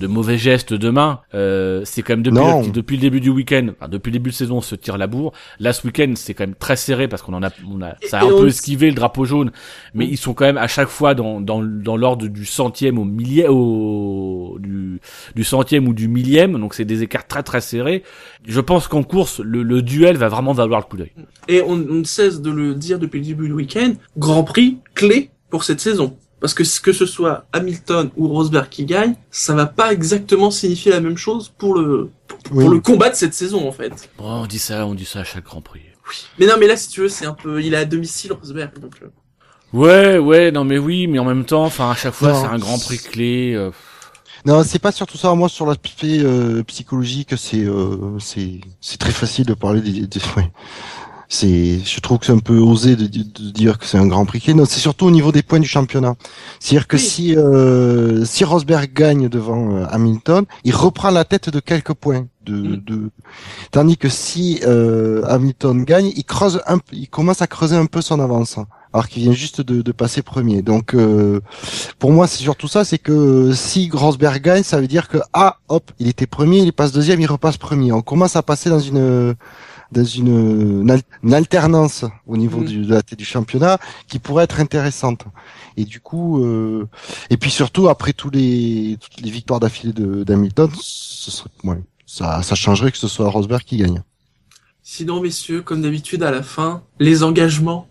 de 0.00 0.06
mauvais 0.06 0.36
gestes 0.38 0.74
demain, 0.74 1.20
euh, 1.34 1.80
c'est 1.84 2.02
quand 2.02 2.14
même 2.16 2.22
Non. 2.34 2.42
pilotes 2.60 2.64
qui 2.66 2.70
depuis 2.72 2.96
le 2.96 3.00
début 3.02 3.20
du 3.20 3.30
week-end, 3.30 3.68
enfin, 3.70 3.88
depuis 3.88 4.10
le 4.10 4.14
début 4.18 4.30
de 4.30 4.34
saison, 4.34 4.60
se 4.60 4.74
tirent 4.74 4.98
la 4.98 5.06
bourre. 5.06 5.32
Là 5.60 5.72
ce 5.72 5.86
week-end 5.86 6.12
c'est 6.14 6.34
quand 6.34 6.44
même 6.44 6.54
très 6.54 6.76
serré 6.76 7.08
parce 7.08 7.22
qu'on 7.22 7.32
en 7.34 7.42
a 7.42 7.50
on 7.70 7.80
a 7.82 7.94
ça 8.06 8.20
a 8.20 8.24
Et 8.24 8.26
un 8.28 8.32
on 8.32 8.36
peu 8.38 8.42
le- 8.42 8.48
esquivé 8.48 8.88
le 8.88 8.94
drapeau 8.94 9.24
jaune, 9.24 9.50
mais 9.94 10.06
ils 10.06 10.18
sont 10.18 10.34
quand 10.34 10.44
même 10.44 10.58
à 10.58 10.68
chaque 10.68 10.88
fois 10.88 11.14
dans 11.14 11.40
dans 11.40 11.62
dans 11.62 11.96
l'ordre 11.96 12.26
du 12.28 12.44
centième 12.44 12.98
au 12.98 13.04
millième 13.04 13.50
au 13.50 14.58
du 14.60 15.00
du 15.34 15.44
centième 15.44 15.88
ou 15.88 15.94
du 15.94 16.08
millième, 16.08 16.58
donc 16.58 16.74
c'est 16.74 16.84
des 16.84 17.02
écarts 17.02 17.26
très 17.26 17.42
très 17.42 17.60
serrés. 17.62 18.02
Je 18.46 18.60
pense 18.60 18.88
qu'en 18.88 19.02
course 19.02 19.40
le, 19.40 19.62
le 19.62 19.80
duel 19.82 20.16
va 20.16 20.28
vraiment 20.28 20.52
valoir 20.52 20.80
le 20.80 20.86
coup 20.86 20.96
d'œil. 20.96 21.12
Et 21.48 21.62
on, 21.62 21.72
on 21.72 21.76
ne 22.00 22.04
cesse 22.04 22.40
de 22.42 22.50
le 22.50 22.74
dire 22.74 22.98
depuis 22.98 23.20
le 23.20 23.26
début 23.26 23.46
du 23.46 23.52
week-end, 23.54 23.94
Grand 24.18 24.44
Prix 24.44 24.78
clé 24.94 25.30
pour 25.52 25.62
cette 25.64 25.80
saison. 25.80 26.16
Parce 26.40 26.54
que 26.54 26.64
que 26.80 26.92
ce 26.92 27.06
soit 27.06 27.44
Hamilton 27.52 28.10
ou 28.16 28.26
Rosberg 28.26 28.68
qui 28.68 28.84
gagne, 28.84 29.14
ça 29.30 29.54
va 29.54 29.66
pas 29.66 29.92
exactement 29.92 30.50
signifier 30.50 30.90
la 30.90 31.00
même 31.00 31.16
chose 31.16 31.52
pour 31.56 31.74
le 31.78 32.10
pour, 32.26 32.38
pour 32.40 32.56
Oui. 32.56 32.68
le 32.68 32.80
combat 32.80 33.10
de 33.10 33.14
cette 33.14 33.34
saison 33.34 33.68
en 33.68 33.70
fait. 33.70 34.10
Bon, 34.18 34.24
on 34.42 34.46
dit 34.46 34.58
ça, 34.58 34.84
on 34.86 34.94
dit 34.94 35.04
ça 35.04 35.20
à 35.20 35.24
chaque 35.24 35.44
Grand 35.44 35.60
Prix. 35.60 35.82
Mais 36.38 36.46
non, 36.46 36.54
mais 36.58 36.66
là 36.66 36.76
si 36.76 36.88
tu 36.88 37.00
veux, 37.02 37.08
c'est 37.08 37.26
un 37.26 37.34
peu, 37.34 37.62
il 37.62 37.74
est 37.74 37.76
à 37.76 37.84
domicile 37.84 38.32
Rosberg. 38.32 38.76
Donc, 38.80 38.94
euh, 39.02 39.06
Ouais, 39.72 40.18
ouais, 40.18 40.50
non 40.50 40.64
mais 40.64 40.78
oui, 40.78 41.06
mais 41.06 41.18
en 41.20 41.24
même 41.24 41.44
temps, 41.44 41.64
enfin 41.64 41.90
à 41.90 41.94
chaque 41.94 42.14
fois 42.14 42.34
c'est 42.34 42.46
un 42.46 42.58
grand 42.58 42.78
prix 42.78 42.98
clé. 42.98 43.52
euh, 43.54 43.70
Non, 44.44 44.64
c'est 44.64 44.80
pas 44.80 44.90
surtout 44.90 45.18
ça. 45.18 45.32
Moi, 45.34 45.48
sur 45.48 45.66
l'aspect 45.66 46.18
euh, 46.24 46.64
psychologique, 46.64 47.34
c'est 47.38 47.64
euh, 47.64 48.18
c'est 48.18 48.60
c'est 48.80 48.98
très 48.98 49.12
facile 49.12 49.46
de 49.46 49.54
parler 49.54 49.80
des. 49.80 50.06
des 50.08 50.20
ouais. 50.36 50.50
C'est, 51.34 51.78
je 51.82 52.00
trouve 52.00 52.18
que 52.18 52.26
c'est 52.26 52.32
un 52.32 52.40
peu 52.40 52.58
osé 52.58 52.94
de, 52.94 53.06
de- 53.06 53.50
dire 53.52 53.78
que 53.78 53.86
c'est 53.86 53.96
un 53.96 54.06
grand 54.06 54.26
prix. 54.26 54.38
clé. 54.42 54.52
Non, 54.52 54.66
c'est 54.66 54.80
surtout 54.80 55.06
au 55.06 55.10
niveau 55.10 55.32
des 55.32 55.42
points 55.42 55.60
du 55.60 55.66
championnat. 55.66 56.14
C'est-à-dire 56.60 56.86
que 56.86 56.96
Oui. 56.96 57.02
si 57.02 57.34
euh, 57.36 58.22
si 58.26 58.44
Rosberg 58.44 58.92
gagne 58.92 59.30
devant 59.30 59.74
euh, 59.76 59.86
Hamilton, 59.90 60.44
il 60.64 60.74
reprend 60.74 61.10
la 61.10 61.24
tête 61.24 61.48
de 61.48 61.58
quelques 61.60 61.94
points. 61.94 62.26
De, 62.44 62.52
Mm. 62.52 62.82
de... 62.84 63.10
Tandis 63.70 63.96
que 63.96 64.10
si 64.10 64.60
euh, 64.66 65.22
Hamilton 65.26 65.84
gagne, 65.84 66.12
il 66.14 66.24
creuse 66.24 66.60
un, 66.66 66.76
peu- 66.78 66.96
il 66.96 67.08
commence 67.08 67.40
à 67.40 67.46
creuser 67.46 67.76
un 67.76 67.86
peu 67.86 68.02
son 68.02 68.18
avance, 68.20 68.58
alors 68.92 69.08
qu'il 69.08 69.22
vient 69.22 69.32
juste 69.32 69.60
de, 69.62 69.80
de 69.80 69.92
passer 69.92 70.20
premier. 70.22 70.60
Donc 70.60 70.94
euh, 70.94 71.40
pour 71.98 72.12
moi, 72.12 72.26
c'est 72.26 72.42
surtout 72.42 72.68
ça, 72.68 72.84
c'est 72.84 72.98
que 72.98 73.52
si 73.54 73.88
Rosberg 73.90 74.42
gagne, 74.42 74.64
ça 74.64 74.78
veut 74.80 74.88
dire 74.88 75.08
que 75.08 75.18
ah, 75.32 75.56
hop, 75.68 75.92
il 75.98 76.08
était 76.08 76.26
premier, 76.26 76.58
il 76.58 76.72
passe 76.74 76.92
deuxième, 76.92 77.20
il 77.22 77.26
repasse 77.26 77.56
premier. 77.56 77.90
On 77.92 78.02
commence 78.02 78.36
à 78.36 78.42
passer 78.42 78.68
dans 78.68 78.80
une 78.80 79.34
dans 79.92 80.04
une, 80.04 80.80
une 80.82 80.90
al- 80.90 81.02
une 81.22 81.34
alternance 81.34 82.04
au 82.26 82.36
niveau 82.36 82.60
Mhm. 82.60 82.66
du, 82.66 82.86
de 82.86 82.94
la 82.94 83.02
tête 83.02 83.18
du 83.18 83.24
championnat 83.24 83.78
qui 84.08 84.18
pourrait 84.18 84.44
être 84.44 84.58
intéressante. 84.60 85.24
Et 85.76 85.84
du 85.84 86.00
coup, 86.00 86.42
euh, 86.44 86.88
et 87.30 87.36
puis 87.36 87.50
surtout 87.50 87.88
après 87.88 88.12
tous 88.12 88.30
les 88.30 88.98
toutes 89.00 89.20
les 89.20 89.30
victoires 89.30 89.60
d'affilée 89.60 89.92
de 89.92 90.24
d'Hamilton, 90.24 90.70
ce 90.80 91.30
serait, 91.30 91.50
ouais, 91.64 91.80
ça 92.06 92.42
ça 92.42 92.54
changerait 92.54 92.90
que 92.90 92.98
ce 92.98 93.08
soit 93.08 93.28
Rosberg 93.28 93.62
qui 93.62 93.76
gagne. 93.76 94.02
Sinon, 94.82 95.20
messieurs, 95.20 95.62
comme 95.62 95.82
d'habitude, 95.82 96.22
à 96.24 96.30
la 96.30 96.42
fin, 96.42 96.82
les 96.98 97.22
engagements, 97.22 97.86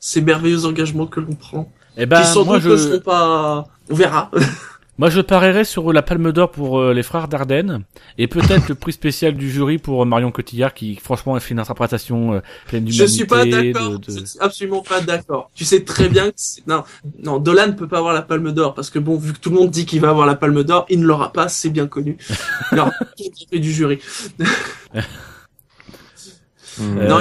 ces 0.00 0.20
merveilleux 0.20 0.64
engagements 0.66 1.06
que 1.06 1.20
l'on 1.20 1.34
prend, 1.34 1.70
Eh 1.96 2.04
ben, 2.06 2.20
qui 2.22 2.26
sans 2.28 2.44
moi 2.44 2.58
doute 2.58 2.72
ne 2.72 2.76
je, 2.76 2.82
seront 2.82 3.00
pas, 3.00 3.66
on 3.88 3.94
verra. 3.94 4.30
moi 5.02 5.10
je 5.10 5.20
parierais 5.20 5.64
sur 5.64 5.92
la 5.92 6.00
Palme 6.00 6.30
d'Or 6.30 6.52
pour 6.52 6.78
euh, 6.78 6.94
les 6.94 7.02
frères 7.02 7.26
Dardenne 7.26 7.82
et 8.18 8.28
peut-être 8.28 8.68
le 8.68 8.76
prix 8.76 8.92
spécial 8.92 9.34
du 9.34 9.50
jury 9.50 9.78
pour 9.78 10.00
euh, 10.02 10.04
Marion 10.04 10.30
Cotillard 10.30 10.74
qui 10.74 10.94
franchement 10.94 11.34
a 11.34 11.40
fait 11.40 11.54
une 11.54 11.58
interprétation 11.58 12.34
euh, 12.34 12.40
pleine 12.68 12.86
Je 12.86 12.92
d'humanité. 12.92 13.16
suis 13.16 13.26
pas 13.26 13.44
d'accord. 13.44 13.98
de- 13.98 14.12
Je 14.20 14.24
suis 14.24 14.38
absolument 14.38 14.82
pas 14.82 15.00
d'accord. 15.00 15.50
Tu 15.56 15.64
sais 15.64 15.82
très 15.82 16.08
bien 16.08 16.30
que 16.30 16.36
non, 16.68 16.84
non, 17.24 17.40
Dolan 17.40 17.66
ne 17.66 17.72
peut 17.72 17.88
pas 17.88 17.98
avoir 17.98 18.12
la 18.14 18.22
Palme 18.22 18.52
d'Or 18.52 18.74
parce 18.74 18.90
que 18.90 19.00
bon, 19.00 19.16
vu 19.16 19.32
que 19.32 19.40
tout 19.40 19.50
le 19.50 19.56
monde 19.56 19.70
dit 19.70 19.86
qu'il 19.86 20.00
va 20.00 20.10
avoir 20.10 20.24
la 20.24 20.36
Palme 20.36 20.62
d'Or, 20.62 20.86
il 20.88 21.00
ne 21.00 21.06
l'aura 21.06 21.32
pas, 21.32 21.48
c'est 21.48 21.70
bien 21.70 21.88
connu. 21.88 22.16
Il 22.70 22.78
aura 22.78 22.92
pas 22.92 23.58
du 23.58 23.72
jury. 23.72 23.98
Euh, 26.80 27.08
Non, 27.08 27.18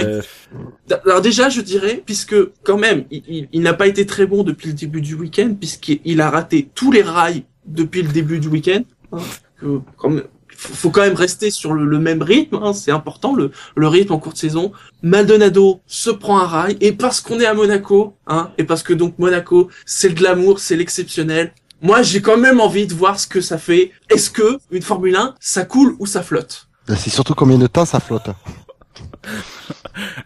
Alors 1.06 1.22
déjà, 1.22 1.50
je 1.50 1.62
dirais, 1.62 2.02
puisque 2.06 2.36
quand 2.64 2.78
même, 2.78 3.06
il, 3.12 3.24
il- 3.28 3.48
il 3.52 3.62
n'a 3.62 3.74
pas 3.74 3.88
été 3.88 4.06
très 4.06 4.28
bon 4.28 4.44
depuis 4.44 4.68
le 4.68 4.74
début 4.74 5.02
du 5.02 5.16
week-end, 5.16 5.56
puisqu'il 5.60 6.22
a 6.22 6.30
raté 6.30 6.70
tous 6.76 6.92
les 6.92 7.02
rails 7.02 7.44
depuis 7.66 8.02
le 8.02 8.10
début 8.10 8.40
du 8.40 8.48
week-end. 8.48 8.82
hein, 9.12 9.18
que, 9.60 9.80
faut, 9.98 10.74
faut 10.74 10.90
quand 10.92 11.02
même 11.02 11.16
rester 11.16 11.50
sur 11.52 11.74
le, 11.74 11.86
le 11.86 12.00
même 12.00 12.22
rythme, 12.22 12.56
hein, 12.62 12.74
c'est 12.74 12.92
important, 12.92 13.36
le, 13.36 13.52
le 13.76 13.88
rythme 13.88 14.14
en 14.14 14.20
courte 14.20 14.38
saison. 14.38 14.72
Maldonado 15.02 15.82
se 15.88 16.10
prend 16.10 16.40
un 16.40 16.46
rail, 16.48 16.78
et 16.82 16.92
parce 16.92 17.22
qu'on 17.22 17.40
est 17.40 17.46
à 17.46 17.54
Monaco, 17.54 18.16
hein, 18.28 18.52
et 18.58 18.64
parce 18.64 18.84
que 18.84 18.94
donc 18.94 19.18
Monaco, 19.20 19.70
c'est 19.86 20.10
le 20.10 20.16
glamour, 20.16 20.60
c'est 20.60 20.76
l'exceptionnel, 20.76 21.54
moi 21.82 22.02
j'ai 22.04 22.22
quand 22.22 22.38
même 22.38 22.60
envie 22.62 22.86
de 22.88 22.94
voir 22.94 23.20
ce 23.20 23.26
que 23.28 23.42
ça 23.42 23.58
fait. 23.58 23.92
Est-ce 24.10 24.30
que 24.30 24.60
une 24.72 24.82
Formule 24.84 25.16
1, 25.16 25.36
ça 25.40 25.66
coule 25.66 25.96
ou 26.00 26.06
ça 26.06 26.22
flotte? 26.22 26.68
C'est 26.88 27.10
surtout 27.10 27.34
combien 27.36 27.58
de 27.58 27.68
temps 27.68 27.86
ça 27.86 28.00
flotte. 28.00 28.30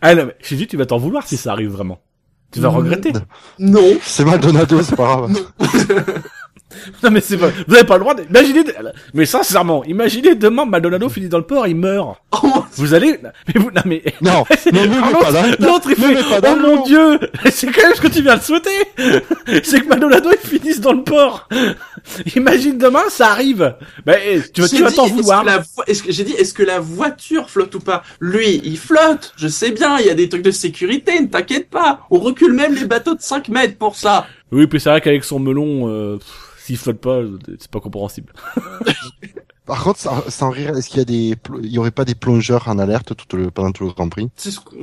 Ah 0.01 0.13
non, 0.15 0.25
mais 0.27 0.36
j'ai 0.41 0.55
dit, 0.55 0.67
tu 0.67 0.77
vas 0.77 0.86
t'en 0.86 0.97
vouloir 0.97 1.25
si 1.27 1.38
ça 1.38 1.51
arrive 1.51 1.69
vraiment. 1.71 1.99
Tu 2.51 2.59
vas 2.59 2.69
Mm. 2.69 2.75
regretter. 2.75 3.13
Non. 3.59 3.97
C'est 4.01 4.23
Maldonado, 4.25 4.81
c'est 4.81 4.95
pas 4.95 5.05
grave. 5.17 5.39
Non 7.03 7.11
mais 7.11 7.21
c'est 7.21 7.38
pas, 7.38 7.49
vous 7.67 7.76
avez 7.76 7.84
pas 7.84 7.95
le 7.95 8.01
droit 8.01 8.15
d'imaginer, 8.15 8.63
mais 9.13 9.26
sincèrement, 9.26 9.84
imaginez 9.86 10.36
demain 10.36 10.65
Maldonado 10.65 11.09
finit 11.09 11.30
dans 11.30 11.38
le 11.38 11.45
port, 11.45 11.67
il 11.67 11.76
meurt. 11.76 12.17
Oh, 12.32 12.65
Vous 12.73 12.93
allez, 12.93 13.19
mais 13.47 13.59
vous, 13.59 13.71
non 13.71 13.82
mais, 13.86 14.03
Non, 14.21 14.43
l'autre 15.59 15.89
il 15.89 15.95
fait, 15.95 16.23
oh 16.43 16.55
mon 16.59 16.84
dieu, 16.84 17.19
c'est 17.51 17.67
quand 17.67 17.84
même 17.84 17.95
ce 17.95 18.01
que 18.01 18.07
tu 18.07 18.21
viens 18.21 18.38
de 18.38 18.41
souhaiter. 18.41 18.69
C'est 19.63 19.82
que 19.82 19.88
Maldonado 19.88 20.30
il 20.32 20.49
finisse 20.49 20.82
dans 20.82 20.93
le 20.93 21.03
port. 21.03 21.47
Imagine 22.36 22.78
demain, 22.78 23.03
ça 23.09 23.30
arrive. 23.32 23.76
Eh, 24.07 24.41
tu 24.53 24.61
vas, 24.61 24.67
tu 24.67 24.82
vas 24.82 24.91
t'en 24.91 25.07
vouloir. 25.07 25.45
est-ce 25.88 26.03
que 26.03 26.11
j'ai 26.11 26.23
dit 26.23 26.34
est-ce 26.34 26.53
que 26.53 26.63
la 26.63 26.80
voiture 26.80 27.49
flotte 27.49 27.76
ou 27.76 27.80
pas? 27.80 28.03
Lui, 28.19 28.61
il 28.63 28.78
flotte. 28.78 29.34
Je 29.38 29.47
sais 29.47 29.71
bien, 29.71 29.97
il 29.99 30.05
y 30.05 30.09
a 30.09 30.15
des 30.15 30.30
trucs 30.30 30.41
de 30.41 30.51
sécurité, 30.51 31.19
ne 31.19 31.28
t'inquiète 31.28 31.69
pas. 31.69 32.01
On 32.09 32.19
recule 32.19 32.53
même 32.53 32.76
les 32.76 32.86
bateaux 32.86 33.15
de 33.15 33.21
5 33.21 33.49
mètres 33.49 33.78
pour 33.78 33.95
ça. 33.95 34.28
Oui, 34.51 34.67
puis 34.67 34.79
c'est 34.79 34.89
vrai 34.89 35.01
qu'avec 35.01 35.23
son 35.23 35.39
melon, 35.39 35.87
euh, 35.89 36.17
s'il 36.59 36.77
flotte 36.77 36.99
pas, 36.99 37.21
c'est 37.59 37.69
pas 37.71 37.79
compréhensible. 37.79 38.31
Par 39.65 39.83
contre, 39.83 39.97
sans, 39.99 40.21
sans 40.29 40.51
rire, 40.51 40.77
est-ce 40.77 40.89
qu'il 40.89 40.99
y 40.99 41.01
a 41.01 41.05
des, 41.05 41.35
pl- 41.35 41.59
il 41.63 41.71
y 41.71 41.79
aurait 41.79 41.89
pas 41.89 42.05
des 42.05 42.13
plongeurs 42.13 42.67
en 42.67 42.77
alerte 42.77 43.13
tout 43.27 43.35
le, 43.35 43.49
pendant 43.49 43.71
tout 43.71 43.83
le 43.85 43.93
Grand 43.93 44.07
Prix? 44.09 44.29
C'est 44.35 44.51
ce 44.51 44.59
que- 44.59 44.75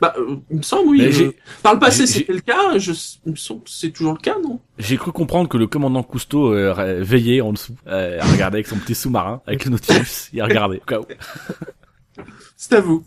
bah, 0.00 0.14
euh, 0.16 0.36
il 0.50 0.56
me 0.56 0.62
semble 0.62 0.88
oui. 0.88 0.98
Mais 1.02 1.22
euh, 1.26 1.34
par 1.62 1.74
le 1.74 1.78
passé, 1.78 2.06
c'était 2.06 2.32
le 2.32 2.40
cas. 2.40 2.78
Je, 2.78 2.92
il 3.26 3.32
me 3.32 3.36
semble 3.36 3.64
que 3.64 3.68
c'est 3.70 3.90
toujours 3.90 4.14
le 4.14 4.18
cas, 4.18 4.36
non? 4.42 4.58
J'ai 4.78 4.96
cru 4.96 5.12
comprendre 5.12 5.46
que 5.46 5.58
le 5.58 5.66
commandant 5.66 6.02
Cousteau 6.02 6.54
euh, 6.54 7.02
veillait 7.02 7.42
en 7.42 7.52
dessous, 7.52 7.76
euh, 7.86 8.18
à 8.18 8.24
regarder 8.32 8.56
avec 8.56 8.66
son 8.68 8.78
petit 8.78 8.94
sous-marin, 8.94 9.42
avec 9.46 9.66
le 9.66 9.72
Nautilus, 9.72 10.30
il 10.32 10.42
regardait. 10.42 10.80
C'est 12.56 12.76
à 12.76 12.80
vous. 12.80 13.04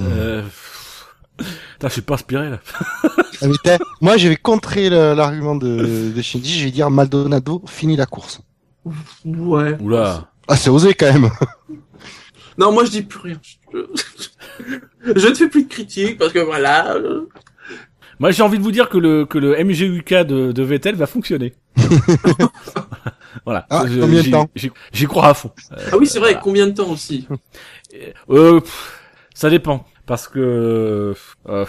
Euh... 0.00 0.42
Putain, 1.74 1.88
je 1.88 1.92
suis 1.92 2.02
pas 2.02 2.14
inspiré 2.14 2.50
là. 2.50 2.60
Ah, 3.04 3.46
mais 3.46 3.54
t'as- 3.62 3.78
Moi, 4.00 4.16
je 4.16 4.28
vais 4.28 4.36
contrer 4.36 4.88
l'argument 4.90 5.54
de, 5.56 6.12
de 6.14 6.22
Shinji. 6.22 6.58
Je 6.60 6.64
vais 6.64 6.70
dire 6.70 6.90
Maldonado 6.90 7.62
finit 7.66 7.96
la 7.96 8.06
course. 8.06 8.40
Ouais. 9.24 9.76
Oula. 9.80 10.30
Ah, 10.48 10.56
c'est 10.56 10.70
osé 10.70 10.94
quand 10.94 11.12
même. 11.12 11.30
Non, 12.58 12.72
moi 12.72 12.86
je 12.86 12.90
dis 12.90 13.02
plus 13.02 13.20
rien. 13.20 13.38
Je, 15.04 15.28
ne 15.28 15.34
fais 15.34 15.46
plus 15.50 15.64
de 15.64 15.68
critiques 15.68 16.16
parce 16.16 16.32
que 16.32 16.38
voilà. 16.38 16.96
Moi, 18.18 18.30
j'ai 18.30 18.42
envie 18.42 18.56
de 18.56 18.62
vous 18.62 18.72
dire 18.72 18.88
que 18.88 18.96
le 18.96 19.26
que 19.26 19.36
le 19.36 19.62
MGUK 19.62 20.14
de, 20.24 20.52
de 20.52 20.62
Vettel 20.62 20.94
va 20.94 21.06
fonctionner. 21.06 21.54
voilà. 23.44 23.66
Ah, 23.70 23.84
Je- 23.86 24.00
combien 24.00 24.20
de 24.20 24.24
j'y- 24.24 24.30
temps 24.30 24.48
J'y 24.54 24.70
j'y 24.92 25.06
crois 25.06 25.28
à 25.28 25.34
fond. 25.34 25.50
Euh, 25.72 25.76
Ah 25.92 25.96
oui, 25.98 26.06
c'est 26.06 26.18
vrai. 26.18 26.30
voilà. 26.30 26.42
Combien 26.42 26.66
de 26.66 26.72
temps 26.72 26.88
aussi? 26.90 27.26
Euh, 28.30 28.60
pff, 28.60 29.00
ça 29.34 29.50
dépend. 29.50 29.84
Parce 30.06 30.28
que 30.28 31.14
euh, 31.48 31.64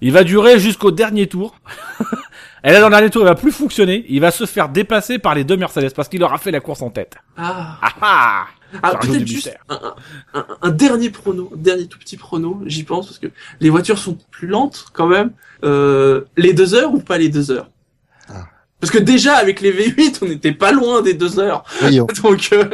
il 0.00 0.12
va 0.12 0.22
durer 0.24 0.58
jusqu'au 0.58 0.90
dernier 0.90 1.26
tour. 1.26 1.56
Et 2.64 2.72
là, 2.72 2.80
dans 2.80 2.88
le 2.88 2.92
dernier 2.94 3.10
tour, 3.10 3.22
il 3.22 3.26
va 3.26 3.34
plus 3.36 3.52
fonctionner. 3.52 4.04
Il 4.08 4.20
va 4.20 4.30
se 4.30 4.44
faire 4.44 4.68
dépasser 4.68 5.18
par 5.18 5.34
les 5.34 5.44
deux 5.44 5.56
Mercedes 5.56 5.92
parce 5.94 6.08
qu'il 6.08 6.22
aura 6.22 6.38
fait 6.38 6.50
la 6.50 6.60
course 6.60 6.82
en 6.82 6.90
tête. 6.90 7.14
Ah. 7.36 7.78
Ah 7.80 7.92
ah 8.02 8.46
Ah, 8.82 8.96
peut-être 8.96 9.26
juste 9.26 9.56
un, 9.68 9.74
un, 9.76 9.94
un- 10.40 10.46
un 10.62 10.70
dernier 10.70 11.08
prono, 11.10 11.50
un 11.54 11.56
dernier 11.56 11.86
tout 11.86 11.98
petit 11.98 12.16
prono, 12.16 12.60
j'y 12.66 12.82
pense, 12.82 13.06
parce 13.06 13.18
que 13.18 13.28
les 13.60 13.70
voitures 13.70 13.98
sont 13.98 14.18
plus 14.30 14.48
lentes 14.48 14.86
quand 14.92 15.06
même. 15.06 15.30
Euh, 15.64 16.22
les 16.36 16.52
deux 16.52 16.74
heures 16.74 16.92
ou 16.92 16.98
pas 16.98 17.16
les 17.16 17.28
deux 17.30 17.50
heures? 17.50 17.70
Ah. 18.28 18.44
Parce 18.80 18.90
que 18.92 18.98
déjà, 18.98 19.36
avec 19.36 19.60
les 19.60 19.72
V8, 19.72 20.18
on 20.22 20.26
n'était 20.26 20.52
pas 20.52 20.72
loin 20.72 21.00
des 21.00 21.14
deux 21.14 21.38
heures. 21.38 21.64
Oui, 21.82 22.00
on- 22.00 22.06
Donc, 22.22 22.48
euh, 22.52 22.68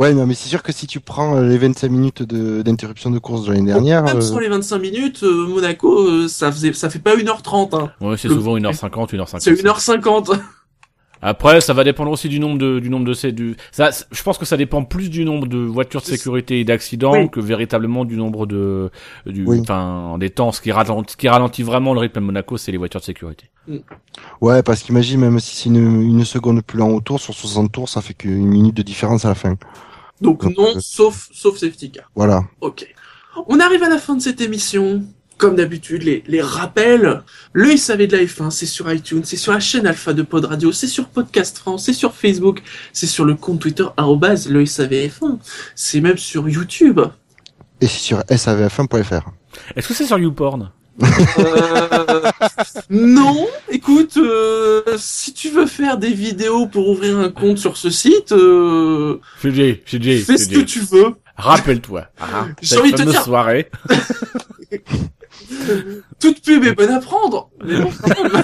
Ouais, 0.00 0.14
non, 0.14 0.26
mais 0.26 0.32
c'est 0.32 0.48
sûr 0.48 0.62
que 0.62 0.72
si 0.72 0.86
tu 0.86 0.98
prends 0.98 1.36
euh, 1.36 1.46
les 1.46 1.58
25 1.58 1.90
minutes 1.90 2.22
de- 2.22 2.62
d'interruption 2.62 3.10
de, 3.10 3.18
course 3.18 3.44
de 3.44 3.52
l'année 3.52 3.66
dernière, 3.66 4.02
même 4.02 4.16
euh, 4.16 4.20
sans 4.22 4.38
les 4.38 4.48
25 4.48 4.78
minutes, 4.78 5.22
euh, 5.24 5.46
Monaco, 5.46 6.08
euh, 6.08 6.26
ça 6.26 6.50
faisait, 6.50 6.72
ça 6.72 6.88
fait 6.88 7.00
pas 7.00 7.14
1h30, 7.16 7.76
hein. 7.76 7.92
Ouais, 8.00 8.16
c'est 8.16 8.28
souvent 8.28 8.56
1h50, 8.56 9.10
1h50. 9.14 9.40
C'est 9.40 9.52
1h50. 9.52 10.38
Après, 11.22 11.60
ça 11.60 11.74
va 11.74 11.84
dépendre 11.84 12.10
aussi 12.10 12.30
du 12.30 12.40
nombre 12.40 12.56
de, 12.56 12.78
du 12.80 12.88
nombre 12.88 13.04
de 13.04 13.12
ces, 13.12 13.30
du, 13.30 13.54
ça, 13.72 13.90
je 14.10 14.22
pense 14.22 14.38
que 14.38 14.46
ça 14.46 14.56
dépend 14.56 14.84
plus 14.84 15.10
du 15.10 15.26
nombre 15.26 15.46
de 15.46 15.58
voitures 15.58 16.00
de 16.00 16.06
sécurité 16.06 16.60
et 16.60 16.64
d'accidents 16.64 17.12
Oui. 17.12 17.28
que 17.30 17.40
véritablement 17.40 18.06
du 18.06 18.16
nombre 18.16 18.46
de, 18.46 18.90
du, 19.26 19.44
Oui. 19.44 19.60
enfin, 19.60 20.16
des 20.18 20.30
temps. 20.30 20.50
Ce 20.50 20.62
qui 20.62 20.72
ralentit, 20.72 21.12
ce 21.12 21.16
qui 21.18 21.28
ralentit 21.28 21.62
vraiment 21.62 21.92
le 21.92 22.00
rythme 22.00 22.20
à 22.20 22.22
Monaco, 22.22 22.56
c'est 22.56 22.72
les 22.72 22.78
voitures 22.78 23.00
de 23.00 23.04
sécurité. 23.04 23.50
ouais, 24.40 24.62
parce 24.62 24.82
qu'imagine, 24.82 25.20
même 25.20 25.38
si 25.40 25.54
c'est 25.56 25.68
une, 25.68 26.00
une 26.00 26.24
seconde 26.24 26.62
plus 26.62 26.78
lent 26.78 26.88
au 26.88 27.02
tour, 27.02 27.20
sur 27.20 27.34
60 27.34 27.70
tours, 27.70 27.90
ça 27.90 28.00
fait 28.00 28.14
qu'une 28.14 28.46
minute 28.46 28.74
de 28.74 28.82
différence 28.82 29.26
à 29.26 29.28
la 29.28 29.34
fin. 29.34 29.56
Donc 30.20 30.42
Donc, 30.42 30.56
non, 30.56 30.80
sauf, 30.80 31.28
sauf 31.32 31.56
safety 31.58 31.90
car. 31.90 32.10
Voilà. 32.14 32.44
Ok. 32.60 32.86
On 33.46 33.60
arrive 33.60 33.82
à 33.82 33.88
la 33.88 33.98
fin 33.98 34.16
de 34.16 34.22
cette 34.22 34.40
émission. 34.40 35.04
Comme 35.38 35.56
d'habitude, 35.56 36.02
les, 36.02 36.22
les 36.26 36.42
rappels. 36.42 37.22
Le 37.54 37.74
SAV 37.74 38.06
de 38.06 38.16
la 38.18 38.24
F1, 38.24 38.50
c'est 38.50 38.66
sur 38.66 38.92
iTunes, 38.92 39.22
c'est 39.24 39.38
sur 39.38 39.52
la 39.52 39.60
chaîne 39.60 39.86
Alpha 39.86 40.12
de 40.12 40.20
Pod 40.20 40.44
Radio, 40.44 40.70
c'est 40.70 40.86
sur 40.86 41.08
Podcast 41.08 41.56
France, 41.56 41.84
c'est 41.86 41.94
sur 41.94 42.12
Facebook, 42.12 42.60
c'est 42.92 43.06
sur 43.06 43.24
le 43.24 43.34
compte 43.36 43.58
Twitter, 43.60 43.86
arrobase 43.96 44.50
le 44.50 44.64
SAVF1. 44.64 45.38
C'est 45.74 46.02
même 46.02 46.18
sur 46.18 46.46
YouTube. 46.46 47.00
Et 47.80 47.86
c'est 47.86 48.00
sur 48.00 48.18
savf1.fr. 48.18 49.30
Est-ce 49.76 49.88
que 49.88 49.94
c'est 49.94 50.04
sur 50.04 50.18
YouPorn? 50.18 50.70
Euh, 51.38 52.22
non, 52.90 53.46
écoute, 53.70 54.16
euh, 54.16 54.82
si 54.98 55.32
tu 55.32 55.48
veux 55.50 55.66
faire 55.66 55.96
des 55.98 56.12
vidéos 56.12 56.66
pour 56.66 56.88
ouvrir 56.88 57.18
un 57.18 57.30
compte 57.30 57.58
sur 57.58 57.76
ce 57.76 57.90
site, 57.90 58.32
euh, 58.32 59.18
j'ai 59.42 59.82
dit, 59.92 60.18
fais 60.18 60.36
ce 60.38 60.48
que 60.48 60.60
tu 60.60 60.80
veux. 60.80 61.14
Rappelle-toi. 61.36 62.06
hein, 62.20 62.48
J'ai 62.60 62.68
cette 62.68 62.78
envie 62.80 62.90
de 62.92 62.96
te 62.96 63.02
fameuse 63.02 63.14
dire- 63.14 63.24
soirée. 63.24 63.70
Toute 66.20 66.42
pub 66.44 66.64
est 66.64 66.74
bonne 66.74 66.90
à 66.90 67.00
prendre. 67.00 67.50
Mais 67.64 67.80
bon, 67.80 67.90
quand 68.02 68.22
même. 68.24 68.42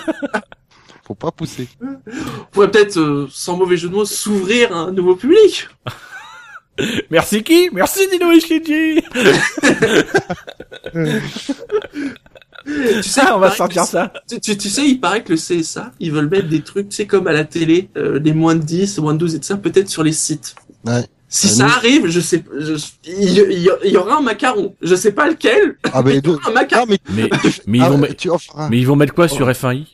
Faut 1.07 1.15
pas 1.15 1.31
pousser. 1.31 1.69
On 1.83 2.45
pourrait 2.51 2.71
peut-être, 2.71 2.99
euh, 2.99 3.29
sans 3.31 3.57
mauvais 3.57 3.77
jeu 3.77 3.89
de 3.89 3.95
mots, 3.95 4.05
s'ouvrir 4.05 4.75
à 4.75 4.81
un 4.81 4.91
nouveau 4.93 5.15
public. 5.15 5.69
Merci 7.11 7.43
qui? 7.43 7.71
Merci 7.73 8.07
Dino 8.11 8.31
Ishiji. 8.33 9.03
Tu 12.67 13.03
sais, 13.05 13.21
Ah, 13.25 13.37
on 13.37 13.39
va 13.39 13.49
il 13.49 13.55
sortir 13.55 13.83
que- 13.83 13.89
ça. 13.89 14.13
Tu, 14.29 14.41
tu, 14.41 14.57
tu 14.59 14.69
sais, 14.69 14.85
il 14.87 15.01
paraît 15.01 15.23
que 15.23 15.33
le 15.33 15.39
CSA, 15.39 15.93
ils 16.01 16.11
veulent 16.13 16.29
mettre 16.29 16.49
des 16.49 16.63
trucs, 16.63 16.89
tu 16.89 16.97
sais, 16.97 17.07
comme 17.07 17.27
à 17.29 17.33
la 17.33 17.45
télé, 17.45 17.89
euh, 17.97 18.19
les 18.19 18.33
moins 18.33 18.55
de 18.57 18.63
10, 18.63 18.99
moins 18.99 19.15
de 19.15 19.19
12 19.19 19.35
et 19.37 19.39
tout 19.41 19.47
ça, 19.47 19.57
peut-être 19.57 19.89
sur 19.89 20.03
les 20.03 20.13
sites. 20.13 20.57
Ouais. 20.85 21.05
Si 21.29 21.47
Ah, 21.49 21.51
ça 21.51 21.65
nous- 21.65 21.71
arrive, 21.73 22.07
je 22.09 22.21
sais, 22.21 22.45
je, 22.59 22.75
il, 23.05 23.31
y, 23.31 23.41
il 23.41 23.59
y- 23.63 23.69
il 23.85 23.91
y 23.93 23.97
aura 23.97 24.19
un 24.19 24.21
macaron. 24.23 24.75
Je 24.83 24.95
sais 24.95 25.13
pas 25.13 25.29
lequel. 25.29 25.77
Ah, 25.93 26.03
ben, 26.03 26.21
deux. 26.21 26.39
Un 26.47 26.51
macaron. 26.53 26.85
Ah, 26.89 26.91
mais, 26.91 26.99
Mais, 27.15 27.31
mais 27.67 27.79
ils 27.79 27.83
ah, 27.83 27.89
vont, 27.89 27.95
ouais, 27.97 28.01
mettre- 28.03 28.17
tu 28.17 28.31
offres 28.31 28.57
un. 28.59 28.69
mais 28.69 28.79
ils 28.79 28.87
vont 28.87 28.97
mettre 28.97 29.15
quoi 29.15 29.29
sur 29.29 29.49
F1i? 29.49 29.87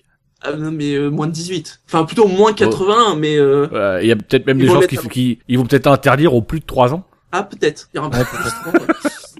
Ah, 0.43 0.53
non, 0.55 0.71
mais 0.73 0.95
euh, 0.95 1.09
moins 1.09 1.27
de 1.29 1.33
18. 1.33 1.81
Enfin, 1.87 2.05
plutôt 2.05 2.27
moins 2.27 2.53
80, 2.53 3.17
mais 3.17 3.37
euh, 3.37 3.67
Euh, 3.73 4.01
Il 4.03 4.09
y 4.09 4.13
a 4.13 4.17
peut-être 4.17 4.47
même 4.47 4.59
Ils 4.59 4.67
des 4.67 4.73
gens 4.73 4.81
qui, 4.81 4.99
un- 4.99 5.03
qui, 5.03 5.39
ils 5.49 5.57
vont 5.59 5.65
peut-être 5.67 5.87
interdire 5.87 6.35
aux 6.35 6.43
plus 6.43 6.61
de 6.61 6.65
3 6.67 6.93
ans. 6.95 7.05
ah, 7.33 7.43
peut-être. 7.45 7.89
Il 7.93 7.97
y 7.97 8.01
aura 8.01 8.09
Ouais, 8.09 8.25
peut-être. 8.25 8.57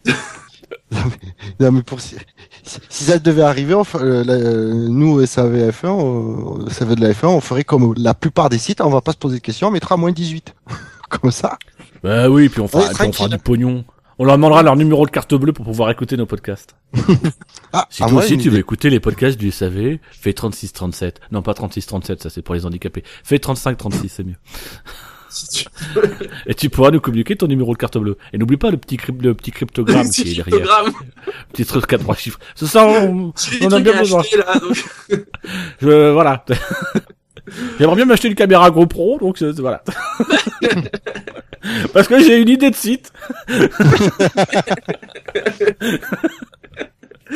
Non, 1.61 1.73
mais 1.73 1.83
pour 1.83 2.01
si, 2.01 2.17
si- 2.17 2.17
si 2.63 3.05
ça 3.05 3.19
devait 3.19 3.43
arriver, 3.43 3.75
on 3.75 3.85
ferait- 3.85 4.05
euh, 4.05 4.25
la- 4.25 4.35
euh, 4.35 4.73
nous, 4.89 5.21
SAVF1, 5.21 5.89
on, 5.89 6.69
SAV 6.71 6.95
de 6.95 7.01
la 7.01 7.13
F1, 7.13 7.27
on 7.29 7.41
ferait 7.41 7.65
comme 7.65 7.95
la 7.97 8.15
plupart 8.15 8.49
des 8.49 8.59
sites, 8.59 8.81
on 8.81 8.91
va 8.91 9.01
pas 9.01 9.13
se 9.13 9.17
poser 9.19 9.37
de 9.39 9.43
questions, 9.43 9.69
on 9.69 9.71
mettra 9.73 9.97
moins 9.97 10.13
18. 10.13 10.55
comme 11.09 11.31
ça. 11.31 11.59
Bah 12.03 12.29
oui, 12.31 12.49
puis 12.49 12.61
on 12.61 12.69
fera, 12.69 12.85
Ouais, 12.85 12.89
puis 12.95 13.07
on 13.09 13.13
fera 13.13 13.29
du 13.29 13.39
pognon. 13.39 13.85
On 14.19 14.25
leur 14.25 14.37
demandera 14.37 14.63
leur 14.63 14.77
numéro 14.77 15.05
de 15.07 15.11
carte 15.11 15.35
bleue 15.35 15.53
pour 15.53 15.65
pouvoir 15.65 15.91
écouter 15.91 16.17
nos 16.17 16.27
podcasts. 16.27 16.77
Ah, 17.73 17.87
Si 17.91 18.03
ah, 18.03 18.07
toi 18.07 18.13
moi, 18.15 18.23
aussi 18.25 18.37
tu 18.37 18.51
veux 18.51 18.59
écouter 18.59 18.91
les 18.91 19.01
podcasts 19.01 19.39
du 19.39 19.51
SAV, 19.51 19.99
fais 20.11 20.33
36-37. 20.33 21.15
Non, 21.33 21.41
pas 21.43 21.53
36-37, 21.53 22.23
ça 22.23 22.29
c'est 22.31 22.43
pour 22.43 22.55
les 22.55 22.67
handicapés. 22.67 23.03
Fais 23.25 23.39
35-36, 23.39 24.09
c'est 24.09 24.25
mieux. 24.25 24.37
Si 25.33 25.49
tu- 25.49 25.65
Et 26.47 26.55
tu 26.55 26.69
pourras 26.69 26.91
nous 26.91 27.01
communiquer 27.01 27.37
ton 27.37 27.47
numéro 27.47 27.73
de 27.73 27.79
carte 27.79 27.97
bleue. 27.97 28.19
Et 28.33 28.39
n'oublie 28.39 28.59
pas 28.59 28.71
le 28.71 28.77
petit, 28.77 28.99
le 29.21 29.35
petit 29.35 29.51
cryptogramme 29.51 30.09
qui 30.11 30.33
est 30.41 30.45
derrière. 30.45 30.85
Petit 31.53 31.65
truc 31.65 31.91
à 31.93 31.99
trois 31.99 32.15
chiffres. 32.17 32.39
C'est 32.55 32.67
ça, 32.67 32.87
on, 32.87 33.33
on 33.63 33.73
a 33.73 33.81
bien 33.81 33.99
besoin. 33.99 34.21
acheter, 34.21 34.37
là, 34.37 34.59
donc. 34.59 34.85
Je, 35.81 36.11
voilà. 36.13 36.45
J'aimerais 37.79 37.97
bien 37.97 38.05
m'acheter 38.05 38.29
une 38.29 38.35
caméra 38.37 38.71
GoPro, 38.71 39.19
donc 39.19 39.41
euh, 39.43 39.53
voilà. 39.59 39.83
Parce 41.93 42.07
que 42.09 42.23
j'ai 42.23 42.39
une 42.41 42.49
idée 42.49 42.71
de 42.71 42.75
site. 42.77 43.13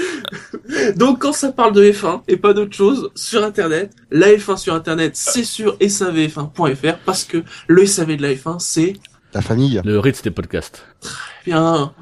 Donc 0.96 1.20
quand 1.20 1.32
ça 1.32 1.52
parle 1.52 1.72
de 1.72 1.84
F1 1.84 2.22
et 2.28 2.36
pas 2.36 2.52
d'autre 2.52 2.74
chose 2.74 3.10
sur 3.14 3.44
internet, 3.44 3.92
la 4.10 4.28
F1 4.28 4.56
sur 4.56 4.74
internet 4.74 5.12
c'est 5.14 5.44
sur 5.44 5.76
savf1.fr 5.78 6.98
parce 7.04 7.24
que 7.24 7.42
le 7.66 7.86
SAV 7.86 8.16
de 8.16 8.22
la 8.22 8.34
F1 8.34 8.58
c'est 8.58 8.94
La 9.34 9.42
famille. 9.42 9.80
Le 9.84 9.98
Ritz 9.98 10.22
des 10.22 10.30
podcasts. 10.30 10.84
bien. 11.44 11.92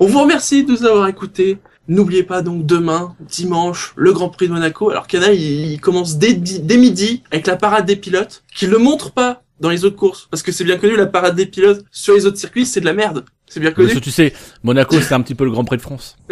On 0.00 0.06
vous 0.06 0.20
remercie 0.20 0.64
de 0.64 0.72
nous 0.72 0.84
avoir 0.84 1.08
écoutés. 1.08 1.58
N'oubliez 1.86 2.22
pas 2.22 2.40
donc 2.40 2.64
demain, 2.64 3.14
dimanche, 3.20 3.92
le 3.96 4.12
Grand 4.12 4.30
Prix 4.30 4.48
de 4.48 4.54
Monaco. 4.54 4.88
Alors 4.90 5.06
Canal, 5.06 5.34
il, 5.34 5.72
il 5.72 5.80
commence 5.80 6.16
dès 6.16 6.78
midi 6.78 7.22
avec 7.30 7.46
la 7.46 7.56
parade 7.56 7.84
des 7.84 7.96
pilotes, 7.96 8.42
qui 8.54 8.66
le 8.66 8.78
montre 8.78 9.12
pas 9.12 9.42
dans 9.60 9.70
les 9.70 9.84
autres 9.84 9.96
courses, 9.96 10.26
parce 10.30 10.42
que 10.42 10.52
c'est 10.52 10.64
bien 10.64 10.78
connu, 10.78 10.96
la 10.96 11.06
parade 11.06 11.36
des 11.36 11.46
pilotes 11.46 11.84
sur 11.90 12.14
les 12.14 12.26
autres 12.26 12.38
circuits, 12.38 12.66
c'est 12.66 12.80
de 12.80 12.86
la 12.86 12.92
merde. 12.92 13.24
C'est 13.46 13.60
bien 13.60 13.70
connu. 13.70 13.88
Parce 13.88 14.00
que 14.00 14.04
tu 14.04 14.10
sais, 14.10 14.32
Monaco, 14.62 15.00
c'est 15.00 15.14
un 15.14 15.20
petit 15.20 15.34
peu 15.34 15.44
le 15.44 15.50
Grand 15.50 15.64
Prix 15.64 15.76
de 15.76 15.82
France. 15.82 16.16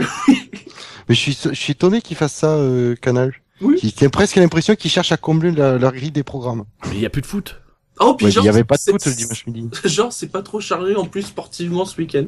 Mais 1.08 1.14
je 1.14 1.20
suis, 1.20 1.38
je 1.42 1.54
suis 1.54 1.72
étonné 1.72 2.00
qu'ils 2.02 2.16
fassent 2.16 2.34
ça, 2.34 2.50
euh, 2.54 2.94
Canal. 2.96 3.32
Oui. 3.60 3.78
J'ai 3.96 4.08
presque 4.08 4.36
l'impression 4.36 4.74
qu'ils 4.74 4.90
cherchent 4.90 5.12
à 5.12 5.16
combler 5.16 5.52
la, 5.52 5.78
la 5.78 5.90
grille 5.90 6.10
des 6.10 6.22
programmes. 6.24 6.64
Mais 6.88 6.94
il 6.96 7.00
y 7.00 7.06
a 7.06 7.10
plus 7.10 7.22
de 7.22 7.26
foot. 7.26 7.60
Oh, 8.00 8.14
puis 8.14 8.26
Ouais, 8.26 8.32
genre, 8.32 8.42
il 8.42 8.46
y 8.46 8.48
avait 8.48 8.64
pas 8.64 8.76
de 8.76 8.80
c'est- 8.80 8.90
foot 8.90 9.04
le 9.06 9.12
dimanche 9.12 9.46
midi. 9.46 9.68
Genre, 9.84 10.12
c'est 10.12 10.28
pas 10.28 10.42
trop 10.42 10.60
chargé 10.60 10.96
en 10.96 11.04
plus 11.04 11.22
sportivement 11.22 11.84
ce 11.84 11.96
week-end. 11.98 12.24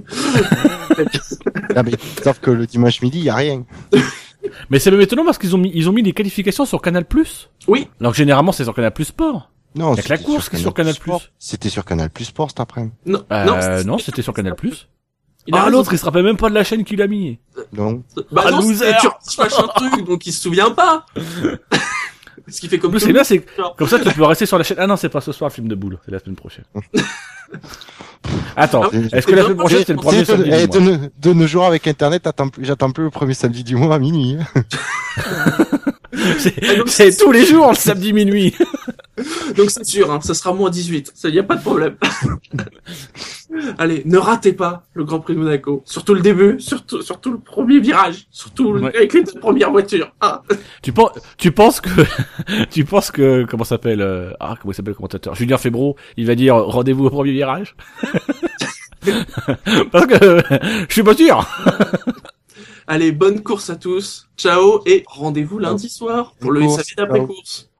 Ah, 1.74 1.82
mais, 1.82 1.92
sauf 2.22 2.38
que 2.38 2.50
le 2.50 2.66
dimanche 2.66 3.00
midi, 3.02 3.18
il 3.18 3.24
y 3.24 3.30
a 3.30 3.34
rien. 3.34 3.64
Mais 4.70 4.78
c'est 4.78 4.90
même 4.90 5.00
étonnant 5.00 5.24
parce 5.24 5.38
qu'ils 5.38 5.54
ont 5.54 5.58
mis, 5.58 5.72
ils 5.74 5.88
ont 5.88 5.92
mis 5.92 6.02
des 6.02 6.12
qualifications 6.12 6.66
sur 6.66 6.82
Canal+. 6.82 7.06
Oui. 7.66 7.88
Alors 7.98 8.12
que 8.12 8.18
généralement, 8.18 8.52
c'est 8.52 8.64
sur 8.64 8.74
Canal+, 8.74 8.92
Sport. 9.02 9.50
Non, 9.74 9.94
Y 9.94 10.00
a 10.00 10.02
que 10.02 10.08
la 10.10 10.18
course 10.18 10.48
qui 10.50 10.56
est 10.56 10.58
sur 10.60 10.74
Canal+. 10.74 10.94
Sport. 10.94 11.22
C'était 11.38 11.70
sur 11.70 11.84
Canal 11.84 12.10
Plus 12.10 12.26
Sport 12.26 12.50
cet 12.50 12.60
après-midi. 12.60 12.92
Non, 13.06 13.24
Euh, 13.32 13.78
c'est- 13.78 13.84
non, 13.84 13.98
c'était 13.98 14.22
sur 14.22 14.34
Canal+. 14.34 14.54
Il 15.46 15.54
a 15.54 15.58
Ah, 15.58 15.64
raison. 15.64 15.76
l'autre, 15.78 15.92
il 15.92 15.98
se 15.98 16.04
rappelle 16.04 16.24
même 16.24 16.36
pas 16.36 16.48
de 16.48 16.54
la 16.54 16.64
chaîne 16.64 16.84
qu'il 16.84 17.00
a 17.02 17.06
mis. 17.06 17.38
Non. 17.72 18.02
Bah 18.32 18.42
Ah, 18.46 18.50
non, 18.50 18.62
c'est 18.62 19.38
machin 19.38 19.66
truc, 19.76 20.04
donc 20.06 20.26
il 20.26 20.32
se 20.32 20.40
souvient 20.40 20.70
pas. 20.70 21.06
Ce 22.48 22.60
qui 22.60 22.68
fait 22.68 22.78
comme 22.78 22.98
c'est 22.98 23.12
bien, 23.12 23.24
c'est, 23.24 23.42
comme 23.78 23.88
ça, 23.88 23.98
tu 23.98 24.10
peux 24.12 24.24
rester 24.24 24.44
sur 24.44 24.58
la 24.58 24.64
chaîne. 24.64 24.76
Ah 24.78 24.86
non, 24.86 24.96
c'est 24.96 25.08
pas 25.08 25.22
ce 25.22 25.32
soir 25.32 25.48
le 25.48 25.54
film 25.54 25.66
de 25.66 25.74
boule, 25.74 25.98
c'est 26.04 26.10
la 26.10 26.18
semaine 26.18 26.36
prochaine. 26.36 26.64
Attends, 28.56 28.82
Ah 28.92 28.96
est-ce 29.12 29.26
que 29.26 29.34
la 29.34 29.42
semaine 29.44 29.56
prochaine, 29.56 29.82
c'est 29.86 29.92
le 29.92 29.98
premier 29.98 30.20
de, 30.20 30.24
samedi 30.24 30.50
eh, 30.52 30.66
du 30.66 30.78
de, 30.78 30.78
mois 30.82 30.96
nos- 30.98 31.08
de 31.18 31.32
nos 31.32 31.46
jours 31.46 31.64
avec 31.64 31.86
Internet, 31.86 32.22
j'attends 32.24 32.48
plus, 32.48 32.64
j'attends 32.64 32.90
plus 32.90 33.04
le 33.04 33.10
premier 33.10 33.34
samedi 33.34 33.64
du 33.64 33.76
mois 33.76 33.94
à 33.94 33.98
minuit. 33.98 34.36
Ah, 36.16 36.82
c'est 36.86 37.16
tous 37.16 37.32
les 37.32 37.44
jours, 37.44 37.70
le 37.70 37.76
samedi 37.76 38.12
minuit. 38.12 38.54
Donc 39.56 39.70
c'est 39.70 39.84
sûr, 39.84 40.10
hein, 40.10 40.20
ça 40.20 40.34
sera 40.34 40.52
moins 40.52 40.70
18. 40.70 41.12
Ça 41.14 41.28
y 41.28 41.38
a 41.38 41.42
pas 41.44 41.56
de 41.56 41.62
problème. 41.62 41.96
Allez, 43.78 44.02
ne 44.04 44.18
ratez 44.18 44.52
pas 44.52 44.84
le 44.94 45.04
Grand 45.04 45.20
Prix 45.20 45.34
de 45.34 45.38
Monaco. 45.38 45.82
Surtout 45.84 46.14
le 46.14 46.20
début, 46.20 46.58
surtout, 46.58 47.02
surtout 47.02 47.30
le 47.30 47.38
premier 47.38 47.78
virage. 47.78 48.26
Surtout 48.30 48.72
le- 48.72 48.80
Ouais. 48.82 48.96
avec 48.96 49.12
les 49.12 49.22
deux 49.22 49.38
premières 49.38 49.70
voitures. 49.70 50.10
Ah. 50.20 50.42
Tu 50.82 50.92
penses, 50.92 51.12
tu 51.38 51.52
penses 51.52 51.80
que, 51.80 51.90
tu 52.70 52.84
penses 52.84 53.10
que, 53.12 53.46
comment 53.48 53.62
s'appelle, 53.64 54.00
euh, 54.02 54.32
ah, 54.40 54.56
comment 54.60 54.72
il 54.72 54.74
s'appelle 54.74 54.90
le 54.92 54.96
commentateur? 54.96 55.34
Julien 55.36 55.58
Febro, 55.58 55.96
il 56.16 56.26
va 56.26 56.34
dire 56.34 56.56
rendez-vous 56.56 57.04
au 57.06 57.10
premier 57.10 57.30
virage? 57.32 57.76
Parce 59.92 60.06
que, 60.06 60.42
je 60.88 60.92
suis 60.92 61.02
pas 61.04 61.14
sûr. 61.14 61.46
Allez, 62.86 63.12
bonne 63.12 63.42
course 63.42 63.70
à 63.70 63.76
tous. 63.76 64.28
Ciao 64.36 64.82
et 64.86 65.04
rendez-vous 65.06 65.58
lundi 65.58 65.88
soir 65.88 66.34
pour 66.40 66.50
le 66.52 66.68
SAV 66.68 66.84
d'après 66.96 67.18
ciao. 67.18 67.26
course. 67.28 67.70